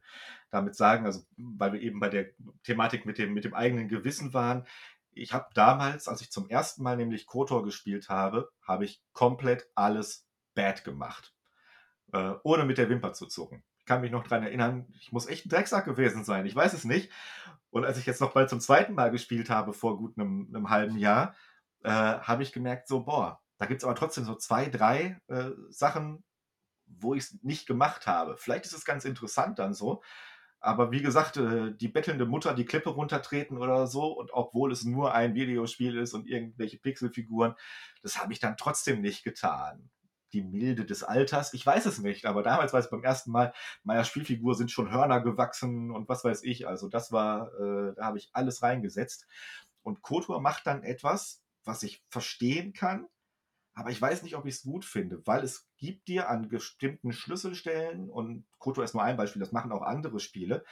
damit 0.50 0.74
sagen, 0.74 1.06
also 1.06 1.22
weil 1.36 1.72
wir 1.72 1.80
eben 1.80 2.00
bei 2.00 2.08
der 2.08 2.26
Thematik 2.64 3.06
mit 3.06 3.18
dem, 3.18 3.34
mit 3.34 3.44
dem 3.44 3.54
eigenen 3.54 3.88
Gewissen 3.88 4.34
waren. 4.34 4.66
Ich 5.12 5.32
habe 5.32 5.48
damals, 5.54 6.08
als 6.08 6.20
ich 6.20 6.30
zum 6.30 6.48
ersten 6.48 6.82
Mal 6.82 6.96
nämlich 6.96 7.26
Kotor 7.26 7.64
gespielt 7.64 8.08
habe, 8.08 8.50
habe 8.62 8.84
ich 8.84 9.02
komplett 9.12 9.68
alles 9.74 10.26
bad 10.54 10.84
gemacht. 10.84 11.34
Äh, 12.12 12.34
ohne 12.42 12.64
mit 12.64 12.78
der 12.78 12.88
Wimper 12.88 13.12
zu 13.12 13.26
zucken. 13.26 13.62
Ich 13.78 13.84
kann 13.86 14.00
mich 14.00 14.10
noch 14.10 14.22
daran 14.24 14.44
erinnern, 14.44 14.86
ich 15.00 15.10
muss 15.10 15.26
echt 15.26 15.46
ein 15.46 15.48
Drecksack 15.48 15.84
gewesen 15.84 16.24
sein. 16.24 16.46
Ich 16.46 16.54
weiß 16.54 16.72
es 16.74 16.84
nicht. 16.84 17.10
Und 17.70 17.84
als 17.84 17.98
ich 17.98 18.06
jetzt 18.06 18.20
noch 18.20 18.32
bald 18.32 18.50
zum 18.50 18.60
zweiten 18.60 18.94
Mal 18.94 19.10
gespielt 19.10 19.50
habe, 19.50 19.72
vor 19.72 19.96
gut 19.96 20.18
einem, 20.18 20.48
einem 20.52 20.70
halben 20.70 20.98
Jahr, 20.98 21.34
äh, 21.82 21.90
habe 21.90 22.42
ich 22.42 22.52
gemerkt, 22.52 22.88
so, 22.88 23.04
boah, 23.04 23.40
da 23.60 23.66
gibt 23.66 23.82
es 23.82 23.84
aber 23.84 23.94
trotzdem 23.94 24.24
so 24.24 24.34
zwei, 24.36 24.70
drei 24.70 25.20
äh, 25.28 25.50
Sachen, 25.68 26.24
wo 26.86 27.14
ich 27.14 27.24
es 27.24 27.42
nicht 27.42 27.66
gemacht 27.66 28.06
habe. 28.06 28.38
Vielleicht 28.38 28.64
ist 28.64 28.72
es 28.72 28.86
ganz 28.86 29.04
interessant 29.04 29.58
dann 29.58 29.74
so. 29.74 30.02
Aber 30.60 30.90
wie 30.92 31.02
gesagt, 31.02 31.36
äh, 31.36 31.74
die 31.76 31.88
bettelnde 31.88 32.24
Mutter 32.24 32.54
die 32.54 32.64
Klippe 32.64 32.88
runtertreten 32.88 33.58
oder 33.58 33.86
so, 33.86 34.12
und 34.12 34.32
obwohl 34.32 34.72
es 34.72 34.84
nur 34.84 35.14
ein 35.14 35.34
Videospiel 35.34 35.98
ist 35.98 36.14
und 36.14 36.26
irgendwelche 36.26 36.78
Pixelfiguren, 36.78 37.54
das 38.02 38.18
habe 38.18 38.32
ich 38.32 38.40
dann 38.40 38.56
trotzdem 38.56 39.02
nicht 39.02 39.24
getan. 39.24 39.90
Die 40.32 40.42
Milde 40.42 40.86
des 40.86 41.04
Alters, 41.04 41.52
ich 41.52 41.66
weiß 41.66 41.84
es 41.84 41.98
nicht, 41.98 42.24
aber 42.24 42.42
damals 42.42 42.72
war 42.72 42.80
es 42.80 42.88
beim 42.88 43.04
ersten 43.04 43.30
Mal, 43.30 43.52
meiner 43.82 44.04
Spielfigur 44.04 44.54
sind 44.54 44.70
schon 44.70 44.90
Hörner 44.90 45.20
gewachsen 45.20 45.90
und 45.90 46.08
was 46.08 46.24
weiß 46.24 46.44
ich. 46.44 46.66
Also 46.66 46.88
das 46.88 47.12
war, 47.12 47.52
äh, 47.60 47.94
da 47.94 48.06
habe 48.06 48.16
ich 48.16 48.30
alles 48.32 48.62
reingesetzt. 48.62 49.26
Und 49.82 50.00
Kotor 50.00 50.40
macht 50.40 50.66
dann 50.66 50.82
etwas, 50.82 51.42
was 51.64 51.82
ich 51.82 52.02
verstehen 52.08 52.72
kann, 52.72 53.06
aber 53.74 53.90
ich 53.90 54.00
weiß 54.00 54.22
nicht, 54.22 54.36
ob 54.36 54.46
ich 54.46 54.56
es 54.56 54.62
gut 54.62 54.84
finde, 54.84 55.22
weil 55.26 55.44
es 55.44 55.68
gibt 55.78 56.08
dir 56.08 56.28
an 56.28 56.48
bestimmten 56.48 57.12
Schlüsselstellen, 57.12 58.10
und 58.10 58.44
Koto 58.58 58.82
ist 58.82 58.94
nur 58.94 59.02
ein 59.02 59.16
Beispiel, 59.16 59.40
das 59.40 59.52
machen 59.52 59.72
auch 59.72 59.82
andere 59.82 60.20
Spiele, 60.20 60.64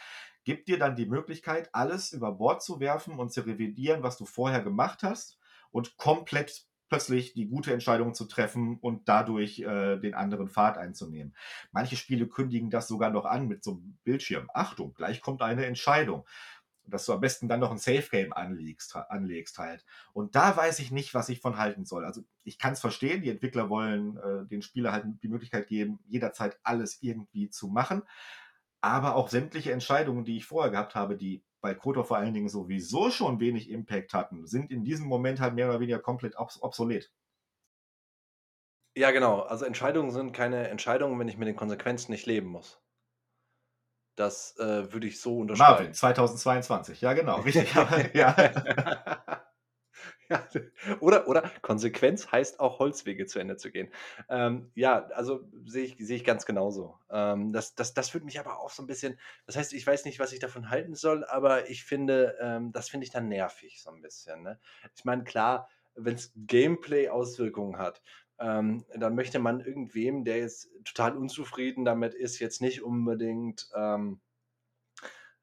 gibt 0.44 0.68
dir 0.68 0.78
dann 0.78 0.96
die 0.96 1.06
Möglichkeit, 1.06 1.68
alles 1.72 2.12
über 2.12 2.32
Bord 2.32 2.62
zu 2.62 2.80
werfen 2.80 3.18
und 3.18 3.32
zu 3.32 3.42
revidieren, 3.42 4.02
was 4.02 4.16
du 4.16 4.24
vorher 4.24 4.62
gemacht 4.62 5.02
hast 5.02 5.38
und 5.70 5.96
komplett 5.96 6.66
plötzlich 6.88 7.34
die 7.34 7.46
gute 7.46 7.72
Entscheidung 7.72 8.14
zu 8.14 8.24
treffen 8.24 8.78
und 8.80 9.08
dadurch 9.08 9.60
äh, 9.60 9.98
den 9.98 10.14
anderen 10.14 10.48
Pfad 10.48 10.78
einzunehmen. 10.78 11.36
Manche 11.70 11.96
Spiele 11.96 12.26
kündigen 12.26 12.70
das 12.70 12.88
sogar 12.88 13.10
noch 13.10 13.26
an 13.26 13.46
mit 13.46 13.62
so 13.62 13.72
einem 13.72 13.98
Bildschirm. 14.04 14.48
Achtung, 14.54 14.94
gleich 14.94 15.20
kommt 15.20 15.42
eine 15.42 15.66
Entscheidung 15.66 16.26
dass 16.90 17.06
du 17.06 17.12
am 17.12 17.20
besten 17.20 17.48
dann 17.48 17.60
noch 17.60 17.70
ein 17.70 17.78
Safe 17.78 18.08
Game 18.10 18.32
anlegst, 18.32 18.96
anlegst 18.96 19.58
halt. 19.58 19.84
Und 20.12 20.34
da 20.34 20.56
weiß 20.56 20.78
ich 20.80 20.90
nicht, 20.90 21.14
was 21.14 21.28
ich 21.28 21.40
von 21.40 21.58
halten 21.58 21.84
soll. 21.84 22.04
Also 22.04 22.22
ich 22.44 22.58
kann 22.58 22.72
es 22.72 22.80
verstehen, 22.80 23.22
die 23.22 23.30
Entwickler 23.30 23.70
wollen 23.70 24.16
äh, 24.16 24.46
den 24.46 24.62
Spieler 24.62 24.92
halt 24.92 25.06
die 25.22 25.28
Möglichkeit 25.28 25.68
geben, 25.68 26.00
jederzeit 26.06 26.58
alles 26.62 27.02
irgendwie 27.02 27.50
zu 27.50 27.68
machen. 27.68 28.02
Aber 28.80 29.16
auch 29.16 29.28
sämtliche 29.28 29.72
Entscheidungen, 29.72 30.24
die 30.24 30.36
ich 30.36 30.46
vorher 30.46 30.70
gehabt 30.70 30.94
habe, 30.94 31.16
die 31.16 31.44
bei 31.60 31.74
Kotor 31.74 32.04
vor 32.04 32.16
allen 32.18 32.34
Dingen 32.34 32.48
sowieso 32.48 33.10
schon 33.10 33.40
wenig 33.40 33.70
Impact 33.70 34.14
hatten, 34.14 34.46
sind 34.46 34.70
in 34.70 34.84
diesem 34.84 35.06
Moment 35.06 35.40
halt 35.40 35.54
mehr 35.54 35.68
oder 35.68 35.80
weniger 35.80 35.98
komplett 35.98 36.36
obs 36.38 36.62
obsolet. 36.62 37.10
Ja, 38.96 39.12
genau. 39.12 39.40
Also 39.40 39.64
Entscheidungen 39.64 40.10
sind 40.10 40.32
keine 40.32 40.68
Entscheidungen, 40.68 41.18
wenn 41.18 41.28
ich 41.28 41.36
mit 41.38 41.48
den 41.48 41.56
Konsequenzen 41.56 42.10
nicht 42.12 42.26
leben 42.26 42.48
muss. 42.48 42.82
Das, 44.18 44.56
äh, 44.58 44.92
würde 44.92 45.06
ich 45.06 45.20
so 45.20 45.38
unterschreiben. 45.38 45.72
Marvin, 45.74 45.94
2022. 45.94 47.00
Ja, 47.00 47.12
genau, 47.12 47.36
richtig, 47.40 47.72
ja. 48.14 48.34
Ja, 50.28 50.46
oder 51.00 51.28
oder 51.28 51.50
Konsequenz 51.62 52.30
heißt 52.32 52.58
auch 52.58 52.80
Holzwege 52.80 53.26
zu 53.26 53.38
Ende 53.38 53.56
zu 53.56 53.70
gehen. 53.70 53.90
Ähm, 54.28 54.72
ja, 54.74 55.06
also 55.14 55.48
sehe 55.66 55.84
ich 55.84 55.96
sehe 55.98 56.16
ich 56.16 56.24
ganz 56.24 56.46
genauso. 56.46 56.98
Ähm, 57.10 57.52
das 57.52 57.76
das 57.76 57.94
das 57.94 58.12
würde 58.12 58.26
mich 58.26 58.40
aber 58.40 58.58
auch 58.58 58.70
so 58.70 58.82
ein 58.82 58.86
bisschen 58.86 59.18
das 59.46 59.56
heißt, 59.56 59.72
ich 59.72 59.86
weiß 59.86 60.04
nicht, 60.04 60.18
was 60.18 60.32
ich 60.32 60.40
davon 60.40 60.68
halten 60.68 60.94
soll, 60.96 61.24
aber 61.24 61.70
ich 61.70 61.84
finde, 61.84 62.36
ähm, 62.40 62.72
das 62.72 62.88
finde 62.88 63.04
ich 63.04 63.10
dann 63.12 63.28
nervig 63.28 63.80
so 63.80 63.90
ein 63.90 64.02
bisschen, 64.02 64.42
ne? 64.42 64.58
Ich 64.96 65.04
meine, 65.04 65.24
klar, 65.24 65.68
wenn 65.94 66.16
es 66.16 66.32
Gameplay-Auswirkungen 66.34 67.78
hat, 67.78 68.02
ähm, 68.40 68.84
dann 68.94 69.14
möchte 69.14 69.38
man 69.38 69.60
irgendwem, 69.60 70.24
der 70.24 70.38
jetzt 70.38 70.70
total 70.84 71.16
unzufrieden 71.16 71.84
damit 71.84 72.14
ist, 72.14 72.38
jetzt 72.38 72.60
nicht 72.60 72.82
unbedingt 72.82 73.68
ähm, 73.74 74.20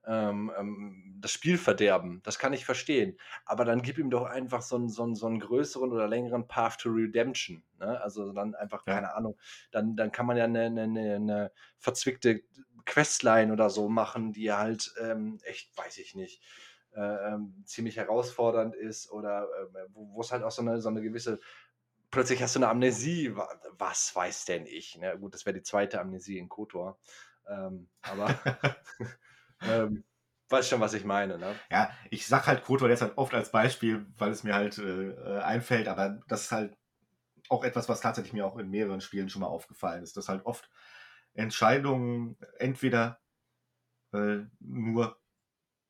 ähm, 0.08 0.52
ähm, 0.58 1.18
das 1.20 1.32
Spiel 1.32 1.58
verderben. 1.58 2.22
Das 2.24 2.38
kann 2.38 2.54
ich 2.54 2.66
verstehen. 2.66 3.18
Aber 3.46 3.66
dann 3.66 3.82
gib 3.82 3.98
ihm 3.98 4.10
doch 4.10 4.26
einfach 4.26 4.62
so 4.62 4.76
einen, 4.76 4.90
so 4.90 5.04
einen, 5.04 5.16
so 5.16 5.26
einen 5.26 5.40
größeren 5.40 5.92
oder 5.92 6.08
längeren 6.08 6.48
Path 6.48 6.80
to 6.82 6.90
Redemption. 6.90 7.64
Ne? 7.80 8.00
Also 8.02 8.32
dann 8.32 8.56
einfach, 8.56 8.86
ja. 8.86 8.96
keine 8.96 9.14
Ahnung, 9.16 9.38
dann, 9.72 9.96
dann 9.96 10.12
kann 10.12 10.26
man 10.26 10.38
ja 10.38 10.46
eine, 10.46 10.66
eine, 10.66 11.16
eine 11.16 11.52
verzwickte 11.80 12.44
Questline 12.86 13.52
oder 13.52 13.70
so 13.70 13.90
machen, 13.90 14.32
die 14.32 14.52
halt 14.52 14.94
ähm, 15.02 15.40
echt, 15.44 15.76
weiß 15.76 15.98
ich 15.98 16.16
nicht, 16.16 16.44
äh, 16.94 17.34
ähm, 17.34 17.64
ziemlich 17.66 17.98
herausfordernd 17.98 18.76
ist 18.76 19.12
oder 19.12 19.48
äh, 19.74 19.88
wo 19.94 20.22
es 20.22 20.32
halt 20.32 20.44
auch 20.44 20.52
so 20.52 20.62
eine, 20.62 20.80
so 20.80 20.90
eine 20.90 21.02
gewisse 21.02 21.40
plötzlich 22.16 22.42
hast 22.42 22.56
du 22.56 22.60
eine 22.60 22.70
Amnesie. 22.70 23.36
Was 23.78 24.16
weiß 24.16 24.46
denn 24.46 24.66
ich? 24.66 24.98
Ne? 24.98 25.18
Gut, 25.20 25.34
das 25.34 25.46
wäre 25.46 25.54
die 25.54 25.64
zweite 25.64 26.00
Amnesie 26.00 26.40
in 26.40 26.50
Kotor. 26.50 26.98
Ähm, 27.48 27.90
aber 28.02 28.40
ähm, 29.62 30.04
weißt 30.50 30.70
schon, 30.70 30.80
was 30.80 30.94
ich 30.94 31.04
meine. 31.04 31.38
Ne? 31.38 31.54
Ja, 31.70 31.92
ich 32.10 32.26
sag 32.26 32.48
halt 32.48 32.64
Kotor 32.64 32.90
jetzt 32.90 33.02
halt 33.02 33.18
oft 33.18 33.34
als 33.34 33.52
Beispiel, 33.52 34.06
weil 34.18 34.32
es 34.32 34.44
mir 34.44 34.56
halt 34.56 34.78
äh, 34.78 35.10
äh, 35.10 35.42
einfällt, 35.42 35.90
aber 35.90 36.22
das 36.28 36.44
ist 36.44 36.52
halt 36.52 36.78
auch 37.50 37.64
etwas, 37.64 37.90
was 37.90 38.02
tatsächlich 38.02 38.34
mir 38.34 38.48
auch 38.48 38.58
in 38.58 38.70
mehreren 38.70 39.02
Spielen 39.02 39.30
schon 39.30 39.42
mal 39.42 39.48
aufgefallen 39.48 40.02
ist, 40.02 40.16
dass 40.18 40.30
halt 40.30 40.46
oft 40.46 40.70
Entscheidungen 41.34 42.38
entweder 42.58 43.20
äh, 44.14 44.38
nur 44.62 45.20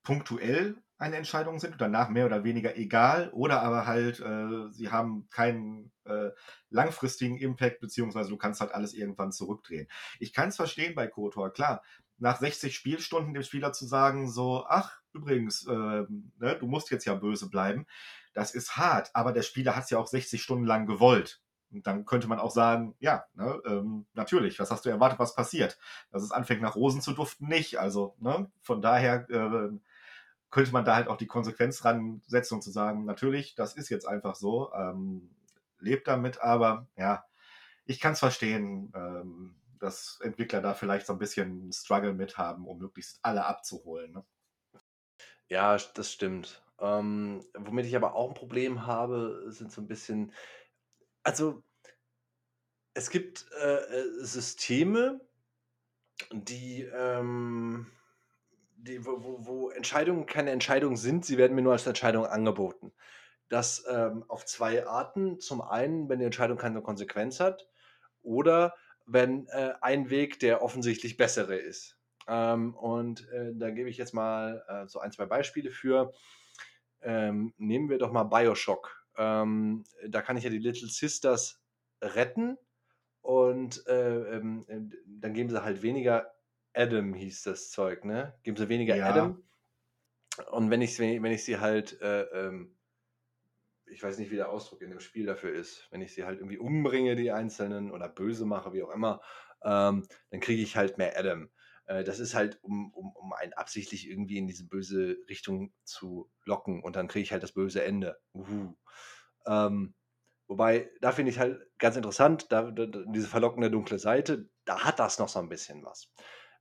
punktuell 0.04 0.76
eine 0.98 1.18
Entscheidung 1.18 1.60
sind 1.60 1.74
und 1.74 1.82
danach 1.82 2.10
mehr 2.10 2.26
oder 2.26 2.44
weniger 2.44 2.78
egal 2.78 3.30
oder 3.32 3.62
aber 3.62 3.86
halt 3.86 4.20
äh, 4.20 4.70
sie 4.72 4.90
haben 4.90 5.28
keinen 5.30 5.92
äh, 6.06 6.30
langfristigen 6.70 7.38
Impact 7.38 7.82
beziehungsweise 7.82 8.30
du 8.30 8.38
kannst 8.38 8.62
halt 8.62 8.72
alles 8.72 8.94
irgendwann 8.94 9.32
zurückdrehen. 9.32 9.88
Ich 10.20 10.34
kann 10.34 10.50
es 10.50 10.56
verstehen 10.56 10.96
bei 10.96 11.08
KOTOR, 11.08 11.52
klar, 11.52 11.84
nach 12.18 12.40
60 12.40 12.74
Spielstunden 12.74 13.34
dem 13.34 13.44
Spieler 13.44 13.74
zu 13.74 13.86
sagen 13.86 14.30
so, 14.30 14.66
ach 14.68 15.02
übrigens, 15.14 15.68
äh, 15.68 15.72
ne, 15.74 16.58
du 16.60 16.68
musst 16.68 16.92
jetzt 16.92 17.06
ja 17.06 17.16
böse 17.16 17.50
bleiben, 17.50 17.86
das 18.34 18.54
ist 18.54 18.78
hart, 18.78 19.10
aber 19.14 19.34
der 19.34 19.42
Spieler 19.42 19.76
hat 19.76 19.86
es 19.86 19.90
ja 19.90 19.98
auch 19.98 20.08
60 20.08 20.42
Stunden 20.42 20.66
lang 20.66 20.86
gewollt. 20.86 21.42
Und 21.72 21.88
dann 21.88 22.06
könnte 22.06 22.28
man 22.28 22.40
auch 22.40 22.52
sagen, 22.52 22.96
ja, 23.00 23.26
ne, 23.34 23.60
ähm, 23.66 24.06
natürlich, 24.14 24.60
was 24.60 24.72
hast 24.72 24.86
du 24.86 24.90
erwartet, 24.90 25.20
was 25.20 25.36
passiert? 25.36 25.78
Dass 26.12 26.24
es 26.24 26.32
anfängt 26.32 26.62
nach 26.62 26.76
Rosen 26.76 27.02
zu 27.02 27.12
duften, 27.12 27.48
nicht. 27.48 27.80
Also, 27.80 28.16
ne, 28.20 28.50
von 28.62 28.82
daher 28.82 29.30
äh, 29.30 29.70
könnte 30.56 30.72
man 30.72 30.86
da 30.86 30.96
halt 30.96 31.10
auch 31.10 31.18
die 31.18 31.28
Konsequenz 31.28 31.84
ransetzen 31.84 32.56
und 32.56 32.62
zu 32.62 32.72
sagen, 32.72 33.04
natürlich, 33.04 33.56
das 33.56 33.76
ist 33.76 33.90
jetzt 33.90 34.08
einfach 34.08 34.36
so, 34.36 34.72
ähm, 34.74 35.36
lebt 35.80 36.08
damit, 36.08 36.40
aber 36.40 36.88
ja, 36.96 37.26
ich 37.84 38.00
kann 38.00 38.14
es 38.14 38.20
verstehen, 38.20 38.90
ähm, 38.96 39.58
dass 39.80 40.18
Entwickler 40.22 40.62
da 40.62 40.74
vielleicht 40.74 41.08
so 41.08 41.12
ein 41.12 41.20
bisschen 41.20 41.74
Struggle 41.74 42.14
mit 42.14 42.38
haben, 42.38 42.70
um 42.70 42.78
möglichst 42.78 43.20
alle 43.22 43.44
abzuholen. 43.44 44.14
Ne? 44.14 44.26
Ja, 45.50 45.76
das 45.94 46.14
stimmt. 46.14 46.64
Ähm, 46.80 47.46
womit 47.58 47.86
ich 47.86 47.96
aber 47.98 48.16
auch 48.16 48.30
ein 48.30 48.34
Problem 48.34 48.88
habe, 48.88 49.48
sind 49.50 49.74
so 49.74 49.82
ein 49.82 49.88
bisschen, 49.88 50.32
also 51.24 51.66
es 52.94 53.10
gibt 53.10 53.46
äh, 53.60 53.76
äh 53.76 54.24
Systeme, 54.24 55.20
die 56.32 56.84
ähm, 56.84 57.92
die, 58.86 59.06
wo, 59.06 59.24
wo, 59.24 59.46
wo 59.46 59.70
Entscheidungen 59.70 60.26
keine 60.26 60.52
Entscheidungen 60.52 60.98
sind, 60.98 61.26
sie 61.26 61.38
werden 61.38 61.56
mir 61.56 61.62
nur 61.62 61.74
als 61.74 61.88
Entscheidung 61.88 62.26
angeboten. 62.26 62.94
Das 63.50 63.86
ähm, 63.90 64.24
auf 64.28 64.46
zwei 64.46 64.88
Arten. 64.88 65.40
Zum 65.40 65.62
einen, 65.62 66.10
wenn 66.10 66.20
die 66.20 66.26
Entscheidung 66.26 66.58
keine 66.58 66.82
Konsequenz 66.82 67.40
hat 67.40 67.68
oder 68.22 68.76
wenn 69.06 69.48
äh, 69.50 69.74
ein 69.82 70.10
Weg 70.10 70.40
der 70.40 70.64
offensichtlich 70.64 71.18
bessere 71.18 71.56
ist. 71.56 71.98
Ähm, 72.28 72.76
und 72.76 73.28
äh, 73.30 73.52
da 73.54 73.70
gebe 73.70 73.90
ich 73.90 73.98
jetzt 73.98 74.14
mal 74.14 74.64
äh, 74.68 74.88
so 74.88 75.00
ein, 75.00 75.12
zwei 75.12 75.26
Beispiele 75.26 75.70
für. 75.70 76.14
Ähm, 77.02 77.54
nehmen 77.58 77.90
wir 77.90 78.00
doch 78.00 78.12
mal 78.12 78.24
Bioshock. 78.24 79.06
Ähm, 79.18 79.84
da 80.08 80.22
kann 80.22 80.38
ich 80.38 80.44
ja 80.44 80.50
die 80.50 80.58
Little 80.58 80.90
Sisters 80.90 81.62
retten 82.02 82.58
und 83.22 83.86
äh, 83.88 84.38
ähm, 84.38 84.66
äh, 84.68 84.82
dann 85.06 85.34
geben 85.34 85.50
sie 85.50 85.64
halt 85.64 85.84
weniger 85.84 86.35
Adam, 86.76 87.14
hieß 87.14 87.44
das 87.44 87.72
Zeug, 87.72 88.06
ne? 88.06 88.38
Geben 88.44 88.58
sie 88.58 88.70
weniger 88.70 88.96
Ja. 88.96 89.10
Adam. 89.10 89.44
Und 90.52 90.70
wenn 90.70 90.82
ich, 90.82 91.00
wenn 91.00 91.26
ich 91.26 91.46
sie 91.46 91.60
halt, 91.60 92.02
äh, 92.02 92.24
ähm, 92.24 92.78
ich 93.86 94.02
weiß 94.02 94.18
nicht, 94.18 94.32
wie 94.32 94.36
der 94.36 94.50
Ausdruck 94.50 94.82
in 94.82 94.90
dem 94.90 95.00
Spiel 95.00 95.26
dafür 95.26 95.54
ist, 95.54 95.88
wenn 95.92 96.02
ich 96.02 96.14
sie 96.14 96.26
halt 96.26 96.40
irgendwie 96.40 96.58
umbringe, 96.58 97.16
die 97.16 97.32
Einzelnen, 97.32 97.92
oder 97.92 98.10
böse 98.10 98.46
mache, 98.46 98.74
wie 98.74 98.84
auch 98.84 98.90
immer, 98.90 99.22
ähm, 99.64 100.06
dann 100.32 100.40
kriege 100.40 100.62
ich 100.62 100.76
halt 100.76 100.98
mehr 100.98 101.18
Adam. 101.18 101.50
Äh, 101.86 102.04
das 102.04 102.20
ist 102.20 102.34
halt, 102.36 102.60
um, 102.64 102.92
um, 102.94 103.12
um 103.16 103.34
einen 103.34 103.54
absichtlich 103.54 104.10
irgendwie 104.10 104.38
in 104.38 104.48
diese 104.48 104.68
böse 104.68 105.18
Richtung 105.30 105.74
zu 105.84 106.32
locken 106.44 106.84
und 106.84 106.96
dann 106.96 107.08
kriege 107.08 107.24
ich 107.24 107.32
halt 107.32 107.44
das 107.44 107.54
böse 107.54 107.84
Ende. 107.84 108.20
Uhu. 108.34 108.76
Ähm, 109.46 109.94
wobei, 110.48 110.90
da 111.02 111.12
finde 111.12 111.32
ich 111.32 111.40
halt 111.40 111.62
ganz 111.78 111.96
interessant, 111.96 112.52
da, 112.52 112.72
da, 112.72 112.88
da- 112.88 113.06
diese 113.08 113.28
verlockende 113.28 113.70
dunkle 113.70 114.00
Seite, 114.00 114.50
da 114.66 114.84
hat 114.84 115.00
das 115.00 115.20
noch 115.20 115.30
so 115.30 115.40
ein 115.40 115.50
bisschen 115.50 115.84
was. 115.84 116.12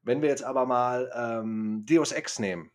Wenn 0.04 0.22
wir 0.22 0.28
jetzt 0.28 0.44
aber 0.44 0.66
mal 0.66 1.10
ähm, 1.14 1.84
Deus 1.86 2.12
Ex 2.12 2.38
nehmen, 2.38 2.70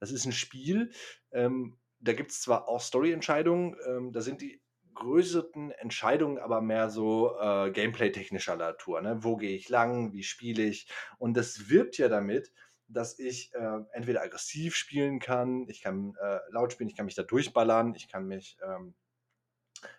das 0.00 0.10
ist 0.10 0.24
ein 0.24 0.32
Spiel, 0.32 0.90
ähm, 1.30 1.78
da 2.00 2.12
gibt 2.12 2.32
es 2.32 2.40
zwar 2.40 2.68
auch 2.68 2.80
Story-Entscheidungen, 2.80 3.76
ähm, 3.86 4.12
da 4.12 4.20
sind 4.20 4.40
die 4.40 4.60
größeren 4.94 5.70
Entscheidungen 5.70 6.38
aber 6.38 6.60
mehr 6.60 6.90
so 6.90 7.38
äh, 7.40 7.70
Gameplay-technischer 7.70 8.56
Natur. 8.56 9.00
Ne? 9.00 9.22
Wo 9.22 9.36
gehe 9.36 9.56
ich 9.56 9.68
lang, 9.68 10.12
wie 10.12 10.22
spiele 10.22 10.64
ich? 10.64 10.88
Und 11.18 11.36
das 11.36 11.70
wirbt 11.70 11.96
ja 11.98 12.08
damit, 12.08 12.52
dass 12.88 13.18
ich 13.18 13.54
äh, 13.54 13.78
entweder 13.92 14.22
aggressiv 14.22 14.74
spielen 14.74 15.18
kann, 15.18 15.66
ich 15.68 15.80
kann 15.80 16.14
äh, 16.20 16.40
laut 16.50 16.72
spielen, 16.72 16.90
ich 16.90 16.96
kann 16.96 17.06
mich 17.06 17.14
da 17.14 17.22
durchballern, 17.22 17.94
ich 17.94 18.08
kann 18.08 18.26
mich, 18.26 18.58
ähm, 18.62 18.94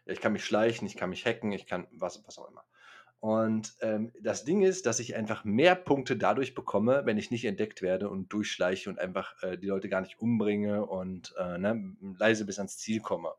ja, 0.05 0.13
ich 0.13 0.21
kann 0.21 0.33
mich 0.33 0.45
schleichen, 0.45 0.85
ich 0.85 0.95
kann 0.95 1.09
mich 1.09 1.25
hacken, 1.25 1.51
ich 1.51 1.65
kann 1.65 1.87
was, 1.91 2.23
was 2.25 2.37
auch 2.37 2.49
immer. 2.49 2.63
Und 3.23 3.77
ähm, 3.79 4.11
das 4.19 4.43
Ding 4.43 4.63
ist, 4.63 4.85
dass 4.85 4.99
ich 4.99 5.15
einfach 5.15 5.45
mehr 5.45 5.75
Punkte 5.75 6.17
dadurch 6.17 6.55
bekomme, 6.55 7.03
wenn 7.05 7.17
ich 7.17 7.31
nicht 7.31 7.45
entdeckt 7.45 7.81
werde 7.81 8.09
und 8.09 8.33
durchschleiche 8.33 8.89
und 8.89 8.99
einfach 8.99 9.41
äh, 9.41 9.57
die 9.57 9.67
Leute 9.67 9.87
gar 9.87 10.01
nicht 10.01 10.19
umbringe 10.19 10.85
und 10.85 11.33
äh, 11.39 11.57
ne, 11.57 11.95
leise 12.19 12.43
bis 12.43 12.57
ans 12.57 12.77
Ziel 12.79 12.99
komme. 12.99 13.31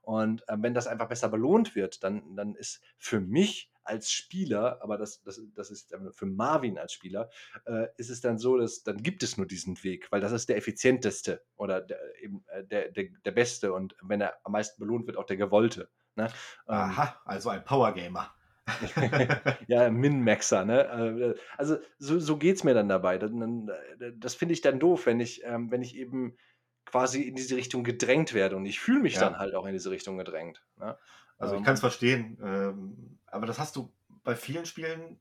Und 0.00 0.42
äh, 0.48 0.56
wenn 0.58 0.72
das 0.72 0.86
einfach 0.86 1.10
besser 1.10 1.28
belohnt 1.28 1.76
wird, 1.76 2.02
dann, 2.02 2.34
dann 2.34 2.54
ist 2.54 2.80
für 2.96 3.20
mich 3.20 3.70
als 3.84 4.10
Spieler, 4.10 4.78
aber 4.80 4.96
das, 4.96 5.22
das, 5.22 5.38
das 5.54 5.70
ist 5.70 5.92
äh, 5.92 5.98
für 6.12 6.24
Marvin 6.24 6.78
als 6.78 6.94
Spieler, 6.94 7.28
äh, 7.66 7.88
ist 7.98 8.08
es 8.08 8.22
dann 8.22 8.38
so, 8.38 8.56
dass 8.56 8.84
dann 8.84 9.02
gibt 9.02 9.22
es 9.22 9.36
nur 9.36 9.46
diesen 9.46 9.84
Weg, 9.84 10.10
weil 10.10 10.22
das 10.22 10.32
ist 10.32 10.48
der 10.48 10.56
effizienteste 10.56 11.44
oder 11.56 11.82
der, 11.82 11.98
eben, 12.22 12.42
äh, 12.46 12.64
der, 12.64 12.90
der, 12.90 13.10
der 13.22 13.32
beste 13.32 13.74
und 13.74 13.96
wenn 14.00 14.22
er 14.22 14.38
am 14.44 14.52
meisten 14.52 14.80
belohnt 14.80 15.06
wird, 15.06 15.18
auch 15.18 15.26
der 15.26 15.36
gewollte. 15.36 15.90
Ne? 16.14 16.24
Ähm, 16.24 16.74
Aha, 16.74 17.20
also 17.26 17.50
ein 17.50 17.62
Powergamer. 17.62 18.34
ja, 19.68 19.90
Min-Maxer, 19.90 20.64
ne? 20.64 21.34
Äh, 21.34 21.34
Also 21.56 21.78
so, 21.98 22.18
so 22.18 22.36
geht 22.36 22.56
es 22.56 22.64
mir 22.64 22.74
dann 22.74 22.88
dabei. 22.88 23.16
Äh, 23.16 24.12
das 24.16 24.34
finde 24.34 24.54
ich 24.54 24.60
dann 24.60 24.80
doof, 24.80 25.06
wenn 25.06 25.20
ich, 25.20 25.44
ähm, 25.44 25.70
wenn 25.70 25.82
ich 25.82 25.96
eben 25.96 26.36
quasi 26.84 27.22
in 27.22 27.34
diese 27.34 27.56
Richtung 27.56 27.84
gedrängt 27.84 28.34
werde 28.34 28.56
und 28.56 28.66
ich 28.66 28.80
fühle 28.80 29.00
mich 29.00 29.14
Ja. 29.14 29.20
dann 29.20 29.38
halt 29.38 29.54
auch 29.54 29.66
in 29.66 29.72
diese 29.72 29.90
Richtung 29.90 30.18
gedrängt. 30.18 30.64
Ne? 30.78 30.96
Also 31.38 31.54
ich 31.54 31.60
Ähm, 31.60 31.64
kann 31.64 31.74
es 31.74 31.80
verstehen, 31.80 32.38
ähm, 32.42 33.18
aber 33.26 33.46
das 33.46 33.58
hast 33.58 33.76
du 33.76 33.92
bei 34.24 34.34
vielen 34.34 34.66
Spielen, 34.66 35.20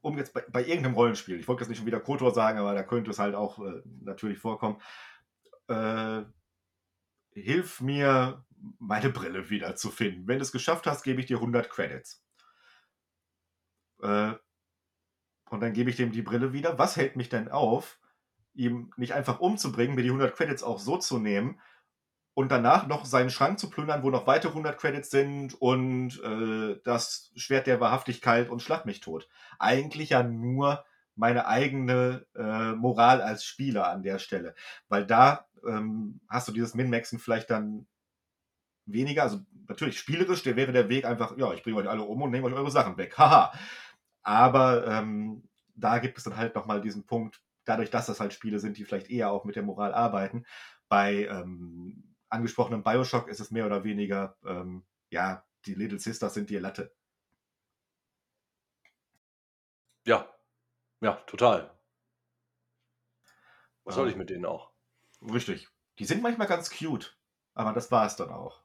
um 0.00 0.18
jetzt 0.18 0.34
bei, 0.34 0.42
bei 0.50 0.64
irgendeinem 0.64 0.94
Rollenspiel, 0.94 1.38
ich 1.38 1.46
wollte 1.46 1.62
jetzt 1.62 1.68
nicht 1.68 1.78
schon 1.78 1.86
wieder 1.86 2.00
Kotor 2.00 2.32
sagen, 2.34 2.58
aber 2.58 2.74
da 2.74 2.82
könnte 2.82 3.10
es 3.10 3.18
halt 3.18 3.34
auch 3.34 3.58
äh, 3.60 3.82
natürlich 4.00 4.38
vorkommen, 4.38 4.80
äh, 5.68 6.22
hilf 7.34 7.80
mir, 7.80 8.44
meine 8.78 9.10
Brille 9.10 9.50
wieder 9.50 9.76
zu 9.76 9.90
finden. 9.90 10.26
Wenn 10.26 10.38
du 10.38 10.42
es 10.42 10.52
geschafft 10.52 10.86
hast, 10.86 11.02
gebe 11.02 11.20
ich 11.20 11.26
dir 11.26 11.38
100 11.38 11.70
Credits. 11.70 12.22
Äh, 14.02 14.32
und 15.50 15.60
dann 15.60 15.72
gebe 15.72 15.90
ich 15.90 15.96
dem 15.96 16.12
die 16.12 16.22
Brille 16.22 16.52
wieder. 16.52 16.78
Was 16.78 16.96
hält 16.96 17.16
mich 17.16 17.28
denn 17.28 17.48
auf, 17.48 17.98
ihm 18.54 18.90
nicht 18.96 19.12
einfach 19.12 19.40
umzubringen, 19.40 19.94
mir 19.94 20.02
die 20.02 20.08
100 20.08 20.34
Credits 20.34 20.62
auch 20.62 20.78
so 20.78 20.96
zu 20.96 21.18
nehmen 21.18 21.60
und 22.34 22.50
danach 22.50 22.86
noch 22.86 23.04
seinen 23.04 23.30
Schrank 23.30 23.58
zu 23.58 23.68
plündern, 23.68 24.02
wo 24.02 24.10
noch 24.10 24.26
weitere 24.26 24.52
100 24.52 24.78
Credits 24.78 25.10
sind 25.10 25.54
und 25.60 26.22
äh, 26.22 26.80
das 26.84 27.30
Schwert 27.36 27.66
der 27.66 27.80
Wahrhaftigkeit 27.80 28.48
und 28.48 28.62
Schlag 28.62 28.86
mich 28.86 29.00
tot. 29.00 29.28
Eigentlich 29.58 30.10
ja 30.10 30.22
nur 30.22 30.84
meine 31.14 31.46
eigene 31.46 32.26
äh, 32.34 32.72
Moral 32.72 33.20
als 33.20 33.44
Spieler 33.44 33.88
an 33.88 34.02
der 34.02 34.18
Stelle. 34.18 34.54
Weil 34.88 35.06
da 35.06 35.46
ähm, 35.66 36.20
hast 36.28 36.48
du 36.48 36.52
dieses 36.52 36.74
Min-Maxen 36.74 37.18
vielleicht 37.18 37.50
dann 37.50 37.86
weniger, 38.86 39.22
also 39.24 39.40
natürlich 39.68 39.98
spielerisch, 39.98 40.42
der 40.42 40.56
wäre 40.56 40.72
der 40.72 40.88
Weg 40.88 41.04
einfach, 41.04 41.36
ja, 41.36 41.52
ich 41.52 41.62
bringe 41.62 41.78
euch 41.78 41.88
alle 41.88 42.02
um 42.02 42.22
und 42.22 42.30
nehme 42.30 42.46
euch 42.46 42.54
eure 42.54 42.70
Sachen 42.70 42.96
weg. 42.96 43.14
Haha. 43.18 43.52
Aber 44.22 44.86
ähm, 44.86 45.48
da 45.74 45.98
gibt 45.98 46.18
es 46.18 46.24
dann 46.24 46.36
halt 46.36 46.54
nochmal 46.54 46.80
diesen 46.80 47.04
Punkt, 47.06 47.42
dadurch, 47.64 47.90
dass 47.90 48.06
das 48.06 48.20
halt 48.20 48.32
Spiele 48.32 48.58
sind, 48.58 48.76
die 48.78 48.84
vielleicht 48.84 49.10
eher 49.10 49.30
auch 49.30 49.44
mit 49.44 49.56
der 49.56 49.62
Moral 49.62 49.94
arbeiten. 49.94 50.44
Bei 50.88 51.26
ähm, 51.26 52.14
angesprochenem 52.28 52.82
Bioshock 52.82 53.28
ist 53.28 53.40
es 53.40 53.50
mehr 53.50 53.66
oder 53.66 53.84
weniger, 53.84 54.36
ähm, 54.44 54.84
ja, 55.10 55.44
die 55.66 55.74
Little 55.74 55.98
Sisters 55.98 56.34
sind 56.34 56.50
dir 56.50 56.60
Latte. 56.60 56.92
ja, 60.04 60.28
ja, 61.00 61.12
total. 61.26 61.70
Was 63.84 63.96
soll 63.96 64.08
ich 64.08 64.16
mit 64.16 64.30
denen 64.30 64.46
auch? 64.46 64.70
Richtig. 65.20 65.68
Die 65.98 66.04
sind 66.04 66.22
manchmal 66.22 66.46
ganz 66.46 66.70
cute, 66.70 67.16
aber 67.54 67.72
das 67.72 67.90
war 67.90 68.06
es 68.06 68.16
dann 68.16 68.30
auch. 68.30 68.61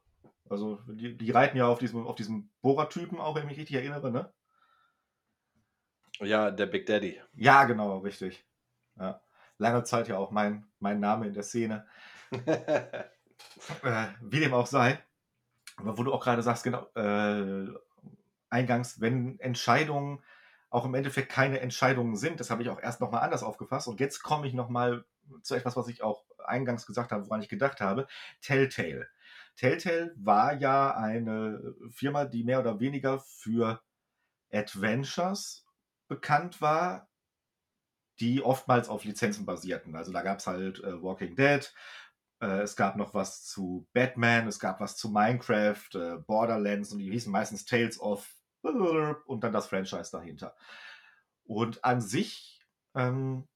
Also 0.50 0.80
die, 0.88 1.18
die 1.18 1.32
reiten 1.32 1.58
ja 1.58 1.68
auf 1.68 1.80
diesem, 1.80 2.06
auf 2.08 2.16
diesem 2.16 2.50
Bohrer-Typen 2.62 3.20
auch, 3.20 3.36
wenn 3.36 3.44
ich 3.44 3.50
mich 3.50 3.60
richtig 3.60 3.76
erinnere, 3.78 4.12
ne? 4.12 4.32
Ja, 6.20 6.52
der 6.52 6.66
Big 6.66 6.86
Daddy. 6.86 7.22
Ja, 7.34 7.66
genau, 7.66 8.00
richtig. 8.00 8.46
Ja. 9.00 9.22
Lange 9.58 9.84
Zeit 9.84 10.08
ja 10.08 10.18
auch 10.18 10.32
mein, 10.32 10.68
mein 10.80 11.00
Name 11.00 11.28
in 11.28 11.34
der 11.34 11.44
Szene. 11.44 11.86
Äh, 13.84 14.08
wie 14.22 14.40
dem 14.40 14.54
auch 14.54 14.68
sei. 14.68 15.00
Aber 15.78 15.98
wo 15.98 16.04
du 16.04 16.14
auch 16.14 16.24
gerade 16.24 16.42
sagst, 16.42 16.64
genau, 16.64 16.88
äh, 16.96 17.68
eingangs, 18.50 19.00
wenn 19.00 19.40
Entscheidungen 19.40 20.24
auch 20.70 20.86
im 20.86 20.96
Endeffekt 20.96 21.30
keine 21.32 21.60
Entscheidungen 21.60 22.16
sind, 22.16 22.40
das 22.40 22.50
habe 22.50 22.62
ich 22.62 22.70
auch 22.70 22.80
erst 22.80 23.00
nochmal 23.00 23.22
anders 23.24 23.44
aufgefasst. 23.44 23.88
Und 23.88 24.00
jetzt 24.00 24.22
komme 24.22 24.48
ich 24.48 24.54
nochmal 24.54 25.06
zu 25.42 25.56
etwas, 25.56 25.76
was 25.76 25.88
ich 25.88 26.04
auch 26.04 26.24
eingangs 26.46 26.86
gesagt 26.86 27.12
habe, 27.12 27.26
woran 27.26 27.42
ich 27.42 27.50
gedacht 27.50 27.82
habe. 27.82 28.08
Telltale. 28.42 29.08
Telltale 29.58 30.14
war 30.18 30.54
ja 30.54 30.96
eine 30.96 31.76
Firma, 31.92 32.26
die 32.26 32.44
mehr 32.44 32.60
oder 32.60 32.80
weniger 32.80 33.20
für 33.20 33.82
Adventures 34.52 35.66
bekannt 36.08 36.62
war, 36.62 37.10
die 38.20 38.42
oftmals 38.42 38.88
auf 38.88 39.04
Lizenzen 39.04 39.46
basierten. 39.46 39.96
Also 39.96 40.12
da 40.12 40.22
gab 40.22 40.40
es 40.40 40.48
halt 40.48 40.84
äh, 40.84 41.02
Walking 41.02 41.36
Dead, 41.36 41.74
äh, 42.40 42.62
es 42.62 42.76
gab 42.76 42.96
noch 42.96 43.14
was 43.14 43.46
zu 43.46 43.88
Batman, 43.94 44.48
es 44.48 44.60
gab 44.60 44.80
was 44.80 44.96
zu 44.96 45.10
Minecraft, 45.10 45.90
äh, 45.96 46.18
Borderlands 46.26 46.92
und 46.92 47.00
die 47.00 47.12
hießen 47.12 47.32
meistens 47.32 47.66
Tales 47.66 48.00
of 48.00 48.34
und 48.62 49.44
dann 49.44 49.54
das 49.54 49.68
Franchise 49.68 50.12
dahinter. 50.12 50.56
Und 51.46 51.86
an 51.86 52.02
sich 52.02 52.60
ähm, 52.96 53.48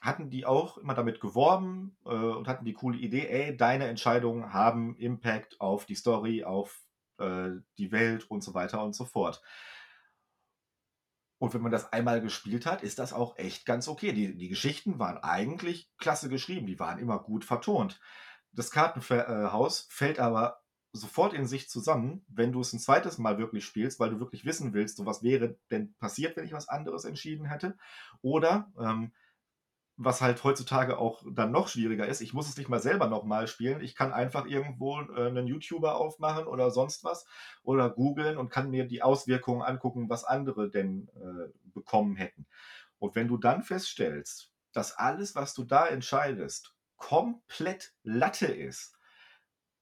hatten 0.00 0.30
die 0.30 0.46
auch 0.46 0.78
immer 0.78 0.94
damit 0.94 1.20
geworben 1.20 1.96
äh, 2.04 2.08
und 2.08 2.48
hatten 2.48 2.64
die 2.64 2.74
coole 2.74 2.98
Idee, 2.98 3.26
ey, 3.28 3.56
deine 3.56 3.86
Entscheidungen 3.86 4.52
haben 4.52 4.96
Impact 4.96 5.60
auf 5.60 5.86
die 5.86 5.94
Story, 5.94 6.44
auf 6.44 6.82
äh, 7.18 7.50
die 7.78 7.92
Welt 7.92 8.30
und 8.30 8.42
so 8.42 8.54
weiter 8.54 8.82
und 8.82 8.94
so 8.94 9.04
fort. 9.04 9.42
Und 11.38 11.54
wenn 11.54 11.62
man 11.62 11.72
das 11.72 11.92
einmal 11.92 12.20
gespielt 12.20 12.66
hat, 12.66 12.82
ist 12.82 12.98
das 12.98 13.12
auch 13.12 13.38
echt 13.38 13.64
ganz 13.64 13.86
okay. 13.86 14.12
Die, 14.12 14.36
die 14.36 14.48
Geschichten 14.48 14.98
waren 14.98 15.18
eigentlich 15.18 15.90
klasse 15.98 16.28
geschrieben, 16.28 16.66
die 16.66 16.80
waren 16.80 16.98
immer 16.98 17.20
gut 17.20 17.44
vertont. 17.44 18.00
Das 18.52 18.70
Kartenhaus 18.70 19.86
fällt 19.90 20.18
aber 20.18 20.62
sofort 20.92 21.34
in 21.34 21.46
sich 21.46 21.68
zusammen, 21.68 22.24
wenn 22.28 22.50
du 22.50 22.60
es 22.60 22.72
ein 22.72 22.80
zweites 22.80 23.18
Mal 23.18 23.38
wirklich 23.38 23.64
spielst, 23.64 24.00
weil 24.00 24.10
du 24.10 24.20
wirklich 24.20 24.44
wissen 24.44 24.72
willst, 24.72 24.96
so 24.96 25.06
was 25.06 25.22
wäre 25.22 25.56
denn 25.70 25.94
passiert, 25.94 26.36
wenn 26.36 26.44
ich 26.44 26.52
was 26.52 26.68
anderes 26.68 27.04
entschieden 27.04 27.44
hätte. 27.46 27.76
Oder 28.22 28.72
ähm, 28.80 29.12
was 29.98 30.20
halt 30.20 30.42
heutzutage 30.44 30.96
auch 30.96 31.24
dann 31.28 31.50
noch 31.50 31.66
schwieriger 31.66 32.06
ist, 32.06 32.20
ich 32.20 32.32
muss 32.32 32.48
es 32.48 32.56
nicht 32.56 32.68
mal 32.68 32.80
selber 32.80 33.08
nochmal 33.08 33.48
spielen. 33.48 33.80
Ich 33.80 33.96
kann 33.96 34.12
einfach 34.12 34.46
irgendwo 34.46 35.00
äh, 35.00 35.26
einen 35.26 35.48
YouTuber 35.48 35.96
aufmachen 35.96 36.46
oder 36.46 36.70
sonst 36.70 37.02
was 37.02 37.26
oder 37.64 37.90
googeln 37.90 38.38
und 38.38 38.48
kann 38.48 38.70
mir 38.70 38.86
die 38.86 39.02
Auswirkungen 39.02 39.62
angucken, 39.62 40.08
was 40.08 40.24
andere 40.24 40.70
denn 40.70 41.08
äh, 41.16 41.52
bekommen 41.74 42.14
hätten. 42.14 42.46
Und 43.00 43.16
wenn 43.16 43.26
du 43.26 43.38
dann 43.38 43.64
feststellst, 43.64 44.52
dass 44.72 44.96
alles, 44.96 45.34
was 45.34 45.52
du 45.54 45.64
da 45.64 45.86
entscheidest, 45.86 46.74
komplett 46.96 47.92
Latte 48.04 48.46
ist, 48.46 48.96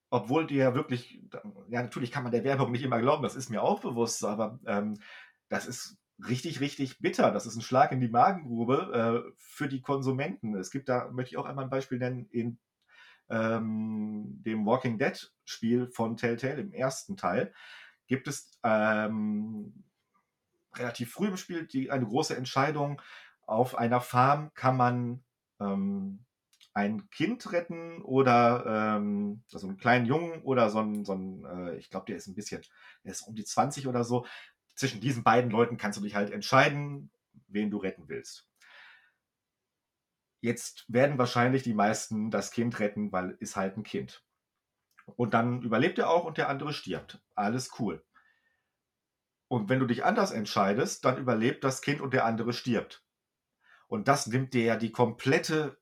obwohl 0.09 0.47
die 0.47 0.57
ja 0.57 0.75
wirklich 0.75 1.21
ja, 1.69 1.83
natürlich 1.83 2.11
kann 2.11 2.23
man 2.23 2.33
der 2.33 2.45
Werbung 2.45 2.73
nicht 2.73 2.85
immer 2.85 3.01
glauben, 3.01 3.23
das 3.23 3.37
ist 3.37 3.51
mir 3.51 3.63
auch 3.63 3.81
bewusst, 3.81 4.25
aber, 4.25 4.59
ähm, 4.67 4.99
das 5.49 5.67
ist 5.67 5.99
richtig, 6.29 6.61
richtig 6.61 6.99
bitter. 7.01 7.31
Das 7.33 7.47
ist 7.47 7.57
'n 7.57 7.63
Schlag 7.63 7.93
in 7.93 8.01
die 8.01 8.09
Magengrube, 8.09 9.25
äh, 9.29 9.33
für 9.39 9.69
die 9.69 9.81
Konsumenten. 9.83 10.55
Es 10.57 10.71
gibt 10.71 10.89
da 10.89 11.11
möchte 11.11 11.31
ich 11.35 11.39
auch 11.39 11.45
einmal 11.47 11.65
'n 11.67 11.71
Beispiel 11.71 11.99
nennen, 11.99 12.27
in, 12.31 12.59
ähm, 13.31 14.43
dem 14.45 14.67
Walking 14.67 14.99
Dead 14.99 15.33
Spiel 15.45 15.89
von 15.89 16.17
Telltale, 16.19 16.61
im 16.63 16.73
ersten 16.73 17.17
Teil, 17.17 17.53
gibt 18.09 18.29
es, 18.29 18.59
ähm, 18.65 19.85
relativ 20.77 21.13
früh 21.13 21.29
im 21.29 21.37
Spiel 21.39 21.67
die 21.67 21.91
eine 21.93 22.07
große 22.07 22.37
Entscheidung. 22.37 23.03
Auf 23.47 23.77
einer 23.79 24.01
Farm 24.03 24.53
kann 24.55 24.77
man, 24.79 25.25
ähm, 25.61 26.25
ein 26.75 27.11
Kind 27.11 27.53
retten 27.53 28.03
oder, 28.03 28.97
ähm, 28.99 29.43
also 29.53 29.69
'n 29.69 29.77
kleinen 29.79 30.07
Jungen 30.07 30.43
oder 30.43 30.71
so 30.71 30.81
'n 30.81 31.05
so 31.07 31.15
'n, 31.15 31.45
äh 31.47 31.77
ich 31.79 31.91
glaube, 31.91 32.07
der 32.07 32.17
ist 32.17 32.29
'n 32.29 32.35
bisschen 32.37 32.63
der 33.05 33.13
ist 33.13 33.23
um 33.29 33.35
die 33.37 33.45
20 33.45 33.89
oder 33.89 34.05
so. 34.05 34.27
Zwischen 34.77 35.01
diesen 35.01 35.25
beiden 35.25 35.51
Leuten 35.51 35.79
kannst 35.79 35.99
du 35.99 36.03
dich 36.03 36.15
halt 36.15 36.31
entscheiden, 36.31 37.11
wen 37.49 37.71
du 37.71 37.79
retten 37.79 38.09
willst. 38.09 38.47
Jetzt 40.43 40.85
werden 40.89 41.19
wahrscheinlich 41.19 41.63
die 41.63 41.75
meisten 41.75 42.31
das 42.31 42.51
Kind 42.51 42.79
retten, 42.79 43.13
weil 43.13 43.37
ist 43.41 43.57
halt 43.57 43.77
'n 43.77 43.83
Kind. 43.83 44.25
Und 45.17 45.35
dann 45.35 45.63
überlebt 45.63 45.99
er 45.99 46.11
auch 46.11 46.25
und 46.25 46.39
der 46.39 46.49
andere 46.51 46.73
stirbt. 46.73 47.23
Alles 47.35 47.73
cool. 47.81 48.05
Und 49.51 49.69
wenn 49.69 49.79
du 49.79 49.87
dich 49.87 50.05
anders 50.05 50.33
entscheidest, 50.33 51.05
dann 51.05 51.19
überlebt 51.19 51.63
das 51.65 51.81
Kind 51.83 52.01
und 52.01 52.13
der 52.15 52.25
andere 52.25 52.53
stirbt. 52.53 53.05
Und 53.89 54.09
das 54.09 54.27
nimmt 54.29 54.55
dir 54.55 54.65
ja 54.65 54.77
die 54.77 54.93
komplette 54.93 55.79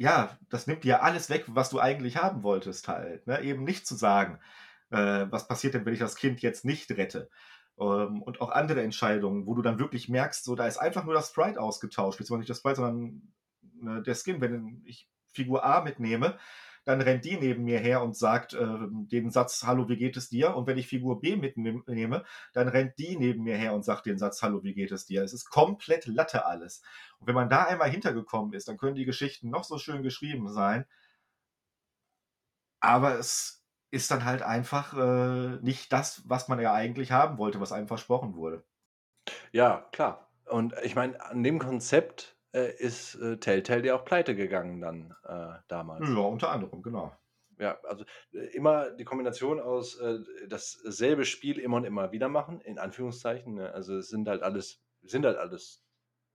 ja, 0.00 0.38
das 0.48 0.66
nimmt 0.68 0.84
dir 0.84 1.02
alles 1.02 1.28
weg, 1.28 1.44
was 1.48 1.70
du 1.70 1.80
eigentlich 1.80 2.16
haben 2.16 2.44
wolltest 2.44 2.86
halt, 2.86 3.26
ne? 3.26 3.40
Eben 3.42 3.64
nicht 3.64 3.84
zu 3.86 3.96
sagen, 3.96 4.38
äh: 4.90 5.26
„Was 5.30 5.48
passiert 5.48 5.74
denn, 5.74 5.84
wenn 5.86 5.94
ich 5.94 6.00
das 6.00 6.16
Kind 6.16 6.40
jetzt 6.42 6.64
nicht 6.64 6.90
rette?“ 6.92 7.28
Ähm, 7.78 8.22
und 8.22 8.40
auch 8.40 8.50
andere 8.50 8.82
Entscheidungen, 8.82 9.46
wo 9.46 9.54
du 9.54 9.62
dann 9.62 9.78
wirklich 9.78 10.08
merkst, 10.08 10.44
so, 10.44 10.54
da 10.56 10.66
ist 10.66 10.78
einfach 10.78 11.04
nur 11.04 11.14
das 11.14 11.28
Sprite 11.30 11.60
ausgetauscht, 11.60 12.18
beziehungsweise 12.18 12.40
nicht 12.40 12.50
das 12.50 12.58
Sprite, 12.58 12.76
sondern, 12.76 13.32
ne, 13.80 14.02
der 14.02 14.14
Skin. 14.14 14.40
Wenn 14.40 14.82
ich 14.86 15.08
Figur 15.32 15.64
A 15.64 15.82
mitnehme, 15.82 16.38
dann 16.84 17.00
rennt 17.02 17.24
die 17.24 17.36
neben 17.36 17.64
mir 17.64 17.78
her 17.78 18.02
und 18.02 18.16
sagt, 18.16 18.54
ähm, 18.54 19.08
den 19.10 19.30
Satz: 19.30 19.62
„Hallo, 19.64 19.88
wie 19.88 19.96
geht 19.96 20.16
es 20.16 20.28
dir?“ 20.28 20.56
Und 20.56 20.66
wenn 20.66 20.78
ich 20.78 20.88
Figur 20.88 21.20
B 21.20 21.36
mitnimm 21.36 21.84
nehme, 21.86 22.24
dann 22.54 22.68
rennt 22.68 22.98
die 22.98 23.16
neben 23.16 23.44
mir 23.44 23.56
her 23.56 23.74
und 23.74 23.84
sagt 23.84 24.06
den 24.06 24.18
Satz: 24.18 24.42
„Hallo, 24.42 24.62
wie 24.64 24.74
geht 24.74 24.90
es 24.92 25.04
dir?“ 25.06 25.22
Es 25.22 25.32
ist 25.32 25.50
komplett 25.50 26.06
Latte 26.06 26.46
alles. 26.46 26.82
Und 27.18 27.26
wenn 27.28 27.34
man 27.34 27.50
da 27.50 27.64
einmal 27.64 27.90
hintergekommen 27.90 28.52
ist, 28.54 28.68
dann 28.68 28.78
können 28.78 28.94
die 28.96 29.04
Geschichten 29.04 29.50
noch 29.50 29.64
so 29.64 29.78
schön 29.78 30.02
geschrieben 30.02 30.48
sein 30.52 30.86
aber 32.80 33.18
es 33.18 33.57
ist 33.90 34.10
dann 34.10 34.24
halt 34.24 34.42
einfach, 34.42 34.94
äh, 34.94 35.56
nicht 35.62 35.92
das, 35.92 36.22
was 36.28 36.48
man 36.48 36.60
ja 36.60 36.72
eigentlich 36.72 37.12
haben 37.12 37.38
wollte, 37.38 37.60
was 37.60 37.72
einem 37.72 37.88
versprochen 37.88 38.34
wurde. 38.34 38.64
Ja, 39.52 39.88
klar. 39.92 40.28
Und 40.46 40.74
ich 40.82 40.94
meine, 40.94 41.22
an 41.24 41.42
dem 41.42 41.58
Konzept, 41.58 42.36
äh, 42.52 42.72
ist, 42.76 43.14
äh, 43.16 43.38
Telltale 43.38 43.86
ja 43.86 43.94
auch 43.94 44.04
pleite 44.04 44.34
gegangen 44.34 44.80
dann, 44.80 45.14
äh, 45.24 45.58
damals. 45.68 46.08
Ja, 46.08 46.16
unter 46.18 46.50
anderem, 46.50 46.82
genau. 46.82 47.12
Ja, 47.58 47.78
also, 47.82 48.04
äh, 48.32 48.46
immer 48.54 48.90
die 48.90 49.04
Kombination 49.04 49.60
aus, 49.60 49.96
äh, 49.96 50.20
dasselbe 50.48 51.24
Spiel 51.24 51.58
immer 51.58 51.78
und 51.78 51.84
immer 51.84 52.12
wieder 52.12 52.28
machen, 52.28 52.60
in 52.60 52.78
Anführungszeichen, 52.78 53.54
ne? 53.54 53.72
Also, 53.72 53.96
es 53.98 54.08
sind 54.08 54.28
halt 54.28 54.42
alles 54.42 54.82
sind 55.02 55.24
halt 55.24 55.36
alles 55.38 55.84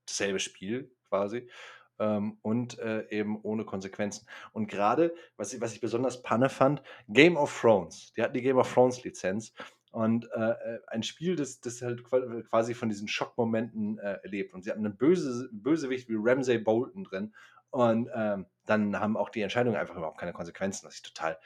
dasselbe 0.05 0.39
Spiel 0.39 0.95
quasi, 1.09 1.49
ähm, 2.03 2.37
und, 2.41 2.79
äh, 2.79 3.07
eben 3.09 3.39
ohne 3.43 3.65
Konsequenzen. 3.65 4.27
Und 4.53 4.67
grade, 4.69 5.13
was 5.37 5.53
ich 5.53 5.61
was 5.61 5.73
ich 5.73 5.81
besonders 5.81 6.21
Panne 6.23 6.49
fand, 6.49 6.81
Game 7.09 7.37
of 7.37 7.51
Thrones. 7.61 8.13
Die 8.17 8.21
hatten 8.23 8.33
die 8.35 8.41
Game 8.43 8.57
of 8.57 8.73
Thrones 8.73 9.03
Lizenz 9.03 9.53
und, 9.91 10.29
äh, 10.35 10.51
äh, 10.51 10.79
ein 10.87 11.03
Spiel, 11.03 11.35
das 11.35 11.61
das 11.61 11.81
halt 11.81 12.03
qua 12.03 12.19
quasi 12.49 12.73
von 12.73 12.89
diesen 12.89 13.07
Schockmomenten, 13.07 13.99
äh, 13.99 14.19
lebt. 14.27 14.53
Und 14.53 14.63
sie 14.63 14.71
hatten 14.71 14.81
'nen 14.83 14.97
Böse 14.97 15.49
Bösewicht 15.53 16.09
wie 16.09 16.15
Ramsay 16.17 16.57
Bolton 16.59 17.03
drin 17.05 17.33
und, 17.71 18.09
ähm, 18.15 18.45
dann 18.65 18.97
haben 18.99 19.17
auch 19.17 19.29
die 19.29 19.41
Entscheidungen 19.41 19.77
einfach 19.77 19.95
überhaupt 19.97 20.19
keine 20.19 20.33
Konsequenzen, 20.33 20.87
was 20.87 20.95
ich 20.95 21.01
total 21.03 21.37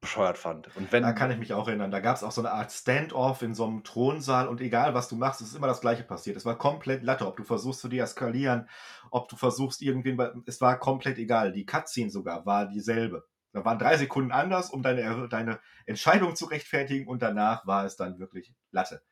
bescheuert 0.00 0.38
fand. 0.38 0.68
Und 0.76 0.92
Da 1.00 1.12
wenn 1.12 1.12
kann 1.12 1.30
ich 1.32 1.38
mich 1.38 1.52
auch 1.52 1.66
erinnern. 1.66 1.90
Da 1.90 1.98
gab's 2.00 2.22
auch 2.22 2.30
so 2.30 2.42
'ne 2.42 2.50
Art 2.52 2.70
Stand-off 2.70 3.42
in 3.42 3.54
so 3.54 3.66
'nem 3.68 3.82
Thronsaal 3.82 4.46
und 4.48 4.60
egal, 4.60 4.94
was 4.94 5.08
du 5.08 5.16
machst, 5.16 5.40
es 5.40 5.48
ist 5.48 5.54
immer 5.56 5.66
das 5.66 5.80
Gleiche 5.80 6.04
passiert. 6.04 6.36
Es 6.36 6.44
war 6.44 6.56
komplett 6.58 7.02
Latte, 7.02 7.26
ob 7.26 7.36
du 7.36 7.42
versuchst 7.44 7.80
zu 7.80 7.88
deeskalieren, 7.88 8.68
ob 9.10 9.28
du 9.28 9.36
versuchst, 9.36 9.82
irgendwen 9.82 10.44
es 10.46 10.60
war 10.60 10.78
komplett 10.78 11.18
egal. 11.18 11.52
Die 11.52 11.66
Cut-Scene 11.66 12.10
sogar 12.10 12.46
war 12.46 12.66
dieselbe. 12.68 13.24
Da 13.52 13.64
waren 13.64 13.78
3 13.80 13.96
Sekunden 13.96 14.30
anders, 14.30 14.70
um 14.70 14.82
deine 14.82 15.28
deine 15.28 15.58
Entscheidung 15.86 16.36
zu 16.36 16.44
rechtfertigen 16.46 17.08
und 17.08 17.20
danach 17.20 17.66
war 17.66 17.84
es 17.84 17.96
dann 17.96 18.18
wirklich 18.20 18.54
Latte. 18.70 19.02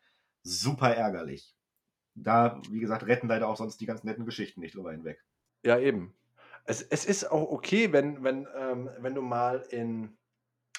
Super 0.42 0.94
ärgerlich. 0.96 1.54
Da, 2.14 2.60
wie 2.70 2.80
gesagt, 2.80 3.06
retten 3.06 3.28
leider 3.28 3.48
auch 3.48 3.56
sonst 3.56 3.80
die 3.80 3.86
ganz 3.86 4.04
netten 4.04 4.26
Geschichten 4.26 4.60
nicht 4.60 4.76
drüber 4.76 4.92
hinweg. 4.92 5.22
Ja, 5.64 5.78
eben. 5.78 6.14
Es 6.64 6.82
es 6.82 7.04
ist 7.04 7.30
auch 7.30 7.50
okay, 7.50 7.92
wenn 7.92 8.22
wenn, 8.22 8.46
ähm 8.56 8.90
wenn 8.98 9.14
du 9.14 9.22
mal 9.22 9.60
in 9.70 10.16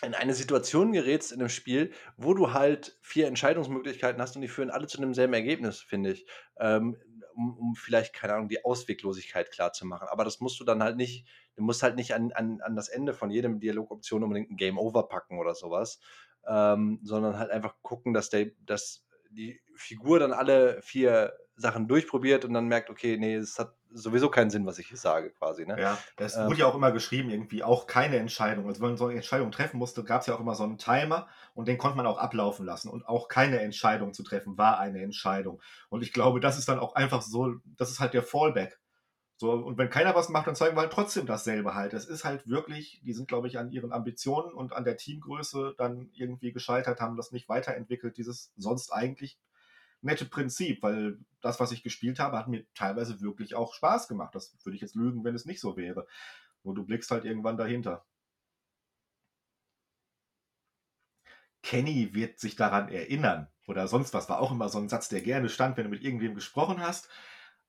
in 0.04 0.14
eine 0.16 0.34
Situation 0.34 0.92
gerätst 0.94 1.32
in 1.32 1.40
'nem 1.40 1.50
Spiel, 1.50 1.92
wo 2.18 2.34
du 2.34 2.54
halt 2.54 2.98
4 3.02 3.28
Entscheidungsmöglichkeiten 3.28 4.22
hast 4.22 4.36
und 4.36 4.42
die 4.42 4.48
führen 4.48 4.70
alle 4.72 4.88
zu 4.88 5.00
demselben 5.02 5.34
Ergebnis, 5.34 5.82
finde 5.82 6.12
ich. 6.12 6.26
Ähm, 6.60 6.98
um 7.36 7.58
um 7.58 7.76
vielleicht, 7.76 8.14
keine 8.14 8.34
Ahnung, 8.36 8.50
die 8.50 8.66
Ausweglosigkeit 8.66 9.52
klarzumachen. 9.52 10.08
Aber 10.10 10.26
das 10.26 10.40
musst 10.42 10.60
du 10.60 10.64
dann 10.66 10.84
halt 10.84 10.98
nicht 10.98 11.26
du 11.56 11.64
musst 11.64 11.84
halt 11.84 11.96
nicht 11.96 12.14
an 12.14 12.32
an 12.34 12.62
an 12.62 12.76
das 12.76 12.90
Ende 12.90 13.14
von 13.14 13.30
jedem 13.32 13.60
Dialogoption 13.60 14.24
unbedingt 14.24 14.52
'n 14.52 14.58
Game 14.58 14.78
Over 14.80 15.08
packen 15.10 15.40
oder 15.40 15.56
so 15.56 15.72
was, 15.72 16.00
ähm, 16.48 17.00
sondern 17.04 17.38
halt 17.40 17.52
einfach 17.52 17.76
gucken, 17.82 18.14
dass 18.14 18.30
der 18.30 18.52
dass 18.66 19.06
die 19.32 19.62
Figur 19.76 20.20
dann 20.20 20.34
alle 20.34 20.82
4 20.82 21.34
Sachen 21.60 21.88
durchprobiert 21.88 22.46
und 22.46 22.54
dann 22.54 22.68
merkt: 22.68 22.90
„Okay, 22.90 23.18
ne, 23.18 23.36
es 23.36 23.60
hat 23.60 23.76
sowieso 23.92 24.30
keinen 24.30 24.50
Sinn, 24.52 24.66
was 24.66 24.80
ich 24.80 24.88
hier 24.90 24.98
sage“, 24.98 25.32
quasi, 25.34 25.66
ne? 25.66 25.80
Ja, 25.80 26.04
es 26.18 26.36
Ähm 26.36 26.48
wurde 26.48 26.62
ja 26.62 26.66
auch 26.68 26.76
immer 26.76 26.92
geschrieben 26.92 27.30
irgendwie, 27.30 27.64
auch 27.64 27.86
keine 27.86 28.18
Entscheidung. 28.18 28.68
Also, 28.68 28.82
wenn 28.82 28.90
man 28.90 28.98
so 28.98 29.08
'ne 29.08 29.14
Entscheidung 29.16 29.52
treffen 29.52 29.78
musste, 29.78 30.04
gab's 30.04 30.26
ja 30.26 30.34
auch 30.36 30.40
immer 30.40 30.56
so 30.56 30.64
'n 30.64 30.78
Timer 30.80 31.28
und 31.54 31.68
den 31.68 31.78
konnte 31.78 31.96
man 31.96 32.08
auch 32.08 32.18
ablaufen 32.18 32.66
lassen. 32.66 32.90
Und 32.90 33.08
auch 33.08 33.28
keine 33.28 33.60
Entscheidung 33.60 34.14
zu 34.14 34.24
treffen 34.24 34.58
war 34.58 34.80
eine 34.80 35.02
Entscheidung. 35.04 35.62
Und 35.90 36.02
ich 36.02 36.12
glaube, 36.12 36.40
das 36.40 36.58
ist 36.58 36.68
dann 36.70 36.80
auch 36.80 36.96
einfach 36.96 37.22
so 37.22 37.56
das 37.78 37.92
ist 37.92 38.00
halt 38.00 38.14
der 38.16 38.24
Fallback. 38.24 38.80
So, 39.38 39.52
und 39.54 39.78
wenn 39.78 39.90
keiner 39.90 40.16
was 40.16 40.30
macht, 40.30 40.48
dann 40.48 40.56
zeigen 40.56 40.78
wir 40.78 40.82
halt 40.82 40.94
trotzdem 40.94 41.26
dasselbe 41.28 41.76
halt. 41.76 41.94
Es 41.94 42.08
ist 42.08 42.26
halt 42.26 42.48
wirklich 42.48 43.02
die 43.06 43.14
sind, 43.14 43.28
glaube 43.30 43.48
ich, 43.48 43.60
an 43.60 43.72
ihren 43.72 43.94
Ambitionen 43.94 44.54
und 44.54 44.74
an 44.74 44.86
der 44.86 44.98
Teamgröße 44.98 45.76
dann 45.78 46.10
irgendwie 46.14 46.54
gescheitert, 46.54 47.02
haben 47.02 47.18
das 47.18 47.32
nicht 47.34 47.50
weiterentwickelt, 47.50 48.18
dieses 48.18 48.54
sonst 48.58 48.92
eigentlich 48.94 49.40
nette 50.02 50.26
Prinzip, 50.26 50.82
weil 50.84 51.20
das, 51.42 51.60
was 51.60 51.72
ich 51.72 51.84
gespielt 51.84 52.20
habe, 52.20 52.38
hat 52.38 52.48
mir 52.48 52.66
teilweise 52.74 53.22
wirklich 53.22 53.56
auch 53.56 53.74
Spaß 53.74 54.08
gemacht. 54.08 54.36
Das 54.36 54.58
würde 54.66 54.76
ich 54.76 54.82
jetzt 54.82 54.96
lügen, 54.96 55.24
wenn 55.24 55.36
es 55.36 55.46
nicht 55.46 55.62
so 55.62 55.78
wäre. 55.78 56.08
Nur 56.64 56.76
du 56.76 56.86
blickst 56.86 57.12
halt 57.12 57.26
irgendwann 57.26 57.58
dahinter. 57.58 58.06
„Kenny 61.64 62.14
wird 62.14 62.40
sich 62.40 62.56
daran 62.56 62.90
erinnern“ 62.90 63.48
oder 63.68 63.88
sonst 63.88 64.14
was, 64.14 64.30
war 64.30 64.40
auch 64.40 64.52
immer 64.52 64.70
so 64.70 64.80
'n 64.80 64.90
Satz, 64.90 65.10
der 65.10 65.22
gerne 65.22 65.50
stand, 65.50 65.78
wenn 65.78 65.84
du 65.86 65.90
mit 65.90 66.04
irgendwem 66.04 66.36
gesprochen 66.36 66.82
hast. 66.82 67.10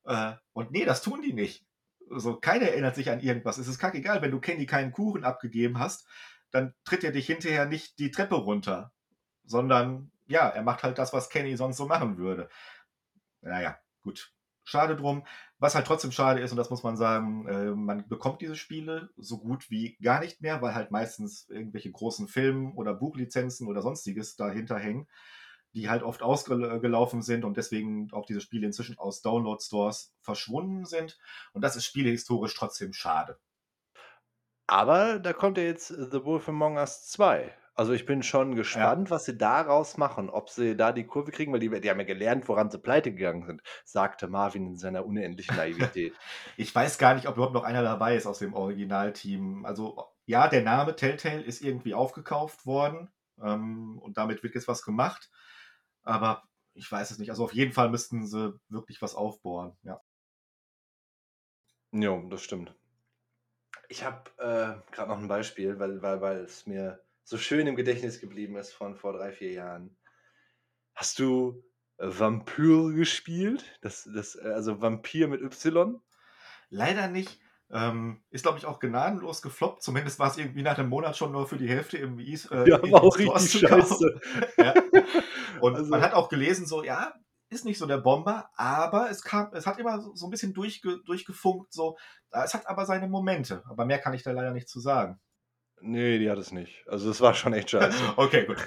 Äh, 0.05 0.33
und 0.53 0.71
ne, 0.73 0.85
das 0.85 1.03
tun 1.03 1.23
die 1.23 1.33
nicht. 1.33 1.67
So, 2.11 2.37
keiner 2.37 2.67
erinnert 2.69 2.95
sich 2.97 3.11
an 3.11 3.21
irgendwas. 3.21 3.59
Es 3.59 3.69
ist 3.69 3.79
kackegal, 3.79 4.23
wenn 4.23 4.31
du 4.33 4.41
Kenny 4.41 4.67
keinen 4.67 4.93
Kuchen 4.93 5.25
abgegeben 5.25 5.79
hast, 5.79 6.07
dann 6.51 6.75
tritt 6.85 7.05
er 7.05 7.13
dich 7.13 7.27
hinterher 7.27 7.67
nicht 7.67 7.99
die 7.99 8.11
Treppe 8.11 8.37
runter, 8.37 8.93
sondern 9.45 10.13
ja, 10.31 10.49
er 10.49 10.63
macht 10.63 10.83
halt 10.85 10.99
das, 10.99 11.13
was 11.13 11.31
Kenny 11.31 11.57
sonst 11.57 11.77
so 11.79 11.87
machen 11.87 12.19
würde. 12.19 12.49
Na 13.43 13.63
ja, 13.63 13.79
gut. 14.03 14.33
Schade 14.65 14.97
drum. 14.97 15.27
Was 15.59 15.75
halt 15.75 15.87
trotzdem 15.87 16.13
schade 16.13 16.41
ist, 16.41 16.53
und 16.53 16.57
das 16.59 16.71
muss 16.71 16.83
man 16.85 16.97
sagen, 16.97 17.47
äh, 17.49 17.71
man 17.73 18.09
bekommt 18.09 18.43
diese 18.43 18.57
Spiele 18.57 19.11
so 19.17 19.39
gut 19.39 19.71
wie 19.71 19.97
gar 20.03 20.21
nicht 20.21 20.41
mehr, 20.43 20.63
weil 20.63 20.75
halt 20.75 20.91
meistens 20.93 21.49
irgendwelche 21.49 21.93
großen 21.93 22.29
Film 22.29 22.77
oder 22.79 22.95
Buchlizenzen 22.95 23.69
oder 23.69 23.83
Sonstiges 23.83 24.37
dahinter 24.37 24.79
hängen, 24.79 25.09
die 25.75 25.91
halt 25.91 26.03
oft 26.05 26.23
ausgel 26.23 26.81
gelaufen 26.81 27.23
sind 27.23 27.45
und 27.45 27.57
deswegen 27.59 28.13
auch 28.13 28.27
diese 28.27 28.41
Spiele 28.43 28.67
inzwischen 28.67 28.99
aus 28.99 29.23
Download-Stores 29.23 30.15
verschwunden 30.23 30.87
sind. 30.87 31.19
Und 31.55 31.63
das 31.63 31.77
ist 31.77 31.87
spielehistorisch 31.87 32.55
trotzdem 32.55 32.93
schade. 32.95 33.39
Aber 34.69 35.19
da 35.19 35.33
kommt 35.33 35.59
ja 35.59 35.65
jetzt 35.65 35.89
„The 35.89 36.25
Wolf 36.25 36.49
Among 36.49 36.77
Us 36.77 37.09
2“. 37.09 37.53
Also, 37.77 37.93
ich 37.93 38.05
bin 38.05 38.23
schon 38.23 38.57
Ja. 38.75 38.91
gespannt, 38.91 39.11
was 39.11 39.25
sie 39.25 39.39
daraus 39.39 39.97
machen, 39.97 40.29
ob 40.29 40.51
sie 40.51 40.77
da 40.77 40.93
die 40.93 41.07
Kurve 41.07 41.31
kriegen, 41.31 41.53
weil 41.53 41.61
die 41.61 41.71
die 41.81 41.89
haben 41.91 42.01
ja 42.01 42.05
gelernt, 42.07 42.49
woran 42.49 42.71
sie 42.71 42.79
pleite 42.79 43.13
gegangen 43.15 43.47
sind, 43.47 43.63
sagte 43.85 44.27
Marvin 44.29 44.67
in 44.67 44.77
seiner 44.77 45.07
unendlichen 45.07 45.57
Naivität. 45.57 46.19
Ich 46.57 46.75
weiß 46.75 46.99
gar 46.99 47.15
nicht, 47.15 47.29
ob 47.29 47.37
überhaupt 47.37 47.55
noch 47.55 47.63
einer 47.65 47.83
dabei 47.83 48.17
ist 48.17 48.27
aus 48.27 48.39
dem 48.41 48.55
Originalteam. 48.55 49.65
Also, 49.65 50.05
ja, 50.27 50.49
der 50.49 50.63
Name 50.63 50.97
Telltale 50.97 51.43
ist 51.43 51.63
irgendwie 51.63 51.95
aufgekauft 51.95 52.67
worden, 52.67 53.11
ähm, 53.43 53.99
und 54.01 54.17
damit 54.19 54.43
wird 54.43 54.55
jetzt 54.57 54.69
was 54.69 54.83
gemacht. 54.83 55.31
Aber 56.03 56.43
ich 56.75 56.91
weiß 56.91 57.11
es 57.13 57.19
nicht. 57.19 57.31
Also, 57.31 57.45
auf 57.45 57.55
jeden 57.55 57.73
Fall 57.73 57.89
müssten 57.91 58.27
sie 58.27 58.55
wirklich 58.69 59.01
was 59.03 59.15
aufbohren, 59.15 59.77
ja. 59.83 60.01
Jo, 61.93 62.29
das 62.29 62.43
stimmt. 62.43 62.75
Ich 63.89 64.05
habe, 64.05 64.31
äh, 64.39 64.93
grad 64.93 65.09
noch 65.09 65.19
'n 65.19 65.27
Beispiel, 65.29 65.79
weil 65.81 66.01
weil 66.01 66.21
weil 66.21 66.37
es 66.45 66.65
mir 66.67 67.03
so 67.31 67.39
schön 67.39 67.67
im 67.69 67.77
Gedächtnis 67.77 68.21
geblieben 68.21 68.57
ist 68.57 68.73
von 68.73 68.97
vor 68.97 69.13
3, 69.13 69.33
4 69.33 69.53
Jahren. 69.53 69.97
Hast 70.95 71.19
du 71.19 71.65
Vampyr 71.99 72.93
gespielt? 72.95 73.65
Das 73.83 74.09
das 74.15 74.37
äh, 74.37 74.49
also 74.49 74.81
Vampir 74.81 75.29
mit 75.29 75.41
Y? 75.43 76.01
Leider 76.71 77.09
nicht. 77.09 77.41
Ähm, 77.73 78.23
ist, 78.31 78.43
glaube 78.43 78.59
ich, 78.59 78.67
auch 78.67 78.81
gnadenlos 78.81 79.43
gefloppt. 79.43 79.83
Zumindest 79.83 80.19
war's 80.19 80.39
irgendwie 80.39 80.63
nach 80.63 80.77
'nem 80.79 80.89
Monat 80.89 81.17
schon 81.17 81.31
nur 81.33 81.47
für 81.47 81.57
die 81.59 81.69
Hälfte 81.69 81.99
im 81.99 82.19
Is 82.19 82.47
äh, 82.47 82.57
Ja, 82.67 82.79
war 82.91 83.03
auch 83.03 83.19
richtig 83.19 83.53
scheiße. 83.53 84.21
Ja. 84.59 84.75
Und 85.59 85.89
man 85.89 86.01
Also 86.01 86.03
hat 86.03 86.15
auch 86.15 86.29
gelesen 86.29 86.67
so, 86.67 86.83
ja, 86.85 87.15
ist 87.51 87.65
nicht 87.65 87.79
so 87.79 87.87
der 87.87 87.99
Bomber, 87.99 88.51
aber 88.57 89.11
es 89.11 89.23
kam 89.23 89.53
es 89.55 89.67
hat 89.67 89.79
immer 89.79 90.01
so 90.01 90.15
so 90.15 90.27
'n 90.27 90.31
bisschen 90.31 90.55
durchge 90.55 90.99
durchgefunkt 91.05 91.73
so. 91.73 91.97
Äh, 92.33 92.45
es 92.45 92.55
hat 92.55 92.67
aber 92.69 92.87
seine 92.87 93.09
Momente, 93.09 93.63
aber 93.69 93.85
mehr 93.87 93.99
kann 94.01 94.15
ich 94.15 94.23
da 94.25 94.33
leider 94.33 94.53
nicht 94.53 94.69
zu 94.69 94.81
sagen. 94.81 95.21
Ne, 95.83 96.19
die 96.19 96.31
hat 96.31 96.39
es 96.39 96.53
nicht. 96.53 96.85
Also, 96.89 97.11
es 97.11 97.21
war 97.21 97.35
schon 97.35 97.55
echt 97.55 97.71
scheiße. 97.71 97.99
Okay, 98.17 98.47
gut. 98.47 98.59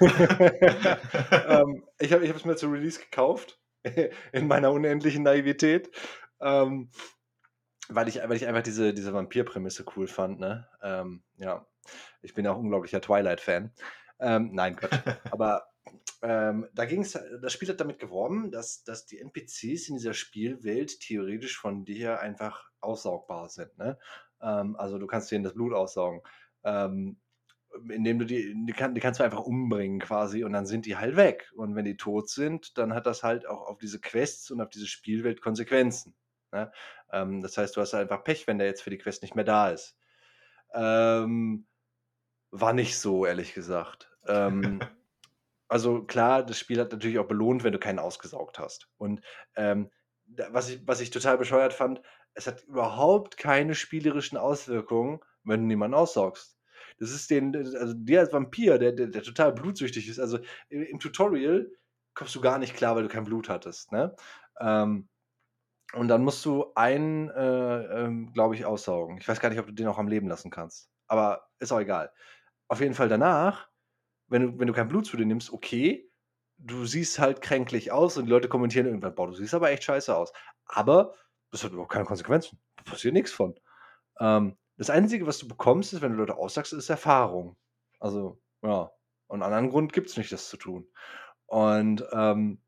Ähm, 1.46 1.84
ich 2.00 2.12
habe 2.12 2.24
es 2.24 2.44
mir 2.44 2.56
zu 2.56 2.68
Release 2.68 2.98
gekauft 3.00 3.60
in 4.32 4.46
meiner 4.48 4.72
unendlichen 4.72 5.22
Naivität, 5.22 5.90
ähm, 6.40 6.90
weil 7.88 8.08
ich 8.08 8.16
weil 8.16 8.36
ich 8.36 8.46
einfach 8.46 8.62
diese 8.62 8.94
diese 8.94 9.12
Vampir-Prämisse 9.12 9.84
cool 9.96 10.06
fand, 10.08 10.40
ne? 10.40 10.68
Ähm, 10.82 11.22
ja, 11.36 11.66
ich 12.22 12.34
bin 12.34 12.44
ja 12.44 12.52
auch 12.52 12.58
unglaublicher 12.58 13.00
Twilight-Fan. 13.00 13.72
Ähm, 14.20 14.50
nein, 14.54 14.76
Quatsch. 14.76 14.98
Aber, 15.30 15.66
ähm, 16.22 16.66
da 16.74 16.84
ging's 16.86 17.12
das 17.42 17.52
Spiel 17.52 17.68
hat 17.68 17.80
damit 17.80 17.98
geworben, 17.98 18.50
dass 18.50 18.84
dass 18.84 19.06
die 19.06 19.18
NPCs 19.18 19.88
in 19.88 19.96
dieser 19.96 20.14
Spielwelt 20.14 21.00
theoretisch 21.00 21.58
von 21.58 21.84
dir 21.84 22.20
einfach 22.20 22.70
aussaugbar 22.80 23.48
sind, 23.50 23.76
ne? 23.78 23.98
Ähm, 24.42 24.76
also, 24.76 24.98
du 24.98 25.06
kannst 25.06 25.30
denen 25.30 25.44
das 25.44 25.54
Blut 25.54 25.74
aussaugen, 25.74 26.22
ähm, 26.64 27.18
indem 27.90 28.20
du 28.20 28.24
die 28.24 28.54
die 28.66 28.72
kann 28.72 28.94
die 28.94 29.00
kannst 29.00 29.20
du 29.20 29.24
einfach 29.24 29.40
umbringen 29.40 29.98
quasi 30.00 30.44
und 30.44 30.52
dann 30.52 30.66
sind 30.66 30.86
die 30.86 30.96
halt 30.96 31.16
weg. 31.16 31.50
Und 31.56 31.74
wenn 31.74 31.84
die 31.84 31.96
tot 31.96 32.28
sind, 32.28 32.78
dann 32.78 32.94
hat 32.94 33.06
das 33.06 33.22
halt 33.22 33.46
auch 33.46 33.62
auf 33.62 33.78
diese 33.78 34.00
Quests 34.00 34.50
und 34.50 34.60
auf 34.60 34.70
diese 34.70 34.86
Spielwelt 34.86 35.40
Konsequenzen, 35.40 36.14
ne? 36.52 36.70
Ähm, 37.12 37.42
das 37.42 37.56
heißt, 37.58 37.76
du 37.76 37.80
hast 37.80 37.94
einfach 37.94 38.24
Pech, 38.24 38.46
wenn 38.46 38.58
der 38.58 38.66
jetzt 38.68 38.82
für 38.82 38.90
die 38.90 38.98
Quest 38.98 39.22
nicht 39.22 39.34
mehr 39.34 39.44
da 39.44 39.70
ist. 39.70 39.96
Ähm, 40.74 41.66
war 42.50 42.72
nicht 42.72 42.98
so, 42.98 43.26
ehrlich 43.26 43.54
gesagt. 43.54 44.10
Ähm, 44.26 44.80
also 45.68 46.04
klar, 46.04 46.44
das 46.44 46.58
Spiel 46.58 46.80
hat 46.80 46.92
natürlich 46.92 47.18
auch 47.18 47.28
belohnt, 47.28 47.64
wenn 47.64 47.72
du 47.72 47.78
keinen 47.78 47.98
ausgesaugt 47.98 48.58
hast. 48.58 48.88
Und, 48.98 49.20
ähm, 49.56 49.90
was 50.50 50.70
ich 50.70 50.80
was 50.86 51.00
ich 51.00 51.10
total 51.10 51.36
bescheuert 51.38 51.74
fand, 51.74 52.00
es 52.34 52.46
hat 52.46 52.64
überhaupt 52.64 53.36
keine 53.36 53.74
spielerischen 53.74 54.38
Auswirkungen, 54.38 55.20
wenn 55.44 55.60
du 55.60 55.66
niemanden 55.66 55.94
aussaugst. 55.94 56.53
Das 56.98 57.10
ist 57.10 57.30
den 57.30 57.54
also 57.56 57.94
dir 57.94 58.20
als 58.20 58.32
Vampir, 58.32 58.78
der 58.78 58.92
der 58.92 59.08
der 59.08 59.22
total 59.22 59.52
blutsüchtig 59.52 60.08
ist 60.08 60.18
also 60.20 60.38
i 60.70 60.76
im 60.84 61.00
Tutorial 61.00 61.70
kommst 62.14 62.34
du 62.34 62.40
gar 62.40 62.58
nicht 62.58 62.76
klar, 62.76 62.94
weil 62.96 63.02
du 63.04 63.08
kein 63.08 63.24
Blut 63.24 63.48
hattest, 63.48 63.90
ne? 63.92 64.14
Ähm, 64.60 65.08
und 65.94 66.08
dann 66.08 66.24
musst 66.24 66.44
du 66.44 66.72
einen, 66.74 67.30
äh, 67.30 68.04
ähm, 68.04 68.32
glaube 68.32 68.54
ich, 68.56 68.64
aussaugen. 68.64 69.18
Ich 69.18 69.28
weiß 69.28 69.40
gar 69.40 69.50
nicht, 69.50 69.58
ob 69.60 69.66
du 69.66 69.72
den 69.72 69.86
auch 69.88 69.98
am 69.98 70.08
Leben 70.08 70.28
lassen 70.28 70.50
kannst, 70.50 70.90
aber 71.08 71.48
ist 71.60 71.72
auch 71.72 71.80
egal. 71.80 72.12
Auf 72.68 72.80
jeden 72.80 72.94
Fall 72.94 73.08
danach, 73.08 73.70
wenn 74.28 74.42
du 74.42 74.58
wenn 74.60 74.68
du 74.68 74.74
kein 74.74 74.88
Blut 74.88 75.06
zu 75.06 75.16
dir 75.16 75.26
nimmst, 75.26 75.52
okay, 75.52 76.10
du 76.58 76.86
siehst 76.86 77.18
halt 77.18 77.42
kränklich 77.42 77.92
aus 77.92 78.16
und 78.18 78.26
die 78.26 78.30
Leute 78.32 78.48
kommentieren 78.48 78.86
irgendwann: 78.86 79.14
„Boah, 79.14 79.28
du 79.28 79.34
siehst 79.34 79.54
aber 79.54 79.70
echt 79.70 79.84
scheiße 79.84 80.16
aus.“ 80.16 80.32
Aber 80.66 81.14
das 81.52 81.64
hat 81.64 81.72
überhaupt 81.72 81.92
keine 81.92 82.06
Konsequenzen. 82.06 82.60
Da 82.76 82.84
passiert 82.84 83.14
nix 83.14 83.32
von. 83.32 83.54
Ähm, 84.20 84.56
das 84.78 84.90
Einzige, 84.90 85.26
was 85.26 85.38
du 85.38 85.48
bekommst, 85.48 85.92
ist, 85.94 86.02
wenn 86.02 86.12
du 86.12 86.18
Leute 86.18 86.36
aussaugst, 86.36 86.72
ist 86.72 86.90
Erfahrung. 86.90 87.56
Also, 88.00 88.40
ja. 88.62 88.90
Und 89.28 89.42
anderen 89.42 89.70
Grund 89.70 89.92
gibt's 89.92 90.16
nicht, 90.16 90.32
das 90.32 90.48
zu 90.48 90.56
tun. 90.58 90.86
Und, 91.46 92.04
ähm, 92.12 92.60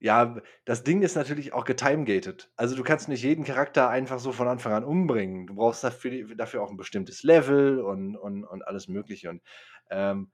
ja, 0.00 0.36
das 0.66 0.84
Ding 0.84 1.02
ist 1.02 1.16
natürlich 1.16 1.52
auch 1.54 1.64
getimegated. 1.66 2.52
Also, 2.56 2.76
du 2.76 2.82
kannst 2.84 3.08
nicht 3.08 3.22
jeden 3.24 3.44
Charakter 3.44 3.88
einfach 3.90 4.18
so 4.20 4.32
von 4.32 4.48
Anfang 4.48 4.72
an 4.74 4.84
umbringen. 4.84 5.46
Du 5.48 5.54
brauchst 5.56 5.84
dafür 5.84 6.34
dafür 6.36 6.62
auch 6.62 6.70
'n 6.72 6.76
bestimmtes 6.78 7.22
Level 7.24 7.80
und 7.80 8.16
und 8.16 8.44
und 8.44 8.62
alles 8.66 8.88
Mögliche. 8.88 9.30
Und, 9.30 9.42
ähm, 9.90 10.32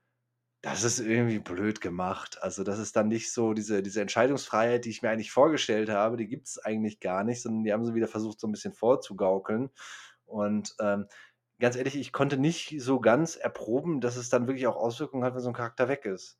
das 0.63 0.83
ist 0.83 0.99
irgendwie 0.99 1.39
blöd 1.39 1.81
gemacht. 1.81 2.37
Also, 2.43 2.63
das 2.65 2.79
ist 2.79 2.95
dann 2.97 3.07
nicht 3.09 3.33
so 3.33 3.53
diese 3.53 3.83
diese 3.83 4.01
Entscheidungsfreiheit, 4.01 4.85
die 4.85 4.91
ich 4.91 5.01
mir 5.03 5.09
eigentlich 5.11 5.31
vorgestellt 5.31 5.89
habe, 5.89 6.17
die 6.17 6.27
gibt's 6.27 6.59
eigentlich 6.59 6.99
gar 7.01 7.23
nicht, 7.25 7.41
sondern 7.43 7.63
die 7.65 7.73
haben 7.73 7.85
sie 7.85 7.95
wieder 7.95 8.07
versucht, 8.09 8.39
so 8.41 8.47
'n 8.47 8.51
bisschen 8.53 8.73
vorzugaukeln. 8.73 9.69
Und, 10.29 10.75
ähm, 10.81 11.07
ganz 11.59 11.75
ehrlich, 11.77 11.97
ich 11.97 12.13
konnte 12.13 12.37
nicht 12.37 12.75
so 12.81 12.99
ganz 13.01 13.35
erproben, 13.37 14.01
dass 14.01 14.17
es 14.17 14.29
dann 14.29 14.47
wirklich 14.47 14.67
auch 14.67 14.77
Auswirkungen 14.77 15.23
hat, 15.25 15.35
wenn 15.35 15.41
so 15.41 15.49
'n 15.49 15.53
Charakter 15.55 15.89
weg 15.89 16.05
ist. 16.05 16.39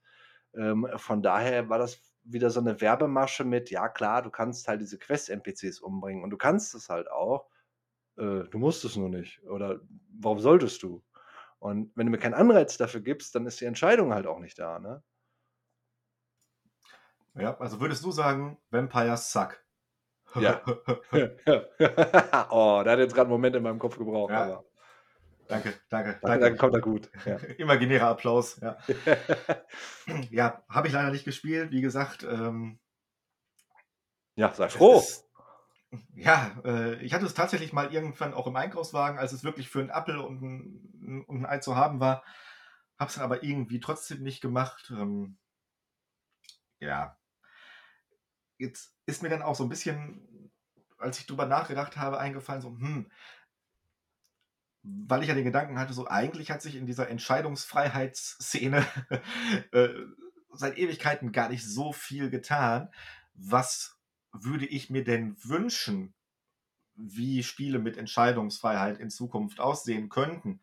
Ähm, 0.55 0.87
von 0.97 1.21
daher 1.23 1.69
war 1.69 1.79
das 1.79 2.01
wieder 2.23 2.49
so 2.51 2.61
'ne 2.61 2.81
Werbemasche 2.81 3.45
mit: 3.45 3.71
„Ja 3.71 3.89
klar, 3.89 4.21
du 4.23 4.31
kannst 4.31 4.67
halt 4.69 4.81
diese 4.81 4.99
Quest-NPCs 4.99 5.79
umbringen 5.81 6.23
und 6.23 6.31
du 6.31 6.37
kannst 6.37 6.75
es 6.75 6.89
halt 6.89 7.11
auch. 7.11 7.49
Äh, 8.17 8.45
du 8.51 8.57
musst 8.59 8.85
es 8.85 8.95
nur 8.97 9.09
nicht 9.09 9.43
oder 9.45 9.81
warum 10.19 10.39
solltest 10.39 10.83
du?“ 10.83 11.03
Und 11.59 11.91
wenn 11.97 12.07
du 12.07 12.11
mir 12.13 12.19
keinen 12.19 12.35
Anreiz 12.35 12.77
dafür 12.77 13.01
gibst, 13.01 13.35
dann 13.35 13.45
ist 13.47 13.61
die 13.61 13.65
Entscheidung 13.67 14.13
halt 14.13 14.27
auch 14.27 14.39
nicht 14.39 14.59
da, 14.59 14.79
ne? 14.79 15.03
Ja, 17.35 17.57
also 17.59 17.79
würdest 17.79 18.03
du 18.03 18.11
sagen, 18.11 18.57
Vampires 18.71 19.31
suck? 19.31 19.63
Ja. 20.37 20.63
Oh, 22.51 22.81
der 22.83 22.93
hat 22.93 22.99
jetzt 22.99 23.15
grad 23.15 23.27
'n 23.27 23.29
Moment 23.29 23.55
in 23.55 23.63
meinem 23.63 23.79
Kopf 23.79 23.97
gebraucht, 23.97 24.35
Ja. 24.35 24.37
aber 24.37 24.65
Danke, 25.47 25.73
danke, 25.89 26.21
Danke, 26.23 26.39
danke. 26.39 26.39
danke, 26.39 26.57
kommt 26.57 26.75
er 26.75 26.81
gut, 26.81 27.11
ja. 27.25 27.41
Imaginärer 27.59 28.09
Applaus, 28.09 28.59
ja. 28.61 28.77
Ja, 30.31 30.63
habe 30.69 30.87
ich 30.87 30.93
leider 30.93 31.11
nicht 31.11 31.25
gespielt, 31.25 31.71
wie 31.71 31.81
gesagt, 31.81 32.23
ähm 32.23 32.79
Ja, 34.37 34.53
sei 34.53 34.69
froh. 34.69 35.11
ist 35.11 35.25
ja, 36.15 36.61
äh, 36.65 36.95
ich 37.03 37.13
hatte 37.13 37.25
es 37.25 37.33
tatsächlich 37.35 37.73
mal 37.73 37.93
irgendwann 37.93 38.33
auch 38.35 38.47
im 38.47 38.55
Einkaufswagen, 38.57 39.19
als 39.19 39.33
es 39.33 39.43
wirklich 39.43 39.69
für 39.69 39.81
'n 39.81 39.89
Appel 39.91 40.17
und 40.19 40.41
'n 40.43 41.25
und 41.27 41.39
'n 41.41 41.45
Ei 41.47 41.59
zu 41.59 41.75
haben 41.77 41.99
war, 42.01 42.23
habe 42.99 43.09
es 43.09 43.15
dann 43.15 43.25
aber 43.25 43.43
irgendwie 43.43 43.79
trotzdem 43.81 44.23
nicht 44.23 44.41
gemacht, 44.41 44.91
ähm 44.97 45.37
ja. 46.81 47.18
Jetzt 48.59 48.95
ist 49.07 49.23
mir 49.23 49.29
dann 49.29 49.43
auch 49.43 49.55
so 49.55 49.63
'n 49.65 49.69
bisschen, 49.69 50.51
als 50.99 51.19
ich 51.19 51.27
drüber 51.27 51.47
nachgedacht 51.47 51.97
habe, 51.97 52.19
eingefallen, 52.19 52.61
so: 52.61 52.69
„Hm“ 52.69 53.09
weil 54.83 55.21
ich 55.23 55.27
ja 55.29 55.35
den 55.35 55.43
Gedanken 55.45 55.77
hatte, 55.79 55.93
so 55.93 56.07
eigentlich 56.07 56.51
hat 56.51 56.61
sich 56.61 56.75
in 56.75 56.85
dieser 56.85 57.09
Entscheidungsfreiheitsszene, 57.09 58.85
äh, 59.71 59.89
seit 60.53 60.77
Ewigkeiten 60.77 61.31
gar 61.31 61.49
nicht 61.49 61.65
so 61.65 61.91
viel 61.91 62.29
getan. 62.29 62.89
Was 63.33 63.97
würde 64.31 64.65
ich 64.65 64.89
mir 64.89 65.03
denn 65.03 65.35
wünschen, 65.43 66.13
wie 66.95 67.43
Spiele 67.43 67.79
mit 67.79 67.97
Entscheidungsfreiheit 67.97 68.99
in 68.99 69.09
Zukunft 69.11 69.59
aussehen 69.59 70.09
könnten? 70.09 70.61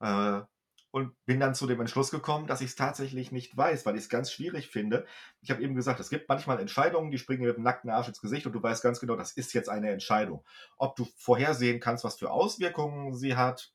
Äh, 0.00 0.42
und 0.90 1.12
bin 1.26 1.40
dann 1.40 1.54
zu 1.54 1.66
dem 1.66 1.80
Entschluss 1.80 2.10
gekommen, 2.10 2.46
dass 2.46 2.60
ich's 2.62 2.76
tatsächlich 2.76 3.32
nicht 3.32 3.56
weiß, 3.56 3.86
weil 3.86 3.96
ich's 3.96 4.08
ganz 4.08 4.32
schwierig 4.32 4.68
finde. 4.68 5.06
Ich 5.42 5.50
habe 5.50 5.62
eben 5.62 5.74
gesagt, 5.74 6.00
es 6.00 6.10
gibt 6.10 6.28
manchmal 6.28 6.60
Entscheidungen, 6.60 7.10
die 7.10 7.18
springen 7.18 7.42
dir 7.42 7.52
mit'm 7.54 7.62
nackten 7.62 7.90
Arsch 7.90 8.08
ins 8.08 8.20
Gesicht 8.22 8.46
und 8.46 8.52
du 8.54 8.62
weißt 8.62 8.82
ganz 8.82 9.00
genau, 9.00 9.16
das 9.16 9.32
ist 9.32 9.52
jetzt 9.54 9.68
eine 9.68 9.90
Entscheidung. 9.90 10.44
Ob 10.78 10.96
du 10.96 11.06
vorhersehen 11.16 11.80
kannst, 11.80 12.04
was 12.04 12.18
für 12.18 12.30
Auswirkungen 12.30 13.14
sie 13.14 13.36
hat, 13.36 13.72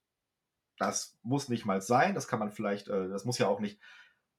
das 0.79 1.17
muss 1.23 1.49
nicht 1.49 1.65
mal 1.65 1.81
sein. 1.81 2.15
Das 2.15 2.27
kann 2.27 2.39
man 2.39 2.51
vielleicht 2.51 2.87
äh, 2.89 3.09
das 3.09 3.25
muss 3.25 3.37
ja 3.39 3.47
auch 3.47 3.59
nicht, 3.59 3.79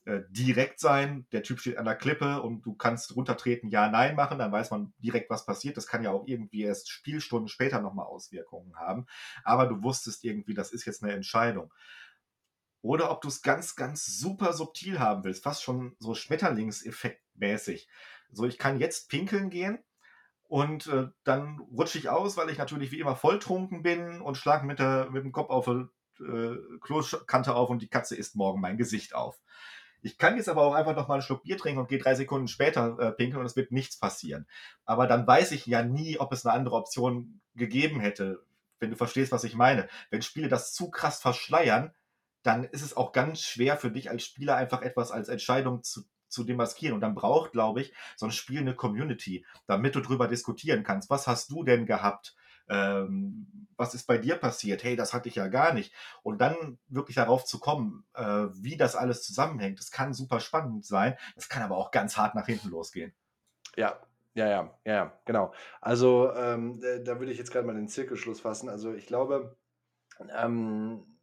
äh, 0.07 0.23
direkt 0.31 0.81
sein. 0.81 1.27
Der 1.33 1.43
Typ 1.45 1.61
steht 1.61 1.79
an 1.79 1.87
der 1.87 1.97
Klippe 1.97 2.43
und 2.43 2.63
du 2.67 2.75
kannst 2.77 3.17
runtertreten, 3.17 3.71
ja, 3.71 3.89
nein 3.91 4.17
machen, 4.17 4.39
dann 4.39 4.53
weiß 4.53 4.71
man 4.73 4.95
direkt, 4.99 5.31
was 5.31 5.47
passiert. 5.47 5.77
Das 5.79 5.87
kann 5.89 6.03
ja 6.05 6.11
auch 6.13 6.27
irgendwie 6.27 6.63
erst 6.63 6.91
Spielstunden 6.91 7.49
später 7.49 7.81
noch 7.81 7.95
mal 7.95 8.05
Auswirkungen 8.05 8.77
haben. 8.77 9.07
Aber 9.45 9.67
du 9.67 9.83
wusstest 9.83 10.25
irgendwie, 10.25 10.55
das 10.55 10.73
ist 10.73 10.85
jetzt 10.87 11.03
'ne 11.03 11.13
Entscheidung. 11.13 11.73
Oder 12.85 13.11
ob 13.11 13.23
du's 13.23 13.41
ganz, 13.41 13.77
ganz 13.77 14.05
super 14.05 14.53
subtil 14.53 14.99
haben 15.01 15.25
willst, 15.25 15.43
fast 15.43 15.63
schon 15.63 15.97
so 16.01 16.15
Schmetterlingseffekt-mäßig. 16.15 17.89
So, 18.31 18.45
ich 18.45 18.59
kann 18.59 18.79
jetzt 18.79 19.09
pinkeln 19.09 19.49
gehen 19.49 19.79
und, 20.45 20.87
äh, 20.89 21.09
dann 21.25 21.61
rutsche 21.61 21.99
ich 21.99 22.11
aus, 22.11 22.37
weil 22.37 22.51
ich 22.51 22.59
natürlich 22.59 22.93
wie 22.93 23.01
immer 23.01 23.17
volltrunken 23.17 23.83
bin 23.83 24.21
und 24.21 24.37
schlage 24.37 24.67
mit 24.67 24.81
der 24.81 25.11
mit'm 25.11 25.33
Kopf 25.33 25.51
auf 25.51 25.67
die, 25.67 26.25
äh, 26.25 26.59
Kloschkante 26.81 27.55
auf 27.55 27.71
und 27.71 27.83
die 27.83 27.89
Katze 27.89 28.17
isst 28.17 28.37
morgen 28.37 28.61
mein 28.61 28.79
Gesicht 28.79 29.15
auf. 29.15 29.41
Ich 30.03 30.19
kann 30.19 30.37
jetzt 30.37 30.49
aber 30.51 30.63
auch 30.63 30.75
einfach 30.75 30.97
noch 30.97 31.09
mal 31.09 31.17
'n 31.17 31.23
Schluck 31.23 31.45
Bier 31.45 31.57
trinken 31.59 31.81
und 31.81 31.89
gehe 31.89 31.99
3 31.99 32.15
Sekunden 32.15 32.49
später, 32.49 32.99
äh, 33.01 33.13
pinkeln 33.13 33.41
und 33.41 33.47
es 33.47 33.57
wird 33.57 33.73
nichts 33.73 33.99
passieren. 33.99 34.47
Aber 34.85 35.07
dann 35.07 35.27
weiß 35.27 35.53
ich 35.53 35.67
ja 35.67 35.83
nie, 35.83 36.19
ob 36.21 36.33
es 36.33 36.45
'ne 36.45 36.53
andere 36.53 36.77
Option 36.77 37.41
gegeben 37.55 38.01
hätte, 38.01 38.45
wenn 38.81 38.91
du 38.91 38.97
verstehst, 38.97 39.33
was 39.33 39.45
ich 39.45 39.55
meine. 39.57 39.89
Wenn 40.11 40.23
Spiele 40.23 40.49
das 40.49 40.75
zu 40.75 40.91
krass 40.91 41.21
verschleiern, 41.23 41.95
dann 42.45 42.65
ist 42.65 42.83
es 42.83 42.97
auch 42.97 43.13
ganz 43.13 43.41
schwer 43.43 43.77
für 43.79 43.91
dich 43.91 44.11
als 44.11 44.25
Spieler 44.25 44.57
einfach 44.57 44.83
etwas 44.83 45.11
als 45.13 45.29
Entscheidung 45.29 45.83
zu 45.83 46.03
zu 46.29 46.43
demaskieren. 46.45 46.95
Und 46.95 47.01
dann 47.01 47.15
braucht, 47.15 47.53
glaube 47.53 47.81
ich, 47.83 47.95
so 48.17 48.27
'n 48.27 48.33
Spiel 48.33 48.63
'ne 48.63 48.75
Community, 48.75 49.47
damit 49.67 49.95
du 49.95 50.01
drüber 50.01 50.27
diskutieren 50.29 50.83
kannst. 50.83 51.11
Was 51.11 51.27
hast 51.29 51.51
du 51.51 51.63
denn 51.65 51.87
gehabt? 51.87 52.35
Ähm, 52.69 53.69
was 53.77 53.95
ist 53.95 54.07
bei 54.07 54.19
dir 54.19 54.37
passiert? 54.37 54.83
Hey, 54.85 54.97
das 54.97 55.13
hatte 55.15 55.29
ich 55.29 55.37
ja 55.37 55.49
gar 55.49 55.75
nicht. 55.75 55.93
Und 56.23 56.39
dann 56.41 56.79
wirklich 56.89 57.17
darauf 57.17 57.45
zu 57.45 57.59
kommen, 57.61 58.07
äh, 58.15 58.47
wie 58.53 58.77
das 58.77 58.97
alles 58.97 59.23
zusammenhängt, 59.23 59.79
das 59.79 59.91
kann 59.91 60.15
super 60.15 60.41
spannend 60.41 60.85
sein. 60.87 61.17
Das 61.37 61.49
kann 61.49 61.63
aber 61.63 61.77
auch 61.77 61.91
ganz 61.91 62.17
hart 62.17 62.35
nach 62.35 62.47
hinten 62.47 62.69
losgehen. 62.69 63.15
Ja, 63.77 64.01
ja, 64.35 64.47
ja, 64.49 64.79
ja, 64.85 65.21
genau. 65.25 65.53
Also, 65.81 66.33
ähm, 66.35 66.81
äh, 66.83 67.03
da 67.03 67.19
würde 67.19 67.33
ich 67.33 67.39
jetzt 67.39 67.51
gerade 67.53 67.67
mal 67.67 67.75
den 67.75 67.89
Zirkelschluss 67.89 68.41
fassen. 68.41 68.69
Also, 68.69 68.93
ich 68.93 69.07
glaube, 69.07 69.57
ähm, 70.37 71.14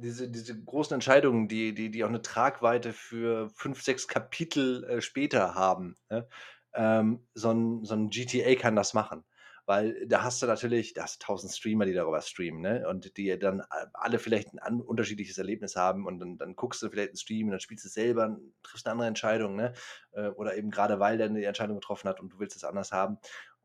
diese 0.00 0.28
diese 0.30 0.60
großen 0.64 0.94
Entscheidungen, 0.94 1.48
die 1.48 1.74
die 1.74 1.90
die 1.90 2.04
auch 2.04 2.08
eine 2.08 2.22
Tragweite 2.22 2.92
für 2.92 3.50
5, 3.50 3.82
6 3.82 4.08
Kapitel, 4.08 4.84
äh, 4.84 5.00
später 5.02 5.54
haben, 5.54 5.96
ne? 6.10 6.28
Ähm, 6.74 7.26
so 7.34 7.50
'n 7.50 7.84
so 7.84 7.94
'n 7.94 8.10
GTA 8.10 8.54
kann 8.60 8.76
das 8.76 8.94
machen, 8.94 9.24
weil 9.66 10.06
da 10.06 10.22
hast 10.22 10.42
du 10.42 10.46
natürlich 10.46 10.94
da 10.94 11.02
hast 11.04 11.16
du 11.22 11.26
1.000 11.26 11.52
Streamer, 11.52 11.84
die 11.86 11.94
darüber 11.94 12.20
streamen, 12.22 12.60
ne? 12.62 12.88
Und 12.88 13.16
die 13.16 13.38
dann 13.38 13.60
a 13.62 13.66
alle 13.94 14.18
vielleicht 14.18 14.52
'n 14.54 14.58
an 14.60 14.80
unterschiedliches 14.80 15.38
Erlebnis 15.38 15.76
haben 15.76 16.06
und 16.06 16.18
dann 16.20 16.38
dann 16.38 16.56
guckst 16.56 16.82
du 16.82 16.88
vielleicht 16.90 17.12
'n 17.12 17.16
Stream 17.16 17.46
und 17.48 17.52
dann 17.52 17.60
spielst 17.60 17.84
du 17.84 17.88
selber 17.88 18.24
und 18.26 18.54
triffst 18.62 18.86
'ne 18.86 18.92
andere 18.92 19.08
Entscheidung, 19.08 19.56
ne? 19.56 19.72
Äh, 20.12 20.28
oder 20.28 20.56
eben 20.56 20.70
grade 20.70 21.00
weil 21.00 21.18
der 21.18 21.28
'ne 21.30 21.44
Entscheidung 21.44 21.76
getroffen 21.76 22.08
hat 22.08 22.20
und 22.20 22.32
du 22.32 22.38
willst 22.38 22.56
es 22.56 22.64
anders 22.64 22.92
haben. 22.92 23.18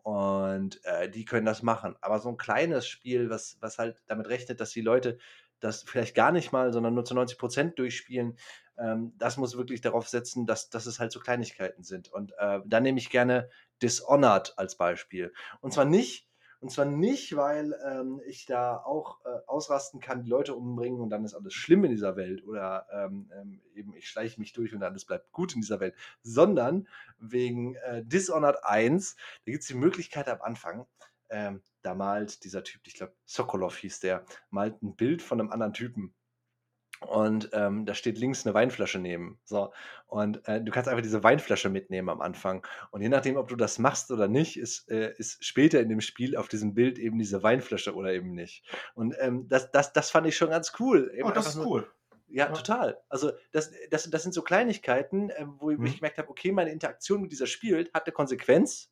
Und, 0.04 0.84
äh, 0.86 1.10
die 1.10 1.26
können 1.26 1.48
das 1.48 1.64
machen. 1.64 1.96
Aber 2.02 2.20
so 2.20 2.30
'n 2.30 2.38
kleines 2.38 2.88
Spiel, 2.88 3.30
was 3.32 3.58
was 3.62 3.78
halt 3.80 4.04
damit 4.08 4.28
rechnet, 4.30 4.60
dass 4.62 4.70
die 4.72 4.82
Leute 4.82 5.18
das 5.60 5.84
vielleicht 5.84 6.16
gar 6.16 6.32
nicht 6.32 6.52
mal, 6.52 6.74
sondern 6.74 6.94
nur 6.94 7.06
zu 7.06 7.14
90% 7.14 7.76
durchspielen, 7.76 8.38
ähm, 8.78 9.14
das 9.18 9.38
muss 9.38 9.58
wirklich 9.58 9.82
darauf 9.82 10.08
setzen, 10.08 10.46
dass 10.46 10.70
dass 10.70 10.86
es 10.86 11.00
halt 11.00 11.12
so 11.12 11.20
Kleinigkeiten 11.20 11.84
sind. 11.84 12.12
Und, 12.12 12.34
äh, 12.38 12.60
da 12.66 12.80
nehme 12.80 13.00
ich 13.00 13.10
gerne 13.10 13.50
Dishonored 13.82 14.54
als 14.58 14.76
Beispiel. 14.78 15.34
Und 15.62 15.74
zwar 15.74 15.86
nicht 15.86 16.28
und 16.62 16.72
zwar 16.72 16.86
nicht, 16.86 17.36
weil, 17.36 17.78
ähm, 17.86 18.22
ich 18.26 18.46
da 18.48 18.78
auch, 18.78 19.20
äh, 19.26 19.40
ausrasten 19.46 20.00
kann, 20.00 20.24
die 20.24 20.30
Leute 20.30 20.56
umbringen 20.56 21.00
und 21.00 21.10
dann 21.12 21.24
ist 21.26 21.36
alles 21.36 21.54
schlimm 21.54 21.84
in 21.84 21.92
dieser 21.92 22.16
Welt 22.16 22.44
oder, 22.44 22.88
ähm, 22.92 23.30
ähm, 23.36 23.62
eben 23.76 23.94
ich 23.94 24.10
schleiche 24.10 24.40
mich 24.40 24.54
durch 24.54 24.74
und 24.74 24.82
alles 24.82 25.06
bleibt 25.06 25.32
gut 25.32 25.54
in 25.54 25.62
dieser 25.62 25.80
Welt, 25.80 25.96
sondern 26.24 26.88
wegen, 27.20 27.76
äh, 27.76 28.04
Dishonored 28.04 28.64
1. 28.64 29.16
Da 29.46 29.52
gibt's 29.52 29.68
die 29.68 29.76
Möglichkeit 29.76 30.28
am 30.28 30.42
Anfang, 30.42 30.88
ähm, 31.30 31.62
da 31.86 31.96
malt 31.96 32.44
dieser 32.46 32.64
Typ, 32.64 32.82
ich 32.88 32.96
glaube, 32.96 33.16
Sokolov 33.26 33.78
hieß 33.78 34.00
der, 34.02 34.26
malt 34.52 34.82
'n 34.84 34.96
Bild 34.98 35.22
von 35.22 35.38
'nem 35.40 35.52
anderen 35.52 35.74
Typen. 35.74 36.16
Und, 37.02 37.50
ähm, 37.54 37.86
da 37.86 37.94
steht 37.96 38.18
links 38.20 38.46
'ne 38.46 38.54
Weinflasche 38.56 39.00
neben. 39.00 39.40
So, 39.46 39.74
und, 40.08 40.48
äh, 40.48 40.62
du 40.64 40.72
kannst 40.72 40.90
einfach 40.90 41.04
diese 41.04 41.24
Weinflasche 41.24 41.70
mitnehmen 41.70 42.10
am 42.10 42.22
Anfang. 42.22 42.66
Und 42.92 43.02
je 43.02 43.10
nachdem, 43.10 43.38
ob 43.38 43.50
du 43.50 43.56
das 43.58 43.80
machst 43.80 44.12
oder 44.12 44.28
nicht, 44.30 44.58
ist 44.58 44.90
äh, 44.92 45.14
ist 45.18 45.44
später 45.46 45.82
in 45.82 45.90
dem 45.90 46.02
Spiel 46.02 46.38
auf 46.38 46.48
diesem 46.50 46.74
Bild 46.76 47.00
eben 47.00 47.20
diese 47.20 47.44
Weinflasche 47.44 47.96
oder 47.96 48.14
eben 48.14 48.34
nicht. 48.34 48.66
Und, 48.96 49.16
ähm, 49.20 49.48
das 49.50 49.72
das 49.72 49.94
das 49.94 50.12
fand 50.12 50.28
ich 50.28 50.38
schon 50.38 50.50
ganz 50.52 50.74
cool. 50.80 51.12
Eben 51.16 51.24
Oh, 51.24 51.32
das 51.32 51.48
ist 51.48 51.60
cool. 51.64 51.92
ja, 52.28 52.48
Ja. 52.48 52.52
total. 52.52 53.00
Also, 53.10 53.34
das 53.54 53.72
das 53.92 54.10
das 54.10 54.24
sind 54.24 54.34
so 54.34 54.44
Kleinigkeiten, 54.44 55.32
ähm, 55.38 55.56
wo 55.60 55.68
wo 55.82 55.86
ich 55.86 55.98
Mhm. 55.98 56.00
gemerkt 56.00 56.18
habe, 56.20 56.30
okay, 56.30 56.52
meine 56.54 56.72
Interaktion 56.72 57.22
mit 57.22 57.32
dieser 57.34 57.48
Spiel 57.48 57.90
hat 57.94 58.08
'ne 58.08 58.14
Konsequenz 58.14 58.92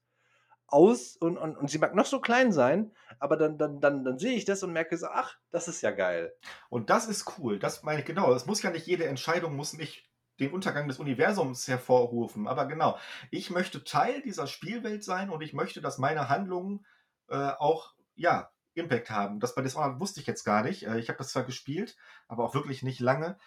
aus 0.74 1.16
und 1.18 1.38
und 1.38 1.58
und 1.58 1.70
sie 1.70 1.80
mag 1.80 1.96
noch 1.96 2.06
so 2.08 2.22
klein 2.22 2.52
sein, 2.54 2.94
aber 3.20 3.38
dann 3.38 3.58
dann 3.58 3.80
dann 3.82 4.04
dann 4.06 4.20
sehe 4.20 4.34
ich 4.36 4.46
das 4.46 4.64
und 4.64 4.74
merke 4.74 4.98
so: 4.98 5.08
„Ach, 5.08 5.38
das 5.52 5.68
ist 5.70 5.82
ja 5.82 5.92
geil.“ 5.92 6.36
Und 6.70 6.90
das 6.90 7.08
ist 7.08 7.38
cool. 7.38 7.60
Das 7.60 7.84
meine 7.84 8.00
ich 8.02 8.06
genau. 8.06 8.34
Es 8.34 8.46
muss 8.46 8.62
ja 8.62 8.70
nicht 8.72 8.88
jede 8.88 9.06
Entscheidung 9.08 9.56
muss 9.56 9.74
nicht 9.74 10.10
den 10.40 10.52
Untergang 10.52 10.88
des 10.88 11.00
Universums 11.00 11.68
hervorrufen. 11.68 12.48
Aber 12.48 12.66
genau, 12.68 12.98
ich 13.32 13.50
möchte 13.52 13.84
Teil 13.84 14.22
dieser 14.22 14.48
Spielwelt 14.48 15.04
sein 15.04 15.30
und 15.30 15.42
ich 15.42 15.54
möchte, 15.54 15.82
dass 15.82 15.98
meine 16.00 16.30
Handlungen, 16.30 16.86
äh, 17.30 17.36
auch, 17.36 17.94
ja, 18.16 18.52
Impact 18.74 19.12
haben. 19.12 19.40
Das 19.40 19.54
bei 19.56 19.62
Dishonored 19.62 20.00
wusste 20.00 20.20
ich 20.20 20.26
jetzt 20.28 20.44
gar 20.44 20.64
nicht. 20.64 20.84
Äh, 20.88 20.98
ich 21.00 21.10
habe 21.10 21.18
das 21.20 21.30
zwar 21.30 21.44
gespielt, 21.44 21.96
aber 22.28 22.44
auch 22.46 22.56
wirklich 22.56 22.82
nicht 22.84 23.00
lange. 23.00 23.38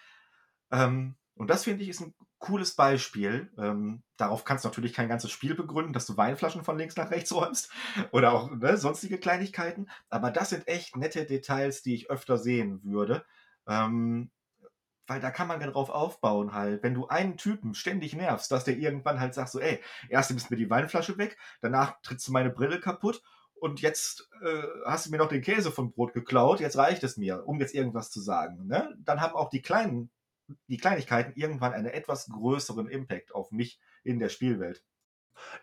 Ähm, 0.70 1.16
und 1.37 1.49
das 1.51 1.64
finde 1.64 1.83
ich, 1.85 1.91
ist 1.91 2.01
'n 2.03 2.14
cooles 2.39 2.74
Beispiel. 2.76 3.53
Ähm, 3.59 4.03
darauf 4.16 4.45
kannst 4.45 4.64
du 4.64 4.68
natürlich 4.68 4.93
kein 4.93 5.09
ganzes 5.09 5.30
Spiel 5.30 5.55
begründen, 5.55 5.93
dass 5.93 6.07
du 6.07 6.16
Weinflaschen 6.16 6.64
von 6.64 6.78
links 6.78 6.97
nach 6.97 7.11
rechts 7.11 7.32
räumst 7.34 7.70
oder 8.12 8.32
auch, 8.32 8.51
ne, 8.51 8.76
sonstige 8.76 9.18
Kleinigkeiten. 9.18 9.89
Aber 10.11 10.30
das 10.30 10.51
sind 10.51 10.68
echt 10.68 10.97
nette 10.97 11.24
Details, 11.26 11.82
die 11.82 11.95
ich 11.95 12.11
öfter 12.11 12.39
sehen 12.39 12.80
würde. 12.84 13.24
Ähm, 13.66 14.30
weil 15.09 15.20
da 15.20 15.30
kann 15.30 15.47
man 15.49 15.61
ja 15.61 15.68
drauf 15.70 15.89
aufbauen 15.91 16.53
halt. 16.53 16.82
Wenn 16.82 16.95
du 16.95 17.07
einen 17.09 17.37
Typen 17.37 17.74
ständig 17.74 18.14
nervst, 18.14 18.51
dass 18.51 18.64
der 18.64 18.76
irgendwann 18.76 19.20
halt 19.20 19.34
sagt 19.34 19.51
so: 19.51 19.61
„Ey, 19.61 19.80
erst 20.09 20.30
nimmst 20.30 20.51
du 20.51 20.55
mir 20.55 20.59
die 20.59 20.70
Weinflasche 20.70 21.16
weg, 21.18 21.39
danach 21.61 22.01
trittst 22.03 22.26
du 22.28 22.32
meine 22.32 22.51
Brille 22.51 22.80
kaputt 22.80 23.22
und 23.55 23.80
jetzt, 23.80 24.28
äh, 24.43 24.62
hast 24.84 25.07
du 25.07 25.11
mir 25.11 25.18
noch 25.18 25.28
den 25.28 25.43
Käse 25.43 25.70
vom 25.70 25.93
Brot 25.93 26.12
geklaut, 26.12 26.61
jetzt 26.61 26.76
reicht 26.76 27.05
es 27.05 27.16
mir“, 27.16 27.47
um 27.47 27.61
jetzt 27.61 27.74
irgendwas 27.74 28.11
zu 28.11 28.20
sagen, 28.20 28.66
ne? 28.66 28.97
Dann 28.99 29.20
haben 29.20 29.34
auch 29.34 29.49
die 29.51 29.62
kleinen 29.62 30.11
die 30.68 30.76
Kleinigkeiten 30.78 31.32
irgendwann 31.40 31.72
einen 31.74 31.86
etwas 31.86 32.26
größeren 32.28 32.88
Impact 32.88 33.34
auf 33.34 33.51
mich 33.53 33.80
in 34.05 34.18
der 34.18 34.28
Spielwelt. 34.30 34.84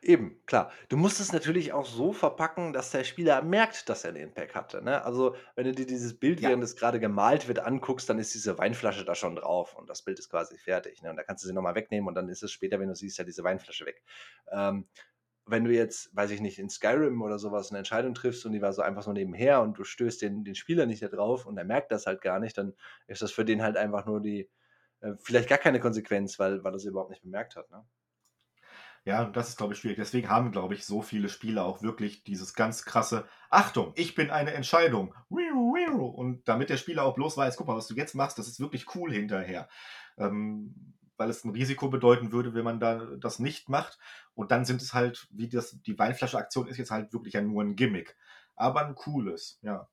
Eben, 0.04 0.42
klar. 0.46 0.72
Du 0.90 0.98
musst 0.98 1.20
es 1.22 1.32
natürlich 1.32 1.72
auch 1.72 1.86
so 1.86 2.12
verpacken, 2.12 2.74
dass 2.74 2.92
der 2.92 3.06
Spieler 3.06 3.42
merkt, 3.42 3.88
dass 3.88 4.04
er 4.04 4.12
'n 4.12 4.18
Impact 4.18 4.54
hatte, 4.54 4.82
ne? 4.84 5.04
Also, 5.04 5.36
wenn 5.56 5.66
du 5.66 5.72
dir 5.72 5.86
dieses 5.86 6.20
Bild, 6.20 6.42
Ja. 6.42 6.50
während 6.50 6.62
es 6.64 6.76
grade 6.76 7.00
gemalt 7.00 7.48
wird, 7.48 7.60
anguckst, 7.60 8.10
dann 8.10 8.20
ist 8.20 8.34
diese 8.34 8.58
Weinflasche 8.58 9.06
da 9.06 9.16
schon 9.16 9.36
drauf 9.38 9.76
und 9.76 9.90
das 9.90 10.02
Bild 10.04 10.20
ist 10.20 10.30
quasi 10.30 10.58
fertig, 10.58 11.02
ne? 11.02 11.10
Und 11.10 11.16
da 11.18 11.24
kannst 11.24 11.44
du 11.44 11.48
sie 11.48 11.54
noch 11.54 11.62
mal 11.62 11.76
wegnehmen 11.76 12.08
und 12.08 12.16
dann 12.16 12.28
ist 12.30 12.44
es 12.44 12.52
später, 12.52 12.80
wenn 12.80 12.90
du 12.90 12.96
siehst, 12.96 13.18
ja 13.18 13.24
diese 13.24 13.44
Weinflasche 13.44 13.86
weg. 13.86 14.04
Ähm, 14.52 14.90
wenn 15.46 15.66
du 15.66 15.72
jetzt, 15.74 16.16
weiß 16.16 16.32
ich 16.32 16.42
nicht, 16.42 16.60
in 16.60 16.70
Skyrim 16.70 17.22
oder 17.22 17.40
so 17.40 17.52
was 17.52 17.72
'ne 17.72 17.80
Entscheidung 17.80 18.14
triffst 18.16 18.46
und 18.46 18.54
die 18.54 18.62
war 18.62 18.74
so 18.74 18.82
einfach 18.82 19.04
so 19.04 19.14
nebenher 19.14 19.62
und 19.62 19.78
du 19.78 19.84
stößt 19.86 20.22
den 20.22 20.44
den 20.46 20.56
Spieler 20.56 20.86
nicht 20.86 21.04
da 21.04 21.08
drauf 21.10 21.46
und 21.46 21.58
er 21.58 21.66
merkt 21.66 21.92
das 21.92 22.06
halt 22.08 22.22
gar 22.22 22.40
nicht, 22.40 22.58
dann 22.58 22.76
ist 23.08 23.22
das 23.22 23.32
für 23.32 23.46
den 23.46 23.62
halt 23.64 23.78
einfach 23.78 24.06
nur 24.06 24.22
die 24.22 24.50
äh, 25.04 25.14
vielleicht 25.22 25.50
gar 25.50 25.60
keine 25.60 25.80
Konsequenz, 25.82 26.40
weil 26.40 26.64
weil 26.64 26.74
er's 26.74 26.86
überhaupt 26.86 27.12
nicht 27.12 27.24
bemerkt 27.24 27.56
hat, 27.58 27.70
ne? 27.72 27.86
Ja, 29.06 29.26
das 29.26 29.50
ist, 29.50 29.58
glaube 29.58 29.74
ich, 29.74 29.80
schwierig. 29.80 29.98
Deswegen 29.98 30.30
haben, 30.30 30.52
glaube 30.52 30.74
ich, 30.76 30.86
so 30.86 31.02
viele 31.02 31.28
Spieler 31.28 31.66
auch 31.66 31.82
wirklich 31.82 32.24
dieses 32.24 32.54
ganz 32.54 32.86
krasse: 32.86 33.26
„Achtung, 33.50 33.92
ich 33.96 34.16
bin 34.16 34.30
eine 34.32 34.54
Entscheidung. 34.54 35.14
Und 35.30 36.48
damit 36.48 36.70
der 36.70 36.78
Spieler 36.78 37.04
auch 37.04 37.16
bloß 37.16 37.36
weiß: 37.36 37.58
„Guck 37.58 37.68
mal, 37.68 37.76
was 37.76 37.88
du 37.88 37.96
jetzt 37.96 38.16
machst, 38.16 38.38
das 38.40 38.48
ist 38.48 38.60
wirklich 38.62 38.96
cool 38.96 39.12
hinterher.“ 39.12 39.68
Ähm, 40.18 40.94
weil 41.18 41.30
es 41.30 41.44
'n 41.44 41.52
Risiko 41.52 41.90
bedeuten 41.90 42.32
würde, 42.32 42.54
wenn 42.54 42.64
man 42.64 42.80
da 42.80 43.06
das 43.20 43.40
nicht 43.40 43.68
macht. 43.70 44.00
Und 44.36 44.52
dann 44.52 44.64
sind 44.66 44.82
es 44.82 44.94
halt, 44.94 45.28
wie 45.32 45.50
das 45.50 45.82
die 45.82 46.00
Weinflasche-Aktion 46.00 46.68
ist 46.68 46.78
jetzt 46.78 46.92
halt 46.92 47.12
wirklich 47.14 47.34
ja 47.34 47.42
nur 47.42 47.62
'n 47.62 47.76
Gimmick, 47.76 48.16
aber 48.56 48.82
'n 48.88 48.96
cooles, 48.96 49.60
ja. 49.64 49.90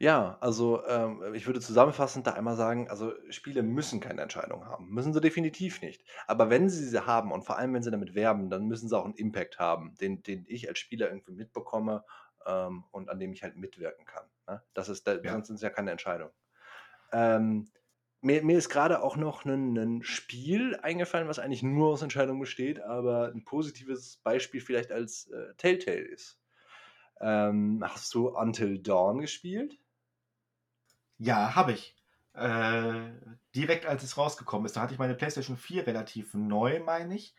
Ja, 0.00 0.36
also, 0.40 0.84
ähm, 0.86 1.22
ich 1.34 1.46
würde 1.46 1.60
zusammenfassend 1.60 2.26
da 2.26 2.32
einmal 2.32 2.56
sagen, 2.56 2.88
also, 2.90 3.14
Spiele 3.30 3.62
müssen 3.62 4.00
keine 4.00 4.22
Entscheidung 4.22 4.66
haben. 4.66 4.88
Müssen 4.90 5.12
sie 5.14 5.20
definitiv 5.20 5.80
nicht. 5.80 6.04
Aber 6.26 6.50
wenn 6.50 6.68
sie 6.68 6.84
sie 6.84 7.06
haben 7.06 7.32
und 7.32 7.44
vor 7.44 7.56
allem, 7.58 7.72
wenn 7.74 7.82
sie 7.82 7.90
damit 7.90 8.14
werben, 8.14 8.50
dann 8.50 8.66
müssen 8.66 8.88
sie 8.88 8.96
auch 8.98 9.06
'n 9.06 9.14
Impact 9.14 9.58
haben, 9.58 9.94
den 10.00 10.22
den 10.22 10.44
ich 10.48 10.68
als 10.68 10.78
Spieler 10.78 11.08
irgendwie 11.08 11.32
mitbekomme, 11.32 12.04
ähm, 12.46 12.84
und 12.90 13.08
an 13.08 13.18
dem 13.18 13.32
ich 13.32 13.42
halt 13.42 13.56
mitwirken 13.56 14.04
kann, 14.04 14.26
ne? 14.46 14.62
Das 14.74 14.88
ist 14.88 15.06
da 15.06 15.16
Ja. 15.22 15.36
sonst 15.36 15.46
sind's 15.48 15.62
ja 15.62 15.70
keine 15.70 15.90
Entscheidungen. 15.92 16.32
Ähm, 17.12 17.68
mir 18.22 18.42
mir 18.44 18.58
ist 18.58 18.70
grade 18.70 19.02
auch 19.02 19.16
noch 19.16 19.44
'nen 19.46 19.74
'nen 19.74 20.02
Spiel 20.04 20.76
eingefallen, 20.76 21.28
was 21.28 21.38
eigentlich 21.40 21.62
nur 21.64 21.90
aus 21.92 22.02
Entscheidungen 22.02 22.40
besteht, 22.40 22.80
aber 22.80 23.32
'n 23.34 23.44
positives 23.44 24.18
Beispiel 24.18 24.60
vielleicht 24.62 24.92
als, 24.92 25.28
äh, 25.30 25.54
Telltale 25.56 25.98
ist. 26.00 26.36
Ähm, 27.20 27.82
hast 27.84 28.14
du 28.14 28.28
Until 28.28 28.78
Dawn 28.82 29.20
gespielt? 29.20 29.78
Ja, 31.18 31.54
habe 31.54 31.72
ich. 31.72 31.96
Äh, 32.34 33.12
direkt 33.54 33.86
als 33.86 34.02
es 34.02 34.18
rausgekommen 34.18 34.66
ist. 34.66 34.76
Da 34.76 34.82
hatte 34.82 34.92
ich 34.92 34.98
meine 34.98 35.14
PlayStation 35.14 35.56
4 35.56 35.86
relativ 35.86 36.34
neu, 36.34 36.80
meine 36.84 37.14
ich, 37.14 37.34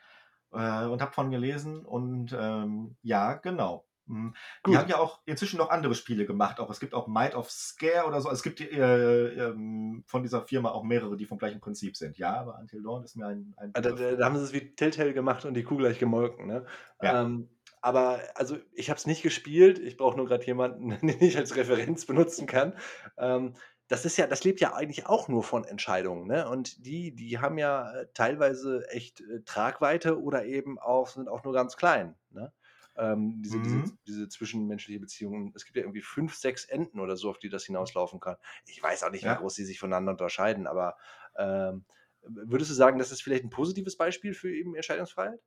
äh, 0.52 0.86
und 0.86 1.02
habe 1.02 1.14
von 1.14 1.30
gelesen 1.32 1.86
und, 1.86 2.36
ähm, 2.38 2.98
ja, 3.04 3.34
genau. 3.36 3.88
Mhm. 4.08 4.36
Die 4.66 4.76
Gut. 4.76 4.78
haben 4.78 4.90
ja 4.90 4.98
auch 4.98 5.22
inzwischen 5.26 5.58
noch 5.58 5.70
andere 5.70 5.94
Spiele 5.94 6.26
gemacht 6.26 6.60
auch. 6.60 6.70
Es 6.72 6.80
gibt 6.80 6.94
auch 6.96 7.08
Might 7.08 7.36
of 7.36 7.52
Scare 7.52 8.08
oder 8.08 8.22
so. 8.22 8.32
Es 8.32 8.42
gibt, 8.44 8.60
äh, 8.62 9.50
ähm, 9.50 10.04
von 10.08 10.24
dieser 10.24 10.42
Firma 10.48 10.72
auch 10.72 10.84
mehrere, 10.84 11.18
die 11.18 11.26
vom 11.26 11.38
gleichen 11.38 11.60
Prinzip 11.62 11.96
sind. 11.98 12.18
Ja, 12.18 12.40
aber 12.40 12.58
Until 12.60 12.82
Dawn 12.82 13.04
ist 13.04 13.16
mir 13.16 13.28
ein 13.28 13.54
ein 13.58 13.76
Ah, 13.76 13.82
da 13.82 13.92
da 13.92 14.16
da 14.16 14.26
haben 14.26 14.38
sie's 14.38 14.54
wie 14.54 14.76
Telltale 14.76 15.14
gemacht 15.14 15.46
und 15.46 15.54
die 15.54 15.64
Kuh 15.64 15.78
gleich 15.78 16.00
gemolken, 16.00 16.48
ne? 16.48 16.66
Ja. 17.02 17.22
Ähm, 17.22 17.50
aber 17.82 18.22
also, 18.36 18.58
ich 18.74 18.90
habe 18.90 18.98
es 18.98 19.06
nicht 19.08 19.24
gespielt. 19.24 19.80
Ich 19.80 19.98
brauche 19.98 20.18
nur 20.18 20.26
grad 20.28 20.46
jemanden, 20.46 20.90
den 21.08 21.22
ich 21.22 21.38
als 21.38 21.56
Referenz 21.56 22.06
benutzen 22.06 22.48
kann. 22.48 22.78
Ähm, 23.18 23.56
das 23.90 24.04
ist 24.06 24.18
ja 24.18 24.28
das 24.28 24.44
lebt 24.44 24.60
ja 24.60 24.74
eigentlich 24.74 25.06
auch 25.06 25.30
nur 25.30 25.44
von 25.44 25.64
Entscheidungen, 25.64 26.28
ne? 26.28 26.50
Und 26.50 26.86
die 26.86 27.16
die 27.16 27.40
haben 27.40 27.58
ja, 27.58 27.94
äh, 28.02 28.08
teilweise 28.14 28.86
echt, 28.90 29.22
äh, 29.22 29.42
Tragweite 29.46 30.22
oder 30.22 30.46
eben 30.46 30.78
auch 30.80 31.08
sind 31.10 31.30
auch 31.30 31.44
nur 31.44 31.54
ganz 31.54 31.78
klein, 31.78 32.16
ne? 32.30 32.54
Ähm, 32.98 33.42
diese 33.44 33.62
diese 33.62 33.84
Mhm. 33.84 33.98
diese 34.08 34.28
zwischenmenschliche 34.30 35.00
Beziehungen. 35.00 35.54
Es 35.56 35.64
gibt 35.66 35.78
ja 35.78 35.84
irgendwie 35.84 36.02
5, 36.02 36.36
6 36.36 36.66
Enden 36.66 37.00
oder 37.00 37.16
so, 37.16 37.30
auf 37.30 37.40
die 37.40 37.50
das 37.50 37.64
hinauslaufen 37.66 38.20
kann. 38.20 38.38
Ich 38.66 38.82
weiß 38.82 39.04
auch 39.04 39.12
nicht, 39.12 39.26
wie 39.28 39.34
Ja. 39.34 39.38
groß 39.38 39.54
die 39.56 39.66
sich 39.66 39.80
voneinander 39.80 40.12
unterscheiden, 40.14 40.68
aber, 40.68 40.96
ähm, 41.38 41.86
würdest 42.24 42.72
du 42.72 42.76
sagen, 42.76 43.00
das 43.00 43.12
ist 43.12 43.22
vielleicht 43.24 43.44
'n 43.46 43.50
positives 43.52 43.96
Beispiel 43.98 44.34
für 44.34 44.54
eben 44.54 44.76
Entscheidungsfreiheit? 44.76 45.40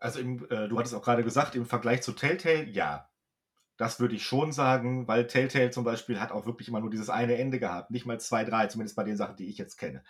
Also, 0.00 0.18
im 0.18 0.44
äh, 0.50 0.68
du 0.68 0.78
hattest 0.78 0.94
auch 0.94 1.02
grade 1.02 1.22
gesagt, 1.22 1.54
im 1.54 1.66
Vergleich 1.66 2.02
zu 2.02 2.12
Telltale, 2.12 2.64
ja. 2.64 3.08
Das 3.76 3.98
würde 3.98 4.14
ich 4.14 4.24
schon 4.24 4.52
sagen, 4.52 5.08
weil 5.08 5.26
Telltale 5.26 5.70
zum 5.70 5.84
Beispiel 5.84 6.20
hat 6.20 6.32
auch 6.32 6.44
wirklich 6.44 6.68
immer 6.68 6.80
nur 6.80 6.90
dieses 6.90 7.08
eine 7.08 7.38
Ende 7.38 7.58
gehabt, 7.58 7.90
nicht 7.90 8.04
mal 8.04 8.20
zwei, 8.20 8.44
drei, 8.44 8.66
zumindest 8.66 8.96
bei 8.96 9.04
den 9.04 9.16
Sachen, 9.16 9.36
die 9.36 9.46
ich 9.46 9.56
jetzt 9.56 9.78
kenne. 9.78 10.02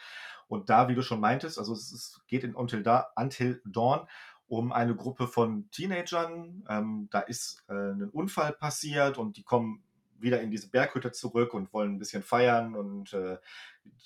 Und 0.49 0.71
da, 0.71 0.89
wie 0.89 0.97
du 0.97 1.03
schon 1.03 1.21
meintest, 1.21 1.59
also 1.59 1.73
es, 1.73 1.93
es 1.93 2.21
geht 2.27 2.43
in 2.43 2.57
Until, 2.57 2.83
da, 2.83 3.13
Until 3.15 3.63
Dawn 3.65 4.09
um 4.49 4.73
eine 4.73 4.97
Gruppe 4.97 5.29
von 5.29 5.71
Teenagern. 5.71 6.65
Ähm, 6.69 7.09
da 7.13 7.21
ist 7.21 7.63
äh, 7.69 7.73
ein 7.73 8.11
Unfall 8.11 8.53
passiert 8.53 9.17
und 9.17 9.37
die 9.37 9.45
kommen 9.45 9.85
wieder 10.19 10.41
in 10.41 10.51
diese 10.51 10.69
Berghütte 10.69 11.13
zurück 11.13 11.55
und 11.55 11.73
wollen 11.73 11.95
ein 11.95 11.99
bisschen 11.99 12.25
feiern 12.25 12.75
und 12.75 13.13
äh, 13.13 13.39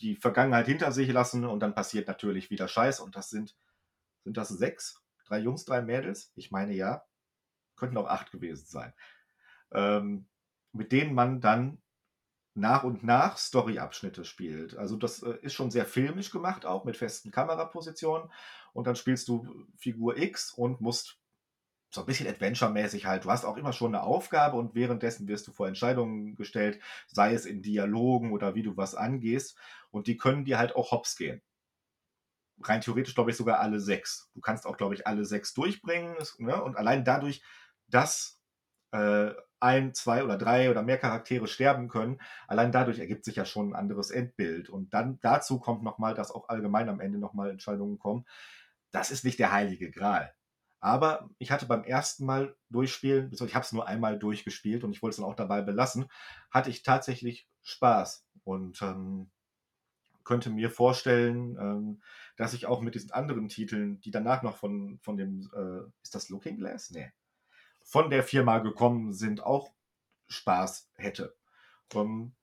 die 0.01 0.17
Vergangenheit 0.17 0.67
hinter 0.67 0.93
sich 0.93 1.11
lassen 1.11 1.47
und 1.47 1.61
dann 1.61 1.75
passiert 1.75 2.07
natürlich 2.09 2.51
wieder 2.51 2.69
Scheiß 2.69 3.01
und 3.01 3.17
das 3.17 3.31
sind, 3.31 3.57
sind 4.23 4.37
das 4.37 4.51
sechs? 4.51 5.04
Drei 5.25 5.39
Jungs, 5.39 5.65
drei 5.65 5.83
Mädels? 5.83 6.33
Ich 6.37 6.51
meine 6.51 6.75
ja. 6.75 7.05
Könnten 7.77 7.97
auch 7.97 8.09
acht 8.09 8.31
gewesen 8.31 8.67
sein. 8.67 8.93
Ähm, 9.73 10.29
mit 10.73 10.93
denen 10.93 11.15
man 11.15 11.41
dann 11.41 11.83
nach 12.55 12.85
und 12.85 13.03
nach 13.03 13.37
Story-Abschnitte 13.37 14.25
spielt. 14.25 14.77
Also 14.77 14.97
das 14.97 15.23
äh, 15.23 15.37
ist 15.43 15.55
schon 15.55 15.71
sehr 15.71 15.87
filmisch 15.87 16.31
gemacht, 16.31 16.67
auch 16.67 16.85
mit 16.85 16.97
festen 16.97 17.31
Kamerapositionen. 17.31 18.31
Und 18.73 18.87
dann 18.87 18.97
spielst 18.97 19.29
du 19.29 19.67
Figur 19.77 20.17
X 20.17 20.53
und 20.53 20.81
musst 20.81 21.19
so 21.91 22.01
ein 22.01 22.07
bisschen 22.07 22.29
Adventure-mäßig 22.29 23.07
halt. 23.07 23.25
Du 23.25 23.31
hast 23.31 23.45
auch 23.45 23.57
immer 23.57 23.73
schon 23.73 23.95
eine 23.95 24.05
Aufgabe 24.05 24.57
und 24.57 24.75
währenddessen 24.75 25.29
wirst 25.29 25.47
du 25.47 25.53
vor 25.53 25.69
Entscheidungen 25.69 26.35
gestellt, 26.37 26.81
sei 27.07 27.35
es 27.35 27.47
in 27.47 27.63
Dialogen 27.63 28.33
oder 28.33 28.55
wie 28.55 28.63
du 28.63 28.77
was 28.77 28.95
angehst. 28.95 29.57
Und 29.91 30.07
die 30.09 30.17
können 30.17 30.45
dir 30.45 30.59
halt 30.59 30.75
auch 30.77 30.91
hops 30.91 31.17
gehen. 31.17 31.43
Rein 32.63 32.81
theoretisch, 32.81 33.15
glaube 33.15 33.31
ich, 33.31 33.37
sogar 33.37 33.61
alle 33.61 33.81
sechs. 33.81 34.31
Du 34.35 34.41
kannst 34.41 34.67
auch, 34.67 34.77
glaube 34.77 34.95
ich, 34.95 35.07
alle 35.07 35.25
sechs 35.25 35.55
durchbringen. 35.55 36.17
Ne? 36.39 36.63
Und 36.63 36.77
allein 36.77 37.05
dadurch, 37.05 37.43
dass 37.89 38.41
äh, 38.93 39.33
ein, 39.61 39.95
zwei 39.95 40.23
oder 40.23 40.37
drei 40.37 40.71
oder 40.71 40.83
mehr 40.83 40.99
Charaktere 40.99 41.47
sterben 41.49 41.89
können. 41.89 42.21
Allein 42.47 42.71
dadurch 42.71 42.99
ergibt 42.99 43.25
sich 43.25 43.37
ja 43.37 43.47
schon 43.47 43.71
ein 43.71 43.75
anderes 43.75 44.11
Endbild. 44.11 44.69
Und 44.69 44.93
dann 44.93 45.19
dazu 45.23 45.59
kommt 45.59 45.83
nochmal, 45.83 46.15
dass 46.15 46.31
auch 46.31 46.49
allgemein 46.49 46.89
am 46.89 47.01
Ende 47.01 47.19
nochmal 47.19 47.51
Entscheidungen 47.51 47.99
kommen. 47.99 48.27
Das 48.91 49.11
ist 49.11 49.25
nicht 49.25 49.39
der 49.39 49.53
heilige 49.53 49.91
Gral. 49.91 50.35
Aber 50.81 51.31
ich 51.39 51.51
hatte 51.51 51.65
beim 51.65 51.83
ersten 51.83 52.27
Mal 52.27 52.55
durchspielen, 52.69 53.33
ich 53.33 53.55
habe 53.55 53.65
es 53.65 53.73
nur 53.73 53.89
einmal 53.89 54.19
durchgespielt 54.19 54.85
und 54.85 54.93
ich 54.93 55.03
wollte 55.03 55.13
es 55.13 55.17
dann 55.17 55.25
auch 55.25 55.35
dabei 55.35 55.63
belassen, 55.63 56.11
hatte 56.51 56.69
ich 56.69 56.83
tatsächlich 56.83 57.49
Spaß 57.63 58.27
und 58.45 58.83
ähm, 58.83 59.31
könnte 60.25 60.51
mir 60.51 60.71
vorstellen, 60.71 61.57
ähm, 61.59 62.03
dass 62.37 62.55
ich 62.55 62.67
auch 62.67 62.81
mit 62.81 62.95
diesen 62.95 63.13
anderen 63.13 63.49
Titeln, 63.49 64.01
die 64.01 64.11
danach 64.11 64.43
noch 64.43 64.57
von, 64.57 64.99
von 65.01 65.17
dem, 65.17 65.51
äh, 65.55 65.89
ist 66.03 66.15
das 66.15 66.29
Looking 66.29 66.57
Glass? 66.57 66.91
Nee 66.91 67.13
von 67.85 68.11
der 68.11 68.25
Firma 68.25 68.59
gekommen 68.59 69.13
sind, 69.13 69.43
auch 69.45 69.71
Spaß 70.29 70.91
hätte. 70.95 71.37
Ähm, 71.95 72.35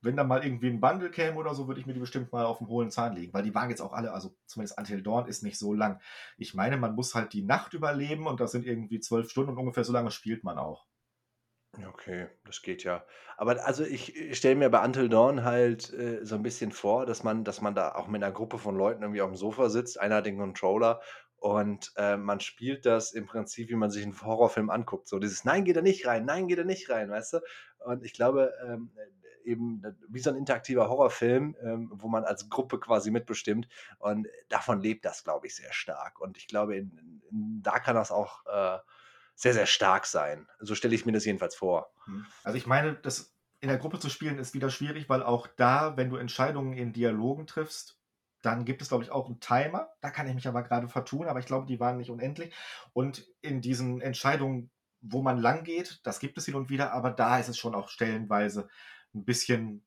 wenn 0.00 0.16
da 0.16 0.22
mal 0.22 0.44
irgendwie 0.44 0.68
ein 0.68 0.80
Bundle 0.80 1.10
käme 1.10 1.36
oder 1.36 1.54
so, 1.54 1.66
würde 1.66 1.80
ich 1.80 1.86
mir 1.86 1.92
die 1.92 2.00
bestimmt 2.00 2.32
mal 2.32 2.46
auf 2.46 2.58
den 2.58 2.68
hohlen 2.68 2.90
Zahn 2.90 3.14
legen, 3.14 3.34
weil 3.34 3.42
die 3.42 3.54
waren 3.54 3.68
jetzt 3.68 3.80
auch 3.80 3.92
alle, 3.92 4.12
also 4.12 4.36
zumindest 4.46 4.78
Until 4.78 5.02
Dawn 5.02 5.26
ist 5.26 5.42
nicht 5.42 5.58
so 5.58 5.74
lang. 5.74 6.00
Ich 6.36 6.54
meine, 6.54 6.76
man 6.76 6.94
muss 6.94 7.16
halt 7.16 7.32
die 7.32 7.42
Nacht 7.42 7.74
überleben 7.74 8.28
und 8.28 8.38
das 8.38 8.52
sind 8.52 8.64
irgendwie 8.64 9.00
zwölf 9.00 9.28
Stunden 9.28 9.50
und 9.50 9.58
ungefähr 9.58 9.84
so 9.84 9.92
lange 9.92 10.12
spielt 10.12 10.44
man 10.44 10.56
auch. 10.56 10.86
Okay, 11.76 12.28
das 12.44 12.62
geht 12.62 12.82
ja. 12.82 13.04
Aber 13.36 13.64
also 13.66 13.84
ich, 13.84 14.36
stelle 14.36 14.56
mir 14.56 14.70
bei 14.70 14.82
Until 14.84 15.08
Dawn 15.08 15.44
halt 15.44 15.92
äh, 15.92 16.24
so 16.24 16.34
ein 16.34 16.42
bisschen 16.42 16.72
vor, 16.72 17.04
dass 17.06 17.22
man, 17.24 17.44
dass 17.44 17.60
man 17.60 17.74
da 17.74 17.94
auch 17.94 18.08
mit 18.08 18.22
einer 18.22 18.32
Gruppe 18.32 18.58
von 18.58 18.74
Leuten 18.76 19.02
irgendwie 19.02 19.20
auf 19.20 19.30
dem 19.30 19.36
Sofa 19.36 19.68
sitzt, 19.68 20.00
einer 20.00 20.16
hat 20.16 20.26
den 20.26 20.38
Controller 20.38 21.00
und, 21.36 21.92
äh, 21.96 22.16
man 22.16 22.40
spielt 22.40 22.84
das 22.84 23.12
im 23.12 23.26
Prinzip, 23.26 23.68
wie 23.68 23.76
man 23.76 23.90
sich 23.90 24.02
einen 24.02 24.20
Horrorfilm 24.20 24.70
anguckt. 24.70 25.06
So 25.08 25.18
dieses: 25.20 25.44
„Nein, 25.44 25.64
geh 25.64 25.72
da 25.72 25.82
nicht 25.82 26.04
rein, 26.06 26.24
nein, 26.24 26.48
geh 26.48 26.56
da 26.56 26.64
nicht 26.64 26.88
rein“, 26.90 27.10
weißt 27.10 27.34
du? 27.34 27.40
Und 27.84 28.02
ich 28.04 28.12
glaube, 28.14 28.52
ähm, 28.66 28.90
äh, 28.96 29.48
eben 29.50 29.82
wie 30.08 30.18
so 30.20 30.30
ein 30.30 30.36
interaktiver 30.36 30.88
Horrorfilm, 30.88 31.54
ähm, 31.62 31.90
wo 31.94 32.08
man 32.08 32.24
als 32.24 32.48
Gruppe 32.48 32.80
quasi 32.80 33.10
mitbestimmt 33.10 33.68
und 33.98 34.26
davon 34.48 34.80
lebt 34.80 35.04
das, 35.04 35.22
glaube 35.22 35.46
ich, 35.46 35.54
sehr 35.54 35.72
stark. 35.72 36.20
Und 36.20 36.38
ich 36.38 36.48
glaube, 36.48 36.76
in 36.76 37.22
in 37.30 37.60
da 37.62 37.78
kann 37.78 37.94
das 37.94 38.10
auch, 38.10 38.44
äh, 38.46 38.78
sehr, 39.38 39.54
sehr 39.54 39.66
stark 39.66 40.06
sein. 40.06 40.48
So 40.58 40.74
stelle 40.74 40.94
ich 40.94 41.06
mir 41.06 41.12
das 41.12 41.24
jedenfalls 41.24 41.54
vor. 41.54 41.90
Mhm. 42.06 42.26
Also, 42.42 42.58
ich 42.58 42.66
meine, 42.66 42.94
das 42.94 43.34
in 43.60 43.68
der 43.68 43.78
Gruppe 43.78 43.98
zu 43.98 44.10
spielen 44.10 44.38
ist 44.38 44.54
wieder 44.54 44.70
schwierig, 44.70 45.08
weil 45.08 45.22
auch 45.22 45.46
da, 45.46 45.96
wenn 45.96 46.10
du 46.10 46.16
Entscheidungen 46.16 46.72
in 46.74 46.92
Dialogen 46.92 47.46
triffst 47.46 47.98
dann 48.42 48.64
gibt 48.64 48.82
es, 48.82 48.88
glaube 48.88 49.04
ich, 49.04 49.10
auch 49.10 49.26
einen 49.26 49.40
Timer. 49.40 49.90
Da 50.00 50.10
kann 50.10 50.28
ich 50.28 50.34
mich 50.34 50.46
aber 50.46 50.62
gerade 50.62 50.88
vertun, 50.88 51.26
aber 51.26 51.40
ich 51.40 51.46
glaube, 51.46 51.66
die 51.66 51.80
waren 51.80 51.96
nicht 51.96 52.10
unendlich. 52.10 52.54
Und 52.92 53.26
in 53.40 53.60
diesen 53.60 54.00
Entscheidungen, 54.00 54.70
wo 55.00 55.22
man 55.22 55.38
lang 55.38 55.64
geht, 55.64 56.00
das 56.04 56.20
gibt 56.20 56.38
es 56.38 56.44
hin 56.44 56.54
und 56.54 56.70
wieder, 56.70 56.92
aber 56.92 57.10
da 57.10 57.38
ist 57.38 57.48
es 57.48 57.58
schon 57.58 57.74
auch 57.74 57.88
stellenweise 57.88 58.68
ein 59.14 59.24
bisschen 59.24 59.84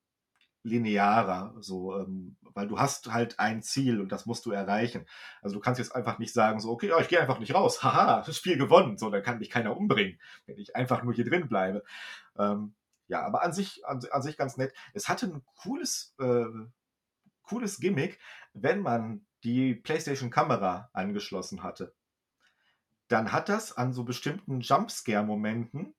linearer, 0.63 1.55
so, 1.59 1.97
ähm, 1.97 2.35
weil 2.53 2.67
du 2.67 2.79
hast 2.79 3.11
halt 3.11 3.39
ein 3.39 3.63
Ziel 3.63 3.99
und 3.99 4.11
das 4.11 4.25
musst 4.25 4.45
du 4.45 4.51
erreichen. 4.51 5.05
Also 5.41 5.55
du 5.55 5.59
kannst 5.59 5.79
jetzt 5.79 5.95
einfach 5.95 6.19
nicht 6.19 6.33
sagen, 6.33 6.59
so, 6.59 6.69
okay, 6.71 6.89
ja, 6.89 6.99
ich 6.99 7.07
gehe 7.07 7.19
einfach 7.19 7.39
nicht 7.39 7.53
raus, 7.53 7.83
haha, 7.83 8.23
das 8.25 8.37
Spiel 8.37 8.57
gewonnen, 8.57 8.97
so, 8.97 9.09
dann 9.09 9.23
kann 9.23 9.39
mich 9.39 9.49
keiner 9.49 9.75
umbringen, 9.75 10.19
wenn 10.45 10.57
ich 10.57 10.75
einfach 10.75 11.03
nur 11.03 11.13
hier 11.13 11.25
drin 11.25 11.47
bleibe. 11.47 11.83
Ähm, 12.37 12.73
ja, 13.07 13.25
aber 13.25 13.41
an 13.43 13.53
sich, 13.53 13.85
an, 13.85 14.01
an, 14.11 14.21
sich 14.21 14.37
ganz 14.37 14.57
nett. 14.57 14.73
Es 14.93 15.09
hatte 15.09 15.27
ein 15.27 15.41
cooles, 15.55 16.15
äh, 16.19 16.45
cooles 17.43 17.79
Gimmick, 17.79 18.19
wenn 18.53 18.81
man 18.81 19.25
die 19.43 19.73
PlayStation-Kamera 19.75 20.89
angeschlossen 20.93 21.63
hatte, 21.63 21.93
dann 23.07 23.31
hat 23.31 23.49
das 23.49 23.75
an 23.75 23.93
so 23.93 24.03
bestimmten 24.03 24.61
Jumpscare-Momenten 24.61 25.93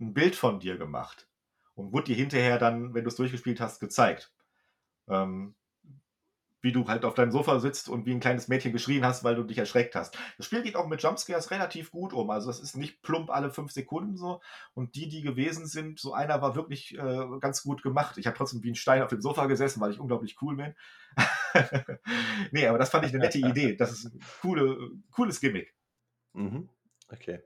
ein 0.00 0.14
Bild 0.14 0.36
von 0.36 0.60
dir 0.60 0.76
gemacht 0.76 1.26
und 1.74 1.92
wurde 1.92 2.06
dir 2.06 2.16
hinterher 2.16 2.58
dann, 2.58 2.94
wenn 2.94 3.04
du 3.04 3.08
es 3.08 3.16
durchgespielt 3.16 3.60
hast, 3.60 3.80
gezeigt. 3.80 4.32
Ähm, 5.08 5.54
wie 6.64 6.72
du 6.72 6.88
halt 6.88 7.04
auf 7.04 7.12
deinem 7.14 7.30
Sofa 7.30 7.60
sitzt 7.60 7.90
und 7.90 8.06
wie 8.06 8.12
ein 8.12 8.20
kleines 8.20 8.48
Mädchen 8.48 8.72
geschrien 8.72 9.04
hast, 9.04 9.22
weil 9.22 9.34
du 9.34 9.42
dich 9.44 9.58
erschreckt 9.58 9.94
hast. 9.94 10.16
Das 10.38 10.46
Spiel 10.46 10.62
geht 10.62 10.76
auch 10.76 10.88
mit 10.88 11.02
Jumpscares 11.02 11.50
relativ 11.50 11.90
gut 11.90 12.14
um. 12.14 12.30
Also 12.30 12.48
es 12.48 12.58
ist 12.58 12.74
nicht 12.74 13.02
plump 13.02 13.28
alle 13.28 13.50
fünf 13.50 13.70
Sekunden 13.70 14.16
so. 14.16 14.40
Und 14.72 14.94
die, 14.94 15.10
die 15.10 15.20
gewesen 15.20 15.66
sind, 15.66 16.00
so 16.00 16.14
einer 16.14 16.40
war 16.40 16.56
wirklich 16.56 16.96
äh, 16.96 17.26
ganz 17.38 17.62
gut 17.62 17.82
gemacht. 17.82 18.16
Ich 18.16 18.26
habe 18.26 18.34
trotzdem 18.34 18.62
wie 18.62 18.70
ein 18.70 18.76
Stein 18.76 19.02
auf 19.02 19.10
dem 19.10 19.20
Sofa 19.20 19.44
gesessen, 19.44 19.82
weil 19.82 19.90
ich 19.90 20.00
unglaublich 20.00 20.40
cool 20.40 20.56
bin. 20.56 20.74
nee, 22.50 22.66
aber 22.66 22.78
das 22.78 22.88
fand 22.88 23.04
ich 23.04 23.12
eine 23.12 23.24
nette 23.24 23.38
Idee. 23.38 23.76
Das 23.76 23.92
ist 23.92 24.06
ein 24.06 24.20
coole, 24.40 24.90
cooles 25.10 25.40
Gimmick. 25.40 25.74
Mhm. 26.32 26.70
Okay. 27.10 27.42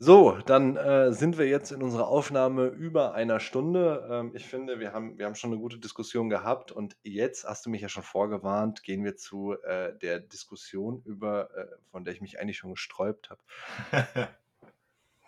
So, 0.00 0.38
dann, 0.46 0.76
äh, 0.76 1.12
sind 1.12 1.38
wir 1.38 1.48
jetzt 1.48 1.72
in 1.72 1.82
unserer 1.82 2.06
Aufnahme 2.06 2.66
über 2.68 3.14
einer 3.14 3.40
Stunde. 3.40 4.08
Ähm, 4.08 4.30
ich 4.32 4.46
finde, 4.46 4.78
wir 4.78 4.92
haben 4.92 5.18
wir 5.18 5.26
haben 5.26 5.34
schon 5.34 5.50
eine 5.50 5.60
gute 5.60 5.78
Diskussion 5.78 6.28
gehabt 6.28 6.70
und 6.70 6.96
jetzt 7.02 7.44
hast 7.44 7.66
du 7.66 7.70
mich 7.70 7.80
ja 7.80 7.88
schon 7.88 8.04
vorgewarnt, 8.04 8.84
gehen 8.84 9.02
wir 9.02 9.16
zu, 9.16 9.56
äh, 9.64 9.98
der 9.98 10.20
Diskussion 10.20 11.02
über 11.04 11.50
äh, 11.56 11.66
von 11.90 12.04
der 12.04 12.14
ich 12.14 12.20
mich 12.20 12.38
eigentlich 12.38 12.58
schon 12.58 12.70
gesträubt 12.70 13.30
habe. 13.30 13.40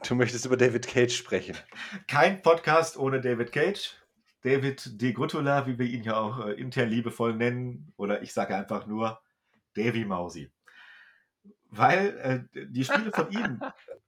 Du 0.03 0.14
möchtest 0.14 0.47
über 0.47 0.57
David 0.57 0.87
Cage 0.89 1.14
sprechen. 1.14 1.55
Kein 2.09 2.41
Podcast 2.41 2.97
ohne 2.97 3.21
David 3.21 3.53
Cage. 3.53 3.99
David 4.43 4.99
de 4.99 5.12
Grüttula, 5.12 5.66
wie 5.66 5.79
wir 5.79 5.85
ihn 5.85 6.05
ja 6.05 6.16
auch, 6.16 6.47
äh, 6.47 6.53
intern 6.53 6.89
liebevoll 6.89 7.35
nennen, 7.35 7.93
oder 7.99 8.23
ich 8.23 8.33
sage 8.33 8.57
einfach 8.57 8.87
nur 8.87 9.21
Davy 9.75 10.07
Mausi. 10.07 10.51
Weil, 11.68 12.49
äh, 12.55 12.66
die 12.68 12.85
Spiele 12.85 13.12
von 13.12 13.31
ihm 13.31 13.61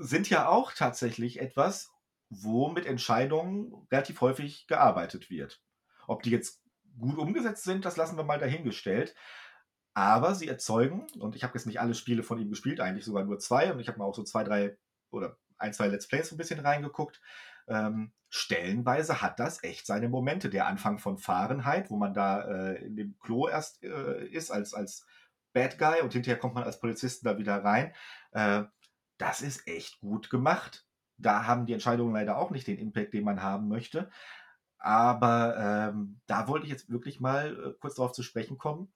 sind 0.00 0.30
ja 0.30 0.48
auch 0.48 0.72
tatsächlich 0.72 1.40
etwas, 1.40 1.90
wo 2.30 2.68
mit 2.68 2.86
Entscheidungen 2.86 3.86
relativ 3.92 4.20
häufig 4.22 4.66
gearbeitet 4.66 5.28
wird. 5.30 5.60
Ob 6.06 6.22
die 6.22 6.30
jetzt 6.30 6.62
gut 6.98 7.18
umgesetzt 7.18 7.64
sind, 7.64 7.84
das 7.84 7.96
lassen 7.96 8.16
wir 8.16 8.24
mal 8.24 8.38
dahingestellt. 8.38 9.14
Aber 9.92 10.34
sie 10.34 10.48
erzeugen, 10.48 11.06
und 11.18 11.36
ich 11.36 11.44
habe 11.44 11.54
jetzt 11.54 11.66
nicht 11.66 11.80
alle 11.80 11.94
Spiele 11.94 12.22
von 12.22 12.38
ihm 12.38 12.48
gespielt, 12.48 12.80
eigentlich 12.80 13.04
sogar 13.04 13.24
nur 13.24 13.38
zwei, 13.38 13.72
und 13.72 13.80
ich 13.80 13.88
habe 13.88 13.98
mal 13.98 14.06
auch 14.06 14.14
so 14.14 14.22
zwei, 14.22 14.44
drei 14.44 14.78
oder 15.10 15.36
ein, 15.58 15.74
zwei 15.74 15.88
Let's 15.88 16.08
Plays 16.08 16.28
so 16.28 16.34
ein 16.34 16.38
bisschen 16.38 16.60
reingeguckt. 16.60 17.20
Ähm, 17.68 18.12
stellenweise 18.30 19.20
hat 19.20 19.38
das 19.38 19.62
echt 19.62 19.86
seine 19.86 20.08
Momente. 20.08 20.48
Der 20.48 20.66
Anfang 20.66 20.98
von 20.98 21.18
Fahrenheit, 21.18 21.90
wo 21.90 21.96
man 21.96 22.14
da 22.14 22.42
äh, 22.42 22.84
in 22.86 22.96
dem 22.96 23.18
Klo 23.18 23.48
erst 23.48 23.82
äh, 23.82 24.24
ist 24.28 24.50
als, 24.50 24.72
als 24.72 25.06
Bad 25.52 25.78
Guy 25.78 26.00
und 26.00 26.12
hinterher 26.12 26.38
kommt 26.38 26.54
man 26.54 26.64
als 26.64 26.80
Polizist 26.80 27.26
da 27.26 27.36
wieder 27.36 27.62
rein. 27.62 27.92
Äh, 28.30 28.62
das 29.20 29.42
ist 29.42 29.66
echt 29.68 30.00
gut 30.00 30.30
gemacht. 30.30 30.86
Da 31.18 31.46
haben 31.46 31.66
die 31.66 31.74
Entscheidungen 31.74 32.14
leider 32.14 32.38
auch 32.38 32.50
nicht 32.50 32.66
den 32.66 32.78
Impact, 32.78 33.12
den 33.12 33.24
man 33.24 33.42
haben 33.42 33.68
möchte. 33.68 34.10
Aber 34.78 35.92
ähm, 35.92 36.20
da 36.26 36.48
wollte 36.48 36.64
ich 36.64 36.72
jetzt 36.72 36.88
wirklich 36.88 37.20
mal 37.20 37.54
äh, 37.54 37.72
kurz 37.78 37.96
darauf 37.96 38.12
zu 38.12 38.22
sprechen 38.22 38.56
kommen, 38.56 38.90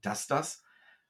dass 0.00 0.26
das 0.26 0.62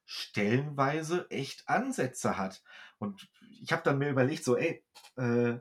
stellenweise 0.04 1.30
echt 1.30 1.68
Ansätze 1.68 2.36
hat. 2.36 2.64
Und 2.98 3.28
ich 3.62 3.70
habe 3.70 3.82
dann 3.84 3.98
mir 3.98 4.10
überlegt, 4.10 4.42
so, 4.42 4.56
ey, 4.56 4.84
äh, 5.16 5.58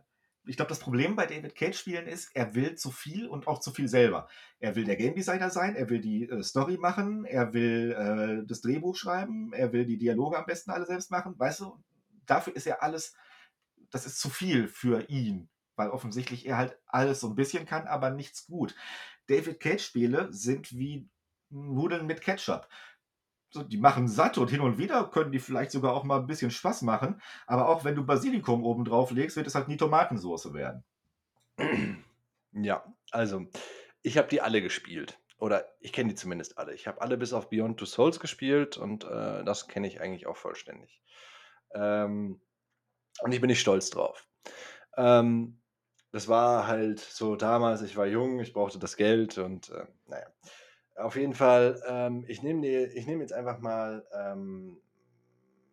ich 0.47 0.55
glaube, 0.55 0.69
das 0.69 0.79
Problem 0.79 1.15
bei 1.15 1.25
David 1.27 1.55
Cage-Spielen 1.55 2.07
ist, 2.07 2.35
er 2.35 2.55
will 2.55 2.75
zu 2.75 2.91
viel 2.91 3.27
und 3.27 3.47
auch 3.47 3.59
zu 3.59 3.71
viel 3.71 3.87
selber. 3.87 4.27
Er 4.59 4.75
will 4.75 4.85
der 4.85 4.95
Game 4.95 5.15
Designer 5.15 5.51
sein, 5.51 5.75
er 5.75 5.89
will 5.89 6.01
die 6.01 6.27
äh, 6.29 6.43
Story 6.43 6.77
machen, 6.77 7.25
er 7.25 7.53
will 7.53 7.91
äh, 7.91 8.47
das 8.47 8.61
Drehbuch 8.61 8.95
schreiben, 8.95 9.53
er 9.53 9.71
will 9.71 9.85
die 9.85 9.97
Dialoge 9.97 10.37
am 10.37 10.45
besten 10.45 10.71
alle 10.71 10.85
selbst 10.85 11.11
machen, 11.11 11.37
weißt 11.37 11.61
du? 11.61 11.83
Dafür 12.25 12.55
ist 12.55 12.65
ja 12.65 12.79
alles 12.79 13.15
das 13.91 14.05
ist 14.05 14.19
zu 14.19 14.29
viel 14.29 14.67
für 14.67 15.09
ihn, 15.09 15.49
weil 15.75 15.89
offensichtlich 15.89 16.45
er 16.45 16.57
halt 16.57 16.77
alles 16.87 17.19
so 17.19 17.27
ein 17.27 17.35
bisschen 17.35 17.65
kann, 17.65 17.87
aber 17.87 18.09
nichts 18.09 18.47
gut. 18.47 18.75
David 19.27 19.59
Cage-Spiele 19.59 20.31
sind 20.31 20.77
wie 20.77 21.09
Nudeln 21.49 22.05
mit 22.05 22.21
Ketchup. 22.21 22.67
So, 23.49 23.63
die 23.63 23.77
machen 23.77 24.07
satt 24.07 24.37
und 24.37 24.49
hin 24.49 24.59
und 24.59 24.77
wieder 24.77 25.09
können 25.09 25.31
die 25.31 25.39
vielleicht 25.39 25.71
sogar 25.71 25.93
auch 25.93 26.03
mal 26.03 26.19
ein 26.19 26.27
bisschen 26.27 26.51
Spaß 26.51 26.81
machen, 26.81 27.21
aber 27.47 27.69
auch 27.69 27.85
wenn 27.85 27.95
du 27.95 28.05
Basilikum 28.05 28.63
oben 28.63 28.83
drauf 28.83 29.11
legst, 29.11 29.37
wird 29.37 29.47
es 29.47 29.55
halt 29.55 29.69
nie 29.69 29.77
Tomatensoße 29.77 30.53
werden. 30.53 30.83
Ja, 32.51 32.83
also 33.11 33.47
ich 34.01 34.17
habe 34.17 34.27
die 34.27 34.41
alle 34.41 34.61
gespielt. 34.61 35.17
Oder 35.37 35.65
ich 35.81 35.91
kenne 35.91 36.09
die 36.09 36.15
zumindest 36.15 36.57
alle. 36.57 36.73
Ich 36.73 36.87
habe 36.87 37.01
alle 37.01 37.17
bis 37.17 37.33
auf 37.33 37.49
Beyond 37.49 37.77
Two 37.77 37.85
Souls 37.85 38.21
gespielt 38.21 38.77
und 38.77 39.03
äh, 39.03 39.43
das 39.43 39.67
kenne 39.67 39.87
ich 39.87 39.99
eigentlich 39.99 40.27
auch 40.27 40.37
vollständig. 40.37 41.01
Ähm, 41.75 42.41
und 43.21 43.33
ich 43.33 43.41
bin 43.41 43.49
nicht 43.49 43.61
stolz 43.61 43.89
drauf. 43.89 44.27
Ähm, 44.97 45.61
das 46.11 46.27
war 46.27 46.67
halt 46.67 46.99
so 46.99 47.35
damals, 47.35 47.81
ich 47.81 47.97
war 47.97 48.07
jung, 48.07 48.39
ich 48.39 48.53
brauchte 48.53 48.79
das 48.79 48.97
Geld 48.97 49.37
und 49.37 49.69
äh, 49.69 49.85
naja. 50.07 50.27
Auf 50.95 51.15
jeden 51.17 51.33
Fall, 51.33 51.81
ähm, 51.87 52.25
ich 52.27 52.43
nehme 52.43 52.61
nehm 52.61 53.21
jetzt 53.21 53.33
einfach 53.33 53.59
mal 53.59 54.07
ähm, 54.13 54.81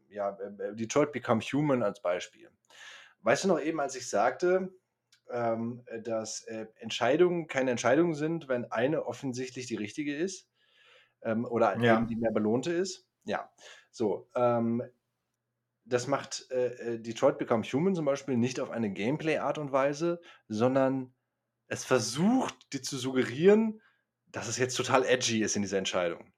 ja, 0.08 0.30
äh, 0.38 0.62
äh, 0.70 0.74
Detroit 0.76 1.12
Become 1.12 1.40
Human 1.42 1.82
als 1.82 2.00
Beispiel. 2.02 2.50
Weißt 3.22 3.44
du 3.44 3.48
noch 3.48 3.60
eben, 3.60 3.80
als 3.80 3.96
ich 3.96 4.08
sagte, 4.08 4.72
ähm, 5.30 5.84
dass 6.04 6.44
äh, 6.44 6.66
Entscheidungen 6.76 7.46
keine 7.48 7.70
Entscheidungen 7.72 8.14
sind, 8.14 8.48
wenn 8.48 8.70
eine 8.72 9.06
offensichtlich 9.06 9.66
die 9.66 9.76
richtige 9.76 10.16
ist 10.16 10.50
ähm, 11.22 11.44
oder 11.46 11.78
Ja. 11.80 12.08
die 12.08 12.16
mehr 12.16 12.32
belohnte 12.32 12.72
ist? 12.72 13.08
Ja, 13.24 13.50
so. 13.90 14.28
Ähm, 14.34 14.82
das 15.84 16.06
macht 16.06 16.50
äh, 16.50 16.94
äh, 16.94 16.98
Detroit 16.98 17.38
Become 17.38 17.64
Human 17.64 17.94
zum 17.94 18.04
Beispiel 18.04 18.36
nicht 18.36 18.60
auf 18.60 18.70
eine 18.70 18.90
Gameplay-Art 18.92 19.58
und 19.58 19.72
Weise, 19.72 20.20
sondern 20.48 21.14
es 21.68 21.84
versucht 21.84 22.72
dir 22.72 22.82
zu 22.82 22.98
suggerieren, 22.98 23.80
dass 24.26 24.48
es 24.48 24.58
jetzt 24.58 24.76
total 24.76 25.04
edgy 25.04 25.42
ist 25.42 25.56
in 25.56 25.62
dieser 25.62 25.78
Entscheidung. 25.78 26.32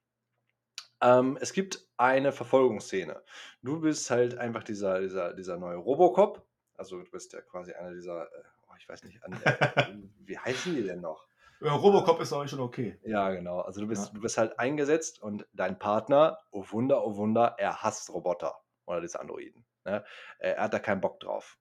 Ähm, 1.00 1.38
es 1.40 1.52
gibt 1.52 1.86
eine 1.96 2.32
Verfolgungsszene. 2.32 3.22
Du 3.62 3.80
bist 3.80 4.10
halt 4.10 4.36
einfach 4.38 4.64
dieser, 4.64 5.00
dieser, 5.00 5.34
dieser 5.34 5.56
neue 5.58 5.76
Robocop. 5.76 6.46
Also 6.76 6.98
du 7.02 7.10
bist 7.10 7.32
ja 7.32 7.40
quasi 7.42 7.72
einer 7.72 7.92
dieser, 7.92 8.24
äh, 8.24 8.42
oh, 8.68 8.74
ich 8.78 8.88
weiß 8.88 9.04
nicht, 9.04 9.22
an, 9.22 9.32
äh, 9.44 9.86
wie 10.20 10.38
heißen 10.38 10.74
die 10.74 10.82
denn 10.82 11.00
noch? 11.00 11.26
Ja, 11.60 11.72
Robocop 11.72 12.20
ist 12.20 12.32
auch 12.32 12.46
schon 12.48 12.60
okay. 12.60 12.98
Ja, 13.04 13.30
genau. 13.30 13.60
Also 13.60 13.80
du 13.80 13.86
bist, 13.86 14.06
Ja. 14.08 14.12
du 14.14 14.20
bist 14.20 14.38
halt 14.38 14.58
eingesetzt 14.58 15.22
und 15.22 15.46
dein 15.52 15.78
Partner, 15.78 16.38
oh 16.50 16.64
Wunder, 16.70 17.06
oh 17.06 17.16
Wunder, 17.16 17.54
er 17.58 17.82
hasst 17.82 18.12
Roboter 18.12 18.63
oder 18.86 19.00
diese 19.00 19.20
Androiden. 19.20 19.64
Ne? 19.84 20.04
Er 20.38 20.58
hat 20.62 20.72
da 20.74 20.78
keinen 20.78 21.00
Bock 21.00 21.20
drauf. 21.20 21.58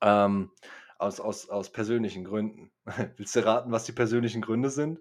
Ähm, 0.00 0.50
aus, 0.98 1.20
aus, 1.20 1.48
aus 1.48 1.70
persönlichen 1.70 2.24
Gründen. 2.24 2.72
Willst 3.16 3.36
du 3.36 3.44
raten, 3.44 3.70
was 3.72 3.84
die 3.84 3.92
persönlichen 3.92 4.42
Gründe 4.42 4.70
sind? 4.70 5.00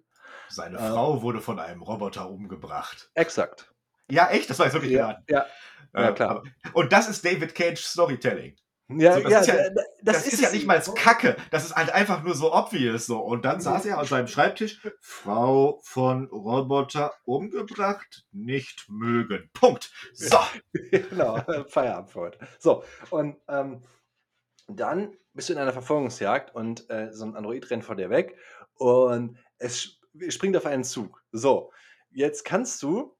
Seine 0.49 0.77
Äh. 0.77 0.89
Frau 0.91 1.21
wurde 1.21 1.41
von 1.41 1.59
einem 1.59 1.81
Roboter 1.81 2.29
umgebracht. 2.29 3.09
Exakt. 3.15 3.73
Ja, 4.09 4.29
echt? 4.29 4.49
Das 4.49 4.59
war 4.59 4.67
jetzt 4.67 4.73
wirklich 4.75 4.91
Ja, 4.93 5.07
geraten. 5.07 5.25
ja, 5.29 5.45
ja, 5.93 6.09
Äh, 6.09 6.13
klar. 6.13 6.29
aber- 6.29 6.43
Und 6.73 6.93
das 6.93 7.09
ist 7.09 7.25
David 7.25 7.53
Cage 7.55 7.81
Storytelling. 7.83 8.55
Ja, 8.89 9.13
So, 9.15 9.21
das 9.21 9.31
ja, 9.31 9.39
ist 9.41 9.47
ja- 9.47 9.55
da- 9.55 9.69
da- 9.75 9.83
Das, 10.03 10.27
ist 10.27 10.39
ja 10.41 10.47
es. 10.47 10.53
nicht 10.53 10.65
mal 10.65 10.81
Kacke. 10.95 11.35
Das 11.51 11.65
ist 11.65 11.75
halt 11.75 11.89
einfach 11.89 12.23
nur 12.23 12.35
so 12.35 12.53
obvious 12.53 13.05
so. 13.05 13.19
Und 13.19 13.43
dann 13.45 13.59
saß 13.59 13.85
er 13.85 13.97
an 13.97 14.05
seinem 14.07 14.27
Schreibtisch. 14.27 14.79
Frau 15.01 15.79
von 15.83 16.27
Roboter 16.27 17.13
umgebracht, 17.25 18.25
nicht 18.31 18.85
mögen. 18.89 19.49
Punkt. 19.53 19.91
So. 20.13 20.37
genau, 20.91 21.39
Feierabend. 21.67 22.37
So, 22.59 22.83
und 23.09 23.35
ähm, 23.49 23.81
dann 24.67 25.15
bist 25.33 25.49
du 25.49 25.53
in 25.53 25.59
einer 25.59 25.73
Verfolgungsjagd 25.73 26.55
und 26.55 26.89
äh, 26.89 27.11
so 27.11 27.25
ein 27.25 27.35
Android 27.35 27.69
rennt 27.69 27.83
vor 27.83 27.95
dir 27.95 28.09
weg 28.09 28.37
und 28.75 29.37
es 29.57 29.99
springt 30.29 30.55
auf 30.57 30.65
einen 30.65 30.83
Zug. 30.83 31.23
So, 31.31 31.71
jetzt 32.09 32.43
kannst 32.45 32.81
du, 32.83 33.16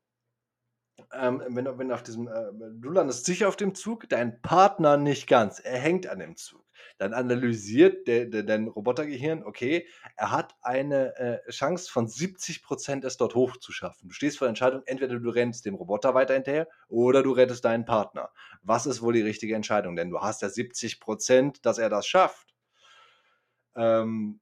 ähm, 1.14 1.44
wenn, 1.48 1.78
wenn 1.78 1.92
auf 1.92 2.04
diesem, 2.04 2.28
äh, 2.28 2.52
du 2.54 2.90
landest 2.90 3.26
sicher 3.26 3.48
auf 3.48 3.56
dem 3.56 3.76
Zug, 3.76 4.10
dein 4.10 4.42
Partner 4.42 4.98
nicht 4.98 5.28
ganz, 5.28 5.60
er 5.60 5.78
hängt 5.78 6.08
an 6.08 6.20
dem 6.20 6.36
Zug. 6.36 6.66
Dann 6.98 7.14
analysiert 7.14 8.08
der, 8.08 8.26
der, 8.26 8.44
dein 8.44 8.68
Robotergehirn, 8.68 9.44
okay, 9.44 9.88
er 10.16 10.32
hat 10.32 10.56
eine 10.62 11.16
äh, 11.18 11.52
Chance 11.52 11.92
von 11.92 12.08
70%, 12.08 13.06
es 13.06 13.18
dort 13.18 13.36
hochzuschaffen. 13.36 14.10
Du 14.10 14.14
stehst 14.14 14.40
vor 14.40 14.46
der 14.46 14.50
Entscheidung, 14.50 14.82
entweder 14.86 15.20
du 15.20 15.30
rennst 15.30 15.66
dem 15.66 15.76
Roboter 15.76 16.16
weiter 16.16 16.34
hinterher 16.34 16.68
oder 16.88 17.22
du 17.22 17.32
rettest 17.32 17.66
deinen 17.66 17.86
Partner. 17.86 18.32
Was 18.64 18.86
ist 18.88 19.02
wohl 19.02 19.14
die 19.14 19.22
richtige 19.22 19.56
Entscheidung? 19.56 19.96
Denn 19.96 20.10
du 20.10 20.20
hast 20.20 20.42
ja 20.42 20.48
70%, 20.48 21.62
dass 21.62 21.78
er 21.78 21.90
das 21.90 22.08
schafft. 22.08 22.56
Ähm, 23.76 24.40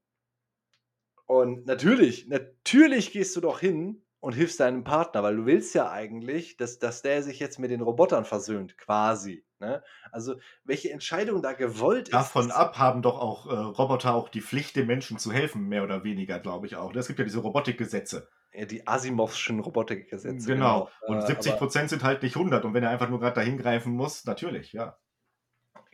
und 1.26 1.66
natürlich, 1.66 2.28
natürlich 2.28 3.12
gehst 3.12 3.36
du 3.36 3.40
doch 3.40 3.60
hin 3.60 4.05
und 4.20 4.32
hilfst 4.34 4.60
deinem 4.60 4.82
Partner, 4.84 5.22
weil 5.22 5.36
du 5.36 5.46
willst 5.46 5.74
ja 5.74 5.90
eigentlich, 5.90 6.56
dass, 6.56 6.78
dass 6.78 7.02
der 7.02 7.22
sich 7.22 7.38
jetzt 7.38 7.58
mit 7.58 7.70
den 7.70 7.80
Robotern 7.80 8.24
versöhnt, 8.24 8.76
quasi. 8.78 9.44
Ne? 9.58 9.82
Also, 10.12 10.36
welche 10.64 10.90
Entscheidung 10.90 11.42
da 11.42 11.52
gewollt 11.52 12.08
ist. 12.08 12.14
Davon 12.14 12.50
ab 12.50 12.78
haben 12.78 13.02
doch 13.02 13.18
auch 13.18 13.46
äh, 13.46 13.54
Roboter 13.54 14.14
auch 14.14 14.28
die 14.28 14.40
Pflicht, 14.42 14.76
den 14.76 14.86
Menschen 14.86 15.18
zu 15.18 15.32
helfen, 15.32 15.68
mehr 15.68 15.82
oder 15.84 16.04
weniger, 16.04 16.38
glaube 16.40 16.66
ich 16.66 16.76
auch. 16.76 16.94
Es 16.94 17.06
gibt 17.06 17.18
ja 17.18 17.24
diese 17.24 17.38
Robotikgesetze. 17.38 18.28
Ja, 18.52 18.64
die 18.64 18.86
Asimovschen 18.86 19.60
Robotikgesetze. 19.60 20.46
Genau. 20.46 20.88
Und 21.06 21.18
Äh, 21.18 21.26
70 21.26 21.52
aber- 21.52 21.58
Prozent 21.58 21.90
sind 21.90 22.02
halt 22.02 22.22
nicht 22.22 22.36
100. 22.36 22.64
Und 22.64 22.74
wenn 22.74 22.82
er 22.82 22.90
einfach 22.90 23.08
nur 23.08 23.20
gerade 23.20 23.34
dahin 23.34 23.58
greifen 23.58 23.92
muss, 23.92 24.24
natürlich, 24.24 24.72
ja. 24.72 24.96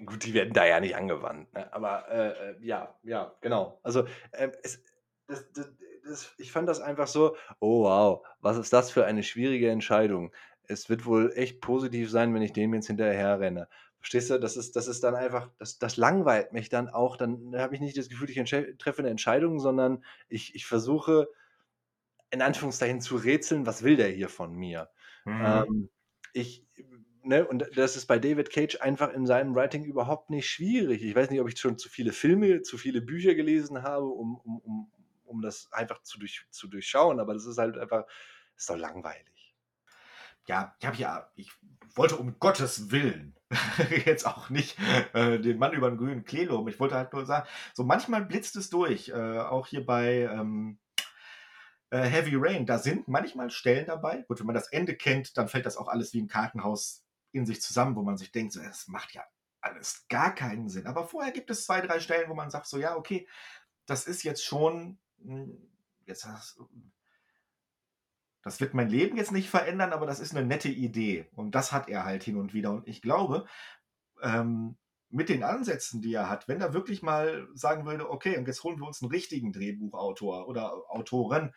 Gut, 0.05 0.25
die 0.25 0.35
werden 0.35 0.53
da 0.53 0.65
ja 0.65 0.81
nicht 0.81 0.97
angewandt. 0.97 1.53
Ne? 1.55 1.73
Aber 1.73 2.09
äh, 2.09 2.51
äh, 2.51 2.57
ja, 2.61 2.97
ja, 3.03 3.33
genau. 3.41 3.79
Also 3.83 4.07
ähm, 4.33 4.51
es, 4.63 4.83
das, 5.29 5.53
das, 5.53 5.71
das, 6.05 6.35
ich 6.39 6.53
fand 6.53 6.69
das 6.69 6.81
einfach 6.81 7.07
so, 7.07 7.37
oh 7.61 7.85
wow, 7.85 8.27
was 8.41 8.59
ist 8.59 8.73
das 8.73 8.91
für 8.91 9.05
eine 9.05 9.23
schwierige 9.23 9.71
Entscheidung. 9.71 10.33
Es 10.65 10.89
wird 10.89 11.07
wohl 11.07 11.33
echt 11.35 11.61
positiv 11.61 12.11
sein, 12.11 12.35
wenn 12.35 12.43
ich 12.43 12.53
dem 12.53 12.75
jetzt 12.75 12.87
hinterher 12.87 13.41
renne. 13.41 13.69
Verstehst 13.99 14.31
du, 14.31 14.39
das 14.39 14.57
ist, 14.57 14.75
das 14.75 14.89
ist 14.89 15.05
dann 15.05 15.15
einfach, 15.15 15.51
das, 15.59 15.79
das 15.79 15.97
langweilt 15.97 16.53
mich 16.53 16.69
dann 16.69 16.89
auch. 16.89 17.17
Dann 17.17 17.55
habe 17.57 17.75
ich 17.75 17.81
nicht 17.81 17.97
das 17.97 18.09
Gefühl, 18.09 18.31
ich 18.31 18.37
treffe 18.79 18.99
eine 18.99 19.11
Entscheidung, 19.11 19.61
sondern 19.61 20.05
ich, 20.29 20.55
ich 20.55 20.67
versuche, 20.67 21.29
in 22.31 22.43
Anführungszeichen 22.43 23.01
zu 23.01 23.17
rätseln, 23.17 23.67
was 23.67 23.85
will 23.85 23.97
der 23.97 24.09
hier 24.09 24.29
von 24.29 24.55
mir? 24.55 24.91
Mhm. 25.25 25.43
Ähm, 25.45 25.91
ich, 26.33 26.67
ne, 27.23 27.47
und 27.47 27.69
das 27.77 27.97
ist 27.97 28.07
bei 28.07 28.19
David 28.19 28.51
Cage 28.51 28.81
einfach 28.81 29.13
in 29.13 29.27
seinem 29.27 29.55
Writing 29.55 29.85
überhaupt 29.85 30.31
nicht 30.31 30.49
schwierig. 30.49 31.03
Ich 31.03 31.15
weiß 31.15 31.31
nicht, 31.31 31.41
ob 31.41 31.49
ich 31.49 31.59
schon 31.59 31.79
zu 31.79 31.89
viele 31.89 32.13
Filme, 32.13 32.63
zu 32.63 32.79
viele 32.79 33.03
Bücher 33.03 33.35
gelesen 33.35 33.83
habe, 33.83 34.07
um, 34.07 34.37
um, 34.45 34.59
um, 34.59 34.93
um 35.33 35.43
das 35.43 35.73
einfach 35.73 36.03
zu, 36.03 36.19
durch, 36.19 36.47
zu 36.51 36.69
durchschauen, 36.69 37.21
aber 37.21 37.35
das 37.35 37.47
ist 37.47 37.59
halt 37.59 37.79
einfach, 37.79 38.05
ist 38.57 38.71
doch 38.71 38.77
langweilig. 38.77 39.55
ja, 40.47 40.75
ich 40.79 40.87
habe 40.87 40.97
ja, 40.97 41.31
ich 41.35 41.51
wollte 41.95 42.17
um 42.17 42.39
Gottes 42.39 42.91
Willen 42.91 43.37
jetzt 44.07 44.27
auch 44.27 44.51
nicht 44.51 44.79
äh, 45.13 45.39
den 45.39 45.59
Mann 45.59 45.73
über 45.73 45.91
den 45.91 45.99
grünen 45.99 46.25
Klee 46.25 46.45
loben. 46.45 46.69
Ich 46.69 46.81
wollte 46.81 46.95
halt 46.95 47.13
nur 47.13 47.27
sagen, 47.27 47.47
so 47.75 47.85
manchmal 47.85 48.25
blitzt 48.25 48.57
es 48.57 48.71
durch, 48.71 49.09
äh, 49.11 49.39
auch 49.39 49.67
hier 49.67 49.85
bei 49.85 50.23
ähm, 50.23 50.79
äh, 51.91 52.01
Heavy 52.01 52.35
Rain. 52.35 52.67
Da 52.67 52.79
sind 52.79 53.09
manchmal 53.09 53.51
Stellen 53.51 53.87
dabei. 53.87 54.23
Gut, 54.29 54.41
wenn 54.41 54.47
man 54.47 54.55
das 54.55 54.73
Ende 54.73 54.97
kennt, 54.97 55.37
dann 55.37 55.49
fällt 55.49 55.67
das 55.67 55.77
auch 55.77 55.89
alles 55.89 56.13
wie 56.15 56.23
ein 56.23 56.29
Kartenhaus 56.29 57.05
in 57.33 57.47
sich 57.47 57.61
zusammen, 57.63 57.97
wo 57.97 58.03
man 58.03 58.17
sich 58.17 58.33
denkt, 58.33 58.53
so, 58.53 58.61
macht 58.87 59.15
ja 59.15 59.23
alles 59.61 60.07
gar 60.09 60.35
keinen 60.35 60.69
Sinn. 60.69 60.87
Aber 60.87 61.07
vorher 61.07 61.33
gibt 61.33 61.51
es 61.51 61.65
zwei, 61.65 61.81
drei 61.81 62.01
Stellen, 62.01 62.29
wo 62.29 62.35
man 62.35 62.51
sagt, 62.51 62.67
so, 62.67 62.79
ja, 62.79 62.97
okay, 62.97 63.29
das 63.87 64.07
ist 64.07 64.23
jetzt 64.23 64.45
schon, 64.45 64.99
jetzt 66.07 66.27
hast, 66.27 66.61
das 68.43 68.61
wird 68.61 68.75
mein 68.75 68.89
Leben 68.89 69.17
jetzt 69.17 69.33
nicht 69.33 69.49
verändern, 69.49 69.93
aber 69.93 70.07
das 70.07 70.21
ist 70.21 70.35
eine 70.37 70.47
nette 70.47 70.69
Idee. 70.69 71.29
Und 71.35 71.55
das 71.55 71.73
hat 71.73 71.89
er 71.89 72.05
halt 72.05 72.25
hin 72.25 72.37
und 72.37 72.55
wieder. 72.55 72.73
Und 72.73 72.89
ich 72.89 73.01
glaube, 73.01 73.47
ähm, 74.21 74.77
mit 75.09 75.29
den 75.29 75.45
Ansätzen, 75.45 76.01
die 76.01 76.15
er 76.15 76.29
hat, 76.29 76.49
wenn 76.49 76.61
er 76.61 76.73
wirklich 76.73 77.03
mal 77.03 77.47
sagen 77.55 77.85
würde, 77.87 78.11
okay, 78.11 78.37
und 78.39 78.47
jetzt 78.49 78.65
holen 78.65 78.81
wir 78.81 78.87
uns 78.87 79.03
einen 79.03 79.11
richtigen 79.11 79.53
Drehbuchautor 79.53 80.49
oder 80.49 80.73
Autorin 80.89 81.53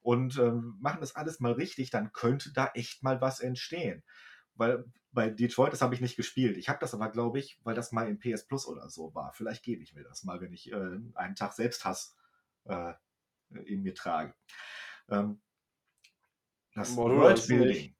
und 0.00 0.38
ähm, 0.38 0.76
machen 0.80 1.00
das 1.00 1.16
alles 1.16 1.40
mal 1.40 1.52
richtig, 1.52 1.90
dann 1.90 2.12
könnte 2.12 2.52
da 2.52 2.70
echt 2.74 3.02
mal 3.02 3.20
was 3.20 3.40
entstehen. 3.40 4.02
Weil 4.54 4.84
bei 5.12 5.28
Detroit, 5.28 5.72
das 5.72 5.82
habe 5.82 5.94
ich 5.94 6.00
nicht 6.00 6.16
gespielt. 6.16 6.56
Ich 6.56 6.68
habe 6.68 6.78
das 6.78 6.94
aber, 6.94 7.10
glaube 7.10 7.40
ich, 7.40 7.58
weil 7.64 7.74
das 7.74 7.92
mal 7.92 8.08
in 8.08 8.18
PS 8.18 8.46
Plus 8.46 8.66
oder 8.66 8.88
so 8.88 9.14
war. 9.14 9.32
Vielleicht 9.32 9.64
gebe 9.64 9.82
ich 9.82 9.94
mir 9.94 10.04
das 10.04 10.22
mal, 10.22 10.40
wenn 10.40 10.52
ich 10.52 10.70
äh, 10.70 10.98
einen 11.14 11.34
Tag 11.34 11.52
Selbsthass 11.52 12.16
äh, 12.64 12.94
in 13.64 13.82
mir 13.82 13.94
trage. 13.94 14.34
Ähm, 15.08 15.40
das 16.74 16.94
Boah, 16.94 17.08
du 17.08 17.20
das 17.20 17.48
Worldbuilding. 17.48 17.94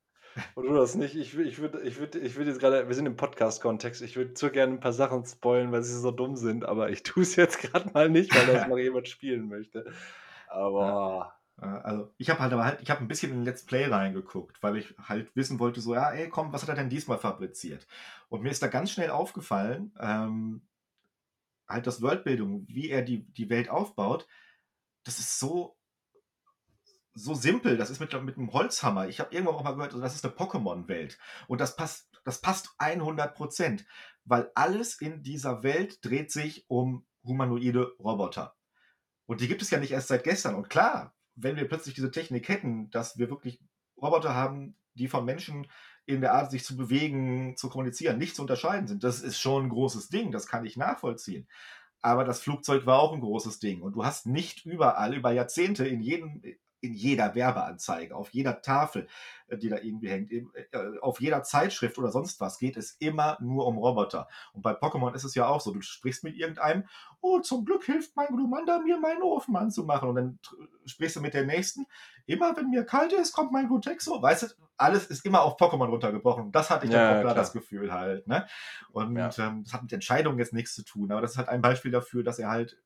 Und 0.55 0.67
du 0.67 0.75
das 0.75 0.95
nicht? 0.95 1.17
Ich, 1.17 1.37
ich 1.37 1.59
würde 1.59 1.81
ich 1.83 1.99
würd, 1.99 2.15
ich 2.15 2.37
würd 2.37 2.47
jetzt 2.47 2.61
gerade, 2.61 2.87
wir 2.87 2.95
sind 2.95 3.07
im 3.07 3.17
Podcast-Kontext, 3.17 4.01
ich 4.03 4.17
würde 4.17 4.33
so 4.37 4.51
gerne 4.51 4.75
ein 4.75 4.81
paar 4.81 4.93
Sachen 4.93 5.25
spoilen, 5.25 5.73
weil 5.73 5.83
sie 5.83 5.99
so 5.99 6.13
dumm 6.13 6.37
sind, 6.37 6.65
aber 6.65 6.91
ich 6.91 7.03
tue 7.03 7.25
es 7.25 7.35
jetzt 7.37 7.59
gerade 7.59 7.91
mal 7.91 8.09
nicht, 8.09 8.35
weil 8.35 8.47
das 8.47 8.67
noch 8.69 8.79
jemand 8.79 9.09
spielen 9.09 9.49
möchte. 9.49 9.93
Aber 10.47 11.41
Äh, 11.61 11.67
also 11.67 12.13
ich 12.19 12.31
habe 12.31 12.41
halt 12.41 12.53
aber 12.53 12.65
halt, 12.65 12.81
ich 12.83 12.91
habe 12.91 13.01
ein 13.01 13.09
bisschen 13.09 13.33
in 13.33 13.45
Let's 13.45 13.65
Play 13.65 13.87
reingeguckt, 13.87 14.63
weil 14.63 14.77
ich 14.77 14.95
halt 14.99 15.35
wissen 15.37 15.59
wollte, 15.59 15.81
so, 15.81 15.95
ja, 15.95 16.11
ey, 16.11 16.29
komm, 16.29 16.53
was 16.53 16.63
hat 16.63 16.71
er 16.71 16.75
denn 16.77 16.89
diesmal 16.89 17.19
fabriziert? 17.19 17.87
Und 18.29 18.43
mir 18.43 18.51
ist 18.51 18.63
da 18.63 18.69
ganz 18.69 18.91
schnell 18.91 19.11
aufgefallen, 19.11 19.93
ähm, 20.01 20.63
halt 21.69 21.87
das 21.87 22.03
Worldbildung, 22.03 22.67
wie 22.69 22.91
er 22.91 23.03
die, 23.03 23.25
die 23.33 23.51
Welt 23.51 23.69
aufbaut, 23.69 24.27
das 25.05 25.19
ist 25.19 25.39
so, 25.39 25.77
so 27.15 27.35
simpel. 27.35 27.77
Das 27.77 27.91
ist 27.91 28.01
mit, 28.01 28.13
mit 28.23 28.37
einem 28.37 28.53
Holzhammer. 28.53 29.09
Ich 29.09 29.21
habe 29.21 29.35
irgendwann 29.35 29.57
auch 29.57 29.65
mal 29.65 29.73
gehört, 29.73 29.93
also 29.93 30.03
das 30.03 30.15
ist 30.15 30.25
eine 30.25 30.35
Pokémon-Welt. 30.35 31.19
Und 31.49 31.61
das 31.61 31.77
passt, 31.77 32.09
das 32.25 32.41
passt 32.41 32.75
100 32.79 33.35
Prozent, 33.35 33.87
weil 34.25 34.51
alles 34.55 35.01
in 35.01 35.23
dieser 35.23 35.63
Welt 35.63 36.05
dreht 36.05 36.31
sich 36.31 36.65
um 36.69 37.07
humanoide 37.25 37.95
Roboter. 37.99 38.57
Und 39.27 39.41
die 39.41 39.49
gibt 39.49 39.63
es 39.63 39.71
ja 39.71 39.79
nicht 39.79 39.93
erst 39.93 40.09
seit 40.09 40.25
gestern. 40.25 40.55
Und 40.55 40.71
klar, 40.71 41.15
wenn 41.37 41.57
wir 41.57 41.69
plötzlich 41.69 41.95
diese 41.95 42.11
Technik 42.11 42.49
hätten, 42.49 42.91
dass 42.91 43.19
wir 43.19 43.31
wirklich 43.31 43.61
Roboter 43.97 44.35
haben, 44.35 44.77
die 44.95 45.09
von 45.09 45.25
Menschen 45.25 45.71
in 46.07 46.21
der 46.21 46.35
Art, 46.35 46.51
sich 46.51 46.65
zu 46.65 46.77
bewegen, 46.77 47.57
zu 47.57 47.69
kommunizieren, 47.69 48.19
nicht 48.19 48.35
zu 48.35 48.43
unterscheiden 48.43 48.89
sind, 48.89 49.05
das 49.05 49.21
ist 49.21 49.39
schon 49.39 49.67
ein 49.67 49.69
großes 49.69 50.09
Ding, 50.09 50.33
das 50.33 50.47
kann 50.47 50.65
ich 50.65 50.77
nachvollziehen. 50.77 51.47
Aber 52.03 52.25
das 52.25 52.41
Flugzeug 52.41 52.87
war 52.87 53.01
auch 53.01 53.13
ein 53.13 53.21
großes 53.21 53.59
Ding. 53.59 53.83
Und 53.83 53.95
du 53.95 54.05
hast 54.05 54.27
nicht 54.27 54.65
überall 54.65 55.15
über 55.15 55.33
Jahrzehnte 55.33 55.87
in 55.87 56.01
jedem 56.01 56.43
in 56.81 56.95
jeder 56.95 57.35
Werbeanzeige, 57.35 58.15
auf 58.15 58.31
jeder 58.31 58.63
Tafel, 58.63 59.07
äh, 59.49 59.59
die 59.59 59.69
da 59.69 59.77
irgendwie 59.77 60.09
hängt, 60.09 60.33
äh, 60.33 60.47
auf 61.01 61.21
jeder 61.21 61.43
Zeitschrift 61.43 61.99
oder 61.99 62.11
sonst 62.11 62.41
was 62.41 62.59
geht 62.59 62.77
es 62.77 62.93
immer 62.99 63.37
nur 63.41 63.67
um 63.67 63.79
Roboter. 63.79 64.29
Und 64.53 64.63
bei 64.63 64.73
Pokémon 64.73 65.15
ist 65.15 65.25
es 65.25 65.35
ja 65.35 65.47
auch 65.47 65.61
so, 65.61 65.73
du 65.73 65.83
sprichst 65.83 66.25
mit 66.25 66.37
irgendeinem, 66.37 66.87
oh, 67.21 67.41
zum 67.41 67.65
Glück 67.65 67.85
hilft 67.85 68.17
mein 68.17 68.29
Glumanda 68.29 68.79
mir 68.79 68.99
meinen 68.99 69.23
Ofen 69.23 69.57
anzumachen. 69.57 70.09
Und 70.09 70.15
dann 70.15 70.39
sprichst 70.87 71.17
du 71.17 71.21
mit 71.21 71.35
der 71.35 71.45
nächsten, 71.45 71.87
immer 72.27 72.57
wenn 72.57 72.71
mir 72.71 72.85
kalt 72.85 73.13
ist, 73.13 73.33
kommt 73.33 73.53
mein 73.53 73.69
Glutexo. 73.69 74.21
Weißt 74.23 74.43
du, 74.43 74.47
alles 74.77 75.07
ist 75.07 75.25
immer 75.27 75.43
auf 75.43 75.59
Pokémon 75.59 75.89
runtergebrochen. 75.89 76.53
Das 76.53 76.71
hatte 76.71 76.87
ich 76.87 76.93
ja, 76.93 77.11
dann 77.11 77.19
auch 77.19 77.21
klar 77.23 77.35
das 77.35 77.53
Gefühl 77.53 77.93
halt. 77.93 78.27
Ne? 78.27 78.47
Und 78.93 79.17
ja. 79.17 79.31
ähm, 79.39 79.65
das 79.65 79.75
hat 79.75 79.83
mit 79.83 79.93
Entscheidungen 79.93 80.39
jetzt 80.39 80.55
nichts 80.55 80.75
zu 80.75 80.85
tun. 80.85 81.13
Aber 81.13 81.21
das 81.21 81.33
ist 81.33 81.39
halt 81.39 81.49
ein 81.49 81.61
Beispiel 81.61 81.91
dafür, 81.91 82.23
dass 82.23 82.39
er 82.39 82.49
halt 82.49 82.79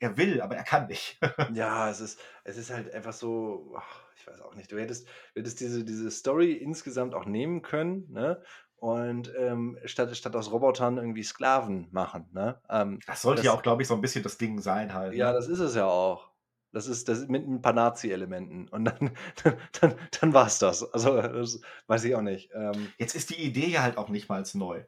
er 0.00 0.16
will, 0.16 0.40
aber 0.40 0.56
er 0.56 0.64
kann 0.64 0.86
nicht. 0.88 1.18
Ja, 1.54 1.90
es 1.90 2.00
ist, 2.00 2.20
es 2.44 2.56
ist 2.56 2.70
halt 2.70 2.92
einfach 2.92 3.12
so, 3.12 3.74
ach, 3.76 4.02
ich 4.16 4.26
weiß 4.26 4.40
auch 4.42 4.54
nicht, 4.54 4.70
du 4.72 4.78
hättest, 4.78 5.06
hättest 5.34 5.60
diese, 5.60 5.84
diese 5.84 6.10
Story 6.10 6.52
insgesamt 6.52 7.14
auch 7.14 7.24
nehmen 7.26 7.62
können, 7.62 8.10
ne? 8.10 8.42
Und 8.78 9.32
ähm, 9.38 9.78
statt, 9.86 10.14
statt 10.16 10.36
aus 10.36 10.50
Robotern 10.52 10.98
irgendwie 10.98 11.22
Sklaven 11.22 11.88
machen, 11.92 12.28
ne? 12.32 12.60
Ähm, 12.68 13.00
das 13.06 13.22
sollte 13.22 13.42
ja 13.42 13.52
auch, 13.52 13.62
glaube 13.62 13.82
ich, 13.82 13.88
so 13.88 13.94
ein 13.94 14.00
bisschen 14.02 14.22
das 14.22 14.36
Ding 14.38 14.60
sein 14.60 14.92
halt. 14.92 15.14
ja, 15.14 15.28
Ne? 15.28 15.32
das 15.34 15.48
ist 15.48 15.60
es 15.60 15.74
ja 15.74 15.86
auch. 15.86 16.30
Das 16.72 16.86
ist 16.86 17.08
das 17.08 17.26
mit 17.26 17.46
ein 17.48 17.62
paar 17.62 17.72
Nazi-Elementen. 17.72 18.68
Und 18.68 18.84
dann, 18.84 19.12
dann, 19.44 19.56
dann, 19.80 19.94
dann 20.20 20.34
war 20.34 20.46
es 20.46 20.58
das. 20.58 20.82
Also, 20.92 21.20
das 21.22 21.60
weiß 21.86 22.04
ich 22.04 22.14
auch 22.14 22.20
nicht. 22.22 22.50
Ähm, 22.54 22.92
Jetzt 22.98 23.14
ist 23.14 23.30
die 23.30 23.42
Idee 23.42 23.68
ja 23.68 23.82
halt 23.82 23.96
auch 23.96 24.10
nicht 24.10 24.28
mal 24.28 24.44
neu. 24.54 24.84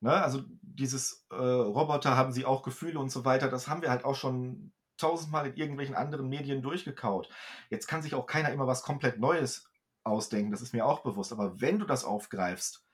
Ne? 0.00 0.12
Also 0.12 0.42
dieses 0.62 1.26
äh, 1.30 1.36
Roboter 1.36 2.16
haben 2.16 2.32
sie 2.32 2.44
auch 2.44 2.62
Gefühle 2.62 2.98
und 2.98 3.10
so 3.10 3.24
weiter, 3.24 3.48
das 3.48 3.68
haben 3.68 3.82
wir 3.82 3.90
halt 3.90 4.04
auch 4.04 4.14
schon 4.14 4.72
tausendmal 4.96 5.46
in 5.48 5.56
irgendwelchen 5.56 5.94
anderen 5.94 6.28
Medien 6.28 6.62
durchgekaut. 6.62 7.28
Jetzt 7.70 7.86
kann 7.86 8.02
sich 8.02 8.14
auch 8.14 8.26
keiner 8.26 8.50
immer 8.50 8.66
was 8.66 8.82
komplett 8.82 9.18
Neues 9.18 9.68
ausdenken, 10.04 10.52
das 10.52 10.62
ist 10.62 10.72
mir 10.72 10.86
auch 10.86 11.00
bewusst. 11.00 11.32
Aber 11.32 11.60
wenn 11.60 11.78
du 11.78 11.86
das 11.86 12.04
aufgreifst, 12.04 12.84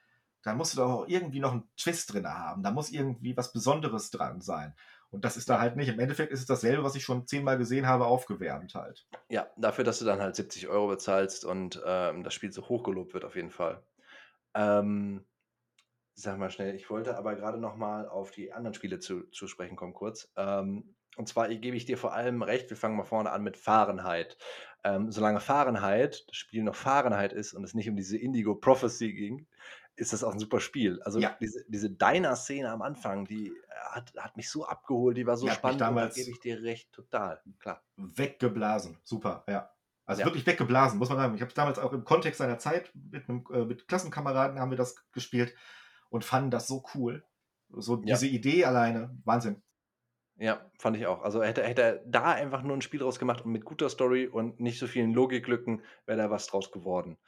dann 0.42 0.56
musst 0.56 0.74
du 0.74 0.78
doch 0.78 0.90
auch 0.90 1.08
irgendwie 1.08 1.40
noch 1.40 1.52
einen 1.52 1.68
Twist 1.76 2.12
drin 2.12 2.26
haben. 2.26 2.62
Da 2.62 2.72
muss 2.72 2.90
irgendwie 2.90 3.36
was 3.36 3.52
Besonderes 3.52 4.10
dran 4.10 4.40
sein. 4.40 4.74
Und 5.10 5.24
das 5.24 5.36
ist 5.36 5.48
da 5.50 5.60
halt 5.60 5.76
nicht. 5.76 5.88
Im 5.88 6.00
Endeffekt 6.00 6.32
ist 6.32 6.40
es 6.40 6.46
dasselbe, 6.46 6.82
was 6.82 6.96
ich 6.96 7.04
schon 7.04 7.26
zehnmal 7.26 7.58
gesehen 7.58 7.86
habe, 7.86 8.06
aufgewärmt 8.06 8.74
halt. 8.74 9.06
ja, 9.28 9.46
dafür, 9.56 9.84
dass 9.84 9.98
du 9.98 10.04
dann 10.04 10.20
halt 10.20 10.34
70 10.34 10.68
Euro 10.68 10.88
bezahlst 10.88 11.44
und 11.44 11.80
ähm, 11.84 12.24
das 12.24 12.34
Spiel 12.34 12.50
so 12.50 12.68
hochgelobt 12.68 13.12
wird, 13.12 13.24
auf 13.24 13.36
jeden 13.36 13.50
Fall. 13.50 13.82
Ähm, 14.54 15.24
Sag 16.16 16.38
mal 16.38 16.50
schnell, 16.50 16.74
ich 16.74 16.90
wollte 16.90 17.16
aber 17.16 17.34
gerade 17.36 17.56
noch 17.58 17.74
mal 17.76 18.06
auf 18.06 18.30
die 18.30 18.52
anderen 18.52 18.74
Spiele 18.74 18.98
zu 18.98 19.22
zu 19.30 19.46
sprechen 19.46 19.76
kommen 19.76 19.94
kurz. 19.94 20.30
Ähm, 20.36 20.94
und 21.16 21.26
zwar 21.28 21.48
gebe 21.48 21.76
ich 21.76 21.86
dir 21.86 21.96
vor 21.96 22.12
allem 22.12 22.42
recht, 22.42 22.68
wir 22.70 22.76
fangen 22.76 22.96
mal 22.96 23.04
vorne 23.04 23.30
an 23.32 23.42
mit 23.42 23.56
Fahrenheit. 23.56 24.36
Ähm, 24.84 25.10
solange 25.10 25.40
Fahrenheit, 25.40 26.24
das 26.28 26.36
Spiel 26.36 26.64
noch 26.64 26.74
Fahrenheit 26.74 27.32
ist 27.32 27.54
und 27.54 27.64
es 27.64 27.72
nicht 27.74 27.88
um 27.88 27.96
diese 27.96 28.18
Indigo 28.18 28.54
Prophecy 28.56 29.12
ging, 29.14 29.48
ist 29.96 30.12
das 30.12 30.22
auch 30.24 30.32
ein 30.32 30.38
super 30.38 30.60
Spiel. 30.60 31.00
Also 31.02 31.20
Ja. 31.20 31.38
diese 31.40 31.64
diese 31.68 31.90
Diner-Szene 31.90 32.70
am 32.70 32.82
Anfang, 32.82 33.26
die 33.26 33.56
äh, 33.56 33.62
hat 33.92 34.12
hat 34.18 34.36
mich 34.36 34.50
so 34.50 34.66
abgeholt, 34.66 35.16
die 35.16 35.26
war 35.26 35.36
so 35.38 35.48
Die 35.48 35.48
spannend 35.48 35.88
und 35.88 35.98
da 35.98 36.08
gebe 36.08 36.30
damals 36.30 36.30
ich 36.30 36.40
dir 36.40 36.62
recht, 36.62 36.92
total, 36.92 37.42
klar. 37.58 37.82
weggeblasen. 37.96 38.98
Super, 39.04 39.44
ja. 39.48 39.70
Also 40.06 40.24
Ja. 40.24 40.24
wirklich 40.24 40.46
weggeblasen, 40.46 40.98
muss 40.98 41.08
man 41.08 41.18
sagen. 41.18 41.34
Ich 41.34 41.40
habe 41.40 41.48
es 41.50 41.54
damals 41.54 41.78
auch 41.78 41.92
im 41.92 42.04
Kontext 42.04 42.38
seiner 42.38 42.58
Zeit 42.58 42.90
mit 42.94 43.28
'nem 43.28 43.44
äh, 43.52 43.64
mit 43.64 43.86
Klassenkameraden 43.88 44.58
haben 44.58 44.70
wir 44.70 44.76
das 44.78 44.96
gespielt 45.12 45.54
und 46.12 46.24
fanden 46.24 46.52
das 46.52 46.68
so 46.68 46.84
cool. 46.94 47.24
So 47.70 47.96
Ja. 48.02 48.18
diese 48.18 48.28
Idee 48.28 48.64
alleine, 48.66 49.18
Wahnsinn. 49.24 49.62
Ja, 50.38 50.70
fand 50.78 50.96
ich 50.96 51.06
auch. 51.06 51.22
Also 51.22 51.42
hätte 51.42 51.62
hätte 51.62 51.82
er 51.82 51.96
da 52.06 52.32
einfach 52.32 52.62
nur 52.62 52.74
ein 52.76 52.80
Spiel 52.82 53.00
draus 53.00 53.18
gemacht 53.18 53.44
und 53.44 53.52
mit 53.52 53.64
guter 53.66 53.90
Story 53.90 54.26
und 54.26 54.60
nicht 54.60 54.78
so 54.78 54.86
vielen 54.86 55.12
Logiklücken, 55.12 55.82
wäre 56.06 56.18
da 56.18 56.30
was 56.30 56.46
draus 56.46 56.72
geworden. 56.72 57.18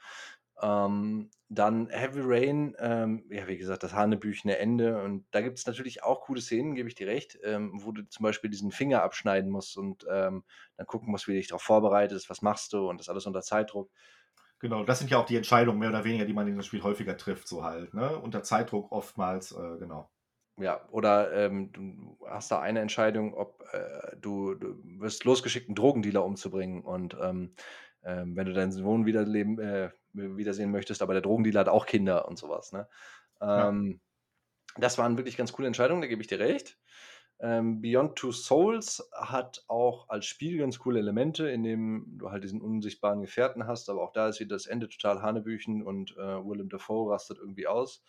Ähm, 0.61 1.29
dann 1.49 1.89
Heavy 1.89 2.21
Rain, 2.23 2.75
ähm, 2.79 3.25
ja, 3.29 3.47
wie 3.47 3.57
gesagt, 3.57 3.83
das 3.83 3.93
hanebüchene 3.93 4.57
Ende 4.57 5.01
und 5.03 5.27
da 5.31 5.41
gibt 5.41 5.59
es 5.59 5.67
natürlich 5.67 6.03
auch 6.03 6.21
coole 6.21 6.41
Szenen, 6.41 6.75
gebe 6.75 6.89
ich 6.89 6.95
dir 6.95 7.07
recht, 7.07 7.37
ähm, 7.43 7.73
wo 7.83 7.91
du 7.91 8.03
zum 8.07 8.23
Beispiel 8.23 8.49
diesen 8.49 8.71
Finger 8.71 9.03
abschneiden 9.03 9.51
musst 9.51 9.77
und, 9.77 10.05
ähm, 10.09 10.43
dann 10.77 10.87
gucken 10.87 11.11
musst, 11.11 11.27
wie 11.27 11.33
du 11.33 11.37
dich 11.39 11.49
darauf 11.49 11.61
vorbereitest, 11.63 12.29
was 12.29 12.41
machst 12.41 12.73
du 12.73 12.89
und 12.89 12.99
das 12.99 13.09
alles 13.09 13.25
unter 13.27 13.41
Zeitdruck. 13.41 13.91
Genau, 14.65 14.83
das 14.83 14.97
sind 14.97 15.11
ja 15.11 15.19
auch 15.19 15.27
die 15.27 15.35
Entscheidungen 15.35 15.77
mehr 15.77 15.89
oder 15.89 16.03
weniger, 16.05 16.25
die 16.25 16.33
man 16.33 16.47
in 16.47 16.55
dem 16.55 16.63
Spiel 16.63 16.81
häufiger 16.81 17.17
trifft, 17.17 17.47
so 17.47 17.63
halt, 17.63 17.93
ne? 17.93 18.17
Unter 18.19 18.41
Zeitdruck 18.41 18.91
oftmals, 18.91 19.51
äh, 19.51 19.77
genau. 19.77 20.09
Ja, 20.57 20.87
oder, 20.89 21.33
ähm, 21.33 21.73
du 21.73 22.17
hast 22.25 22.49
da 22.49 22.61
eine 22.61 22.79
Entscheidung, 22.79 23.33
ob, 23.33 23.61
äh, 23.73 24.15
du 24.15 24.55
du 24.55 24.77
wirst 25.01 25.25
losgeschickt, 25.25 25.67
'n 25.67 25.75
Drogendealer 25.75 26.23
umzubringen 26.23 26.81
und, 26.81 27.13
ähm, 27.21 27.55
ähm, 28.03 28.37
wenn 28.37 28.45
du 28.45 28.53
deinen 28.53 28.71
Sohn 28.71 29.05
wiederleben 29.05 29.59
äh, 29.59 29.89
wiedersehen 30.13 30.71
möchtest, 30.71 31.01
aber 31.01 31.11
der 31.13 31.21
Drogendealer 31.21 31.59
hat 31.61 31.67
auch 31.67 31.85
Kinder 31.85 32.25
und 32.29 32.37
sowas, 32.37 32.71
ne? 32.71 32.87
Ja. 33.53 33.69
Ähm, 33.69 33.99
das 34.77 34.97
waren 34.97 35.17
wirklich 35.17 35.37
ganz 35.37 35.53
coole 35.53 35.67
Entscheidungen, 35.67 36.01
da 36.01 36.07
gebe 36.07 36.21
ich 36.21 36.27
dir 36.27 36.39
recht. 36.39 36.79
Ähm, 37.39 37.81
Beyond 37.81 38.15
Two 38.17 38.31
Souls 38.31 39.09
hat 39.13 39.63
auch 39.67 40.09
als 40.09 40.25
Spiel 40.25 40.57
ganz 40.57 40.79
coole 40.79 40.99
Elemente, 40.99 41.49
in 41.49 41.63
dem 41.63 42.17
du 42.17 42.31
halt 42.31 42.43
diesen 42.43 42.61
unsichtbaren 42.61 43.21
Gefährten 43.21 43.67
hast, 43.67 43.89
aber 43.89 44.01
auch 44.03 44.13
da 44.13 44.29
ist 44.29 44.39
wieder 44.39 44.55
das 44.55 44.67
Ende 44.67 44.87
total 44.87 45.21
hanebüchen 45.21 45.83
und, 45.83 46.11
äh, 46.17 46.17
Willem 46.45 46.69
Dafoe 46.69 47.11
rastet 47.11 47.37
irgendwie 47.39 47.67
aus, 47.67 48.03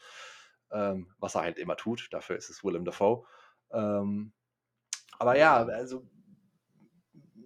ähm, 0.70 1.12
was 1.18 1.34
er 1.34 1.42
halt 1.42 1.58
immer 1.58 1.76
tut, 1.76 2.08
dafür 2.12 2.36
ist 2.36 2.50
es 2.50 2.62
Willem 2.64 2.84
Dafoe. 2.84 3.24
Ähm, 3.72 4.32
aber 5.18 5.36
ja, 5.38 5.64
also 5.64 6.08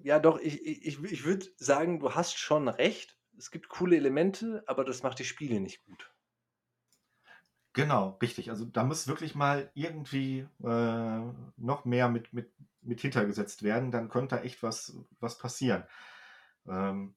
ja 0.02 0.19
doch, 0.19 0.39
ich 0.40 0.65
ich 0.65 0.86
ich 0.86 1.02
ich 1.12 1.24
würde 1.24 1.47
sagen, 1.57 2.01
du 2.01 2.15
hast 2.15 2.39
schon 2.39 2.69
recht. 2.69 3.19
Es 3.39 3.51
gibt 3.51 3.69
coole 3.69 3.97
Elemente, 3.97 4.62
aber 4.66 4.85
das 4.85 5.02
macht 5.02 5.19
die 5.19 5.24
Spiele 5.24 5.61
nicht 5.61 5.85
gut. 5.85 6.12
Genau, 7.75 8.19
richtig. 8.21 8.51
Also, 8.51 8.65
da 8.65 8.83
muss 8.85 9.07
wirklich 9.07 9.35
mal 9.37 9.71
irgendwie, 9.75 10.41
äh, 10.65 11.21
noch 11.57 11.85
mehr 11.85 12.09
mit 12.09 12.33
mit 12.33 12.53
mit 12.83 13.01
hintergesetzt 13.01 13.63
werden, 13.63 13.91
dann 13.93 14.09
könnte 14.09 14.37
da 14.37 14.43
echt 14.43 14.63
was 14.63 14.97
was 15.21 15.39
passieren. 15.39 15.85
Ähm 16.69 17.15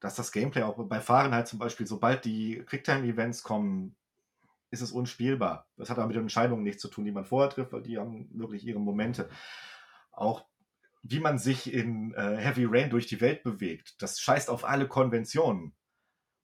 dass 0.00 0.14
das 0.14 0.32
Gameplay 0.32 0.62
auch 0.62 0.76
bei 0.86 1.00
Fahrenheit 1.00 1.48
zum 1.48 1.58
Beispiel, 1.58 1.86
sobald 1.86 2.24
die 2.24 2.62
Quicktime-Events 2.66 3.42
kommen, 3.42 3.96
ist 4.70 4.82
es 4.82 4.92
unspielbar. 4.92 5.68
Das 5.76 5.90
hat 5.90 5.98
aber 5.98 6.08
mit 6.08 6.16
den 6.16 6.22
Entscheidungen 6.24 6.62
nichts 6.64 6.82
zu 6.82 6.88
tun, 6.88 7.04
die 7.04 7.12
man 7.12 7.24
vorher 7.24 7.50
trifft, 7.50 7.72
weil 7.72 7.82
die 7.82 7.98
haben 7.98 8.28
wirklich 8.32 8.66
ihre 8.66 8.80
Momente. 8.80 9.28
Auch 10.12 10.46
wie 11.02 11.20
man 11.20 11.38
sich 11.38 11.72
in 11.72 12.14
äh, 12.14 12.36
Heavy 12.38 12.66
Rain 12.68 12.90
durch 12.90 13.06
die 13.06 13.20
Welt 13.20 13.42
bewegt, 13.44 14.02
das 14.02 14.20
scheißt 14.20 14.50
auf 14.50 14.64
alle 14.64 14.88
Konventionen. 14.88 15.74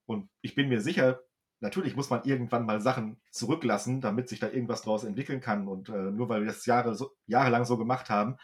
Und 0.06 0.30
ich 0.42 0.54
bin 0.56 0.68
mir 0.70 0.80
sicher, 0.82 1.20
natürlich 1.64 1.96
muss 1.96 2.10
man 2.10 2.22
irgendwann 2.24 2.66
mal 2.66 2.80
Sachen 2.80 3.20
zurücklassen, 3.30 4.00
damit 4.00 4.28
sich 4.28 4.38
da 4.38 4.48
irgendwas 4.48 4.82
draus 4.82 5.02
entwickeln 5.02 5.40
kann. 5.40 5.66
Und 5.66 5.88
äh, 5.88 6.10
nur 6.12 6.28
weil 6.28 6.42
wir 6.42 6.48
das 6.48 6.66
Jahre 6.66 6.94
so, 6.94 7.10
jahrelang 7.26 7.64
so 7.64 7.76
gemacht 7.76 8.10
haben, 8.10 8.36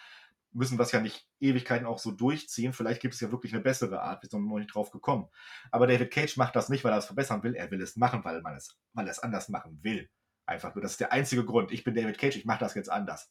müssen 0.52 0.78
wir 0.78 0.82
es 0.82 0.90
ja 0.90 1.00
nicht 1.00 1.28
Ewigkeiten 1.38 1.86
auch 1.86 1.98
so 1.98 2.10
durchziehen. 2.10 2.72
Vielleicht 2.72 3.00
gibt 3.00 3.14
es 3.14 3.20
ja 3.20 3.30
wirklich 3.30 3.52
eine 3.52 3.62
bessere 3.62 4.00
Art. 4.00 4.22
Wir 4.22 4.30
sind 4.30 4.48
noch 4.48 4.58
nicht 4.58 4.74
drauf 4.74 4.90
gekommen. 4.90 5.28
Aber 5.70 5.86
David 5.86 6.10
Cage 6.10 6.36
macht 6.38 6.56
das 6.56 6.70
nicht, 6.70 6.82
weil 6.82 6.92
er 6.92 6.98
es 6.98 7.06
verbessern 7.06 7.42
will. 7.42 7.54
Er 7.54 7.70
will 7.70 7.80
es 7.80 7.94
machen, 7.96 8.24
weil, 8.24 8.40
man 8.40 8.56
es, 8.56 8.76
weil 8.94 9.06
er 9.06 9.12
es 9.12 9.20
anders 9.20 9.48
machen 9.48 9.78
will. 9.82 10.08
Einfach 10.46 10.74
nur. 10.74 10.82
Das 10.82 10.92
ist 10.92 11.00
der 11.00 11.12
einzige 11.12 11.44
Grund. 11.44 11.70
Ich 11.70 11.84
bin 11.84 11.94
David 11.94 12.18
Cage, 12.18 12.36
ich 12.36 12.46
mache 12.46 12.60
das 12.60 12.74
jetzt 12.74 12.90
anders. 12.90 13.30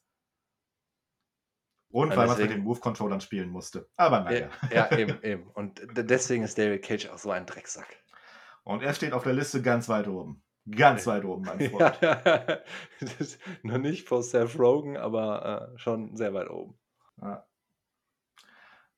Und 1.90 2.10
weil 2.10 2.28
man 2.28 2.36
es 2.36 2.38
mit 2.38 2.50
den 2.50 2.62
Move-Controllern 2.62 3.20
spielen 3.20 3.48
musste. 3.48 3.88
Aber 3.96 4.20
naja. 4.20 4.48
Ja, 4.70 4.88
ja, 4.90 4.96
eben, 4.96 5.18
eben. 5.22 5.48
Und 5.48 5.82
deswegen 5.90 6.44
ist 6.44 6.56
David 6.56 6.82
Cage 6.82 7.08
auch 7.08 7.18
so 7.18 7.32
ein 7.32 7.44
Drecksack. 7.44 8.00
Und 8.64 8.82
er 8.82 8.94
steht 8.94 9.12
auf 9.12 9.22
der 9.24 9.32
Liste 9.32 9.62
ganz 9.62 9.88
weit 9.88 10.08
oben. 10.08 10.42
Ganz 10.70 11.06
weit 11.06 11.24
oben, 11.24 11.42
mein 11.44 11.60
Freund. 11.70 11.98
Ja, 12.02 12.58
noch 13.62 13.78
nicht 13.78 14.08
vor 14.08 14.22
Seth 14.22 14.58
Rogen, 14.58 14.96
aber, 14.96 15.72
äh, 15.74 15.78
schon 15.78 16.16
sehr 16.16 16.34
weit 16.34 16.50
oben. 16.50 16.78
Ja. 17.20 17.46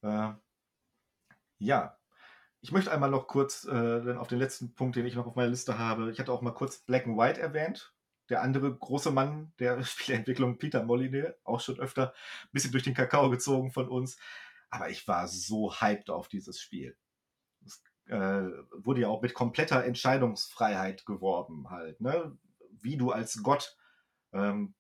Äh, 0.03 0.35
Ja. 1.59 1.99
Ich 2.63 2.73
möchte 2.73 2.93
einmal 2.93 3.11
noch 3.11 3.27
kurz 3.29 3.65
äh, 3.67 4.15
auf 4.17 4.29
den 4.29 4.39
letzten 4.39 4.75
Punkt, 4.75 4.97
den 4.97 5.07
ich 5.07 5.17
noch 5.17 5.27
auf 5.27 5.35
meiner 5.37 5.51
Liste 5.51 5.79
habe. 5.79 6.11
Ich 6.13 6.21
hatte 6.21 6.33
auch 6.33 6.43
mal 6.43 6.53
kurz 6.55 6.79
Black 6.81 7.07
and 7.07 7.19
White 7.19 7.41
erwähnt. 7.41 7.93
Der 8.31 8.43
andere 8.43 8.75
große 8.77 9.11
Mann 9.11 9.53
der 9.59 9.83
Spieleentwicklung, 9.85 10.59
Peter 10.59 10.83
Molyneux, 10.85 11.35
auch 11.45 11.61
schon 11.61 11.81
öfter 11.81 12.15
ein 12.45 12.51
bisschen 12.53 12.73
durch 12.73 12.85
den 12.85 12.95
Kakao 12.95 13.31
gezogen 13.31 13.73
von 13.73 13.89
uns. 13.89 14.17
Aber 14.71 14.91
ich 14.91 15.09
war 15.09 15.29
so 15.29 15.75
hyped 15.81 16.11
auf 16.11 16.29
dieses 16.29 16.61
Spiel. 16.61 16.97
Äh, 18.13 18.53
wurde 18.73 19.01
ja 19.01 19.09
auch 19.09 19.23
mit 19.23 19.33
kompletter 19.33 19.87
Entscheidungsfreiheit 19.87 21.07
geworben, 21.07 21.71
halt. 21.71 21.99
Ne? 22.03 22.37
Wie 22.83 22.99
du 22.99 23.11
als 23.11 23.43
Gott 23.43 23.75
ähm, 24.35 24.75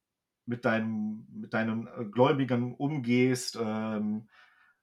mit, 0.44 0.66
deinem, 0.66 1.26
mit 1.32 1.54
deinen 1.54 1.86
äh, 1.86 2.04
Gläubigen 2.04 2.74
umgehst, 2.74 3.56
ähm, 3.58 4.28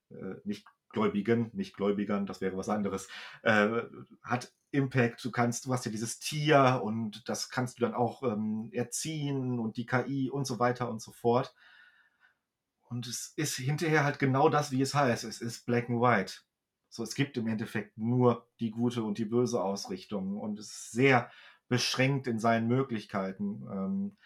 äh, 0.09 0.33
nicht 0.45 0.65
Gläubigen, 0.89 1.51
nicht 1.53 1.75
Gläubigern, 1.75 2.25
das 2.25 2.41
wäre 2.41 2.57
was 2.57 2.69
anderes, 2.69 3.07
äh, 3.43 3.83
hat 4.23 4.51
Impact. 4.71 5.23
Du 5.23 5.29
kannst, 5.29 5.67
du 5.67 5.73
hast 5.73 5.85
ja 5.85 5.91
dieses 5.91 6.17
Tier 6.17 6.81
und 6.83 7.29
das 7.29 7.51
kannst 7.51 7.77
du 7.77 7.81
dann 7.81 7.93
auch 7.93 8.23
ähm, 8.23 8.71
erziehen 8.73 9.59
und 9.59 9.77
die 9.77 9.85
KI 9.85 10.31
und 10.31 10.47
so 10.47 10.57
weiter 10.57 10.89
und 10.89 11.03
so 11.03 11.11
fort. 11.11 11.53
Und 12.89 13.05
es 13.05 13.31
ist 13.35 13.57
hinterher 13.57 14.03
halt 14.03 14.17
genau 14.17 14.49
das, 14.49 14.71
wie 14.71 14.81
es 14.81 14.95
heißt. 14.95 15.23
Es 15.23 15.39
ist 15.39 15.67
Black 15.67 15.87
and 15.87 16.01
White. 16.01 16.48
So, 16.89 17.03
es 17.03 17.15
gibt 17.15 17.37
im 17.37 17.47
Endeffekt 17.47 17.97
nur 17.97 18.47
die 18.59 18.71
gute 18.71 19.03
und 19.03 19.17
die 19.17 19.25
böse 19.25 19.61
Ausrichtung 19.61 20.37
und 20.37 20.59
es 20.59 20.67
ist 20.67 20.91
sehr 20.91 21.29
beschränkt 21.67 22.27
in 22.27 22.39
seinen 22.39 22.67
Möglichkeiten. 22.67 23.67
Ähm, 23.71 24.17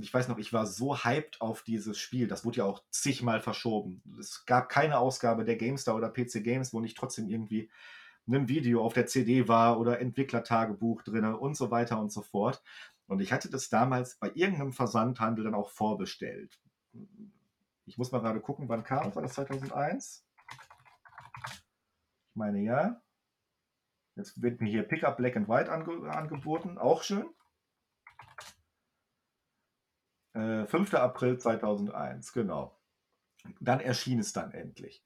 ich 0.00 0.12
weiß 0.12 0.28
noch, 0.28 0.38
ich 0.38 0.52
war 0.52 0.66
so 0.66 0.96
hyped 1.04 1.40
auf 1.40 1.62
dieses 1.62 1.98
Spiel. 1.98 2.28
Das 2.28 2.44
wurde 2.44 2.58
ja 2.58 2.64
auch 2.64 2.82
zigmal 2.90 3.40
verschoben. 3.40 4.02
Es 4.20 4.44
gab 4.46 4.68
keine 4.68 4.98
Ausgabe 4.98 5.44
der 5.44 5.56
GameStar 5.56 5.96
oder 5.96 6.10
PC 6.10 6.44
Games, 6.44 6.72
wo 6.72 6.80
nicht 6.80 6.96
trotzdem 6.96 7.28
irgendwie 7.28 7.70
ein 8.28 8.48
Video 8.48 8.84
auf 8.84 8.92
der 8.92 9.06
CD 9.06 9.48
war 9.48 9.80
oder 9.80 10.00
Entwicklertagebuch 10.00 11.02
drin 11.02 11.24
und 11.24 11.56
so 11.56 11.70
weiter 11.70 11.98
und 11.98 12.12
so 12.12 12.22
fort. 12.22 12.62
Und 13.06 13.20
ich 13.20 13.32
hatte 13.32 13.50
das 13.50 13.68
damals 13.68 14.16
bei 14.16 14.30
irgendeinem 14.34 14.72
Versandhandel 14.72 15.44
dann 15.44 15.54
auch 15.54 15.70
vorbestellt. 15.70 16.60
Ich 17.86 17.98
muss 17.98 18.12
mal 18.12 18.20
gerade 18.20 18.40
gucken, 18.40 18.68
wann 18.68 18.84
kam 18.84 19.08
es? 19.08 19.16
War 19.16 19.22
das 19.22 19.34
2001? 19.34 20.24
Ich 22.30 22.36
meine 22.36 22.60
ja. 22.60 23.02
Jetzt 24.16 24.40
wird 24.42 24.60
mir 24.60 24.70
hier 24.70 24.82
Pickup 24.82 25.16
Black 25.16 25.36
and 25.36 25.48
White 25.48 25.70
ange 25.70 26.10
angeboten. 26.10 26.78
Auch 26.78 27.02
schön. 27.02 27.28
5. 30.32 30.92
Äh, 30.92 30.96
April 30.96 31.38
2001, 31.38 32.32
genau. 32.32 32.78
Dann 33.60 33.80
erschien 33.80 34.20
es 34.20 34.32
dann 34.32 34.52
endlich. 34.52 35.04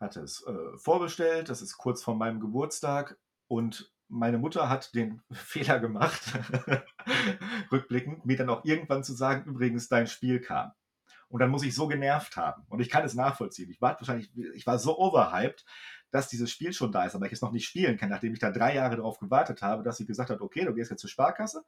Hatte 0.00 0.20
es 0.20 0.46
äh, 0.46 0.78
vorbestellt, 0.78 1.48
das 1.48 1.60
ist 1.60 1.76
kurz 1.76 2.02
vor 2.02 2.14
meinem 2.14 2.40
Geburtstag 2.40 3.18
und 3.46 3.92
meine 4.08 4.38
Mutter 4.38 4.68
hat 4.68 4.94
den 4.94 5.22
Fehler 5.32 5.80
gemacht, 5.80 6.38
rückblickend, 7.72 8.24
mir 8.24 8.36
dann 8.36 8.50
auch 8.50 8.64
irgendwann 8.64 9.04
zu 9.04 9.12
sagen, 9.12 9.50
übrigens, 9.50 9.88
dein 9.88 10.06
Spiel 10.06 10.40
kam. 10.40 10.72
Und 11.28 11.40
dann 11.40 11.50
muss 11.50 11.64
ich 11.64 11.74
so 11.74 11.88
genervt 11.88 12.36
haben. 12.36 12.64
Und 12.68 12.80
ich 12.80 12.90
kann 12.90 13.04
es 13.04 13.14
nachvollziehen. 13.14 13.70
Ich 13.70 13.80
war 13.80 13.96
wahrscheinlich, 13.98 14.30
ich 14.54 14.66
war 14.66 14.78
so 14.78 14.98
overhyped, 14.98 15.64
dass 16.10 16.28
dieses 16.28 16.50
Spiel 16.50 16.72
schon 16.72 16.92
da 16.92 17.04
ist, 17.04 17.14
aber 17.14 17.26
ich 17.26 17.32
es 17.32 17.42
noch 17.42 17.52
nicht 17.52 17.66
spielen 17.66 17.96
kann, 17.96 18.08
nachdem 18.08 18.32
ich 18.32 18.38
da 18.38 18.50
drei 18.50 18.74
Jahre 18.74 18.96
darauf 18.96 19.18
gewartet 19.18 19.62
habe, 19.62 19.82
dass 19.82 19.96
sie 19.96 20.06
gesagt 20.06 20.30
hat, 20.30 20.40
okay, 20.40 20.64
du 20.64 20.74
gehst 20.74 20.90
jetzt 20.90 21.00
zur 21.00 21.10
Sparkasse, 21.10 21.64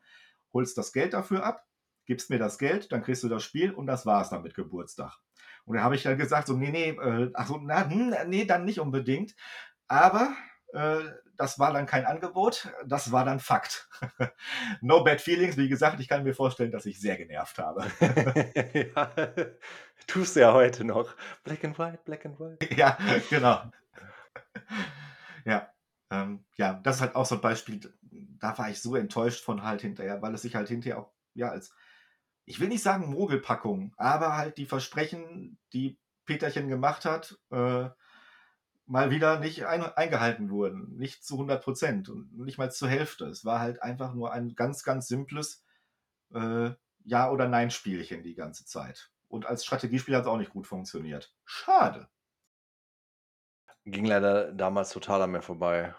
holst 0.53 0.79
das 0.79 0.93
Geld 0.93 1.15
dafür 1.15 1.45
ab, 1.45 1.67
gibst 2.07 2.31
mir 2.31 2.39
das 2.39 2.59
Geld, 2.59 2.93
dann 2.93 3.03
kriegst 3.03 3.25
du 3.25 3.29
das 3.29 3.43
Spiel 3.43 3.73
und 3.73 3.87
das 3.87 4.07
war 4.07 4.23
es 4.23 4.31
dann 4.31 4.43
mit 4.43 4.55
Geburtstag. 4.55 5.19
Und 5.65 5.75
dann 5.75 5.85
habe 5.85 5.97
ich 5.97 6.05
dann 6.05 6.17
gesagt, 6.17 6.47
so, 6.47 6.57
nee, 6.57 6.71
nee, 6.71 6.91
äh, 6.91 7.31
ach 7.35 7.49
so, 7.49 7.59
na, 7.59 7.91
hm, 7.91 8.15
nee, 8.29 8.45
dann 8.45 8.65
nicht 8.65 8.79
unbedingt. 8.79 9.35
Aber 9.89 10.33
äh, 10.73 11.01
das 11.37 11.59
war 11.59 11.73
dann 11.73 11.87
kein 11.87 12.05
Angebot, 12.05 12.69
das 12.85 13.13
war 13.13 13.25
dann 13.25 13.41
Fakt. 13.41 13.89
no 14.81 15.05
bad 15.05 15.21
feelings, 15.21 15.57
wie 15.57 15.69
gesagt, 15.69 16.01
ich 16.01 16.09
kann 16.09 16.25
mir 16.25 16.35
vorstellen, 16.35 16.71
dass 16.71 16.87
ich 16.87 17.01
sehr 17.01 17.17
genervt 17.17 17.59
habe. 17.59 17.87
ja, 18.95 19.11
tust 20.07 20.37
du 20.37 20.41
ja 20.41 20.53
heute 20.53 20.85
noch. 20.85 21.15
Black 21.45 21.65
and 21.65 21.79
white, 21.79 22.01
black 22.05 22.27
and 22.27 22.39
white. 22.39 22.75
ja, 22.75 22.99
genau. 23.31 23.71
ja, 25.45 25.71
ähm, 26.11 26.45
ja, 26.57 26.75
das 26.75 26.97
ist 26.97 27.03
halt 27.03 27.15
auch 27.17 27.27
so 27.27 27.37
ein 27.37 27.41
Beispiel, 27.41 27.81
da 28.41 28.57
war 28.59 28.71
ich 28.71 28.81
so 28.81 28.97
enttäuscht 28.97 29.45
von 29.45 29.63
halt 29.63 29.81
hinterher, 29.81 30.23
weil 30.23 30.35
es 30.35 30.43
sich 30.43 30.55
halt 30.55 30.69
hinterher 30.69 30.99
auch, 30.99 31.13
ja, 31.35 31.51
als 31.51 31.73
ich 32.47 32.61
will 32.61 32.69
nicht 32.69 32.83
sagen 32.83 33.11
Mogelpackung, 33.11 33.93
aber 33.97 34.37
halt 34.37 34.57
die 34.57 34.67
Versprechen, 34.67 35.59
die 35.73 35.99
Peterchen 36.25 36.69
gemacht 36.69 37.05
hat, 37.05 37.39
äh, 37.51 37.89
mal 38.87 39.11
wieder 39.11 39.39
nicht 39.39 39.67
ein, 39.67 39.83
eingehalten 39.83 40.51
wurden. 40.51 40.97
Nicht 40.97 41.25
zu 41.25 41.35
100 41.35 41.63
Prozent 41.63 42.09
und 42.09 42.37
nicht 42.39 42.59
mal 42.59 42.71
zur 42.71 42.89
Hälfte. 42.89 43.27
Es 43.27 43.45
war 43.45 43.61
halt 43.61 43.83
einfach 43.83 44.15
nur 44.15 44.33
ein 44.33 44.55
ganz, 44.55 44.85
ganz 44.85 45.09
simples 45.09 45.65
äh, 46.33 46.71
Ja- 47.05 47.31
oder 47.31 47.49
Nein-Spielchen 47.49 48.23
die 48.23 48.35
ganze 48.35 48.65
Zeit. 48.65 49.11
Und 49.29 49.47
als 49.47 49.65
Strategiespiel 49.65 50.15
hat 50.15 50.23
es 50.23 50.29
auch 50.29 50.39
nicht 50.39 50.53
gut 50.53 50.67
funktioniert. 50.67 51.35
Schade. 51.45 52.09
Ging 53.85 54.07
leider 54.07 54.53
damals 54.53 54.91
total 54.91 55.23
an 55.23 55.33
mir 55.33 55.43
vorbei. 55.43 55.95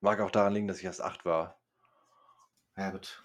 Mag 0.00 0.20
auch 0.20 0.30
daran 0.30 0.52
liegen, 0.52 0.68
dass 0.68 0.78
ich 0.78 0.84
erst 0.84 1.02
acht 1.02 1.24
war. 1.24 1.60
Ja, 2.76 2.90
gut. 2.90 3.22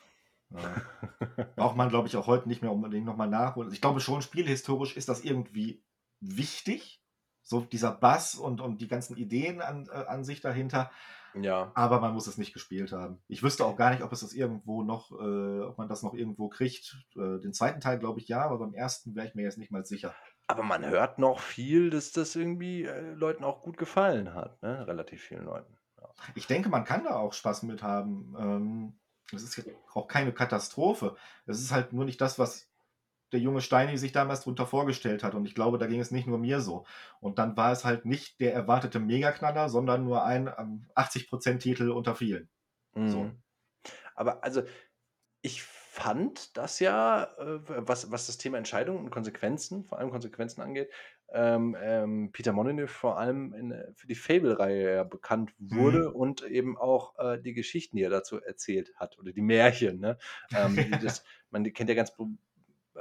Ja. 0.50 0.82
Braucht 1.56 1.76
man, 1.76 1.90
glaube 1.90 2.08
ich, 2.08 2.16
auch 2.16 2.28
heute 2.28 2.48
nicht 2.48 2.62
mehr 2.62 2.72
unbedingt 2.72 3.06
nochmal 3.06 3.30
nachholen. 3.30 3.72
Ich 3.72 3.82
glaube 3.82 4.00
schon, 4.00 4.22
spielhistorisch 4.22 4.96
ist 4.96 5.10
das 5.10 5.24
irgendwie 5.24 5.84
wichtig. 6.20 7.02
So 7.48 7.62
dieser 7.62 7.92
Bass 7.92 8.36
und, 8.36 8.60
und 8.60 8.82
die 8.82 8.90
ganzen 8.90 9.16
Ideen 9.16 9.62
an, 9.62 9.88
äh, 9.88 10.06
an 10.06 10.26
sich 10.26 10.42
dahinter. 10.42 10.92
Ja. 11.34 11.72
Aber 11.76 12.02
man 12.02 12.14
muss 12.14 12.28
es 12.28 12.38
nicht 12.38 12.54
gespielt 12.54 12.92
haben. 12.92 13.20
Ich 13.28 13.42
wüsste 13.42 13.64
auch 13.64 13.78
gar 13.78 13.92
nicht, 13.92 14.04
ob 14.04 14.12
es 14.12 14.20
das 14.20 14.34
irgendwo 14.34 14.84
noch, 14.84 15.12
äh, 15.12 15.62
ob 15.62 15.78
man 15.78 15.88
das 15.88 16.04
noch 16.04 16.14
irgendwo 16.14 16.50
kriegt. 16.50 16.98
Äh, 17.16 17.40
den 17.40 17.54
zweiten 17.54 17.80
Teil 17.80 18.00
glaube 18.00 18.20
ich 18.20 18.28
ja, 18.28 18.44
aber 18.44 18.58
beim 18.58 18.74
ersten 18.74 19.16
wäre 19.16 19.28
ich 19.28 19.36
mir 19.36 19.44
jetzt 19.44 19.58
nicht 19.58 19.72
mal 19.72 19.86
sicher. 19.86 20.14
Aber 20.48 20.64
man 20.64 20.86
hört 20.86 21.20
noch 21.20 21.40
viel, 21.40 21.90
dass 21.90 22.12
das 22.12 22.36
irgendwie 22.36 22.84
äh, 22.84 23.12
Leuten 23.14 23.44
auch 23.44 23.62
gut 23.62 23.78
gefallen 23.78 24.34
hat, 24.34 24.62
ne? 24.62 24.86
Relativ 24.86 25.22
vielen 25.22 25.46
Leuten. 25.46 25.78
Ja. 26.02 26.10
Ich 26.36 26.48
denke, 26.48 26.70
man 26.70 26.84
kann 26.84 27.06
da 27.06 27.16
auch 27.16 27.34
Spaß 27.34 27.64
mit 27.64 27.82
haben. 27.82 28.36
Ähm, 28.38 29.00
das 29.32 29.44
ist 29.44 29.62
auch 29.94 30.08
keine 30.08 30.34
Katastrophe. 30.34 31.16
Es 31.46 31.62
ist 31.62 31.72
halt 31.72 31.94
nur 31.94 32.06
nicht 32.06 32.20
das, 32.20 32.40
was 32.40 32.70
der 33.32 33.40
junge 33.40 33.62
Steini 33.62 33.98
sich 33.98 34.12
damals 34.12 34.42
darunter 34.42 34.66
vorgestellt 34.66 35.24
hat. 35.24 35.36
Und 35.36 35.46
ich 35.46 35.56
glaube, 35.56 35.78
da 35.78 35.88
ging 35.88 36.00
es 36.00 36.12
nicht 36.12 36.28
nur 36.28 36.38
mir 36.38 36.62
so. 36.62 36.86
Und 37.20 37.40
dann 37.40 37.58
war 37.58 37.72
es 37.72 37.86
halt 37.86 38.06
nicht 38.06 38.40
der 38.40 38.54
erwartete 38.54 39.00
Megaknaller, 39.00 39.70
sondern 39.70 40.04
nur 40.04 40.24
ein 40.24 40.50
80%-Titel 40.96 41.90
ähm, 41.90 41.96
unter 41.96 42.16
vielen. 42.16 42.50
Mhm. 42.96 43.10
So. 43.10 43.32
Aber 44.16 44.44
also, 44.44 44.64
ich 45.42 45.64
fand 45.64 46.56
das 46.58 46.80
ja, 46.80 47.24
äh, 47.40 47.60
was, 47.66 48.12
was 48.12 48.28
das 48.28 48.38
Thema 48.38 48.58
Entscheidungen 48.58 49.00
und 49.00 49.10
Konsequenzen, 49.10 49.84
vor 49.84 49.98
allem 49.98 50.12
Konsequenzen 50.12 50.62
angeht, 50.62 50.92
ähm, 51.34 51.76
ähm, 51.82 52.32
Peter 52.32 52.54
Molyneux 52.54 52.90
vor 52.90 53.18
allem 53.18 53.54
in, 53.54 53.72
äh, 53.72 53.92
für 53.96 54.08
die 54.08 54.16
Fable-Reihe 54.16 54.96
ja 54.96 55.04
bekannt 55.04 55.54
wurde 55.58 56.10
mhm. 56.10 56.16
und 56.16 56.44
eben 56.44 56.78
auch 56.78 57.18
äh, 57.18 57.42
die 57.42 57.54
Geschichten, 57.54 57.98
die 57.98 58.04
er 58.04 58.10
dazu 58.10 58.40
erzählt 58.40 58.94
hat 58.96 59.18
oder 59.20 59.32
die 59.32 59.42
Märchen. 59.42 60.00
Ne? 60.00 60.18
Ähm, 60.56 60.96
das, 61.02 61.24
man 61.50 61.64
kennt 61.74 61.90
ja 61.90 61.96
ganz 61.96 62.14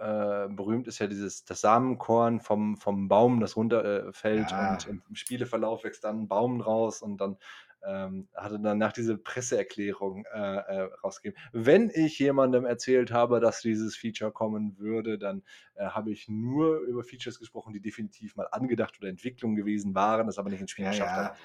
äh, 0.01 0.49
berühmt 0.49 0.89
ist 0.89 0.99
ja 0.99 1.07
dieses 1.07 1.45
das 1.45 1.61
Samenkorn 1.61 2.41
vom, 2.41 2.77
vom 2.77 3.09
Baum, 3.09 3.41
das 3.41 3.57
runterfällt 3.57 4.51
ja. 4.51 4.73
und 4.73 4.87
im 4.87 5.15
Spieleverlauf 5.15 5.85
wächst 5.85 6.05
dann 6.05 6.23
ein 6.23 6.29
Baum 6.29 6.61
raus 6.61 7.03
und 7.03 7.19
dann 7.21 7.37
ähm, 7.87 8.29
hatte 8.35 8.59
danach 8.59 8.93
diese 8.93 9.17
Presseerklärung 9.17 10.25
äh, 10.27 10.39
äh, 10.39 10.91
rausgegeben. 11.05 11.41
Wenn 11.53 11.91
ich 11.91 12.19
jemandem 12.19 12.65
erzählt 12.65 13.13
habe, 13.13 13.39
dass 13.39 13.61
dieses 13.61 13.97
Feature 13.97 14.33
kommen 14.33 14.77
würde, 14.79 15.19
dann 15.19 15.43
äh, 15.77 15.87
habe 15.87 16.11
ich 16.11 16.29
nur 16.29 16.81
über 16.81 17.05
Features 17.05 17.39
gesprochen, 17.39 17.73
die 17.73 17.81
definitiv 17.81 18.35
mal 18.37 18.49
angedacht 18.51 18.99
oder 18.99 19.09
Entwicklung 19.09 19.55
gewesen 19.55 19.95
waren, 19.95 20.27
das 20.27 20.39
aber 20.39 20.51
nicht 20.51 20.61
ins 20.61 20.73
Spiel 20.73 20.85
ja, 20.85 20.91
geschafft 20.91 21.17
ja. 21.17 21.25
haben. 21.29 21.37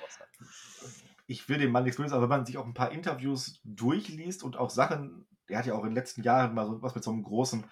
Ich 1.27 1.47
will 1.47 1.59
dem 1.59 1.71
Mann 1.71 1.83
nichts 1.83 1.97
Böses, 1.97 2.13
aber 2.13 2.23
wenn 2.23 2.29
man 2.29 2.45
sich 2.45 2.57
auch 2.57 2.65
ein 2.65 2.73
paar 2.73 2.91
Interviews 2.91 3.61
durchliest 3.63 4.43
und 4.43 4.57
auch 4.57 4.69
Sachen, 4.69 5.27
der 5.47 5.59
hat 5.59 5.65
ja 5.65 5.75
auch 5.75 5.83
in 5.83 5.91
den 5.91 5.95
letzten 5.95 6.23
Jahren 6.23 6.55
mal 6.55 6.65
so 6.65 6.81
was 6.81 6.95
mit 6.95 7.03
so 7.03 7.11
einem 7.11 7.23
großen 7.23 7.65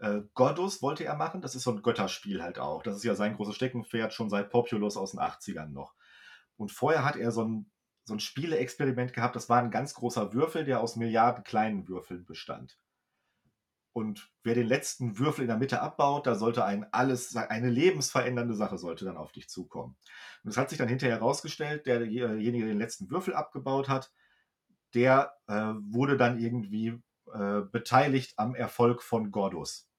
äh, 0.00 0.22
Godus 0.34 0.82
wollte 0.82 1.04
er 1.04 1.16
machen, 1.16 1.40
das 1.40 1.54
ist 1.54 1.62
so 1.62 1.72
ein 1.72 1.82
Götterspiel 1.82 2.42
halt 2.42 2.58
auch. 2.58 2.82
Das 2.82 2.96
ist 2.96 3.04
ja 3.04 3.14
sein 3.14 3.36
großes 3.36 3.54
Steckenpferd 3.54 4.12
schon 4.12 4.30
seit 4.30 4.50
Populous 4.50 4.96
aus 4.96 5.12
den 5.12 5.20
80ern 5.20 5.68
noch. 5.68 5.94
Und 6.56 6.72
vorher 6.72 7.04
hat 7.04 7.16
er 7.16 7.32
so 7.32 7.44
ein 7.44 7.70
so 8.10 8.14
ein 8.14 8.20
Spieleexperiment 8.20 9.12
gehabt. 9.12 9.36
Das 9.36 9.48
war 9.48 9.58
ein 9.58 9.70
ganz 9.70 9.94
großer 9.94 10.34
Würfel, 10.34 10.64
der 10.64 10.80
aus 10.80 10.96
Milliarden 10.96 11.44
kleinen 11.44 11.88
Würfeln 11.88 12.24
bestand. 12.24 12.78
Und 13.92 14.30
wer 14.44 14.54
den 14.54 14.66
letzten 14.66 15.18
Würfel 15.18 15.42
in 15.42 15.48
der 15.48 15.58
Mitte 15.58 15.80
abbaut, 15.80 16.26
da 16.26 16.34
sollte 16.36 16.64
ein 16.64 16.86
alles, 16.92 17.34
eine 17.36 17.70
lebensverändernde 17.70 18.54
Sache 18.54 18.78
sollte 18.78 19.04
dann 19.04 19.16
auf 19.16 19.32
dich 19.32 19.48
zukommen. 19.48 19.96
Und 20.44 20.50
es 20.50 20.56
hat 20.56 20.70
sich 20.70 20.78
dann 20.78 20.88
hinterher 20.88 21.16
herausgestellt, 21.16 21.86
derjenige, 21.86 22.64
der 22.64 22.74
den 22.74 22.78
letzten 22.78 23.10
Würfel 23.10 23.34
abgebaut 23.34 23.88
hat, 23.88 24.12
der 24.94 25.32
äh, 25.48 25.54
wurde 25.54 26.16
dann 26.16 26.38
irgendwie 26.38 27.00
äh, 27.32 27.62
beteiligt 27.62 28.34
am 28.36 28.54
Erfolg 28.54 29.02
von 29.02 29.30
Gordus. 29.30 29.89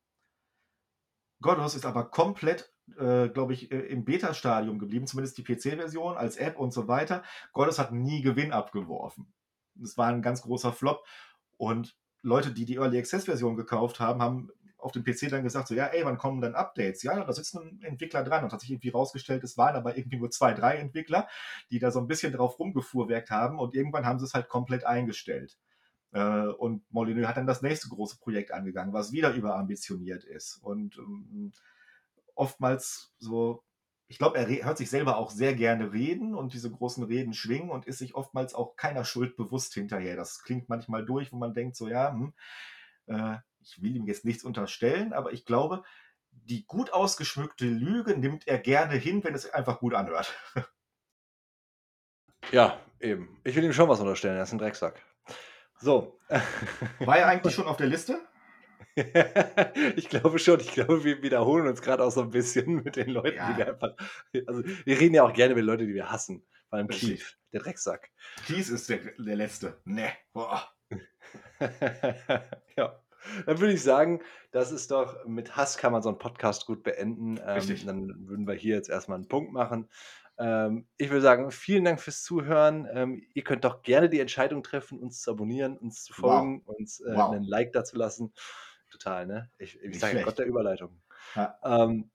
Gordus 1.41 1.75
ist 1.75 1.85
aber 1.85 2.05
komplett 2.09 2.71
äh, 2.97 3.29
glaube 3.29 3.53
ich, 3.53 3.71
äh, 3.71 3.79
im 3.79 4.05
Beta-Stadium 4.05 4.79
geblieben, 4.79 5.07
zumindest 5.07 5.37
die 5.37 5.43
PC-Version 5.43 6.17
als 6.17 6.37
App 6.37 6.57
und 6.59 6.71
so 6.73 6.87
weiter. 6.87 7.23
Goddess 7.53 7.79
hat 7.79 7.91
nie 7.91 8.21
Gewinn 8.21 8.51
abgeworfen. 8.51 9.33
Das 9.75 9.97
war 9.97 10.07
ein 10.07 10.21
ganz 10.21 10.41
großer 10.41 10.73
Flop. 10.73 11.05
Und 11.57 11.97
Leute, 12.21 12.51
die 12.51 12.65
die 12.65 12.75
Early 12.75 12.97
Access-Version 12.99 13.55
gekauft 13.55 13.99
haben, 13.99 14.21
haben 14.21 14.49
auf 14.77 14.91
dem 14.91 15.03
PC 15.03 15.29
dann 15.29 15.43
gesagt, 15.43 15.67
so, 15.67 15.75
ja, 15.75 15.85
ey, 15.85 16.03
wann 16.05 16.17
kommen 16.17 16.41
dann 16.41 16.55
Updates? 16.55 17.03
Ja, 17.03 17.23
da 17.23 17.31
sitzt 17.31 17.55
ein 17.55 17.81
Entwickler 17.83 18.23
dran 18.23 18.43
und 18.43 18.51
hat 18.51 18.61
sich 18.61 18.71
irgendwie 18.71 18.89
rausgestellt, 18.89 19.43
es 19.43 19.57
waren 19.57 19.75
aber 19.75 19.95
irgendwie 19.95 20.17
nur 20.17 20.31
zwei, 20.31 20.53
drei 20.53 20.77
Entwickler, 20.77 21.27
die 21.69 21.77
da 21.77 21.91
so 21.91 21.99
ein 21.99 22.07
bisschen 22.07 22.33
drauf 22.33 22.57
rumgefuhrwerkt 22.57 23.29
haben 23.29 23.59
und 23.59 23.75
irgendwann 23.75 24.07
haben 24.07 24.17
sie 24.17 24.25
es 24.25 24.33
halt 24.33 24.49
komplett 24.49 24.83
eingestellt. 24.83 25.59
Äh, 26.11 26.47
und 26.47 26.83
Molyneux 26.91 27.27
hat 27.27 27.37
dann 27.37 27.47
das 27.47 27.61
nächste 27.61 27.89
große 27.89 28.17
Projekt 28.19 28.51
angegangen, 28.51 28.93
was 28.93 29.11
wieder 29.11 29.33
überambitioniert 29.33 30.23
ist. 30.23 30.57
Und 30.61 30.97
ähm, 30.97 31.51
oftmals 32.35 33.13
so, 33.19 33.63
ich 34.07 34.17
glaube, 34.17 34.37
er 34.37 34.65
hört 34.65 34.77
sich 34.77 34.89
selber 34.89 35.17
auch 35.17 35.31
sehr 35.31 35.55
gerne 35.55 35.93
reden 35.93 36.35
und 36.35 36.53
diese 36.53 36.69
großen 36.69 37.03
Reden 37.03 37.33
schwingen 37.33 37.69
und 37.69 37.85
ist 37.85 37.99
sich 37.99 38.15
oftmals 38.15 38.53
auch 38.53 38.75
keiner 38.75 39.05
Schuld 39.05 39.37
bewusst 39.37 39.73
hinterher. 39.73 40.15
Das 40.15 40.43
klingt 40.43 40.67
manchmal 40.69 41.05
durch, 41.05 41.31
wo 41.31 41.37
man 41.37 41.53
denkt, 41.53 41.77
so 41.77 41.87
ja, 41.87 42.11
hm, 42.11 42.33
äh, 43.07 43.37
ich 43.63 43.81
will 43.81 43.95
ihm 43.95 44.07
jetzt 44.07 44.25
nichts 44.25 44.43
unterstellen, 44.43 45.13
aber 45.13 45.31
ich 45.31 45.45
glaube, 45.45 45.83
die 46.31 46.65
gut 46.65 46.91
ausgeschmückte 46.93 47.65
Lüge 47.65 48.17
nimmt 48.17 48.47
er 48.47 48.57
gerne 48.57 48.95
hin, 48.95 49.23
wenn 49.23 49.35
es 49.35 49.49
einfach 49.49 49.79
gut 49.79 49.93
anhört. 49.93 50.33
Ja, 52.51 52.79
eben. 52.99 53.37
Ich 53.43 53.55
will 53.55 53.63
ihm 53.63 53.71
schon 53.71 53.87
was 53.87 53.99
unterstellen, 53.99 54.35
er 54.35 54.43
ist 54.43 54.51
ein 54.51 54.57
Drecksack. 54.57 54.99
So. 55.81 56.19
War 56.99 57.17
er 57.17 57.27
eigentlich 57.27 57.55
schon 57.55 57.65
auf 57.65 57.77
der 57.77 57.87
Liste? 57.87 58.19
ich 59.95 60.09
glaube 60.09 60.39
schon. 60.39 60.59
Ich 60.59 60.71
glaube, 60.71 61.03
wir 61.03 61.23
wiederholen 61.23 61.67
uns 61.67 61.81
gerade 61.81 62.03
auch 62.03 62.11
so 62.11 62.21
ein 62.21 62.29
bisschen 62.29 62.83
mit 62.83 62.95
den 62.95 63.09
Leuten, 63.09 63.37
ja. 63.37 63.51
die 63.51 63.57
wir 63.57 63.67
einfach. 63.67 63.95
Also, 64.47 64.63
wir 64.63 64.99
reden 64.99 65.15
ja 65.15 65.23
auch 65.23 65.33
gerne 65.33 65.55
mit 65.55 65.63
Leuten, 65.63 65.87
die 65.87 65.93
wir 65.93 66.11
hassen. 66.11 66.45
Vor 66.69 66.77
allem 66.77 66.87
Kief, 66.87 67.37
der 67.51 67.61
Drecksack. 67.61 68.11
Kies 68.45 68.69
ist 68.69 68.89
der, 68.89 68.99
der 69.17 69.35
Letzte. 69.35 69.81
Ne. 69.85 70.11
ja. 72.77 73.01
Dann 73.45 73.59
würde 73.59 73.73
ich 73.73 73.83
sagen, 73.83 74.21
das 74.51 74.71
ist 74.71 74.91
doch, 74.91 75.25
mit 75.25 75.55
Hass 75.55 75.77
kann 75.77 75.91
man 75.91 76.01
so 76.01 76.09
einen 76.09 76.17
Podcast 76.17 76.65
gut 76.65 76.83
beenden. 76.83 77.39
Ähm, 77.45 77.85
dann 77.85 78.27
würden 78.27 78.47
wir 78.47 78.55
hier 78.55 78.75
jetzt 78.75 78.89
erstmal 78.89 79.17
einen 79.17 79.27
Punkt 79.27 79.53
machen. 79.53 79.89
Ähm, 80.41 80.87
ich 80.97 81.11
würde 81.11 81.21
sagen, 81.21 81.51
vielen 81.51 81.85
Dank 81.85 82.01
fürs 82.01 82.23
Zuhören. 82.23 82.87
Ähm, 82.91 83.23
ihr 83.35 83.43
könnt 83.43 83.63
doch 83.63 83.83
gerne 83.83 84.09
die 84.09 84.19
Entscheidung 84.19 84.63
treffen, 84.63 84.97
uns 84.97 85.21
zu 85.21 85.31
abonnieren, 85.31 85.77
uns 85.77 86.03
zu 86.03 86.13
folgen, 86.13 86.63
wow. 86.65 86.75
uns 86.77 86.99
äh, 87.01 87.13
wow. 87.13 87.31
einen 87.31 87.43
Like 87.43 87.73
dazu 87.73 87.95
lassen. 87.95 88.33
Total, 88.89 89.27
ne? 89.27 89.51
Ich, 89.59 89.79
ich 89.79 89.99
sage 89.99 90.23
Gott 90.23 90.39
der 90.39 90.47
Überleitung. 90.47 90.99
Ja. 91.35 91.59
Ähm, 91.63 92.09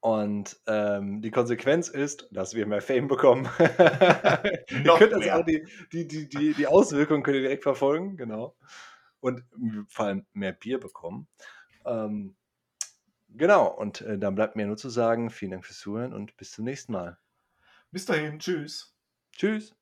und 0.00 0.60
ähm, 0.66 1.22
die 1.22 1.30
Konsequenz 1.30 1.88
ist, 1.88 2.28
dass 2.30 2.54
wir 2.54 2.66
mehr 2.66 2.82
Fame 2.82 3.08
bekommen. 3.08 3.48
ihr 3.58 4.94
könnt 4.98 5.14
also 5.14 5.30
auch 5.30 5.44
die, 5.46 5.66
die, 5.92 6.06
die, 6.06 6.28
die, 6.28 6.52
die 6.52 6.66
Auswirkungen 6.66 7.22
könnt 7.22 7.36
ihr 7.36 7.42
direkt 7.42 7.62
verfolgen, 7.62 8.18
genau. 8.18 8.54
Und 9.20 9.42
vor 9.88 10.04
allem 10.04 10.26
mehr 10.34 10.52
Bier 10.52 10.78
bekommen. 10.78 11.26
Ähm, 11.86 12.36
Genau, 13.34 13.66
und 13.68 14.00
äh, 14.00 14.18
dann 14.18 14.34
bleibt 14.34 14.56
mir 14.56 14.66
nur 14.66 14.78
zu 14.78 14.88
sagen, 14.88 15.28
vielen 15.28 15.50
Dank 15.50 15.66
fürs 15.66 15.78
Zuhören 15.78 16.14
und 16.14 16.38
bis 16.38 16.52
zum 16.52 16.64
nächsten 16.64 16.92
Mal. 16.92 17.18
Bis 17.90 18.04
dahin, 18.04 18.38
tschüss. 18.38 18.94
Tschüss. 19.32 19.74